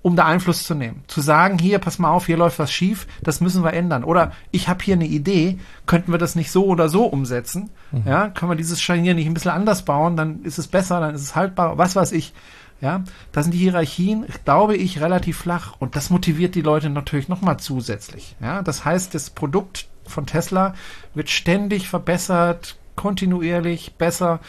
um 0.00 0.14
da 0.14 0.26
Einfluss 0.26 0.62
zu 0.62 0.76
nehmen. 0.76 1.02
Zu 1.08 1.20
sagen, 1.20 1.58
hier, 1.58 1.80
pass 1.80 1.98
mal 1.98 2.10
auf, 2.10 2.26
hier 2.26 2.36
läuft 2.36 2.60
was 2.60 2.72
schief, 2.72 3.08
das 3.20 3.40
müssen 3.40 3.64
wir 3.64 3.72
ändern. 3.72 4.04
Oder 4.04 4.30
ich 4.52 4.68
habe 4.68 4.82
hier 4.84 4.94
eine 4.94 5.06
Idee, 5.06 5.58
könnten 5.86 6.12
wir 6.12 6.18
das 6.18 6.36
nicht 6.36 6.52
so 6.52 6.66
oder 6.66 6.88
so 6.88 7.04
umsetzen? 7.04 7.70
Mhm. 7.90 8.04
Ja, 8.06 8.28
können 8.28 8.52
wir 8.52 8.56
dieses 8.56 8.80
Scharnier 8.80 9.14
nicht 9.14 9.26
ein 9.26 9.34
bisschen 9.34 9.50
anders 9.50 9.84
bauen, 9.84 10.16
dann 10.16 10.44
ist 10.44 10.58
es 10.58 10.68
besser, 10.68 11.00
dann 11.00 11.16
ist 11.16 11.22
es 11.22 11.34
haltbar, 11.34 11.78
was 11.78 11.96
weiß 11.96 12.12
ich. 12.12 12.32
Ja, 12.80 13.02
da 13.32 13.42
sind 13.42 13.52
die 13.52 13.58
Hierarchien, 13.58 14.24
glaube 14.44 14.76
ich, 14.76 15.00
relativ 15.00 15.38
flach 15.38 15.74
und 15.80 15.96
das 15.96 16.10
motiviert 16.10 16.54
die 16.54 16.62
Leute 16.62 16.90
natürlich 16.90 17.28
nochmal 17.28 17.56
zusätzlich. 17.58 18.36
Ja, 18.40 18.62
das 18.62 18.84
heißt, 18.84 19.16
das 19.16 19.30
Produkt 19.30 19.88
von 20.06 20.26
Tesla 20.26 20.74
wird 21.12 21.28
ständig 21.28 21.88
verbessert, 21.88 22.76
kontinuierlich 22.98 23.94
besser 23.94 24.40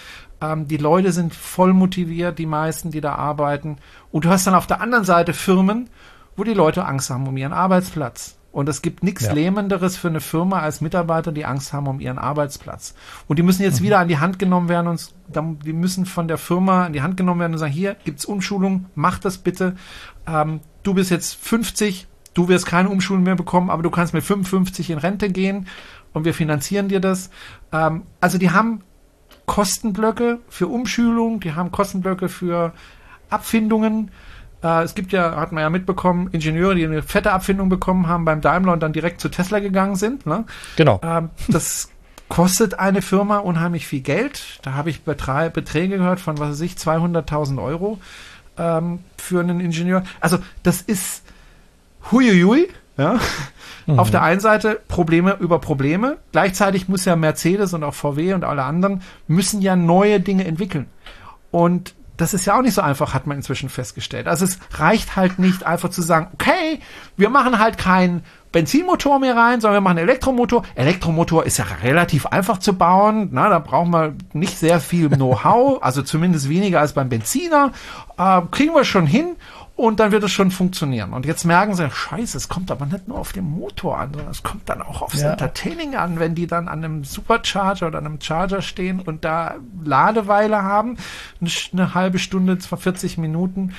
ähm, 0.41 0.67
die 0.67 0.77
Leute 0.77 1.11
sind 1.11 1.33
voll 1.33 1.73
motiviert, 1.73 2.39
die 2.39 2.45
meisten, 2.45 2.91
die 2.91 3.01
da 3.01 3.15
arbeiten. 3.15 3.77
Und 4.11 4.25
du 4.25 4.29
hast 4.29 4.47
dann 4.47 4.55
auf 4.55 4.67
der 4.67 4.81
anderen 4.81 5.05
Seite 5.05 5.33
Firmen, 5.33 5.89
wo 6.35 6.43
die 6.43 6.53
Leute 6.53 6.85
Angst 6.85 7.09
haben 7.09 7.27
um 7.27 7.37
ihren 7.37 7.53
Arbeitsplatz. 7.53 8.35
Und 8.51 8.67
es 8.67 8.81
gibt 8.81 9.03
nichts 9.03 9.25
ja. 9.25 9.33
Lähmenderes 9.33 9.95
für 9.95 10.07
eine 10.07 10.21
Firma 10.21 10.59
als 10.59 10.81
Mitarbeiter, 10.81 11.31
die 11.31 11.45
Angst 11.45 11.71
haben 11.71 11.87
um 11.87 11.99
ihren 11.99 12.17
Arbeitsplatz. 12.17 12.95
Und 13.27 13.37
die 13.37 13.43
müssen 13.43 13.61
jetzt 13.61 13.81
mhm. 13.81 13.85
wieder 13.85 13.99
an 13.99 14.07
die 14.07 14.17
Hand 14.17 14.39
genommen 14.39 14.69
werden 14.69 14.87
und 14.87 15.13
die 15.63 15.73
müssen 15.73 16.07
von 16.07 16.27
der 16.27 16.39
Firma 16.39 16.85
an 16.85 16.93
die 16.93 17.03
Hand 17.03 17.15
genommen 17.15 17.41
werden 17.41 17.53
und 17.53 17.59
sagen, 17.59 17.71
hier 17.71 17.95
gibt's 18.05 18.25
Umschulung, 18.25 18.87
mach 18.95 19.19
das 19.19 19.37
bitte. 19.37 19.75
Ähm, 20.25 20.61
du 20.81 20.95
bist 20.95 21.11
jetzt 21.11 21.35
50, 21.35 22.07
du 22.33 22.47
wirst 22.47 22.65
keine 22.65 22.89
Umschulung 22.89 23.21
mehr 23.21 23.35
bekommen, 23.35 23.69
aber 23.69 23.83
du 23.83 23.91
kannst 23.91 24.15
mit 24.15 24.23
55 24.23 24.89
in 24.89 24.97
Rente 24.97 25.29
gehen 25.29 25.67
und 26.13 26.25
wir 26.25 26.33
finanzieren 26.33 26.87
dir 26.87 26.99
das. 26.99 27.29
Ähm, 27.71 28.03
also 28.19 28.37
die 28.37 28.51
haben 28.51 28.81
Kostenblöcke 29.45 30.39
für 30.47 30.67
Umschulung, 30.67 31.39
die 31.39 31.53
haben 31.53 31.71
Kostenblöcke 31.71 32.29
für 32.29 32.73
Abfindungen. 33.29 34.11
Äh, 34.63 34.83
es 34.83 34.95
gibt 34.95 35.11
ja, 35.11 35.35
hat 35.35 35.51
man 35.51 35.61
ja 35.61 35.69
mitbekommen, 35.69 36.29
Ingenieure, 36.31 36.75
die 36.75 36.85
eine 36.85 37.01
fette 37.01 37.31
Abfindung 37.31 37.69
bekommen 37.69 38.07
haben 38.07 38.25
beim 38.25 38.41
Daimler 38.41 38.73
und 38.73 38.81
dann 38.81 38.93
direkt 38.93 39.21
zu 39.21 39.29
Tesla 39.29 39.59
gegangen 39.59 39.95
sind. 39.95 40.25
Ne? 40.25 40.45
Genau. 40.75 40.99
Ähm, 41.03 41.29
das 41.47 41.89
kostet 42.27 42.79
eine 42.79 43.01
Firma 43.01 43.39
unheimlich 43.39 43.87
viel 43.87 44.01
Geld. 44.01 44.59
Da 44.61 44.73
habe 44.73 44.89
ich 44.91 45.01
Betre 45.01 45.49
Beträge 45.49 45.97
gehört 45.97 46.19
von, 46.19 46.37
was 46.37 46.49
weiß 46.51 46.61
ich, 46.61 46.73
200.000 46.73 47.61
Euro 47.61 47.99
ähm, 48.57 48.99
für 49.17 49.39
einen 49.39 49.59
Ingenieur. 49.59 50.03
Also 50.19 50.37
das 50.63 50.81
ist 50.81 51.23
huiuiui. 52.11 52.69
Ja? 52.99 53.17
Mhm. 53.87 53.97
Auf 53.97 54.11
der 54.11 54.21
einen 54.21 54.41
Seite 54.41 54.79
Probleme 54.87 55.37
über 55.39 55.59
Probleme. 55.59 56.17
Gleichzeitig 56.31 56.89
muss 56.89 57.05
ja 57.05 57.15
Mercedes 57.15 57.73
und 57.73 57.83
auch 57.83 57.93
VW 57.93 58.33
und 58.33 58.43
alle 58.43 58.63
anderen 58.63 59.01
müssen 59.27 59.61
ja 59.61 59.75
neue 59.75 60.19
Dinge 60.19 60.45
entwickeln. 60.45 60.87
Und 61.49 61.95
das 62.17 62.33
ist 62.33 62.45
ja 62.45 62.57
auch 62.57 62.61
nicht 62.61 62.73
so 62.73 62.81
einfach, 62.81 63.13
hat 63.13 63.27
man 63.27 63.37
inzwischen 63.37 63.69
festgestellt. 63.69 64.27
Also 64.27 64.43
es 64.43 64.59
reicht 64.73 65.15
halt 65.15 65.39
nicht 65.39 65.65
einfach 65.65 65.89
zu 65.89 66.01
sagen, 66.01 66.27
okay, 66.33 66.81
wir 67.15 67.29
machen 67.29 67.59
halt 67.59 67.77
keinen 67.77 68.23
Benzinmotor 68.51 69.19
mehr 69.19 69.37
rein, 69.37 69.61
sondern 69.61 69.77
wir 69.77 69.87
machen 69.87 69.99
Elektromotor. 69.99 70.63
Elektromotor 70.75 71.45
ist 71.45 71.59
ja 71.59 71.65
relativ 71.81 72.25
einfach 72.25 72.57
zu 72.57 72.73
bauen. 72.73 73.29
Na, 73.31 73.47
da 73.47 73.59
brauchen 73.59 73.91
wir 73.91 74.15
nicht 74.33 74.57
sehr 74.57 74.81
viel 74.81 75.07
Know-how, 75.07 75.81
also 75.81 76.01
zumindest 76.01 76.49
weniger 76.49 76.81
als 76.81 76.93
beim 76.93 77.07
Benziner. 77.07 77.71
Äh, 78.17 78.41
kriegen 78.51 78.75
wir 78.75 78.83
schon 78.83 79.05
hin 79.05 79.37
und 79.79 80.01
dann 80.01 80.11
wird 80.11 80.25
es 80.25 80.31
schon 80.33 80.51
funktionieren. 80.51 81.13
Und 81.13 81.25
jetzt 81.25 81.45
merken 81.45 81.73
sie, 81.73 81.89
scheiße, 81.89 82.35
es 82.35 82.49
kommt 82.49 82.69
aber 82.69 82.85
nicht 82.85 83.07
nur 83.07 83.17
auf 83.17 83.31
den 83.31 83.45
Motor 83.45 83.97
an, 83.97 84.13
sondern 84.13 84.31
es 84.31 84.43
kommt 84.43 84.67
dann 84.67 84.81
auch 84.81 85.01
aufs 85.01 85.21
ja. 85.21 85.31
Entertaining 85.31 85.95
an, 85.95 86.19
wenn 86.19 86.35
die 86.35 86.47
dann 86.47 86.67
an 86.67 86.83
einem 86.83 87.05
Supercharger 87.05 87.87
oder 87.87 87.99
einem 87.99 88.19
Charger 88.19 88.61
stehen 88.61 88.99
und 88.99 89.23
da 89.23 89.55
Ladeweile 89.81 90.63
haben, 90.63 90.97
eine 91.71 91.93
halbe 91.93 92.19
Stunde, 92.19 92.57
zwar 92.57 92.77
40 92.77 93.17
Minuten 93.17 93.73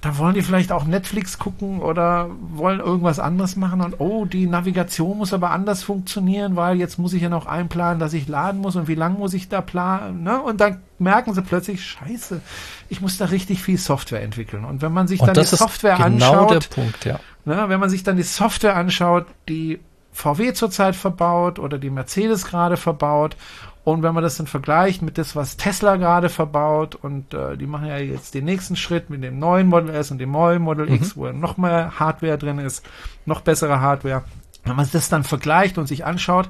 da 0.00 0.18
wollen 0.18 0.34
die 0.34 0.42
vielleicht 0.42 0.72
auch 0.72 0.84
Netflix 0.84 1.38
gucken 1.38 1.80
oder 1.80 2.28
wollen 2.52 2.80
irgendwas 2.80 3.18
anderes 3.18 3.56
machen 3.56 3.80
und 3.80 3.98
oh, 3.98 4.24
die 4.24 4.46
Navigation 4.46 5.18
muss 5.18 5.32
aber 5.32 5.50
anders 5.50 5.82
funktionieren, 5.82 6.54
weil 6.54 6.78
jetzt 6.78 6.98
muss 6.98 7.12
ich 7.12 7.22
ja 7.22 7.28
noch 7.28 7.46
einplanen, 7.46 7.98
dass 7.98 8.12
ich 8.12 8.28
laden 8.28 8.60
muss 8.60 8.76
und 8.76 8.88
wie 8.88 8.94
lange 8.94 9.18
muss 9.18 9.34
ich 9.34 9.48
da 9.48 9.60
planen, 9.60 10.22
ne? 10.22 10.40
Und 10.40 10.60
dann 10.60 10.80
merken 10.98 11.34
sie 11.34 11.42
plötzlich, 11.42 11.84
scheiße, 11.84 12.40
ich 12.88 13.00
muss 13.00 13.18
da 13.18 13.26
richtig 13.26 13.62
viel 13.62 13.78
Software 13.78 14.22
entwickeln. 14.22 14.64
Und 14.64 14.82
wenn 14.82 14.92
man 14.92 15.08
sich 15.08 15.20
und 15.20 15.28
dann 15.28 15.34
die 15.34 15.44
Software 15.44 15.96
genau 15.96 16.46
anschaut, 16.46 16.70
Punkt, 16.70 17.04
ja. 17.04 17.18
ne, 17.44 17.64
wenn 17.68 17.80
man 17.80 17.90
sich 17.90 18.02
dann 18.02 18.16
die 18.16 18.22
Software 18.22 18.76
anschaut, 18.76 19.26
die 19.48 19.80
VW 20.12 20.54
zurzeit 20.54 20.96
verbaut 20.96 21.58
oder 21.58 21.78
die 21.78 21.90
Mercedes 21.90 22.46
gerade 22.46 22.76
verbaut 22.76 23.36
und 23.86 24.02
wenn 24.02 24.14
man 24.14 24.24
das 24.24 24.36
dann 24.36 24.48
vergleicht 24.48 25.00
mit 25.02 25.16
das, 25.16 25.36
was 25.36 25.56
Tesla 25.56 25.94
gerade 25.94 26.28
verbaut, 26.28 26.96
und 26.96 27.32
äh, 27.32 27.56
die 27.56 27.68
machen 27.68 27.86
ja 27.86 27.98
jetzt 27.98 28.34
den 28.34 28.44
nächsten 28.44 28.74
Schritt 28.74 29.10
mit 29.10 29.22
dem 29.22 29.38
neuen 29.38 29.68
Model 29.68 29.94
S 29.94 30.10
und 30.10 30.18
dem 30.18 30.32
neuen 30.32 30.60
Model 30.60 30.86
mhm. 30.86 30.94
X, 30.96 31.16
wo 31.16 31.28
noch 31.28 31.56
mehr 31.56 31.92
Hardware 31.96 32.36
drin 32.36 32.58
ist, 32.58 32.84
noch 33.26 33.42
bessere 33.42 33.80
Hardware. 33.80 34.24
Wenn 34.64 34.74
man 34.74 34.88
das 34.92 35.08
dann 35.08 35.22
vergleicht 35.22 35.78
und 35.78 35.86
sich 35.86 36.04
anschaut, 36.04 36.48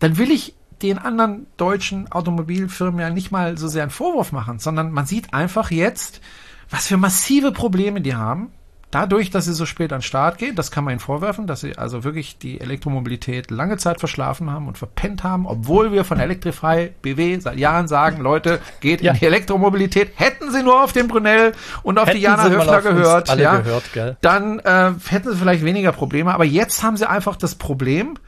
dann 0.00 0.18
will 0.18 0.32
ich 0.32 0.56
den 0.82 0.98
anderen 0.98 1.46
deutschen 1.56 2.10
Automobilfirmen 2.10 2.98
ja 2.98 3.10
nicht 3.10 3.30
mal 3.30 3.56
so 3.58 3.68
sehr 3.68 3.82
einen 3.82 3.92
Vorwurf 3.92 4.32
machen, 4.32 4.58
sondern 4.58 4.90
man 4.90 5.06
sieht 5.06 5.32
einfach 5.32 5.70
jetzt, 5.70 6.20
was 6.68 6.88
für 6.88 6.96
massive 6.96 7.52
Probleme 7.52 8.00
die 8.00 8.16
haben 8.16 8.50
Dadurch, 8.92 9.30
dass 9.30 9.46
sie 9.46 9.54
so 9.54 9.64
spät 9.64 9.90
an 9.94 10.00
den 10.00 10.02
Start 10.02 10.36
geht, 10.36 10.58
das 10.58 10.70
kann 10.70 10.84
man 10.84 10.92
ihnen 10.92 11.00
vorwerfen, 11.00 11.46
dass 11.46 11.62
sie 11.62 11.78
also 11.78 12.04
wirklich 12.04 12.36
die 12.36 12.60
Elektromobilität 12.60 13.50
lange 13.50 13.78
Zeit 13.78 14.00
verschlafen 14.00 14.50
haben 14.50 14.68
und 14.68 14.76
verpennt 14.76 15.24
haben, 15.24 15.46
obwohl 15.46 15.92
wir 15.92 16.04
von 16.04 16.20
Electrify 16.20 16.90
BW 17.00 17.38
seit 17.38 17.58
Jahren 17.58 17.88
sagen, 17.88 18.20
Leute, 18.20 18.60
geht 18.80 19.00
ja. 19.00 19.12
in 19.12 19.18
die 19.18 19.24
Elektromobilität. 19.24 20.10
Hätten 20.16 20.50
sie 20.50 20.62
nur 20.62 20.84
auf 20.84 20.92
den 20.92 21.08
Brunel 21.08 21.54
und 21.82 21.98
auf 21.98 22.06
hätten 22.06 22.18
die 22.18 22.22
Jana 22.22 22.50
Höfler 22.50 22.82
gehört, 22.82 23.34
ja, 23.34 23.56
gehört 23.60 24.18
dann 24.20 24.58
äh, 24.58 24.92
hätten 25.08 25.30
sie 25.30 25.38
vielleicht 25.38 25.64
weniger 25.64 25.92
Probleme. 25.92 26.34
Aber 26.34 26.44
jetzt 26.44 26.82
haben 26.82 26.98
sie 26.98 27.08
einfach 27.08 27.36
das 27.36 27.54
Problem, 27.54 28.18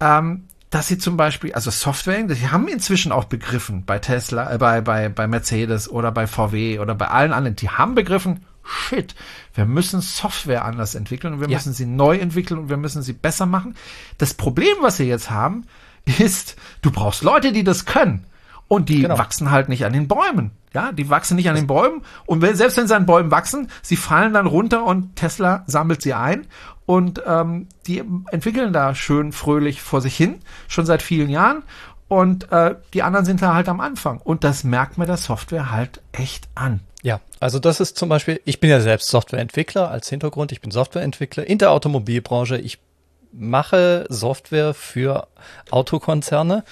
ähm, 0.00 0.48
dass 0.70 0.88
sie 0.88 0.98
zum 0.98 1.16
Beispiel, 1.16 1.52
also 1.54 1.70
Software, 1.70 2.26
sie 2.30 2.48
haben 2.48 2.66
inzwischen 2.66 3.12
auch 3.12 3.26
begriffen 3.26 3.84
bei 3.84 4.00
Tesla, 4.00 4.52
äh, 4.52 4.58
bei, 4.58 4.80
bei, 4.80 5.08
bei 5.08 5.28
Mercedes 5.28 5.88
oder 5.88 6.10
bei 6.10 6.26
VW 6.26 6.80
oder 6.80 6.96
bei 6.96 7.06
allen 7.06 7.32
anderen, 7.32 7.54
die 7.54 7.68
haben 7.68 7.94
begriffen, 7.94 8.44
shit, 8.64 9.14
wir 9.54 9.66
müssen 9.66 10.00
Software 10.00 10.64
anders 10.64 10.94
entwickeln 10.94 11.34
und 11.34 11.40
wir 11.40 11.48
ja. 11.48 11.56
müssen 11.56 11.72
sie 11.72 11.86
neu 11.86 12.16
entwickeln 12.16 12.58
und 12.58 12.68
wir 12.68 12.76
müssen 12.76 13.02
sie 13.02 13.12
besser 13.12 13.46
machen. 13.46 13.76
Das 14.18 14.34
Problem, 14.34 14.76
was 14.80 14.96
sie 14.96 15.04
jetzt 15.04 15.30
haben, 15.30 15.66
ist, 16.18 16.56
du 16.82 16.90
brauchst 16.90 17.22
Leute, 17.22 17.52
die 17.52 17.64
das 17.64 17.84
können. 17.84 18.26
Und 18.66 18.88
die 18.88 19.02
genau. 19.02 19.18
wachsen 19.18 19.50
halt 19.50 19.68
nicht 19.68 19.84
an 19.84 19.92
den 19.92 20.08
Bäumen. 20.08 20.50
Ja, 20.72 20.90
die 20.90 21.10
wachsen 21.10 21.36
nicht 21.36 21.48
an 21.48 21.54
den 21.54 21.66
Bäumen. 21.66 22.02
Und 22.26 22.40
wenn, 22.40 22.56
selbst 22.56 22.76
wenn 22.78 22.88
sie 22.88 22.96
an 22.96 23.06
Bäumen 23.06 23.30
wachsen, 23.30 23.68
sie 23.82 23.96
fallen 23.96 24.32
dann 24.32 24.46
runter 24.46 24.84
und 24.84 25.16
Tesla 25.16 25.64
sammelt 25.66 26.02
sie 26.02 26.14
ein. 26.14 26.46
Und 26.86 27.22
ähm, 27.26 27.68
die 27.86 28.02
entwickeln 28.30 28.72
da 28.72 28.94
schön 28.94 29.32
fröhlich 29.32 29.82
vor 29.82 30.00
sich 30.00 30.16
hin, 30.16 30.40
schon 30.66 30.86
seit 30.86 31.02
vielen 31.02 31.28
Jahren. 31.28 31.62
Und 32.08 32.50
äh, 32.52 32.76
die 32.94 33.02
anderen 33.02 33.26
sind 33.26 33.42
da 33.42 33.54
halt 33.54 33.68
am 33.68 33.80
Anfang. 33.80 34.18
Und 34.18 34.44
das 34.44 34.64
merkt 34.64 34.98
mir 34.98 35.06
der 35.06 35.16
Software 35.18 35.70
halt 35.70 36.02
echt 36.12 36.48
an. 36.54 36.80
Ja, 37.04 37.20
also 37.38 37.58
das 37.58 37.80
ist 37.80 37.98
zum 37.98 38.08
Beispiel, 38.08 38.40
ich 38.46 38.60
bin 38.60 38.70
ja 38.70 38.80
selbst 38.80 39.08
Softwareentwickler 39.08 39.90
als 39.90 40.08
Hintergrund, 40.08 40.52
ich 40.52 40.62
bin 40.62 40.70
Softwareentwickler 40.70 41.46
in 41.46 41.58
der 41.58 41.70
Automobilbranche. 41.70 42.56
Ich 42.56 42.78
mache 43.30 44.06
Software 44.08 44.72
für 44.72 45.28
Autokonzerne 45.70 46.64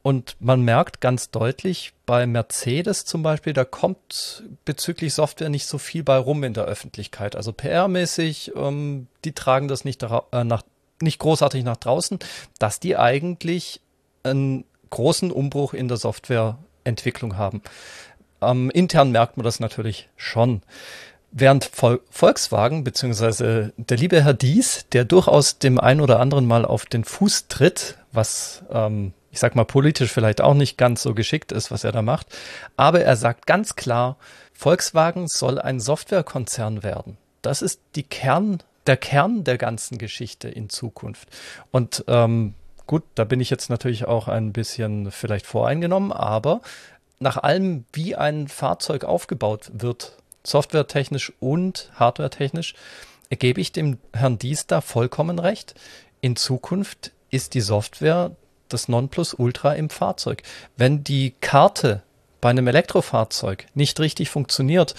und 0.00 0.36
man 0.40 0.62
merkt 0.62 1.02
ganz 1.02 1.30
deutlich 1.30 1.92
bei 2.06 2.26
Mercedes 2.26 3.04
zum 3.04 3.22
Beispiel, 3.22 3.52
da 3.52 3.66
kommt 3.66 4.42
bezüglich 4.64 5.12
Software 5.12 5.50
nicht 5.50 5.66
so 5.66 5.76
viel 5.76 6.02
bei 6.02 6.16
rum 6.16 6.44
in 6.44 6.54
der 6.54 6.64
Öffentlichkeit. 6.64 7.36
Also 7.36 7.52
PR-mäßig, 7.52 8.56
ähm, 8.56 9.06
die 9.26 9.32
tragen 9.32 9.68
das 9.68 9.84
nicht, 9.84 10.02
äh, 10.02 10.44
nach, 10.44 10.62
nicht 11.02 11.18
großartig 11.18 11.62
nach 11.62 11.76
draußen, 11.76 12.20
dass 12.58 12.80
die 12.80 12.96
eigentlich 12.96 13.82
einen 14.22 14.64
großen 14.88 15.30
Umbruch 15.30 15.74
in 15.74 15.88
der 15.88 15.98
Softwareentwicklung 15.98 17.36
haben. 17.36 17.60
Ähm, 18.42 18.70
intern 18.70 19.10
merkt 19.10 19.36
man 19.36 19.44
das 19.44 19.60
natürlich 19.60 20.08
schon. 20.16 20.62
Während 21.30 21.64
Vol 21.64 22.00
Volkswagen 22.10 22.84
beziehungsweise 22.84 23.72
der 23.76 23.96
liebe 23.96 24.22
Herr 24.22 24.34
Dies, 24.34 24.86
der 24.92 25.04
durchaus 25.04 25.58
dem 25.58 25.80
einen 25.80 26.00
oder 26.02 26.20
anderen 26.20 26.46
mal 26.46 26.64
auf 26.64 26.84
den 26.84 27.04
Fuß 27.04 27.48
tritt, 27.48 27.96
was 28.12 28.64
ähm, 28.70 29.14
ich 29.30 29.40
sag 29.40 29.56
mal 29.56 29.64
politisch 29.64 30.12
vielleicht 30.12 30.42
auch 30.42 30.54
nicht 30.54 30.76
ganz 30.76 31.02
so 31.02 31.14
geschickt 31.14 31.50
ist, 31.50 31.70
was 31.70 31.84
er 31.84 31.92
da 31.92 32.02
macht, 32.02 32.26
aber 32.76 33.00
er 33.00 33.16
sagt 33.16 33.46
ganz 33.46 33.76
klar, 33.76 34.18
Volkswagen 34.52 35.26
soll 35.26 35.58
ein 35.58 35.80
Softwarekonzern 35.80 36.82
werden. 36.82 37.16
Das 37.40 37.62
ist 37.62 37.80
die 37.96 38.04
Kern, 38.04 38.62
der 38.86 38.98
Kern 38.98 39.42
der 39.42 39.58
ganzen 39.58 39.98
Geschichte 39.98 40.48
in 40.48 40.68
Zukunft. 40.68 41.28
Und 41.70 42.04
ähm, 42.08 42.54
gut, 42.86 43.02
da 43.14 43.24
bin 43.24 43.40
ich 43.40 43.50
jetzt 43.50 43.70
natürlich 43.70 44.04
auch 44.04 44.28
ein 44.28 44.52
bisschen 44.52 45.10
vielleicht 45.10 45.46
voreingenommen, 45.46 46.12
aber 46.12 46.60
nach 47.22 47.38
allem, 47.38 47.84
wie 47.92 48.16
ein 48.16 48.48
Fahrzeug 48.48 49.04
aufgebaut 49.04 49.70
wird, 49.72 50.16
softwaretechnisch 50.44 51.32
und 51.40 51.90
hardwaretechnisch, 51.94 52.74
gebe 53.30 53.60
ich 53.60 53.72
dem 53.72 53.98
Herrn 54.12 54.38
Dies 54.38 54.66
da 54.66 54.80
vollkommen 54.80 55.38
recht. 55.38 55.74
In 56.20 56.36
Zukunft 56.36 57.12
ist 57.30 57.54
die 57.54 57.60
Software 57.60 58.32
das 58.68 58.88
Nonplusultra 58.88 59.74
im 59.74 59.88
Fahrzeug. 59.88 60.42
Wenn 60.76 61.04
die 61.04 61.34
Karte 61.40 62.02
bei 62.40 62.50
einem 62.50 62.66
Elektrofahrzeug 62.66 63.66
nicht 63.74 64.00
richtig 64.00 64.28
funktioniert, 64.28 64.94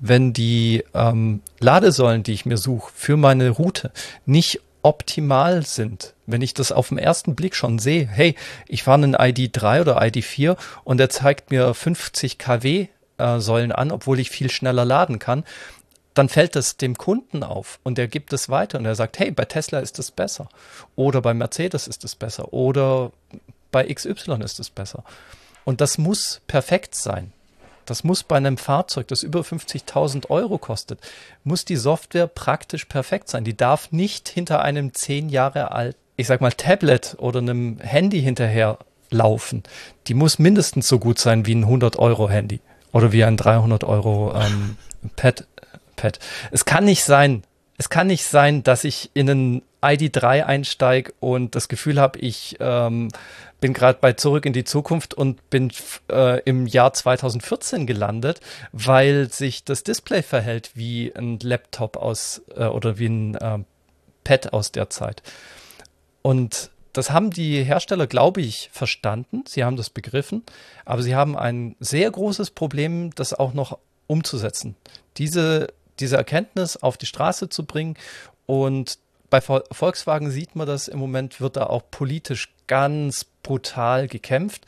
wenn 0.00 0.32
die 0.32 0.84
ähm, 0.94 1.42
Ladesäulen, 1.60 2.22
die 2.22 2.32
ich 2.32 2.46
mir 2.46 2.56
suche 2.56 2.92
für 2.94 3.16
meine 3.16 3.50
Route, 3.50 3.90
nicht 4.26 4.60
optimal 4.82 5.64
sind. 5.64 6.14
Wenn 6.26 6.42
ich 6.42 6.54
das 6.54 6.72
auf 6.72 6.88
den 6.88 6.98
ersten 6.98 7.34
Blick 7.34 7.54
schon 7.54 7.78
sehe, 7.78 8.06
hey, 8.06 8.34
ich 8.66 8.82
fahre 8.82 9.02
einen 9.02 9.16
ID3 9.16 9.80
oder 9.80 10.00
ID4 10.02 10.56
und 10.84 11.00
er 11.00 11.10
zeigt 11.10 11.50
mir 11.50 11.74
50 11.74 12.38
kW 12.38 12.88
äh, 13.18 13.38
Säulen 13.38 13.72
an, 13.72 13.90
obwohl 13.90 14.20
ich 14.20 14.30
viel 14.30 14.50
schneller 14.50 14.84
laden 14.84 15.18
kann, 15.18 15.44
dann 16.14 16.28
fällt 16.28 16.56
das 16.56 16.76
dem 16.76 16.98
Kunden 16.98 17.44
auf 17.44 17.78
und 17.84 17.98
er 17.98 18.08
gibt 18.08 18.32
es 18.32 18.48
weiter 18.48 18.78
und 18.78 18.86
er 18.86 18.96
sagt, 18.96 19.18
hey, 19.18 19.30
bei 19.30 19.44
Tesla 19.44 19.78
ist 19.78 19.98
es 19.98 20.10
besser 20.10 20.48
oder 20.96 21.22
bei 21.22 21.32
Mercedes 21.32 21.86
ist 21.86 22.04
es 22.04 22.16
besser 22.16 22.52
oder 22.52 23.12
bei 23.70 23.92
XY 23.92 24.42
ist 24.42 24.58
es 24.58 24.70
besser. 24.70 25.04
Und 25.64 25.80
das 25.80 25.98
muss 25.98 26.40
perfekt 26.46 26.94
sein. 26.94 27.32
Das 27.90 28.04
muss 28.04 28.22
bei 28.22 28.36
einem 28.36 28.56
Fahrzeug, 28.56 29.08
das 29.08 29.22
über 29.22 29.40
50.000 29.40 30.30
Euro 30.30 30.58
kostet, 30.58 31.00
muss 31.44 31.64
die 31.64 31.76
Software 31.76 32.26
praktisch 32.26 32.84
perfekt 32.84 33.28
sein. 33.28 33.44
Die 33.44 33.56
darf 33.56 33.92
nicht 33.92 34.28
hinter 34.28 34.62
einem 34.62 34.94
zehn 34.94 35.28
Jahre 35.28 35.72
alten, 35.72 35.98
ich 36.16 36.26
sag 36.26 36.40
mal, 36.40 36.52
Tablet 36.52 37.16
oder 37.18 37.38
einem 37.38 37.78
Handy 37.80 38.20
hinterher 38.20 38.78
laufen. 39.10 39.62
Die 40.06 40.14
muss 40.14 40.38
mindestens 40.38 40.88
so 40.88 40.98
gut 40.98 41.18
sein 41.18 41.46
wie 41.46 41.54
ein 41.54 41.64
100 41.64 41.96
Euro 41.98 42.28
Handy 42.28 42.60
oder 42.92 43.12
wie 43.12 43.24
ein 43.24 43.36
300 43.36 43.84
Euro 43.84 44.34
ähm, 44.34 44.76
Pad. 45.16 45.46
Pad. 45.96 46.18
Es 46.50 46.64
kann 46.64 46.84
nicht 46.84 47.04
sein, 47.04 47.42
es 47.76 47.88
kann 47.88 48.06
nicht 48.06 48.24
sein, 48.24 48.62
dass 48.62 48.84
ich 48.84 49.10
in 49.14 49.30
einen 49.30 49.62
ID3 49.82 50.44
einsteige 50.44 51.12
und 51.20 51.54
das 51.54 51.68
Gefühl 51.68 52.00
habe, 52.00 52.18
ich 52.18 52.56
ähm, 52.60 53.08
bin 53.60 53.72
gerade 53.72 53.98
bei 54.00 54.12
Zurück 54.12 54.46
in 54.46 54.52
die 54.52 54.64
Zukunft 54.64 55.14
und 55.14 55.50
bin 55.50 55.72
äh, 56.10 56.40
im 56.42 56.66
Jahr 56.66 56.92
2014 56.92 57.86
gelandet, 57.86 58.40
weil 58.72 59.30
sich 59.30 59.64
das 59.64 59.82
Display 59.82 60.22
verhält 60.22 60.72
wie 60.74 61.12
ein 61.14 61.38
Laptop 61.40 61.96
aus 61.96 62.42
äh, 62.54 62.66
oder 62.66 62.98
wie 62.98 63.08
ein 63.08 63.34
äh, 63.34 63.58
Pad 64.24 64.52
aus 64.52 64.72
der 64.72 64.90
Zeit. 64.90 65.22
Und 66.22 66.70
das 66.92 67.10
haben 67.10 67.30
die 67.30 67.62
Hersteller, 67.62 68.06
glaube 68.06 68.40
ich, 68.40 68.70
verstanden. 68.72 69.44
Sie 69.46 69.64
haben 69.64 69.76
das 69.76 69.90
begriffen, 69.90 70.42
aber 70.84 71.02
sie 71.02 71.14
haben 71.14 71.36
ein 71.36 71.76
sehr 71.80 72.10
großes 72.10 72.50
Problem, 72.50 73.14
das 73.14 73.34
auch 73.34 73.54
noch 73.54 73.78
umzusetzen. 74.06 74.74
Diese 75.16 75.68
diese 76.00 76.16
Erkenntnis 76.16 76.76
auf 76.76 76.96
die 76.96 77.06
Straße 77.06 77.48
zu 77.48 77.64
bringen. 77.64 77.96
Und 78.46 78.98
bei 79.30 79.40
Volkswagen 79.40 80.30
sieht 80.30 80.56
man 80.56 80.66
das 80.66 80.88
im 80.88 80.98
Moment, 80.98 81.40
wird 81.40 81.56
da 81.56 81.66
auch 81.66 81.82
politisch 81.90 82.48
ganz 82.66 83.24
brutal 83.42 84.08
gekämpft. 84.08 84.66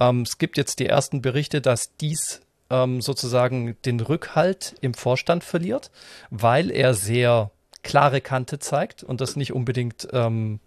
Ähm, 0.00 0.22
es 0.22 0.38
gibt 0.38 0.56
jetzt 0.56 0.78
die 0.78 0.86
ersten 0.86 1.22
Berichte, 1.22 1.60
dass 1.60 1.96
dies 1.96 2.40
ähm, 2.70 3.00
sozusagen 3.00 3.76
den 3.84 4.00
Rückhalt 4.00 4.74
im 4.80 4.94
Vorstand 4.94 5.44
verliert, 5.44 5.90
weil 6.30 6.70
er 6.70 6.94
sehr 6.94 7.50
klare 7.82 8.20
Kante 8.20 8.58
zeigt 8.58 9.02
und 9.02 9.20
das 9.20 9.36
nicht 9.36 9.52
unbedingt 9.52 10.08
ähm, 10.12 10.60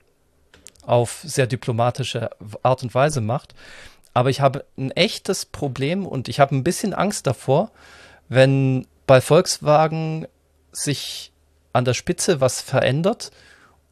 auf 0.84 1.22
sehr 1.24 1.48
diplomatische 1.48 2.32
Art 2.64 2.84
und 2.84 2.94
Weise 2.96 3.22
macht. 3.22 3.54
Aber 4.14 4.30
ich 4.30 4.42
habe 4.42 4.66
ein 4.78 4.92
echtes 4.92 5.46
Problem 5.46 6.06
und 6.06 6.28
ich 6.28 6.40
habe 6.40 6.56
ein 6.56 6.64
bisschen 6.64 6.94
Angst 6.94 7.28
davor, 7.28 7.72
wenn 8.30 8.88
bei 9.08 9.22
Volkswagen 9.22 10.28
sich 10.72 11.31
an 11.74 11.86
der 11.86 11.94
Spitze 11.94 12.42
was 12.42 12.62
verändert 12.62 13.32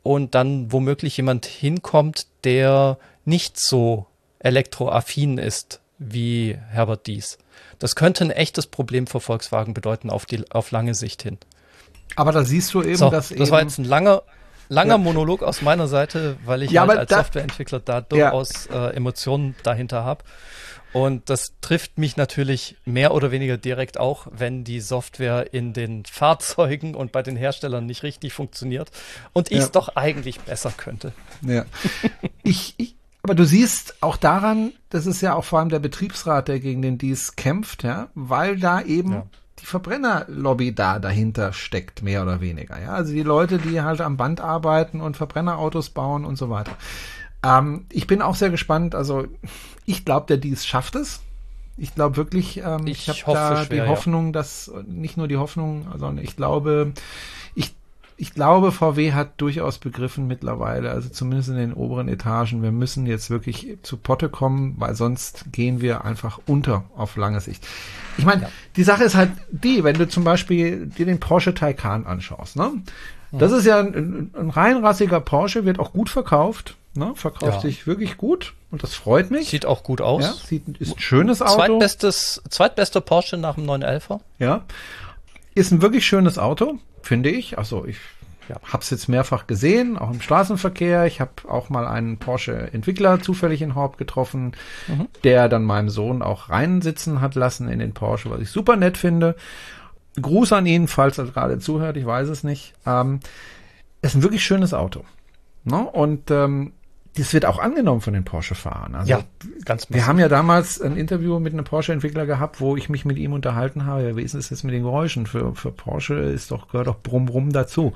und 0.03 0.35
dann 0.35 0.71
womöglich 0.71 1.17
jemand 1.17 1.45
hinkommt, 1.45 2.27
der 2.43 2.97
nicht 3.25 3.59
so 3.59 4.05
elektroaffin 4.39 5.37
ist 5.37 5.81
wie 5.97 6.57
Herbert 6.69 7.07
Dies. 7.07 7.37
Das 7.77 7.95
könnte 7.95 8.23
ein 8.23 8.31
echtes 8.31 8.67
Problem 8.67 9.07
für 9.07 9.19
Volkswagen 9.19 9.73
bedeuten 9.73 10.09
auf, 10.09 10.25
die, 10.25 10.49
auf 10.51 10.71
lange 10.71 10.95
Sicht 10.95 11.23
hin. 11.23 11.37
Aber 12.15 12.31
da 12.31 12.43
siehst 12.43 12.73
du 12.73 12.81
eben, 12.81 12.95
so, 12.95 13.09
dass 13.09 13.29
das 13.29 13.51
war 13.51 13.61
jetzt 13.61 13.77
ein 13.77 13.85
langer, 13.85 14.23
langer 14.67 14.95
ja. 14.95 14.97
Monolog 14.97 15.43
aus 15.43 15.61
meiner 15.61 15.87
Seite, 15.87 16.37
weil 16.45 16.63
ich 16.63 16.71
ja, 16.71 16.87
halt 16.87 16.99
als 16.99 17.09
da, 17.09 17.17
Softwareentwickler 17.17 17.79
da 17.79 18.01
durchaus 18.01 18.67
ja. 18.69 18.89
äh, 18.89 18.95
Emotionen 18.95 19.55
dahinter 19.63 20.03
habe. 20.03 20.23
Und 20.93 21.29
das 21.29 21.53
trifft 21.61 21.97
mich 21.97 22.17
natürlich 22.17 22.75
mehr 22.85 23.13
oder 23.13 23.31
weniger 23.31 23.57
direkt 23.57 23.99
auch, 23.99 24.27
wenn 24.31 24.63
die 24.63 24.79
Software 24.79 25.53
in 25.53 25.73
den 25.73 26.05
Fahrzeugen 26.11 26.95
und 26.95 27.11
bei 27.11 27.21
den 27.21 27.35
Herstellern 27.35 27.85
nicht 27.85 28.03
richtig 28.03 28.33
funktioniert 28.33 28.91
und 29.33 29.51
ich 29.51 29.59
es 29.59 29.65
ja. 29.65 29.71
doch 29.71 29.95
eigentlich 29.95 30.39
besser 30.41 30.73
könnte. 30.75 31.13
Ja. 31.41 31.65
ich, 32.43 32.73
ich, 32.77 32.95
aber 33.21 33.35
du 33.35 33.45
siehst 33.45 34.01
auch 34.01 34.17
daran, 34.17 34.73
das 34.89 35.05
ist 35.05 35.21
ja 35.21 35.35
auch 35.35 35.45
vor 35.45 35.59
allem 35.59 35.69
der 35.69 35.79
Betriebsrat, 35.79 36.47
der 36.47 36.59
gegen 36.59 36.81
den 36.81 36.97
dies 36.97 37.35
kämpft, 37.35 37.83
ja, 37.83 38.09
weil 38.15 38.57
da 38.57 38.81
eben 38.81 39.11
ja. 39.11 39.25
die 39.59 39.65
Verbrennerlobby 39.65 40.73
da 40.73 40.99
dahinter 40.99 41.53
steckt, 41.53 42.01
mehr 42.01 42.23
oder 42.23 42.41
weniger, 42.41 42.81
ja. 42.81 42.93
Also 42.93 43.13
die 43.13 43.23
Leute, 43.23 43.59
die 43.59 43.81
halt 43.81 44.01
am 44.01 44.17
Band 44.17 44.41
arbeiten 44.41 45.01
und 45.01 45.17
Verbrennerautos 45.17 45.91
bauen 45.91 46.25
und 46.25 46.37
so 46.37 46.49
weiter. 46.49 46.75
Ähm, 47.43 47.85
ich 47.91 48.07
bin 48.07 48.21
auch 48.21 48.35
sehr 48.35 48.49
gespannt. 48.49 48.95
Also 48.95 49.27
ich 49.85 50.05
glaube, 50.05 50.27
der 50.27 50.37
Dies 50.37 50.65
schafft 50.65 50.95
es. 50.95 51.21
Ich 51.77 51.95
glaube 51.95 52.17
wirklich, 52.17 52.57
ähm, 52.57 52.87
ich, 52.87 53.07
ich 53.07 53.25
habe 53.25 53.33
da 53.33 53.65
schwer, 53.65 53.85
die 53.85 53.89
Hoffnung, 53.89 54.27
ja. 54.27 54.31
dass 54.33 54.71
nicht 54.85 55.15
nur 55.15 55.27
die 55.27 55.37
Hoffnung, 55.37 55.87
sondern 55.97 56.23
ich 56.23 56.35
glaube, 56.35 56.91
ich, 57.55 57.73
ich 58.17 58.33
glaube, 58.33 58.73
VW 58.73 59.13
hat 59.13 59.39
durchaus 59.39 59.77
begriffen 59.77 60.27
mittlerweile, 60.27 60.91
also 60.91 61.07
zumindest 61.07 61.49
in 61.49 61.55
den 61.55 61.73
oberen 61.73 62.09
Etagen, 62.09 62.61
wir 62.63 62.73
müssen 62.73 63.05
jetzt 63.05 63.29
wirklich 63.29 63.77
zu 63.81 63.95
Potte 63.95 64.27
kommen, 64.27 64.75
weil 64.77 64.93
sonst 64.93 65.45
gehen 65.53 65.79
wir 65.79 66.03
einfach 66.03 66.41
unter 66.45 66.83
auf 66.97 67.15
lange 67.15 67.39
Sicht. 67.39 67.65
Ich 68.17 68.25
meine, 68.25 68.41
ja. 68.41 68.49
die 68.75 68.83
Sache 68.83 69.05
ist 69.05 69.15
halt 69.15 69.31
die, 69.49 69.85
wenn 69.85 69.95
du 69.95 70.05
zum 70.05 70.25
Beispiel 70.25 70.87
dir 70.87 71.05
den 71.05 71.21
Porsche 71.21 71.53
Taycan 71.53 72.05
anschaust, 72.05 72.57
ne? 72.57 72.71
Das 73.31 73.51
ist 73.51 73.65
ja 73.65 73.79
ein, 73.79 74.31
ein 74.35 74.49
reinrassiger 74.49 75.19
Porsche, 75.19 75.63
wird 75.63 75.79
auch 75.79 75.93
gut 75.93 76.09
verkauft. 76.09 76.75
Ne? 76.95 77.13
Verkauft 77.15 77.55
ja. 77.55 77.59
sich 77.61 77.85
wirklich 77.87 78.17
gut 78.17 78.53
und 78.71 78.83
das 78.83 78.95
freut 78.95 79.31
mich. 79.31 79.49
Sieht 79.49 79.65
auch 79.65 79.83
gut 79.83 80.01
aus. 80.01 80.23
Ja, 80.23 80.33
sieht, 80.33 80.67
ist 80.79 80.95
ein 80.95 80.99
schönes 80.99 81.41
Auto. 81.41 81.55
Zweitbestes, 81.55 82.41
zweitbester 82.49 83.01
Porsche 83.01 83.37
nach 83.37 83.55
dem 83.55 83.65
911er. 83.65 84.19
Ja. 84.39 84.65
Ist 85.53 85.71
ein 85.71 85.81
wirklich 85.81 86.05
schönes 86.05 86.37
Auto, 86.37 86.79
finde 87.01 87.29
ich. 87.29 87.57
Also 87.57 87.85
ich 87.85 87.97
ja, 88.49 88.59
habe 88.63 88.81
es 88.81 88.89
jetzt 88.89 89.07
mehrfach 89.07 89.45
gesehen, 89.45 89.97
auch 89.97 90.09
im 90.09 90.21
Straßenverkehr. 90.21 91.05
Ich 91.05 91.21
habe 91.21 91.31
auch 91.47 91.69
mal 91.69 91.87
einen 91.87 92.17
Porsche-Entwickler 92.17 93.21
zufällig 93.21 93.61
in 93.61 93.75
Horb 93.75 93.97
getroffen, 93.97 94.53
mhm. 94.87 95.07
der 95.23 95.47
dann 95.47 95.63
meinem 95.63 95.89
Sohn 95.89 96.23
auch 96.23 96.49
reinsitzen 96.49 97.21
hat 97.21 97.35
lassen 97.35 97.69
in 97.69 97.77
den 97.77 97.93
Porsche, 97.93 98.31
was 98.31 98.41
ich 98.41 98.49
super 98.49 98.75
nett 98.75 98.97
finde. 98.97 99.35
Gruß 100.19 100.53
an 100.53 100.65
ihn, 100.65 100.87
falls 100.87 101.19
er 101.19 101.25
gerade 101.25 101.59
zuhört, 101.59 101.95
ich 101.97 102.05
weiß 102.05 102.29
es 102.29 102.43
nicht. 102.43 102.73
Ähm, 102.87 103.19
ist 104.01 104.15
ein 104.15 104.23
wirklich 104.23 104.43
schönes 104.43 104.73
Auto. 104.73 105.05
Ne? 105.63 105.83
Und 105.83 106.31
ähm, 106.31 106.73
das 107.17 107.33
wird 107.33 107.45
auch 107.45 107.59
angenommen 107.59 108.01
von 108.01 108.13
den 108.13 108.23
Porsche-Fahrern. 108.23 108.95
Also, 108.95 109.09
ja, 109.09 109.21
ganz 109.65 109.89
massiv. 109.89 109.95
Wir 109.95 110.07
haben 110.07 110.19
ja 110.19 110.29
damals 110.29 110.79
ein 110.79 110.95
Interview 110.95 111.39
mit 111.39 111.53
einem 111.53 111.65
Porsche-Entwickler 111.65 112.25
gehabt, 112.25 112.61
wo 112.61 112.77
ich 112.77 112.87
mich 112.87 113.03
mit 113.03 113.17
ihm 113.17 113.33
unterhalten 113.33 113.85
habe. 113.85 114.03
Ja, 114.03 114.15
wie 114.15 114.21
ist 114.21 114.35
es 114.35 114.49
jetzt 114.49 114.63
mit 114.63 114.73
den 114.73 114.83
Geräuschen? 114.83 115.25
Für, 115.25 115.55
für 115.55 115.71
Porsche 115.71 116.15
ist 116.15 116.51
doch, 116.51 116.69
gehört 116.69 116.87
doch 116.87 117.01
Brumm 117.01 117.25
Brumm 117.25 117.51
dazu. 117.51 117.93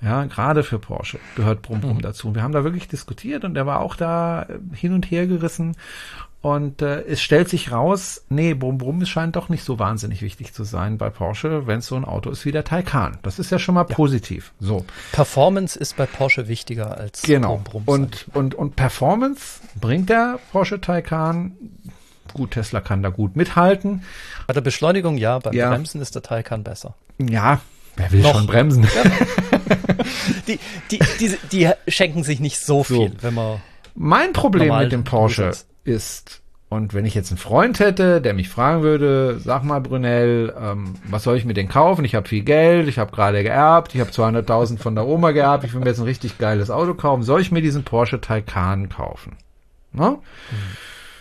Ja, 0.00 0.24
gerade 0.24 0.62
für 0.62 0.78
Porsche 0.78 1.18
gehört 1.36 1.62
Brumm 1.62 1.80
Brumm 1.80 1.98
mhm. 1.98 2.02
dazu. 2.02 2.34
Wir 2.34 2.42
haben 2.42 2.52
da 2.52 2.64
wirklich 2.64 2.88
diskutiert 2.88 3.44
und 3.44 3.56
er 3.56 3.66
war 3.66 3.80
auch 3.80 3.96
da 3.96 4.46
hin 4.72 4.92
und 4.92 5.10
her 5.10 5.26
gerissen. 5.26 5.76
Und 6.44 6.82
äh, 6.82 7.00
es 7.04 7.22
stellt 7.22 7.48
sich 7.48 7.72
raus, 7.72 8.22
nee, 8.28 8.52
Brumm 8.52 8.76
Brumm 8.76 9.06
scheint 9.06 9.34
doch 9.34 9.48
nicht 9.48 9.64
so 9.64 9.78
wahnsinnig 9.78 10.20
wichtig 10.20 10.52
zu 10.52 10.64
sein 10.64 10.98
bei 10.98 11.08
Porsche, 11.08 11.66
wenn 11.66 11.78
es 11.78 11.86
so 11.86 11.96
ein 11.96 12.04
Auto 12.04 12.28
ist 12.28 12.44
wie 12.44 12.52
der 12.52 12.64
Taycan. 12.64 13.16
Das 13.22 13.38
ist 13.38 13.50
ja 13.50 13.58
schon 13.58 13.74
mal 13.74 13.86
ja. 13.88 13.94
positiv. 13.94 14.52
So. 14.60 14.84
Performance 15.12 15.78
ist 15.78 15.96
bei 15.96 16.04
Porsche 16.04 16.46
wichtiger 16.46 16.98
als 16.98 17.22
genau. 17.22 17.62
Brumm 17.64 17.86
Brumm. 17.86 18.02
Und, 18.02 18.26
und, 18.34 18.54
und 18.54 18.76
Performance 18.76 19.60
bringt 19.80 20.10
der 20.10 20.38
Porsche 20.52 20.82
Taycan. 20.82 21.52
Gut, 22.34 22.50
Tesla 22.50 22.82
kann 22.82 23.02
da 23.02 23.08
gut 23.08 23.36
mithalten. 23.36 24.02
Bei 24.46 24.52
der 24.52 24.60
Beschleunigung 24.60 25.16
ja, 25.16 25.38
beim 25.38 25.54
ja. 25.54 25.70
Bremsen 25.70 26.02
ist 26.02 26.14
der 26.14 26.20
Taycan 26.20 26.62
besser. 26.62 26.94
Ja, 27.16 27.62
wer 27.96 28.12
will 28.12 28.20
Noch. 28.20 28.34
schon 28.34 28.46
bremsen? 28.46 28.86
Die, 30.46 30.58
die, 30.90 30.98
die, 31.20 31.38
die 31.52 31.70
schenken 31.88 32.22
sich 32.22 32.38
nicht 32.38 32.60
so 32.60 32.84
viel, 32.84 33.08
so. 33.08 33.22
wenn 33.22 33.32
man. 33.32 33.62
Mein 33.94 34.34
Problem 34.34 34.76
mit 34.76 34.92
dem 34.92 35.04
Porsche 35.04 35.44
ist. 35.44 35.66
Und 36.68 36.92
wenn 36.92 37.04
ich 37.04 37.14
jetzt 37.14 37.30
einen 37.30 37.38
Freund 37.38 37.78
hätte, 37.78 38.20
der 38.20 38.34
mich 38.34 38.48
fragen 38.48 38.82
würde, 38.82 39.38
sag 39.38 39.62
mal 39.62 39.80
Brunel, 39.80 40.52
ähm, 40.60 40.94
was 41.08 41.22
soll 41.22 41.36
ich 41.36 41.44
mir 41.44 41.54
denn 41.54 41.68
kaufen? 41.68 42.04
Ich 42.04 42.16
habe 42.16 42.26
viel 42.26 42.42
Geld, 42.42 42.88
ich 42.88 42.98
habe 42.98 43.12
gerade 43.12 43.44
geerbt, 43.44 43.94
ich 43.94 44.00
habe 44.00 44.10
200.000 44.10 44.78
von 44.78 44.96
der 44.96 45.06
Oma 45.06 45.30
geerbt, 45.30 45.62
ich 45.62 45.72
will 45.72 45.80
mir 45.80 45.86
jetzt 45.86 46.00
ein 46.00 46.04
richtig 46.04 46.36
geiles 46.38 46.70
Auto 46.70 46.94
kaufen. 46.94 47.22
Soll 47.22 47.40
ich 47.40 47.52
mir 47.52 47.62
diesen 47.62 47.84
Porsche 47.84 48.20
Taycan 48.20 48.88
kaufen? 48.88 49.36
Ne? 49.92 50.10
Mhm. 50.10 50.56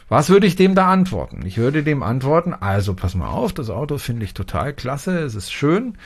Was 0.10 0.30
würde 0.30 0.48
ich 0.48 0.56
dem 0.56 0.76
da 0.76 0.92
antworten? 0.92 1.46
Ich 1.46 1.58
würde 1.58 1.84
dem 1.84 2.04
antworten, 2.04 2.54
also 2.54 2.94
pass 2.94 3.14
mal 3.14 3.30
auf, 3.30 3.54
das 3.54 3.70
Auto 3.70 3.98
finde 3.98 4.26
ich 4.26 4.34
total 4.34 4.74
klasse, 4.74 5.20
es 5.20 5.36
ist 5.36 5.52
schön, 5.52 5.98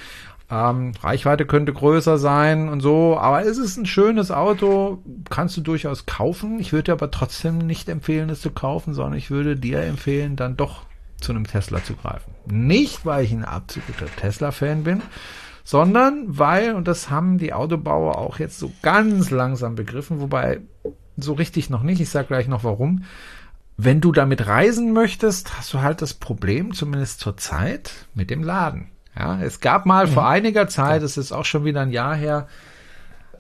ähm, 0.50 0.94
Reichweite 1.02 1.46
könnte 1.46 1.74
größer 1.74 2.18
sein 2.18 2.70
und 2.70 2.80
so, 2.80 3.18
aber 3.18 3.46
es 3.46 3.58
ist 3.58 3.78
ein 3.78 3.86
schönes 3.86 4.32
Auto, 4.32 5.04
kannst 5.30 5.58
du 5.58 5.62
durchaus 5.62 6.06
kaufen. 6.06 6.60
Ich 6.60 6.72
würde 6.72 6.84
dir 6.84 6.94
aber 6.94 7.12
trotzdem 7.12 7.58
nicht 7.58 7.90
empfehlen, 7.90 8.30
es 8.30 8.42
zu 8.42 8.52
kaufen, 8.52 8.94
sondern 8.94 9.18
ich 9.18 9.30
würde 9.30 9.58
dir 9.58 9.82
empfehlen, 9.82 10.36
dann 10.38 10.56
doch 10.56 10.84
zu 11.20 11.34
einem 11.34 11.48
Tesla 11.48 11.84
zu 11.84 11.96
greifen. 11.96 12.34
Nicht, 12.46 13.06
weil 13.06 13.26
ich 13.26 13.34
ein 13.34 13.44
absoluter 13.44 14.06
Tesla-Fan 14.06 14.84
bin, 14.84 15.02
sondern 15.66 16.24
weil, 16.28 16.76
und 16.76 16.88
das 16.88 17.10
haben 17.10 17.40
die 17.40 17.52
Autobauer 17.52 18.18
auch 18.18 18.40
jetzt 18.40 18.58
so 18.58 18.72
ganz 18.82 19.32
langsam 19.32 19.76
begriffen, 19.76 20.22
wobei 20.22 20.62
so 21.18 21.34
richtig 21.34 21.70
noch 21.70 21.84
nicht, 21.84 22.00
ich 22.00 22.10
sage 22.10 22.28
gleich 22.28 22.48
noch 22.48 22.64
warum, 22.64 23.04
wenn 23.76 24.00
du 24.00 24.12
damit 24.12 24.48
reisen 24.48 24.94
möchtest, 24.94 25.58
hast 25.58 25.74
du 25.74 25.82
halt 25.82 26.02
das 26.02 26.14
Problem, 26.14 26.74
zumindest 26.74 27.20
zur 27.20 27.36
Zeit, 27.36 28.08
mit 28.14 28.30
dem 28.30 28.44
Laden. 28.44 28.90
Ja, 29.18 29.40
es 29.42 29.60
gab 29.60 29.86
mal 29.86 30.08
mhm. 30.08 30.12
vor 30.12 30.28
einiger 30.28 30.68
Zeit, 30.68 31.02
es 31.02 31.18
ist 31.18 31.32
auch 31.32 31.46
schon 31.46 31.66
wieder 31.66 31.82
ein 31.82 31.92
Jahr 31.92 32.16
her, 32.16 32.48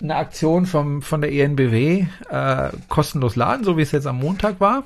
eine 0.02 0.16
Aktion 0.16 0.66
vom, 0.66 1.02
von 1.02 1.22
der 1.22 1.32
ENBW, 1.32 2.06
äh, 2.30 2.70
kostenlos 2.88 3.36
laden, 3.36 3.64
so 3.64 3.78
wie 3.78 3.82
es 3.82 3.92
jetzt 3.92 4.08
am 4.08 4.18
Montag 4.18 4.60
war. 4.60 4.84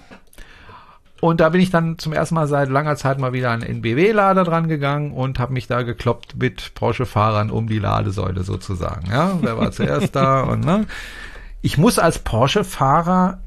Und 1.21 1.39
da 1.39 1.49
bin 1.49 1.61
ich 1.61 1.69
dann 1.69 1.99
zum 1.99 2.13
ersten 2.13 2.33
Mal 2.33 2.47
seit 2.47 2.69
langer 2.69 2.95
Zeit 2.95 3.19
mal 3.19 3.31
wieder 3.31 3.51
an 3.51 3.59
den 3.59 3.83
BW-Lader 3.83 4.43
dran 4.43 4.67
gegangen 4.67 5.11
und 5.11 5.37
habe 5.37 5.53
mich 5.53 5.67
da 5.67 5.83
gekloppt 5.83 6.35
mit 6.35 6.73
Porsche-Fahrern 6.73 7.51
um 7.51 7.67
die 7.67 7.77
Ladesäule 7.77 8.43
sozusagen. 8.43 9.07
Ja, 9.11 9.37
wer 9.39 9.55
war 9.55 9.71
zuerst 9.71 10.15
da 10.15 10.41
und 10.49 10.65
ne? 10.65 10.87
Ich 11.61 11.77
muss 11.77 11.99
als 11.99 12.17
Porsche-Fahrer 12.17 13.39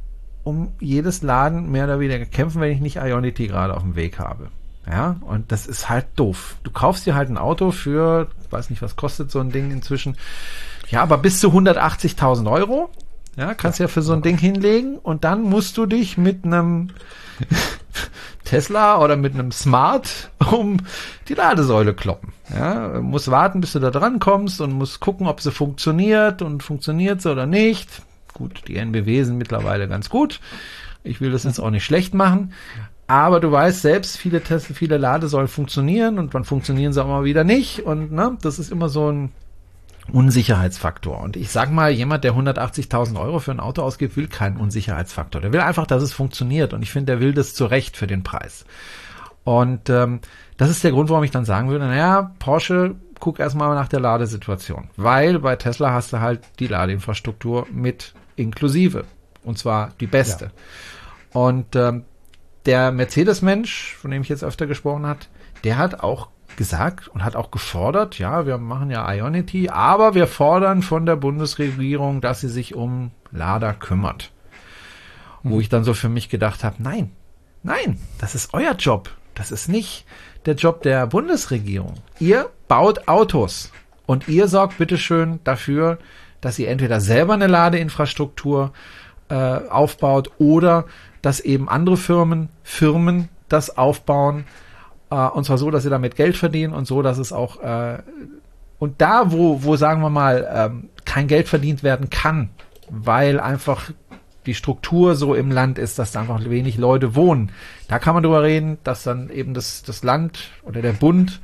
um 0.45 0.73
jedes 0.79 1.23
Laden 1.23 1.73
mehr 1.73 1.85
oder 1.85 1.99
weniger 1.99 2.27
kämpfen, 2.27 2.61
wenn 2.61 2.71
ich 2.71 2.81
nicht 2.81 2.97
Ionity 2.97 3.49
gerade 3.49 3.75
auf 3.75 3.83
dem 3.83 3.97
Weg 3.97 4.21
habe. 4.21 4.51
Ja, 4.91 5.17
und 5.23 5.51
das 5.51 5.67
ist 5.67 5.89
halt 5.89 6.07
doof. 6.17 6.57
Du 6.63 6.71
kaufst 6.71 7.07
dir 7.07 7.15
halt 7.15 7.31
ein 7.31 7.39
Auto 7.39 7.71
für, 7.71 8.29
weiß 8.51 8.71
nicht, 8.71 8.83
was 8.83 8.97
kostet 8.97 9.31
so 9.31 9.41
ein 9.41 9.51
Ding 9.51 9.71
inzwischen. 9.71 10.17
Ja, 10.89 11.03
aber 11.03 11.19
bis 11.19 11.41
zu 11.41 11.49
180.000 11.49 12.51
Euro. 12.51 12.91
Ja, 13.37 13.55
kannst 13.55 13.79
ja, 13.79 13.85
ja 13.85 13.89
für 13.89 14.03
so 14.03 14.13
ein 14.13 14.23
Ding 14.23 14.39
hinlegen 14.39 14.99
und 14.99 15.25
dann 15.25 15.43
musst 15.43 15.77
du 15.77 15.87
dich 15.87 16.19
mit 16.19 16.45
einem 16.45 16.91
Tesla 18.45 19.01
oder 19.01 19.17
mit 19.17 19.35
einem 19.35 19.51
Smart 19.51 20.31
um 20.53 20.77
die 21.29 21.35
Ladesäule 21.35 21.95
kloppen. 21.95 22.33
Ja, 22.55 23.01
muss 23.01 23.31
warten, 23.31 23.61
bis 23.61 23.73
du 23.73 23.81
da 23.81 23.91
dran 23.91 24.21
kommst 24.21 24.61
und 24.61 24.73
muss 24.73 25.01
gucken, 25.01 25.27
ob 25.27 25.41
sie 25.41 25.51
funktioniert 25.51 26.43
und 26.43 26.63
funktioniert 26.63 27.23
sie 27.23 27.33
oder 27.33 27.47
nicht. 27.47 28.03
Gut, 28.35 28.63
die 28.69 28.77
NBW 28.77 29.25
sind 29.25 29.39
mittlerweile 29.39 29.89
ganz 29.89 30.11
gut. 30.11 30.41
Ich 31.03 31.21
will 31.21 31.31
das 31.31 31.45
jetzt 31.45 31.59
auch 31.59 31.71
nicht 31.71 31.85
schlecht 31.85 32.15
machen. 32.15 32.53
Aber 33.15 33.39
du 33.39 33.53
weißt 33.53 33.81
selbst, 33.81 34.17
viele 34.17 34.43
Tesla, 34.43 34.75
viele 34.75 34.99
Ladesäulen 34.99 35.47
funktionieren 35.47 36.19
und 36.19 36.35
dann 36.35 36.43
funktionieren 36.43 36.93
sie 36.93 37.01
auch 37.01 37.07
mal 37.07 37.23
wieder 37.23 37.45
nicht. 37.45 37.79
Und 37.87 38.11
ne, 38.11 38.37
das 38.43 38.59
ist 38.59 38.73
immer 38.73 38.89
so 38.89 39.09
ein 39.09 39.31
Unsicherheitsfaktor. 40.13 41.21
Und 41.21 41.37
ich 41.37 41.51
sag 41.53 41.71
mal, 41.71 41.93
jemand, 41.93 42.25
der 42.25 42.35
180.000 42.35 43.17
Euro 43.21 43.39
für 43.39 43.53
ein 43.53 43.61
Auto 43.61 43.83
ausgibt, 43.83 44.17
will 44.17 44.27
keinen 44.27 44.57
Unsicherheitsfaktor. 44.57 45.41
Der 45.41 45.53
will 45.53 45.61
einfach, 45.61 45.87
dass 45.87 46.03
es 46.03 46.13
funktioniert. 46.13 46.73
Und 46.73 46.83
ich 46.83 46.91
finde, 46.91 47.13
der 47.13 47.21
will 47.21 47.33
das 47.33 47.55
zu 47.55 47.67
Recht 47.67 47.97
für 47.97 48.09
den 48.09 48.25
Preis. 48.25 48.65
Und 49.45 49.91
ähm, 49.91 50.19
das 50.57 50.69
ist 50.69 50.83
der 50.83 50.91
Grund, 50.91 51.09
warum 51.09 51.23
ich 51.23 51.31
dann 51.31 51.45
sagen 51.45 51.69
würde, 51.69 51.87
naja, 51.87 52.33
Porsche, 52.41 52.97
guck 53.21 53.39
erstmal 53.39 53.77
nach 53.77 53.87
der 53.87 54.01
Ladesituation. 54.01 54.89
Weil 54.97 55.39
bei 55.39 55.55
Tesla 55.55 55.93
hast 55.93 56.13
du 56.13 56.19
halt 56.19 56.41
die 56.59 56.67
Ladeinfrastruktur 56.67 57.69
mit 57.71 58.13
inklusive. 58.35 59.05
Und 59.45 59.57
zwar 59.57 59.93
die 60.01 60.09
beste. 60.09 60.47
Ja. 60.47 61.41
Und 61.41 61.77
ähm, 61.77 62.07
der 62.67 62.93
Mercedes-Mensch, 62.93 63.95
von 63.95 64.11
dem 64.11 64.23
ich 64.23 64.29
jetzt 64.29 64.45
öfter 64.45 64.67
gesprochen 64.67 65.07
hat, 65.07 65.29
der 65.65 65.79
hat 65.79 66.01
auch 66.01 66.29
gesagt 66.57 67.09
und 67.09 67.25
hat 67.25 67.37
auch 67.37 67.51
gefordert, 67.51 68.19
ja, 68.19 68.47
wir 68.47 68.59
machen 68.59 68.91
ja 68.91 69.11
Ionity, 69.13 69.69
aber 69.71 70.15
wir 70.15 70.27
fordern 70.27 70.83
von 70.83 71.07
der 71.07 71.17
Bundesregierung, 71.17 72.21
dass 72.21 72.41
sie 72.41 72.49
sich 72.49 72.75
um 72.75 73.11
Lader 73.31 73.75
kümmert. 73.75 74.31
Wo 75.43 75.61
ich 75.61 75.69
dann 75.69 75.85
so 75.85 75.93
für 75.93 76.09
mich 76.09 76.31
gedacht 76.31 76.65
habe, 76.65 76.77
nein, 76.79 77.11
nein, 77.63 77.99
das 78.19 78.35
ist 78.35 78.55
euer 78.55 78.73
Job. 78.73 79.11
Das 79.35 79.51
ist 79.51 79.69
nicht 79.69 80.07
der 80.47 80.55
Job 80.55 80.83
der 80.83 81.07
Bundesregierung. 81.07 81.95
Ihr 82.19 82.49
baut 82.69 83.09
Autos 83.09 83.73
und 84.07 84.29
ihr 84.29 84.49
sorgt 84.49 84.79
bitteschön 84.79 85.41
dafür, 85.45 85.99
dass 86.41 86.59
ihr 86.59 86.69
entweder 86.69 87.01
selber 87.01 87.35
eine 87.35 87.47
Ladeinfrastruktur 87.47 88.73
äh, 89.29 89.35
aufbaut 89.35 90.31
oder 90.39 90.85
dass 91.25 91.41
eben 91.41 91.69
andere 91.69 91.97
Firmen, 91.97 92.49
Firmen 92.63 93.29
das 93.49 93.77
aufbauen, 93.77 94.45
äh, 95.11 95.17
und 95.17 95.45
zwar 95.45 95.59
so, 95.59 95.71
dass 95.71 95.83
sie 95.83 95.91
damit 95.91 96.17
Geld 96.17 96.37
verdienen 96.37 96.73
und 96.73 96.87
so, 96.87 97.03
dass 97.03 97.19
es 97.19 97.33
auch 97.33 97.63
äh, 97.63 97.99
und 98.79 99.01
da, 99.01 99.33
wo, 99.33 99.63
wo 99.63 99.77
sagen 99.77 100.03
wir 100.03 100.11
mal, 100.11 100.49
ähm, 100.53 100.91
kein 101.05 101.29
Geld 101.29 101.49
verdient 101.49 101.83
werden 101.83 102.11
kann, 102.11 102.51
weil 102.91 103.41
einfach 103.41 103.91
die 104.47 104.55
Struktur 104.55 105.15
so 105.15 105.35
im 105.35 105.51
Land 105.51 105.79
ist, 105.79 105.99
dass 105.99 106.13
da 106.13 106.21
einfach 106.21 106.45
wenig 106.45 106.77
Leute 106.77 107.15
wohnen. 107.15 107.51
Da 107.89 107.99
kann 107.99 108.15
man 108.15 108.23
drüber 108.23 108.43
reden, 108.43 108.79
dass 108.85 109.03
dann 109.03 109.31
eben 109.31 109.55
das, 109.55 109.85
das 109.85 110.03
Land 110.03 110.51
oder 110.65 110.83
der 110.83 110.93
Bund 110.93 111.41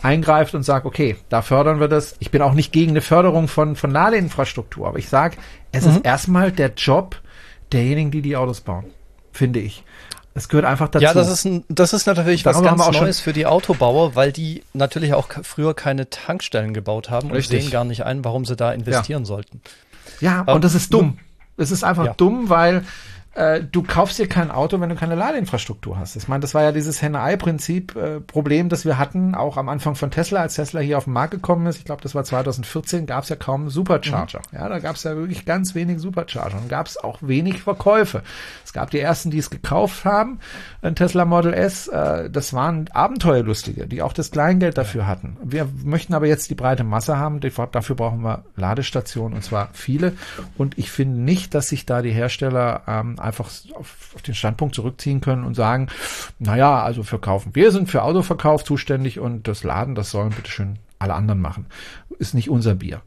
eingreift 0.00 0.54
und 0.54 0.62
sagt, 0.62 0.86
okay, 0.86 1.16
da 1.28 1.42
fördern 1.42 1.80
wir 1.80 1.88
das. 1.88 2.16
Ich 2.18 2.30
bin 2.30 2.40
auch 2.40 2.54
nicht 2.54 2.72
gegen 2.72 2.92
eine 2.92 3.02
Förderung 3.02 3.48
von, 3.48 3.76
von 3.76 3.90
Ladeinfrastruktur, 3.90 4.88
aber 4.88 4.98
ich 4.98 5.08
sage, 5.08 5.36
es 5.72 5.84
mhm. 5.84 5.90
ist 5.90 6.04
erstmal 6.04 6.50
der 6.50 6.72
Job 6.74 7.20
derjenigen, 7.72 8.10
die 8.10 8.22
die 8.22 8.36
Autos 8.36 8.62
bauen, 8.62 8.86
finde 9.32 9.60
ich. 9.60 9.84
Es 10.34 10.48
gehört 10.48 10.64
einfach 10.64 10.88
dazu. 10.88 11.02
Ja, 11.02 11.12
das 11.12 11.28
ist, 11.28 11.44
ein, 11.44 11.64
das 11.68 11.92
ist 11.92 12.06
natürlich 12.06 12.44
Darüber 12.44 12.70
was 12.78 12.86
ganz 12.86 12.98
Neues 13.00 13.20
für 13.20 13.32
die 13.32 13.46
Autobauer, 13.46 14.14
weil 14.14 14.32
die 14.32 14.62
natürlich 14.72 15.12
auch 15.12 15.28
früher 15.42 15.74
keine 15.74 16.08
Tankstellen 16.08 16.72
gebaut 16.72 17.10
haben 17.10 17.30
Richtig. 17.32 17.58
und 17.58 17.62
sehen 17.62 17.70
gar 17.72 17.84
nicht 17.84 18.04
ein, 18.04 18.24
warum 18.24 18.44
sie 18.44 18.54
da 18.54 18.72
investieren 18.72 19.22
ja. 19.22 19.26
sollten. 19.26 19.60
Ja, 20.20 20.42
und 20.42 20.62
das 20.64 20.74
ist 20.74 20.94
dumm. 20.94 21.18
Es 21.56 21.70
ist 21.70 21.82
einfach 21.82 22.06
ja. 22.06 22.14
dumm, 22.14 22.48
weil 22.48 22.84
äh, 23.34 23.62
du 23.62 23.82
kaufst 23.82 24.18
dir 24.18 24.26
kein 24.26 24.50
Auto, 24.50 24.80
wenn 24.80 24.88
du 24.88 24.96
keine 24.96 25.14
Ladeinfrastruktur 25.14 25.98
hast. 25.98 26.16
Ich 26.16 26.26
meine, 26.26 26.40
das 26.40 26.52
war 26.52 26.62
ja 26.62 26.72
dieses 26.72 27.00
Henne-Ei-Prinzip, 27.00 27.94
äh, 27.94 28.62
das 28.64 28.84
wir 28.84 28.98
hatten, 28.98 29.36
auch 29.36 29.56
am 29.56 29.68
Anfang 29.68 29.94
von 29.94 30.10
Tesla, 30.10 30.40
als 30.40 30.54
Tesla 30.54 30.80
hier 30.80 30.98
auf 30.98 31.04
den 31.04 31.12
Markt 31.12 31.30
gekommen 31.30 31.66
ist. 31.66 31.78
Ich 31.78 31.84
glaube, 31.84 32.02
das 32.02 32.14
war 32.16 32.24
2014, 32.24 33.06
gab 33.06 33.22
es 33.22 33.28
ja 33.28 33.36
kaum 33.36 33.70
Supercharger. 33.70 34.40
Mhm. 34.50 34.58
Ja, 34.58 34.68
da 34.68 34.80
gab 34.80 34.96
es 34.96 35.04
ja 35.04 35.14
wirklich 35.14 35.44
ganz 35.44 35.76
wenig 35.76 36.00
Supercharger 36.00 36.58
und 36.58 36.68
gab 36.68 36.88
es 36.88 36.96
auch 36.96 37.18
wenig 37.20 37.62
Verkäufe. 37.62 38.22
Es 38.64 38.72
gab 38.72 38.90
die 38.90 38.98
ersten, 38.98 39.30
die 39.30 39.38
es 39.38 39.50
gekauft 39.50 40.04
haben, 40.04 40.40
ein 40.82 40.96
Tesla 40.96 41.24
Model 41.24 41.54
S. 41.54 41.86
Äh, 41.86 42.30
das 42.30 42.52
waren 42.52 42.88
Abenteuerlustige, 42.92 43.86
die 43.86 44.02
auch 44.02 44.12
das 44.12 44.32
Kleingeld 44.32 44.76
dafür 44.76 45.06
hatten. 45.06 45.36
Wir 45.42 45.68
möchten 45.84 46.14
aber 46.14 46.26
jetzt 46.26 46.50
die 46.50 46.56
breite 46.56 46.82
Masse 46.82 47.16
haben. 47.16 47.38
Dafür 47.40 47.94
brauchen 47.94 48.22
wir 48.22 48.44
Ladestationen 48.56 49.34
und 49.34 49.42
zwar 49.42 49.68
viele. 49.72 50.14
Und 50.58 50.78
ich 50.78 50.90
finde 50.90 51.20
nicht, 51.20 51.54
dass 51.54 51.68
sich 51.68 51.86
da 51.86 52.02
die 52.02 52.10
Hersteller 52.10 52.82
ähm, 52.88 53.19
einfach 53.20 53.46
auf, 53.74 54.12
auf 54.14 54.22
den 54.22 54.34
Standpunkt 54.34 54.74
zurückziehen 54.74 55.20
können 55.20 55.44
und 55.44 55.54
sagen, 55.54 55.88
naja, 56.38 56.82
also 56.82 57.02
verkaufen. 57.02 57.54
Wir 57.54 57.70
sind 57.72 57.90
für 57.90 58.02
Autoverkauf 58.02 58.64
zuständig 58.64 59.18
und 59.18 59.48
das 59.48 59.64
Laden, 59.64 59.94
das 59.94 60.10
sollen 60.10 60.30
bitteschön 60.30 60.78
alle 60.98 61.14
anderen 61.14 61.40
machen. 61.40 61.66
Ist 62.18 62.34
nicht 62.34 62.50
unser 62.50 62.74
Bier. 62.74 63.02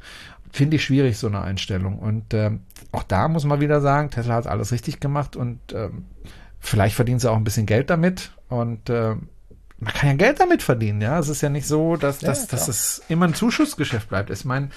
Finde 0.52 0.76
ich 0.76 0.84
schwierig, 0.84 1.18
so 1.18 1.28
eine 1.28 1.42
Einstellung. 1.42 2.00
Und 2.00 2.34
ähm, 2.34 2.62
auch 2.92 3.04
da 3.04 3.28
muss 3.28 3.44
man 3.44 3.60
wieder 3.60 3.82
sagen, 3.82 4.12
Tesla 4.12 4.36
hat 4.36 4.48
alles 4.48 4.72
richtig 4.72 5.00
gemacht 5.00 5.36
und 5.36 5.60
ähm, 5.74 6.06
vielleicht 6.60 6.96
verdienen 6.96 7.20
sie 7.20 7.32
auch 7.32 7.38
ein 7.38 7.44
bisschen 7.44 7.66
Geld 7.66 7.90
damit. 7.90 8.32
Und 8.50 8.90
ähm, 8.90 9.30
man 9.84 9.94
kann 9.94 10.10
ja 10.10 10.16
Geld 10.16 10.40
damit 10.40 10.64
verdienen, 10.64 11.02
ja. 11.02 11.20
Es 11.20 11.30
ist 11.30 11.42
ja 11.42 11.50
nicht 11.50 11.68
so, 11.68 11.96
dass, 11.96 12.22
ja, 12.22 12.30
dass, 12.30 12.48
dass 12.48 12.68
es 12.68 13.02
immer 13.10 13.28
ein 13.28 13.34
Zuschussgeschäft 13.34 14.10
bleibt. 14.10 14.30
Ich 14.30 14.46
meine, 14.46 14.70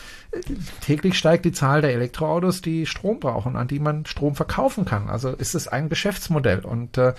täglich 0.80 1.16
steigt 1.16 1.44
die 1.44 1.52
Zahl 1.52 1.80
der 1.80 1.92
Elektroautos, 1.92 2.60
die 2.60 2.86
Strom 2.86 3.20
brauchen, 3.20 3.56
an 3.56 3.68
die 3.68 3.78
man 3.78 4.06
Strom 4.06 4.34
verkaufen 4.34 4.84
kann. 4.84 5.08
Also 5.08 5.30
ist 5.30 5.54
es 5.54 5.68
ein 5.68 5.88
Geschäftsmodell. 5.88 6.60
Und 6.60 6.98
äh, 6.98 7.14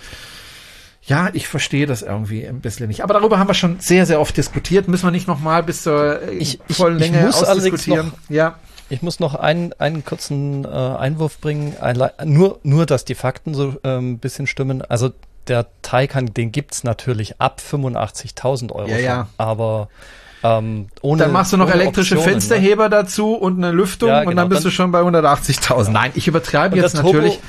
ja, 1.02 1.30
ich 1.32 1.48
verstehe 1.48 1.86
das 1.86 2.02
irgendwie 2.02 2.46
ein 2.46 2.60
bisschen 2.60 2.88
nicht. 2.88 3.02
Aber 3.02 3.14
darüber 3.14 3.38
haben 3.38 3.48
wir 3.48 3.54
schon 3.54 3.80
sehr, 3.80 4.04
sehr 4.06 4.20
oft 4.20 4.36
diskutiert. 4.36 4.88
Müssen 4.88 5.06
wir 5.06 5.10
nicht 5.10 5.28
nochmal 5.28 5.62
bis 5.62 5.82
zur 5.82 6.22
äh, 6.22 6.34
ich, 6.34 6.58
vollen 6.70 6.96
ich, 6.96 7.02
Länge 7.02 7.18
ich 7.18 7.24
muss 7.24 7.42
ausdiskutieren. 7.42 8.08
Noch, 8.08 8.30
ja. 8.30 8.58
Ich 8.90 9.02
muss 9.02 9.20
noch 9.20 9.34
einen, 9.34 9.72
einen 9.74 10.04
kurzen 10.04 10.64
äh, 10.64 10.68
Einwurf 10.68 11.40
bringen. 11.40 11.74
Ein, 11.80 11.98
nur, 12.24 12.58
nur, 12.62 12.86
dass 12.86 13.04
die 13.04 13.14
Fakten 13.14 13.54
so 13.54 13.76
äh, 13.82 13.98
ein 13.98 14.18
bisschen 14.18 14.46
stimmen. 14.46 14.82
Also 14.82 15.12
der 15.48 15.66
Taycan, 15.82 16.32
den 16.34 16.52
gibt's 16.52 16.84
natürlich 16.84 17.40
ab 17.40 17.60
85.000 17.60 18.72
Euro. 18.72 18.88
Ja, 18.88 18.98
ja. 18.98 19.28
Aber 19.36 19.88
ähm, 20.42 20.88
ohne, 21.02 21.24
dann 21.24 21.32
machst 21.32 21.52
du 21.52 21.56
noch 21.56 21.70
elektrische 21.70 22.14
Optionen, 22.14 22.36
ne? 22.36 22.40
Fensterheber 22.40 22.84
ne? 22.84 22.90
dazu 22.90 23.34
und 23.34 23.56
eine 23.58 23.72
Lüftung 23.72 24.08
ja, 24.08 24.20
genau, 24.20 24.30
und 24.30 24.36
dann 24.36 24.48
bist 24.48 24.64
dann, 24.64 24.70
du 24.70 24.74
schon 24.74 24.92
bei 24.92 25.00
180.000. 25.00 25.90
Nein, 25.90 26.12
ich 26.14 26.28
übertreibe 26.28 26.76
jetzt 26.76 26.96
Turbo, 26.96 27.12
natürlich. 27.12 27.40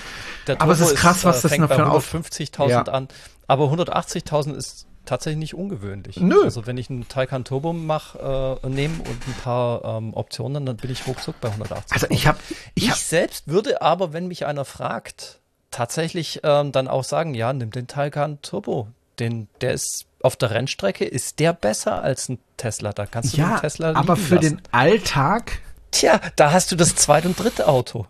aber 0.58 0.72
es 0.72 0.80
ist 0.80 0.96
krass, 0.96 1.18
ist, 1.18 1.26
was 1.26 1.42
das 1.42 1.58
noch 1.58 1.68
für 1.70 1.86
ein 1.86 1.92
150.000 1.92 2.70
ja. 2.70 2.82
an. 2.84 3.08
Aber 3.48 3.66
180.000 3.66 4.56
ist 4.56 4.88
tatsächlich 5.06 5.40
nicht 5.40 5.54
ungewöhnlich. 5.56 6.18
Nö. 6.18 6.44
Also 6.44 6.66
wenn 6.68 6.78
ich 6.78 6.90
einen 6.90 7.08
Taycan 7.08 7.44
Turbo 7.44 7.74
mache, 7.74 8.60
äh, 8.64 8.70
nehme 8.70 8.96
und 9.00 9.28
ein 9.28 9.36
paar 9.44 9.84
ähm, 9.84 10.14
Optionen, 10.14 10.66
dann 10.66 10.78
bin 10.78 10.92
ich 10.92 11.08
ruckzuck 11.08 11.40
bei 11.42 11.50
180. 11.50 11.92
Also 11.92 12.08
ich 12.10 12.28
habe, 12.28 12.38
ich, 12.76 12.84
ich 12.84 12.92
hab, 12.92 12.98
selbst 12.98 13.48
würde 13.48 13.82
aber, 13.82 14.14
wenn 14.14 14.28
mich 14.28 14.46
einer 14.46 14.66
fragt, 14.66 15.40
tatsächlich 15.72 16.42
ähm, 16.44 16.72
dann 16.72 16.88
auch 16.88 17.04
sagen, 17.04 17.34
ja, 17.34 17.54
nimm 17.54 17.72
den 17.72 17.88
Taycan 17.88 18.42
Turbo. 18.42 18.88
Den, 19.20 19.48
der 19.62 19.74
ist 19.74 20.06
auf 20.22 20.36
der 20.36 20.52
Rennstrecke, 20.52 21.06
ist 21.06 21.40
der 21.40 21.54
besser 21.54 22.02
als 22.02 22.30
ein 22.30 22.40
Tesla? 22.58 22.94
Da 22.94 23.06
kannst 23.06 23.34
du 23.34 23.42
ja, 23.42 23.56
den 23.56 23.62
Tesla 23.62 23.94
aber 23.94 24.16
für 24.16 24.36
lassen. 24.36 24.58
den 24.58 24.62
Alltag? 24.72 25.60
Tja, 25.92 26.22
da 26.36 26.52
hast 26.52 26.72
du 26.72 26.76
das 26.76 26.96
Zweit- 26.96 27.26
und 27.26 27.38
Dritte 27.38 27.68
Auto. 27.68 28.06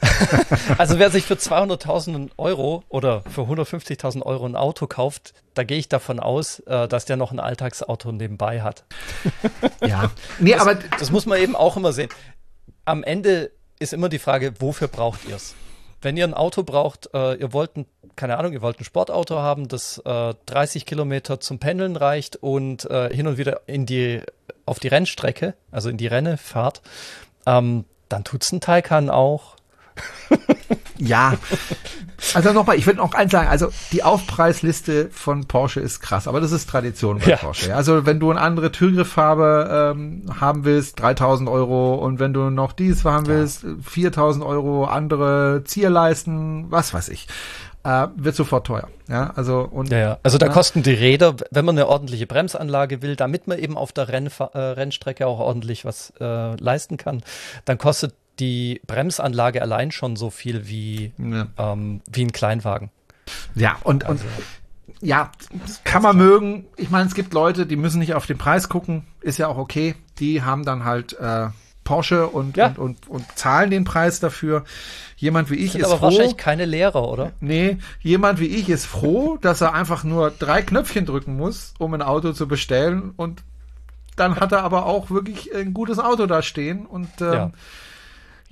also 0.78 0.98
wer 0.98 1.10
sich 1.10 1.24
für 1.24 1.34
200.000 1.34 2.30
Euro 2.38 2.84
oder 2.88 3.22
für 3.22 3.42
150.000 3.42 4.22
Euro 4.22 4.46
ein 4.46 4.56
Auto 4.56 4.86
kauft, 4.86 5.34
da 5.54 5.62
gehe 5.62 5.78
ich 5.78 5.88
davon 5.88 6.20
aus, 6.20 6.60
äh, 6.60 6.88
dass 6.88 7.04
der 7.04 7.16
noch 7.16 7.32
ein 7.32 7.40
Alltagsauto 7.40 8.12
nebenbei 8.12 8.62
hat. 8.62 8.84
ja, 9.86 10.10
nee, 10.38 10.52
das, 10.52 10.60
aber 10.60 10.74
das 10.74 11.10
muss 11.10 11.26
man 11.26 11.38
eben 11.38 11.54
auch 11.56 11.76
immer 11.76 11.92
sehen. 11.92 12.08
Am 12.84 13.02
Ende 13.02 13.50
ist 13.78 13.92
immer 13.92 14.08
die 14.08 14.18
Frage, 14.18 14.54
wofür 14.60 14.88
braucht 14.88 15.26
ihr 15.28 15.36
es? 15.36 15.54
Wenn 16.04 16.16
ihr 16.16 16.24
ein 16.24 16.34
Auto 16.34 16.62
braucht, 16.62 17.10
äh, 17.14 17.34
ihr 17.34 17.52
wollt, 17.52 17.76
ein, 17.76 17.86
keine 18.14 18.38
Ahnung, 18.38 18.52
ihr 18.52 18.62
wollt 18.62 18.78
ein 18.78 18.84
Sportauto 18.84 19.36
haben, 19.36 19.68
das 19.68 19.98
äh, 20.04 20.34
30 20.46 20.86
Kilometer 20.86 21.40
zum 21.40 21.58
Pendeln 21.58 21.96
reicht 21.96 22.36
und 22.36 22.88
äh, 22.90 23.14
hin 23.14 23.26
und 23.26 23.38
wieder 23.38 23.62
in 23.66 23.86
die, 23.86 24.20
auf 24.66 24.78
die 24.78 24.88
Rennstrecke, 24.88 25.54
also 25.70 25.88
in 25.88 25.96
die 25.96 26.06
Renne 26.06 26.36
fahrt, 26.36 26.82
ähm, 27.46 27.84
dann 28.08 28.24
tut's 28.24 28.52
ein 28.52 28.60
Taycan 28.60 29.10
auch. 29.10 29.56
Ja. 31.06 31.34
Also 32.32 32.52
nochmal, 32.52 32.76
ich 32.76 32.86
würde 32.86 32.98
noch 32.98 33.12
eins 33.12 33.32
sagen, 33.32 33.48
also 33.48 33.68
die 33.92 34.02
Aufpreisliste 34.02 35.10
von 35.10 35.46
Porsche 35.46 35.80
ist 35.80 36.00
krass, 36.00 36.26
aber 36.26 36.40
das 36.40 36.52
ist 36.52 36.68
Tradition 36.68 37.18
bei 37.18 37.32
ja. 37.32 37.36
Porsche. 37.36 37.74
Also 37.74 38.06
wenn 38.06 38.18
du 38.18 38.30
eine 38.30 38.40
andere 38.40 38.72
Türgrifffarbe 38.72 39.92
ähm, 39.94 40.22
haben 40.40 40.64
willst, 40.64 41.00
3000 41.00 41.48
Euro 41.48 41.94
und 41.96 42.20
wenn 42.20 42.32
du 42.32 42.50
noch 42.50 42.72
dies 42.72 43.04
haben 43.04 43.26
willst, 43.26 43.64
ja. 43.64 43.70
4000 43.82 44.44
Euro, 44.44 44.84
andere 44.84 45.62
Zierleisten, 45.64 46.70
was 46.70 46.94
weiß 46.94 47.08
ich 47.10 47.26
äh, 47.84 48.08
wird 48.16 48.34
sofort 48.34 48.66
teuer. 48.66 48.88
Ja, 49.08 49.32
also 49.36 49.68
und 49.70 49.90
ja, 49.90 49.98
ja. 49.98 50.18
also 50.22 50.38
da 50.38 50.46
ja. 50.46 50.52
kosten 50.52 50.82
die 50.82 50.94
Räder, 50.94 51.36
wenn 51.50 51.64
man 51.64 51.76
eine 51.76 51.86
ordentliche 51.86 52.26
Bremsanlage 52.26 53.02
will, 53.02 53.14
damit 53.16 53.46
man 53.46 53.58
eben 53.58 53.76
auf 53.76 53.92
der 53.92 54.08
Rennfa 54.08 54.50
äh, 54.54 54.58
Rennstrecke 54.58 55.26
auch 55.26 55.38
ordentlich 55.38 55.84
was 55.84 56.12
äh, 56.18 56.56
leisten 56.56 56.96
kann, 56.96 57.22
dann 57.66 57.78
kostet 57.78 58.14
die 58.38 58.80
Bremsanlage 58.86 59.62
allein 59.62 59.90
schon 59.90 60.16
so 60.16 60.30
viel 60.30 60.68
wie 60.68 61.12
ja. 61.18 61.46
ähm, 61.58 62.00
wie 62.10 62.24
ein 62.24 62.32
Kleinwagen. 62.32 62.90
Ja 63.54 63.76
und 63.84 64.04
also. 64.04 64.24
und 64.24 64.44
ja, 65.00 65.30
kann 65.84 66.02
man 66.02 66.16
mögen. 66.16 66.66
Ich 66.76 66.90
meine, 66.90 67.06
es 67.06 67.14
gibt 67.14 67.34
Leute, 67.34 67.66
die 67.66 67.76
müssen 67.76 67.98
nicht 67.98 68.14
auf 68.14 68.26
den 68.26 68.38
Preis 68.38 68.68
gucken, 68.68 69.04
ist 69.20 69.38
ja 69.38 69.48
auch 69.48 69.58
okay. 69.58 69.94
Die 70.18 70.42
haben 70.42 70.64
dann 70.64 70.84
halt 70.84 71.18
äh, 71.18 71.48
Porsche 71.84 72.26
und, 72.28 72.56
ja. 72.56 72.68
und, 72.68 72.78
und, 72.78 73.08
und 73.08 73.38
zahlen 73.38 73.70
den 73.70 73.84
Preis 73.84 74.20
dafür. 74.20 74.64
Jemand 75.16 75.50
wie 75.50 75.56
ich 75.56 75.72
Sind 75.72 75.82
ist 75.82 75.88
aber 75.88 75.98
froh. 75.98 76.06
wahrscheinlich 76.06 76.36
keine 76.36 76.64
Lehrer, 76.64 77.08
oder? 77.08 77.32
Nee, 77.40 77.78
jemand 78.00 78.40
wie 78.40 78.46
ich 78.46 78.68
ist 78.68 78.86
froh, 78.86 79.36
dass 79.40 79.60
er 79.60 79.74
einfach 79.74 80.04
nur 80.04 80.30
drei 80.30 80.62
Knöpfchen 80.62 81.06
drücken 81.06 81.36
muss, 81.36 81.74
um 81.78 81.94
ein 81.94 82.02
Auto 82.02 82.32
zu 82.32 82.48
bestellen 82.48 83.12
und 83.16 83.42
dann 84.16 84.36
hat 84.36 84.52
er 84.52 84.62
aber 84.62 84.86
auch 84.86 85.10
wirklich 85.10 85.54
ein 85.54 85.74
gutes 85.74 85.98
Auto 85.98 86.26
da 86.26 86.42
stehen 86.42 86.86
und 86.86 87.08
ähm, 87.20 87.32
ja. 87.32 87.50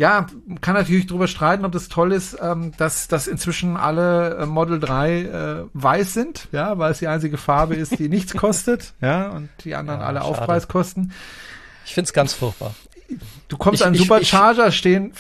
Ja. 0.03 0.27
kann 0.61 0.75
natürlich 0.75 1.07
drüber 1.07 1.29
streiten, 1.29 1.65
ob 1.65 1.73
das 1.73 1.89
toll 1.89 2.13
ist, 2.13 2.37
ähm, 2.41 2.73
dass, 2.77 3.09
dass 3.09 3.27
inzwischen 3.27 3.77
alle 3.77 4.37
äh, 4.37 4.47
Model 4.47 4.81
3 4.81 5.21
äh, 5.21 5.65
weiß 5.73 6.13
sind, 6.13 6.49
ja, 6.53 6.79
weil 6.79 6.93
es 6.93 6.99
die 6.99 7.09
einzige 7.09 7.39
Farbe 7.39 7.75
ist, 7.75 7.99
die 7.99 8.09
nichts 8.09 8.35
kostet, 8.37 8.95
ja, 9.01 9.31
und 9.31 9.49
die 9.65 9.75
anderen 9.75 10.01
ja, 10.01 10.07
alle 10.07 10.21
schade. 10.21 10.31
Aufpreis 10.31 10.69
kosten. 10.69 11.13
Ich 11.85 11.95
find's 11.95 12.13
ganz 12.13 12.33
furchtbar 12.33 12.75
du 13.49 13.57
kommst 13.57 13.81
ich, 13.81 13.87
an 13.87 13.95
Supercharger, 13.95 14.69
ich, 14.69 14.77
stehen 14.77 15.13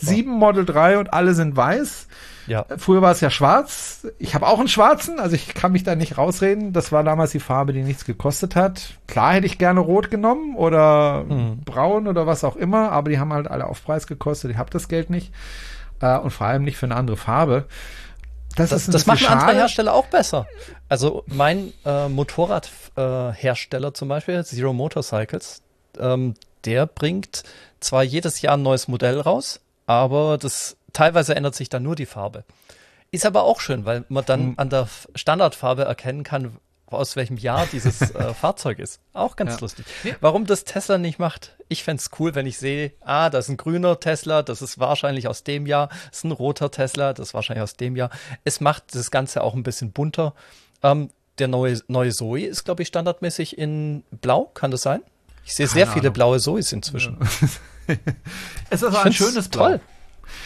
sieben 0.00 0.32
Model 0.32 0.64
3 0.64 0.98
und 0.98 1.12
alle 1.12 1.34
sind 1.34 1.56
weiß. 1.56 2.06
Ja. 2.46 2.66
Früher 2.78 3.00
war 3.00 3.12
es 3.12 3.20
ja 3.20 3.30
schwarz. 3.30 4.06
Ich 4.18 4.34
habe 4.34 4.48
auch 4.48 4.58
einen 4.58 4.66
schwarzen, 4.66 5.20
also 5.20 5.36
ich 5.36 5.54
kann 5.54 5.70
mich 5.70 5.84
da 5.84 5.94
nicht 5.94 6.18
rausreden. 6.18 6.72
Das 6.72 6.90
war 6.90 7.04
damals 7.04 7.30
die 7.30 7.38
Farbe, 7.38 7.72
die 7.72 7.82
nichts 7.82 8.04
gekostet 8.04 8.56
hat. 8.56 8.94
Klar 9.06 9.34
hätte 9.34 9.46
ich 9.46 9.56
gerne 9.58 9.78
rot 9.78 10.10
genommen 10.10 10.56
oder 10.56 11.24
mhm. 11.28 11.60
braun 11.64 12.08
oder 12.08 12.26
was 12.26 12.42
auch 12.42 12.56
immer, 12.56 12.90
aber 12.90 13.10
die 13.10 13.20
haben 13.20 13.32
halt 13.32 13.48
alle 13.48 13.66
Aufpreis 13.66 14.08
gekostet. 14.08 14.50
Ich 14.50 14.56
habe 14.56 14.70
das 14.70 14.88
Geld 14.88 15.10
nicht. 15.10 15.32
Äh, 16.00 16.18
und 16.18 16.30
vor 16.30 16.46
allem 16.46 16.64
nicht 16.64 16.76
für 16.76 16.86
eine 16.86 16.96
andere 16.96 17.16
Farbe. 17.16 17.66
Das, 18.56 18.70
das, 18.70 18.86
das 18.86 19.06
machen 19.06 19.26
andere 19.28 19.54
Hersteller 19.54 19.94
auch 19.94 20.06
besser. 20.06 20.46
Also 20.88 21.22
mein 21.26 21.72
äh, 21.84 22.08
Motorradhersteller 22.08 23.88
äh, 23.88 23.92
zum 23.92 24.08
Beispiel, 24.08 24.44
Zero 24.44 24.72
Motorcycles, 24.72 25.62
ähm, 25.98 26.34
der 26.64 26.86
bringt 26.86 27.42
zwar 27.80 28.02
jedes 28.02 28.42
Jahr 28.42 28.56
ein 28.56 28.62
neues 28.62 28.88
Modell 28.88 29.20
raus, 29.20 29.60
aber 29.86 30.38
das 30.38 30.76
teilweise 30.92 31.34
ändert 31.34 31.54
sich 31.54 31.68
dann 31.68 31.82
nur 31.82 31.96
die 31.96 32.06
Farbe. 32.06 32.44
Ist 33.10 33.26
aber 33.26 33.42
auch 33.42 33.60
schön, 33.60 33.84
weil 33.84 34.04
man 34.08 34.24
dann 34.24 34.46
mhm. 34.50 34.54
an 34.56 34.70
der 34.70 34.88
Standardfarbe 35.14 35.82
erkennen 35.82 36.22
kann, 36.22 36.58
aus 36.86 37.16
welchem 37.16 37.36
Jahr 37.36 37.66
dieses 37.66 38.00
äh, 38.14 38.34
Fahrzeug 38.34 38.78
ist. 38.78 39.00
Auch 39.12 39.36
ganz 39.36 39.54
ja. 39.54 39.60
lustig. 39.60 39.86
Warum 40.20 40.46
das 40.46 40.64
Tesla 40.64 40.98
nicht 40.98 41.18
macht, 41.18 41.56
ich 41.68 41.84
fände 41.84 42.02
cool, 42.18 42.34
wenn 42.34 42.46
ich 42.46 42.58
sehe, 42.58 42.92
ah, 43.00 43.30
das 43.30 43.46
ist 43.46 43.50
ein 43.50 43.56
grüner 43.56 43.98
Tesla, 43.98 44.42
das 44.42 44.62
ist 44.62 44.78
wahrscheinlich 44.78 45.28
aus 45.28 45.44
dem 45.44 45.66
Jahr, 45.66 45.88
das 45.88 46.18
ist 46.18 46.24
ein 46.24 46.32
roter 46.32 46.70
Tesla, 46.70 47.12
das 47.12 47.28
ist 47.28 47.34
wahrscheinlich 47.34 47.62
aus 47.62 47.76
dem 47.76 47.96
Jahr. 47.96 48.10
Es 48.44 48.60
macht 48.60 48.94
das 48.94 49.10
Ganze 49.10 49.42
auch 49.42 49.54
ein 49.54 49.62
bisschen 49.62 49.92
bunter. 49.92 50.34
Ähm, 50.82 51.10
der 51.38 51.48
neue, 51.48 51.80
neue 51.88 52.10
Zoe 52.10 52.44
ist, 52.44 52.64
glaube 52.64 52.82
ich, 52.82 52.88
standardmäßig 52.88 53.56
in 53.56 54.04
Blau, 54.10 54.50
kann 54.54 54.70
das 54.70 54.82
sein? 54.82 55.02
Ich 55.50 55.56
sehe 55.56 55.66
sehr 55.66 55.88
viele 55.88 56.12
blaue 56.12 56.38
Zoes 56.38 56.72
inzwischen. 56.72 57.18
Ja. 57.88 57.96
es 58.70 58.82
ist 58.82 58.88
aber 58.88 59.04
ein 59.04 59.12
schönes 59.12 59.48
Blau. 59.48 59.70
Toll. 59.70 59.80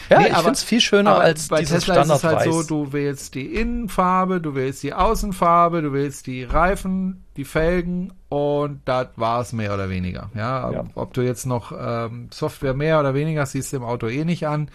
Ja, 0.09 0.19
nee, 0.19 0.29
ich 0.29 0.35
finde 0.35 0.51
es 0.51 0.63
viel 0.63 0.81
schöner 0.81 1.19
als 1.19 1.47
bei 1.47 1.59
dieses 1.59 1.83
Tesla 1.83 1.93
Standard 1.93 2.17
ist 2.17 2.23
es 2.23 2.29
halt 2.31 2.51
so, 2.51 2.63
du 2.63 2.91
wählst 2.91 3.35
die 3.35 3.53
Innenfarbe, 3.53 4.41
du 4.41 4.55
wählst 4.55 4.81
die 4.81 4.95
Außenfarbe, 4.95 5.83
du 5.83 5.93
wählst 5.93 6.25
die 6.25 6.43
Reifen, 6.43 7.23
die 7.37 7.45
Felgen 7.45 8.13
und 8.29 8.81
das 8.85 9.09
war 9.15 9.41
es 9.41 9.53
mehr 9.53 9.75
oder 9.75 9.89
weniger. 9.89 10.31
Ja, 10.33 10.71
ja. 10.71 10.85
ob 10.95 11.13
du 11.13 11.21
jetzt 11.21 11.45
noch 11.45 11.71
ähm, 11.71 12.29
Software 12.31 12.73
mehr 12.73 12.99
oder 12.99 13.13
weniger 13.13 13.45
siehst 13.45 13.73
du 13.73 13.77
im 13.77 13.83
Auto 13.83 14.07
eh 14.07 14.25
nicht 14.25 14.47
an 14.47 14.69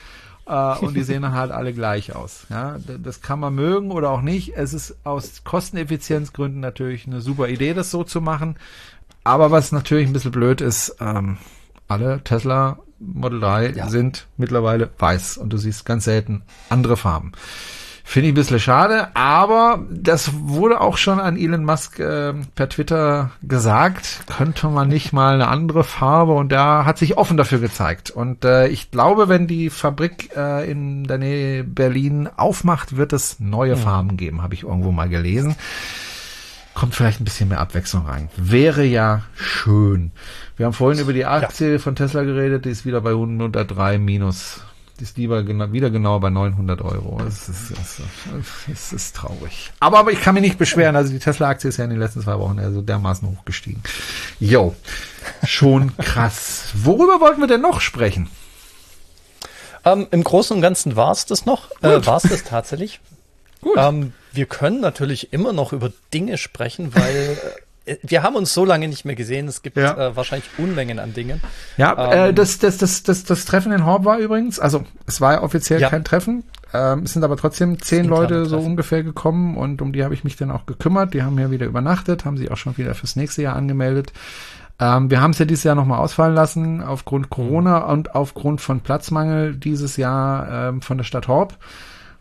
äh, 0.47 0.79
und 0.79 0.95
die 0.95 1.03
sehen 1.03 1.23
dann 1.23 1.35
halt 1.35 1.53
alle 1.53 1.73
gleich 1.73 2.15
aus. 2.15 2.47
Ja, 2.51 2.77
das 2.79 3.21
kann 3.21 3.41
man 3.41 3.55
mögen 3.55 3.93
oder 3.93 4.11
auch 4.11 4.23
nicht. 4.23 4.57
Es 4.57 4.75
ist 4.75 4.97
aus 5.05 5.45
Kosteneffizienzgründen 5.45 6.61
natürlich 6.61 7.07
eine 7.07 7.21
super 7.21 7.49
Idee, 7.49 7.75
das 7.75 7.91
so 7.91 8.05
zu 8.05 8.21
machen. 8.21 8.57
Aber 9.31 9.53
was 9.53 9.71
natürlich 9.71 10.09
ein 10.09 10.13
bisschen 10.13 10.33
blöd 10.33 10.61
ist, 10.61 10.97
ähm, 10.99 11.39
alle 11.87 12.21
Tesla 12.25 12.79
Model 12.99 13.39
3 13.39 13.71
ja. 13.77 13.89
sind 13.89 14.27
mittlerweile 14.37 14.91
weiß 14.99 15.37
und 15.37 15.53
du 15.53 15.57
siehst 15.57 15.87
ganz 15.87 16.05
selten 16.05 16.43
andere 16.69 16.97
Farben. 16.97 17.31
Finde 18.03 18.27
ich 18.27 18.33
ein 18.33 18.35
bisschen 18.35 18.59
schade, 18.59 19.15
aber 19.15 19.85
das 19.89 20.33
wurde 20.35 20.81
auch 20.81 20.97
schon 20.97 21.21
an 21.21 21.37
Elon 21.37 21.65
Musk 21.65 22.01
äh, 22.01 22.35
per 22.57 22.69
Twitter 22.69 23.31
gesagt, 23.41 24.23
könnte 24.37 24.67
man 24.67 24.89
nicht 24.89 25.13
mal 25.13 25.35
eine 25.35 25.47
andere 25.47 25.85
Farbe 25.85 26.33
und 26.33 26.51
der 26.51 26.85
hat 26.85 26.99
sich 26.99 27.17
offen 27.17 27.37
dafür 27.37 27.61
gezeigt. 27.61 28.11
Und 28.11 28.45
äh, 28.45 28.67
ich 28.67 28.91
glaube, 28.91 29.29
wenn 29.29 29.47
die 29.47 29.71
Fabrik 29.71 30.31
äh, 30.37 30.69
in 30.69 31.05
der 31.05 31.19
Nähe 31.19 31.63
Berlin 31.63 32.29
aufmacht, 32.37 32.97
wird 32.97 33.13
es 33.13 33.39
neue. 33.39 33.77
Farben 33.77 34.17
geben, 34.17 34.43
habe 34.43 34.55
ich 34.55 34.65
irgendwo 34.65 34.91
mal 34.91 35.09
gelesen 35.09 35.55
kommt 36.75 36.95
vielleicht 36.95 37.21
ein 37.21 37.25
bisschen 37.25 37.49
mehr 37.49 37.61
Abwechslung 37.61 38.07
rein. 38.07 38.29
Wäre 38.37 38.85
ja 38.85 39.23
schön. 39.35 40.13
Wir 40.57 40.67
haben 40.67 40.73
vorhin 40.73 41.01
über 41.01 41.13
die 41.13 41.25
Aktie 41.25 41.73
ja. 41.73 41.79
von 41.79 41.97
Tesla 41.97 42.23
geredet, 42.23 42.65
die 42.65 42.71
ist 42.71 42.85
wieder 42.85 43.01
bei 43.01 43.11
103 43.11 43.99
minus. 43.99 44.61
Die 44.99 45.05
ist 45.05 45.17
lieber 45.17 45.43
genau, 45.43 45.73
wieder 45.73 45.89
genau 45.89 46.21
bei 46.21 46.29
900 46.29 46.83
Euro. 46.83 47.23
Es 47.27 47.49
ist, 47.49 47.71
es, 47.71 48.03
es 48.71 48.93
ist 48.93 49.17
traurig. 49.17 49.73
Aber, 49.81 49.99
aber 49.99 50.13
ich 50.13 50.21
kann 50.21 50.35
mich 50.35 50.43
nicht 50.43 50.59
beschweren. 50.59 50.95
Also 50.95 51.11
die 51.11 51.19
Tesla-Aktie 51.19 51.71
ist 51.71 51.79
ja 51.79 51.85
in 51.85 51.91
den 51.91 51.99
letzten 51.99 52.21
zwei 52.21 52.39
Wochen 52.39 52.59
also 52.59 52.83
dermaßen 52.83 53.27
hochgestiegen. 53.27 53.83
Jo, 54.39 54.75
schon 55.43 55.97
krass. 55.97 56.65
Worüber 56.75 57.21
wollten 57.21 57.41
wir 57.41 57.49
denn 57.49 57.63
noch 57.63 57.81
sprechen? 57.81 58.29
Ähm, 59.87 60.07
Im 60.11 60.23
Großen 60.23 60.55
und 60.55 60.61
Ganzen 60.61 60.97
war 60.97 61.13
es 61.13 61.25
das 61.25 61.47
noch. 61.47 61.71
Äh, 61.81 62.05
war 62.05 62.19
es 62.19 62.25
das 62.25 62.45
tatsächlich. 62.45 63.01
Gut. 63.61 63.77
Ähm, 63.77 64.13
wir 64.33 64.47
können 64.47 64.81
natürlich 64.81 65.33
immer 65.33 65.53
noch 65.53 65.73
über 65.73 65.93
Dinge 66.13 66.39
sprechen, 66.39 66.95
weil 66.95 67.39
äh, 67.87 67.97
wir 68.03 68.23
haben 68.23 68.37
uns 68.37 68.55
so 68.55 68.65
lange 68.65 68.89
nicht 68.89 69.05
mehr 69.05 69.15
gesehen. 69.15 69.49
Es 69.49 69.63
gibt 69.63 69.77
ja. 69.77 70.09
äh, 70.09 70.17
wahrscheinlich 70.17 70.49
Unmengen 70.59 70.99
an 70.99 71.13
Dingen. 71.13 71.41
Ja, 71.77 71.93
äh, 71.93 72.29
ähm, 72.29 72.31
äh, 72.31 72.35
das, 72.35 72.59
das, 72.59 72.79
das, 72.79 73.03
das, 73.03 73.25
das 73.25 73.45
Treffen 73.45 73.73
in 73.73 73.85
Horb 73.85 74.05
war 74.05 74.19
übrigens, 74.19 74.59
also 74.59 74.85
es 75.07 75.21
war 75.21 75.35
ja 75.35 75.43
offiziell 75.43 75.81
ja. 75.81 75.91
kein 75.91 76.05
Treffen. 76.05 76.45
Ähm, 76.73 77.03
es 77.03 77.13
sind 77.13 77.25
aber 77.25 77.37
trotzdem 77.37 77.83
zehn 77.83 78.05
Leute 78.05 78.47
so 78.47 78.59
ungefähr 78.59 79.03
gekommen 79.03 79.57
und 79.57 79.83
um 79.83 79.93
die 79.93 80.05
habe 80.05 80.15
ich 80.15 80.23
mich 80.23 80.37
dann 80.37 80.51
auch 80.51 80.67
gekümmert. 80.67 81.15
Die 81.15 81.23
haben 81.23 81.39
ja 81.39 81.51
wieder 81.51 81.67
übernachtet, 81.67 82.25
haben 82.25 82.37
sich 82.37 82.51
auch 82.51 82.57
schon 82.57 82.77
wieder 82.77 82.95
fürs 82.95 83.17
nächste 83.17 83.43
Jahr 83.43 83.57
angemeldet. 83.57 84.13
Ähm, 84.79 85.11
wir 85.11 85.21
haben 85.21 85.33
es 85.33 85.39
ja 85.39 85.45
dieses 85.45 85.65
Jahr 85.65 85.75
nochmal 85.75 85.99
ausfallen 85.99 86.35
lassen 86.35 86.83
aufgrund 86.83 87.29
Corona 87.29 87.81
mhm. 87.81 87.93
und 87.93 88.15
aufgrund 88.15 88.61
von 88.61 88.81
Platzmangel 88.81 89.57
dieses 89.57 89.97
Jahr 89.97 90.69
ähm, 90.69 90.81
von 90.81 90.97
der 90.97 91.05
Stadt 91.05 91.27
Horb 91.27 91.59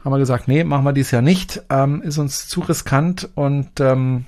haben 0.03 0.11
wir 0.11 0.19
gesagt, 0.19 0.47
nee, 0.47 0.63
machen 0.63 0.85
wir 0.85 0.93
dieses 0.93 1.11
Jahr 1.11 1.21
nicht, 1.21 1.61
ähm, 1.69 2.01
ist 2.01 2.17
uns 2.17 2.47
zu 2.47 2.61
riskant 2.61 3.30
und 3.35 3.80
ähm, 3.80 4.26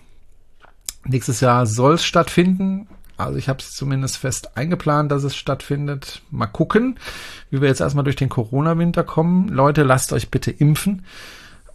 nächstes 1.06 1.40
Jahr 1.40 1.66
soll 1.66 1.96
es 1.96 2.04
stattfinden. 2.04 2.88
Also 3.18 3.38
ich 3.38 3.50
habe 3.50 3.60
es 3.60 3.72
zumindest 3.72 4.18
fest 4.18 4.58
eingeplant, 4.58 5.12
dass 5.12 5.24
es 5.24 5.36
stattfindet. 5.36 6.22
Mal 6.32 6.48
gucken, 6.48 6.98
wie 7.52 7.62
wir 7.62 7.68
jetzt 7.68 7.82
erstmal 7.82 8.04
durch 8.04 8.16
den 8.16 8.30
Corona-Winter 8.30 9.04
kommen. 9.04 9.48
Leute, 9.48 9.84
lasst 9.84 10.12
euch 10.12 10.30
bitte 10.32 10.50
impfen. 10.50 11.06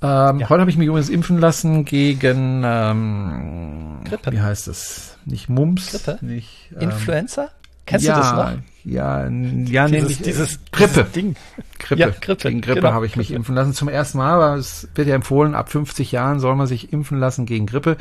Ähm, 0.02 0.40
ja. 0.40 0.48
Heute 0.48 0.60
habe 0.60 0.70
ich 0.70 0.77
mich 0.77 0.89
übrigens 0.89 1.09
impfen 1.09 1.39
lassen 1.39 1.85
gegen 1.85 2.62
ähm, 2.64 4.01
Grippe. 4.05 4.32
Wie 4.32 4.40
heißt 4.40 4.68
es? 4.68 5.16
Nicht 5.24 5.48
Mumps, 5.48 5.93
Grippe? 5.93 6.18
nicht 6.24 6.70
ähm, 6.74 6.90
Influenza. 6.90 7.51
Kennst 7.87 8.07
ja, 8.07 8.15
du 8.15 8.21
das 8.21 8.33
noch? 8.33 8.63
Ja, 8.85 9.29
ja, 9.29 9.29
dieses, 9.29 9.91
nämlich 9.91 10.23
dieses 10.23 10.59
Grippe. 10.71 10.93
Dieses 10.95 11.13
Ding. 11.13 11.37
Grippe. 11.79 12.01
Ja, 12.01 12.11
Grippe. 12.11 12.49
Gegen 12.49 12.61
Grippe 12.61 12.81
genau. 12.81 12.93
habe 12.93 13.07
ich 13.07 13.17
mich 13.17 13.33
impfen 13.33 13.55
lassen. 13.55 13.73
Zum 13.73 13.89
ersten 13.89 14.19
Mal, 14.19 14.33
aber 14.33 14.55
es 14.57 14.89
wird 14.95 15.09
ja 15.09 15.15
empfohlen, 15.15 15.55
ab 15.55 15.71
50 15.71 16.13
Jahren 16.13 16.41
soll 16.41 16.55
man 16.57 16.67
sich 16.67 16.93
impfen 16.93 17.19
lassen 17.19 17.47
gegen 17.47 17.67
Grippe. 17.67 17.97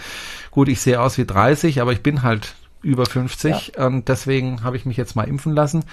Gut, 0.52 0.68
ich 0.68 0.82
sehe 0.82 1.00
aus 1.00 1.18
wie 1.18 1.26
30, 1.26 1.82
aber 1.82 1.92
ich 1.92 2.02
bin 2.02 2.24
halt 2.24 2.56
über 2.82 3.06
50 3.06 3.74
ja. 3.76 3.86
und 3.86 4.10
deswegen 4.10 4.64
habe 4.64 4.78
ich 4.78 4.86
mich 4.86 4.98
jetzt 4.98 5.16
mal 5.16 5.28
impfen 5.28 5.54
lassen. 5.54 5.86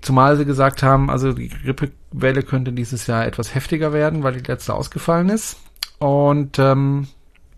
Zumal 0.00 0.36
sie 0.36 0.44
gesagt 0.44 0.82
haben, 0.82 1.10
also 1.10 1.32
die 1.32 1.48
Grippewelle 1.48 2.42
könnte 2.42 2.72
dieses 2.72 3.06
Jahr 3.06 3.26
etwas 3.26 3.54
heftiger 3.54 3.92
werden, 3.92 4.22
weil 4.22 4.34
die 4.34 4.48
letzte 4.50 4.74
ausgefallen 4.74 5.28
ist. 5.28 5.58
Und 5.98 6.58
ähm, 6.58 7.08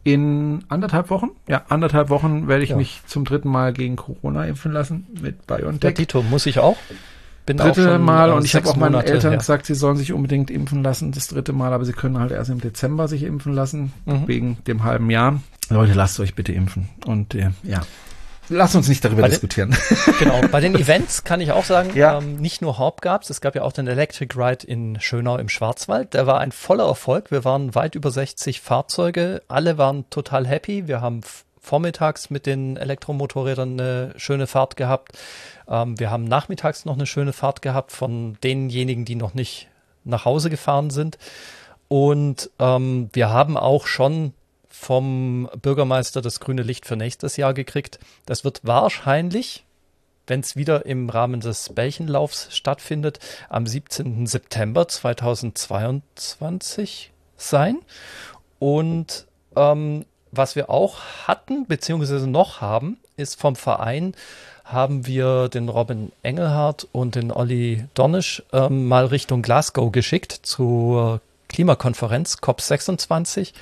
in 0.04 0.64
anderthalb 0.68 1.10
Wochen, 1.10 1.30
ja, 1.48 1.62
anderthalb 1.68 2.10
Wochen 2.10 2.46
werde 2.46 2.62
ich 2.62 2.70
ja. 2.70 2.76
mich 2.76 3.02
zum 3.06 3.24
dritten 3.24 3.48
Mal 3.48 3.72
gegen 3.72 3.96
Corona 3.96 4.44
impfen 4.44 4.72
lassen 4.72 5.06
mit 5.20 5.46
BioNTech. 5.46 5.90
Ja, 5.90 5.96
Tito, 5.96 6.22
muss 6.22 6.46
ich 6.46 6.58
auch? 6.58 6.76
bin 7.46 7.56
dritte 7.58 7.82
schon, 7.82 8.02
Mal 8.02 8.32
und 8.32 8.44
ich 8.44 8.54
habe 8.54 8.68
auch 8.68 8.76
meinen 8.76 8.92
Monate, 8.92 9.12
Eltern 9.12 9.32
ja. 9.32 9.38
gesagt, 9.38 9.66
sie 9.66 9.74
sollen 9.74 9.96
sich 9.96 10.12
unbedingt 10.12 10.50
impfen 10.50 10.82
lassen, 10.82 11.12
das 11.12 11.28
dritte 11.28 11.52
Mal, 11.52 11.72
aber 11.72 11.84
sie 11.84 11.92
können 11.92 12.18
halt 12.18 12.32
erst 12.32 12.50
im 12.50 12.60
Dezember 12.60 13.08
sich 13.08 13.22
impfen 13.22 13.52
lassen, 13.52 13.92
mhm. 14.06 14.26
wegen 14.26 14.58
dem 14.66 14.84
halben 14.84 15.10
Jahr. 15.10 15.40
Leute, 15.68 15.92
lasst 15.92 16.18
euch 16.20 16.34
bitte 16.34 16.52
impfen. 16.52 16.88
Und 17.06 17.34
äh, 17.34 17.50
ja. 17.62 17.82
Lass 18.48 18.74
uns 18.74 18.88
nicht 18.88 19.04
darüber 19.04 19.22
bei 19.22 19.28
diskutieren. 19.28 19.70
Den, 19.70 20.14
genau, 20.18 20.40
bei 20.48 20.60
den 20.60 20.74
Events 20.78 21.24
kann 21.24 21.40
ich 21.40 21.52
auch 21.52 21.64
sagen, 21.64 21.90
ja. 21.94 22.18
ähm, 22.18 22.36
nicht 22.36 22.62
nur 22.62 22.78
Haupt 22.78 23.02
gab's, 23.02 23.30
es 23.30 23.40
gab 23.40 23.54
ja 23.54 23.62
auch 23.62 23.72
den 23.72 23.86
Electric 23.86 24.34
Ride 24.36 24.66
in 24.66 25.00
Schönau 25.00 25.38
im 25.38 25.48
Schwarzwald. 25.48 26.14
Der 26.14 26.26
war 26.26 26.40
ein 26.40 26.52
voller 26.52 26.86
Erfolg. 26.86 27.30
Wir 27.30 27.44
waren 27.44 27.74
weit 27.74 27.94
über 27.94 28.10
60 28.10 28.60
Fahrzeuge. 28.60 29.42
Alle 29.48 29.78
waren 29.78 30.08
total 30.10 30.46
happy. 30.46 30.86
Wir 30.86 31.00
haben 31.00 31.22
vormittags 31.60 32.28
mit 32.28 32.46
den 32.46 32.76
Elektromotorrädern 32.76 33.80
eine 33.80 34.12
schöne 34.16 34.46
Fahrt 34.46 34.76
gehabt. 34.76 35.12
Ähm, 35.68 35.98
wir 35.98 36.10
haben 36.10 36.24
nachmittags 36.24 36.84
noch 36.84 36.94
eine 36.94 37.06
schöne 37.06 37.32
Fahrt 37.32 37.62
gehabt 37.62 37.92
von 37.92 38.36
denjenigen, 38.42 39.04
die 39.04 39.14
noch 39.14 39.34
nicht 39.34 39.68
nach 40.04 40.26
Hause 40.26 40.50
gefahren 40.50 40.90
sind. 40.90 41.18
Und 41.88 42.50
ähm, 42.58 43.08
wir 43.12 43.30
haben 43.30 43.56
auch 43.56 43.86
schon 43.86 44.34
vom 44.84 45.48
Bürgermeister 45.62 46.20
das 46.20 46.40
grüne 46.40 46.62
Licht 46.62 46.84
für 46.84 46.96
nächstes 46.96 47.38
Jahr 47.38 47.54
gekriegt. 47.54 47.98
Das 48.26 48.44
wird 48.44 48.60
wahrscheinlich, 48.64 49.64
wenn 50.26 50.40
es 50.40 50.56
wieder 50.56 50.84
im 50.84 51.08
Rahmen 51.08 51.40
des 51.40 51.70
Bällchenlaufs 51.70 52.54
stattfindet, 52.54 53.18
am 53.48 53.66
17. 53.66 54.26
September 54.26 54.86
2022 54.86 57.12
sein. 57.38 57.78
Und 58.58 59.26
ähm, 59.56 60.04
was 60.32 60.54
wir 60.54 60.68
auch 60.68 60.98
hatten, 61.26 61.66
beziehungsweise 61.66 62.26
noch 62.26 62.60
haben, 62.60 62.98
ist 63.16 63.40
vom 63.40 63.56
Verein 63.56 64.12
haben 64.64 65.06
wir 65.06 65.48
den 65.48 65.70
Robin 65.70 66.12
Engelhardt 66.22 66.86
und 66.92 67.14
den 67.14 67.32
Olli 67.32 67.86
Dornisch 67.94 68.42
ähm, 68.52 68.86
mal 68.86 69.06
Richtung 69.06 69.40
Glasgow 69.40 69.90
geschickt 69.90 70.40
zur 70.42 71.22
Klimakonferenz 71.48 72.36
COP26. 72.42 73.54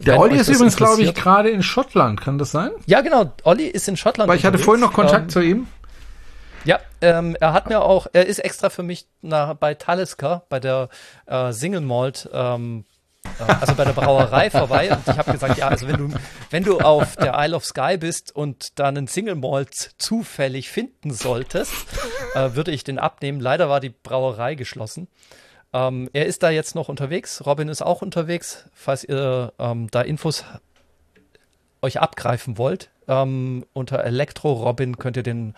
Der 0.00 0.18
Olli 0.18 0.36
ist 0.36 0.48
übrigens, 0.48 0.76
glaube 0.76 1.02
ich, 1.02 1.14
gerade 1.14 1.50
in 1.50 1.62
Schottland. 1.62 2.20
Kann 2.20 2.38
das 2.38 2.50
sein? 2.50 2.70
Ja, 2.86 3.02
genau. 3.02 3.32
Olli 3.44 3.66
ist 3.66 3.86
in 3.86 3.96
Schottland. 3.96 4.28
Weil 4.28 4.38
ich 4.38 4.44
hatte 4.44 4.58
vorhin 4.58 4.80
noch 4.80 4.92
Kontakt 4.92 5.24
ähm, 5.24 5.28
zu 5.28 5.40
ihm. 5.40 5.66
Ja, 6.64 6.78
ähm, 7.00 7.36
er 7.40 7.52
hat 7.52 7.68
mir 7.68 7.82
auch, 7.82 8.06
er 8.12 8.26
ist 8.26 8.38
extra 8.38 8.70
für 8.70 8.82
mich 8.82 9.06
nach, 9.22 9.54
bei 9.54 9.74
Talisker, 9.74 10.44
bei 10.48 10.60
der 10.60 10.88
äh, 11.26 11.52
Single 11.52 11.80
Malt, 11.80 12.28
ähm, 12.32 12.84
äh, 13.24 13.52
also 13.60 13.74
bei 13.74 13.84
der 13.84 13.92
Brauerei 13.92 14.50
vorbei. 14.50 14.90
Und 14.90 15.00
ich 15.06 15.18
habe 15.18 15.32
gesagt, 15.32 15.58
ja, 15.58 15.68
also 15.68 15.86
wenn 15.86 15.96
du, 15.96 16.14
wenn 16.50 16.64
du 16.64 16.80
auf 16.80 17.16
der 17.16 17.34
Isle 17.38 17.56
of 17.56 17.64
Sky 17.64 17.96
bist 17.98 18.34
und 18.34 18.78
da 18.78 18.88
einen 18.88 19.06
Single 19.06 19.36
Malt 19.36 19.92
zufällig 19.98 20.70
finden 20.70 21.12
solltest, 21.12 21.72
äh, 22.34 22.54
würde 22.54 22.72
ich 22.72 22.84
den 22.84 22.98
abnehmen. 22.98 23.40
Leider 23.40 23.68
war 23.68 23.80
die 23.80 23.90
Brauerei 23.90 24.54
geschlossen. 24.54 25.08
Ähm, 25.72 26.10
er 26.12 26.26
ist 26.26 26.42
da 26.42 26.50
jetzt 26.50 26.74
noch 26.74 26.88
unterwegs. 26.88 27.44
Robin 27.46 27.68
ist 27.68 27.82
auch 27.82 28.02
unterwegs. 28.02 28.66
Falls 28.74 29.04
ihr 29.04 29.52
ähm, 29.58 29.88
da 29.90 30.02
Infos 30.02 30.44
euch 31.82 32.00
abgreifen 32.00 32.58
wollt, 32.58 32.90
ähm, 33.08 33.64
unter 33.72 34.04
Elektro 34.04 34.52
Robin 34.52 34.98
könnt 34.98 35.16
ihr 35.16 35.22
den 35.22 35.54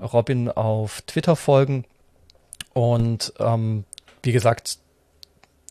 Robin 0.00 0.50
auf 0.50 1.02
Twitter 1.02 1.36
folgen. 1.36 1.84
Und 2.72 3.32
ähm, 3.38 3.84
wie 4.22 4.32
gesagt, 4.32 4.78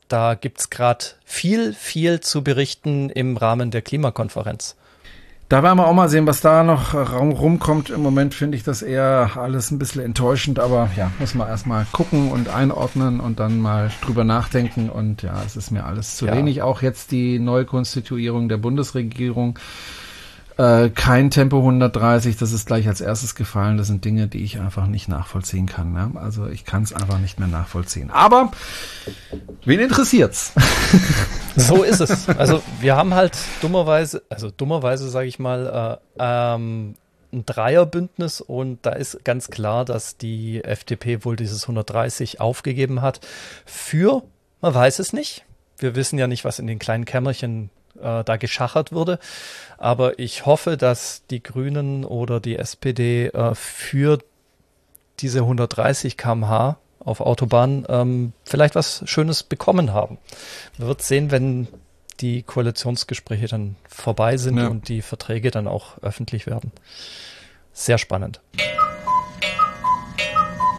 da 0.08 0.36
gibt 0.36 0.60
es 0.60 0.70
gerade 0.70 1.06
viel, 1.24 1.74
viel 1.74 2.20
zu 2.20 2.44
berichten 2.44 3.10
im 3.10 3.38
Rahmen 3.38 3.72
der 3.72 3.82
Klimakonferenz. 3.82 4.76
Da 5.48 5.62
werden 5.62 5.78
wir 5.78 5.88
auch 5.88 5.94
mal 5.94 6.10
sehen, 6.10 6.26
was 6.26 6.42
da 6.42 6.64
noch 6.64 6.96
rumkommt. 6.96 7.92
Im 7.92 8.02
Moment 8.02 8.34
finde 8.34 8.58
ich 8.58 8.64
das 8.64 8.82
eher 8.82 9.32
alles 9.36 9.70
ein 9.70 9.78
bisschen 9.78 10.02
enttäuschend, 10.02 10.58
aber 10.58 10.90
ja, 10.98 11.12
muss 11.20 11.36
man 11.36 11.48
erstmal 11.48 11.86
gucken 11.92 12.32
und 12.32 12.50
einordnen 12.50 13.20
und 13.20 13.40
dann 13.40 13.62
mal 13.62 13.92
drüber 14.02 14.24
nachdenken. 14.24 14.90
Und 14.90 15.22
ja, 15.22 15.44
es 15.46 15.56
ist 15.56 15.70
mir 15.70 15.86
alles 15.86 16.18
zu 16.18 16.26
ja. 16.26 16.36
wenig. 16.36 16.64
Auch 16.64 16.82
jetzt 16.82 17.12
die 17.12 17.38
Neukonstituierung 17.38 18.50
der 18.50 18.58
Bundesregierung 18.58 19.60
äh, 20.58 20.90
kein 20.90 21.32
Tempo 21.32 21.58
130, 21.58 22.38
das 22.38 22.52
ist 22.52 22.66
gleich 22.66 22.88
als 22.88 23.02
erstes 23.02 23.36
gefallen. 23.36 23.78
Das 23.78 23.88
sind 23.88 24.06
Dinge, 24.06 24.28
die 24.28 24.44
ich 24.44 24.60
einfach 24.60 24.88
nicht 24.88 25.10
nachvollziehen 25.10 25.66
kann. 25.66 25.92
Ne? 25.92 26.12
Also 26.16 26.48
ich 26.48 26.66
kann 26.66 26.84
es 26.84 26.94
einfach 26.94 27.20
nicht 27.20 27.40
mehr 27.40 27.48
nachvollziehen. 27.48 28.10
Aber 28.10 28.52
wen 29.66 29.80
interessiert's? 29.80 30.54
so 31.56 31.84
ist 31.84 32.00
es. 32.00 32.30
Also 32.30 32.62
wir 32.80 32.96
haben 32.96 33.14
halt 33.14 33.38
dummerweise, 33.62 34.24
also 34.30 34.50
dummerweise 34.50 35.10
sage 35.10 35.28
ich 35.28 35.40
mal, 35.40 36.00
äh, 36.18 36.18
ähm, 36.20 36.96
ein 37.34 37.46
Dreierbündnis 37.46 38.40
und 38.40 38.86
da 38.86 38.92
ist 38.92 39.26
ganz 39.26 39.50
klar, 39.50 39.84
dass 39.84 40.18
die 40.18 40.64
FDP 40.64 41.26
wohl 41.26 41.36
dieses 41.36 41.64
130 41.64 42.40
aufgegeben 42.40 43.02
hat 43.02 43.20
für, 43.66 44.24
man 44.62 44.74
weiß 44.74 45.00
es 45.00 45.12
nicht. 45.12 45.44
Wir 45.78 45.96
wissen 45.96 46.18
ja 46.18 46.28
nicht, 46.28 46.46
was 46.46 46.60
in 46.60 46.68
den 46.68 46.80
kleinen 46.80 47.04
Kämmerchen 47.04 47.70
äh, 48.02 48.24
da 48.24 48.38
geschachert 48.38 48.92
wurde. 48.92 49.20
Aber 49.78 50.20
ich 50.20 50.46
hoffe, 50.46 50.78
dass 50.78 51.24
die 51.30 51.44
Grünen 51.44 52.06
oder 52.06 52.40
die 52.40 52.58
SPD 52.58 53.28
äh, 53.28 53.56
für 53.56 54.20
diese 55.20 55.40
130 55.40 56.18
km/h 56.18 56.78
auf 57.00 57.22
Autobahn 57.22 57.86
ähm, 57.88 58.34
vielleicht 58.44 58.76
was 58.76 59.04
Schönes 59.06 59.44
bekommen 59.44 59.94
haben. 59.94 60.18
Man 60.78 60.88
wird 60.88 61.02
sehen, 61.02 61.32
wenn 61.32 61.68
die 62.20 62.44
Koalitionsgespräche 62.44 63.48
dann 63.48 63.76
vorbei 63.88 64.38
sind 64.38 64.58
ja. 64.58 64.68
und 64.68 64.88
die 64.88 65.02
Verträge 65.02 65.52
dann 65.52 65.68
auch 65.68 66.02
öffentlich 66.02 66.48
werden. 66.48 66.72
Sehr 67.74 67.98
spannend. 67.98 68.40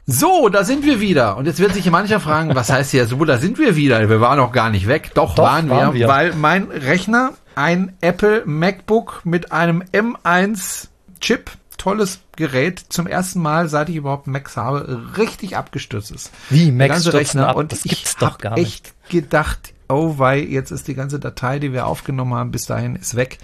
So, 0.06 0.48
da 0.48 0.62
sind 0.62 0.84
wir 0.84 1.00
wieder. 1.00 1.36
Und 1.36 1.46
jetzt 1.46 1.58
wird 1.58 1.74
sich 1.74 1.90
mancher 1.90 2.20
fragen, 2.20 2.54
was 2.54 2.70
heißt 2.72 2.92
hier 2.92 3.06
so, 3.06 3.24
da 3.24 3.38
sind 3.38 3.58
wir 3.58 3.76
wieder. 3.76 4.08
Wir 4.08 4.20
waren 4.20 4.38
noch 4.38 4.52
gar 4.52 4.70
nicht 4.70 4.86
weg. 4.86 5.10
Doch, 5.14 5.34
Doch 5.34 5.44
waren, 5.44 5.68
waren 5.68 5.94
wir, 5.94 6.00
wir, 6.00 6.08
weil 6.08 6.32
mein 6.34 6.70
Rechner, 6.70 7.32
ein 7.56 7.96
Apple 8.00 8.44
MacBook 8.46 9.22
mit 9.24 9.50
einem 9.50 9.82
M1 9.92 10.88
Chip, 11.20 11.50
tolles 11.78 12.20
Gerät, 12.36 12.78
zum 12.90 13.06
ersten 13.06 13.40
Mal, 13.40 13.68
seit 13.68 13.88
ich 13.88 13.96
überhaupt 13.96 14.26
Macs 14.26 14.56
habe, 14.56 15.16
richtig 15.16 15.56
abgestürzt 15.56 16.10
ist. 16.10 16.30
Wie 16.50 16.70
Macs 16.70 17.12
Rechner 17.12 17.48
ab? 17.48 17.56
und 17.56 17.72
das 17.72 17.82
gibt's 17.82 18.12
ich 18.12 18.16
doch 18.16 18.38
gar 18.38 18.54
nicht. 18.54 18.66
echt 18.66 19.10
gedacht, 19.10 19.72
oh 19.88 20.18
weil 20.18 20.44
jetzt 20.44 20.70
ist 20.70 20.86
die 20.86 20.94
ganze 20.94 21.18
Datei, 21.18 21.58
die 21.58 21.72
wir 21.72 21.86
aufgenommen 21.86 22.34
haben, 22.34 22.50
bis 22.50 22.66
dahin 22.66 22.94
ist 22.94 23.16
weg. 23.16 23.38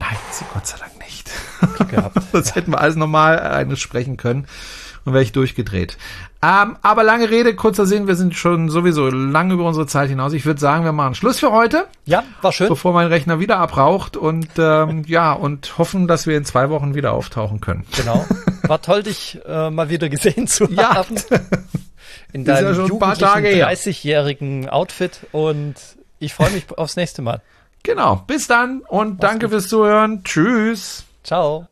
Nein, 0.00 0.16
sie 0.32 0.44
Gott 0.52 0.66
sei 0.66 0.78
Dank 0.78 0.98
nicht. 0.98 1.30
Sonst 2.32 2.54
hätten 2.54 2.72
wir 2.72 2.80
alles 2.80 2.96
normal 2.96 3.38
eines 3.40 3.80
sprechen 3.80 4.16
können 4.16 4.46
dann 5.08 5.14
wäre 5.14 5.22
ich 5.22 5.32
durchgedreht. 5.32 5.96
Ähm, 6.42 6.76
aber 6.82 7.02
lange 7.02 7.30
Rede, 7.30 7.54
kurzer 7.56 7.86
Sinn, 7.86 8.06
wir 8.06 8.14
sind 8.14 8.34
schon 8.34 8.68
sowieso 8.68 9.08
lang 9.08 9.50
über 9.50 9.64
unsere 9.64 9.86
Zeit 9.86 10.08
hinaus. 10.08 10.32
Ich 10.34 10.44
würde 10.44 10.60
sagen, 10.60 10.84
wir 10.84 10.92
machen 10.92 11.14
Schluss 11.14 11.40
für 11.40 11.50
heute. 11.50 11.86
Ja, 12.04 12.24
war 12.42 12.52
schön. 12.52 12.68
Bevor 12.68 12.92
mein 12.92 13.08
Rechner 13.08 13.40
wieder 13.40 13.58
abraucht 13.58 14.16
und 14.16 14.48
ähm, 14.58 15.04
ja, 15.08 15.32
und 15.32 15.78
hoffen, 15.78 16.06
dass 16.06 16.26
wir 16.26 16.36
in 16.36 16.44
zwei 16.44 16.70
Wochen 16.70 16.94
wieder 16.94 17.12
auftauchen 17.12 17.60
können. 17.60 17.86
Genau. 17.96 18.24
War 18.62 18.82
toll, 18.82 19.02
dich 19.02 19.38
äh, 19.46 19.70
mal 19.70 19.88
wieder 19.88 20.10
gesehen 20.10 20.46
zu 20.46 20.70
ja. 20.70 20.94
haben. 20.94 21.16
In 22.34 22.44
deinem 22.44 22.74
ja 22.74 22.86
jugendlichen 22.86 23.24
30-jährigen 23.24 24.68
Outfit 24.68 25.20
und 25.32 25.76
ich 26.18 26.34
freue 26.34 26.50
mich 26.50 26.66
aufs 26.76 26.96
nächste 26.96 27.22
Mal. 27.22 27.40
Genau. 27.82 28.16
Bis 28.26 28.46
dann 28.46 28.80
und 28.80 29.12
Mach's 29.12 29.20
danke 29.20 29.46
gut. 29.46 29.52
fürs 29.52 29.68
Zuhören. 29.68 30.22
Tschüss. 30.24 31.04
Ciao. 31.24 31.68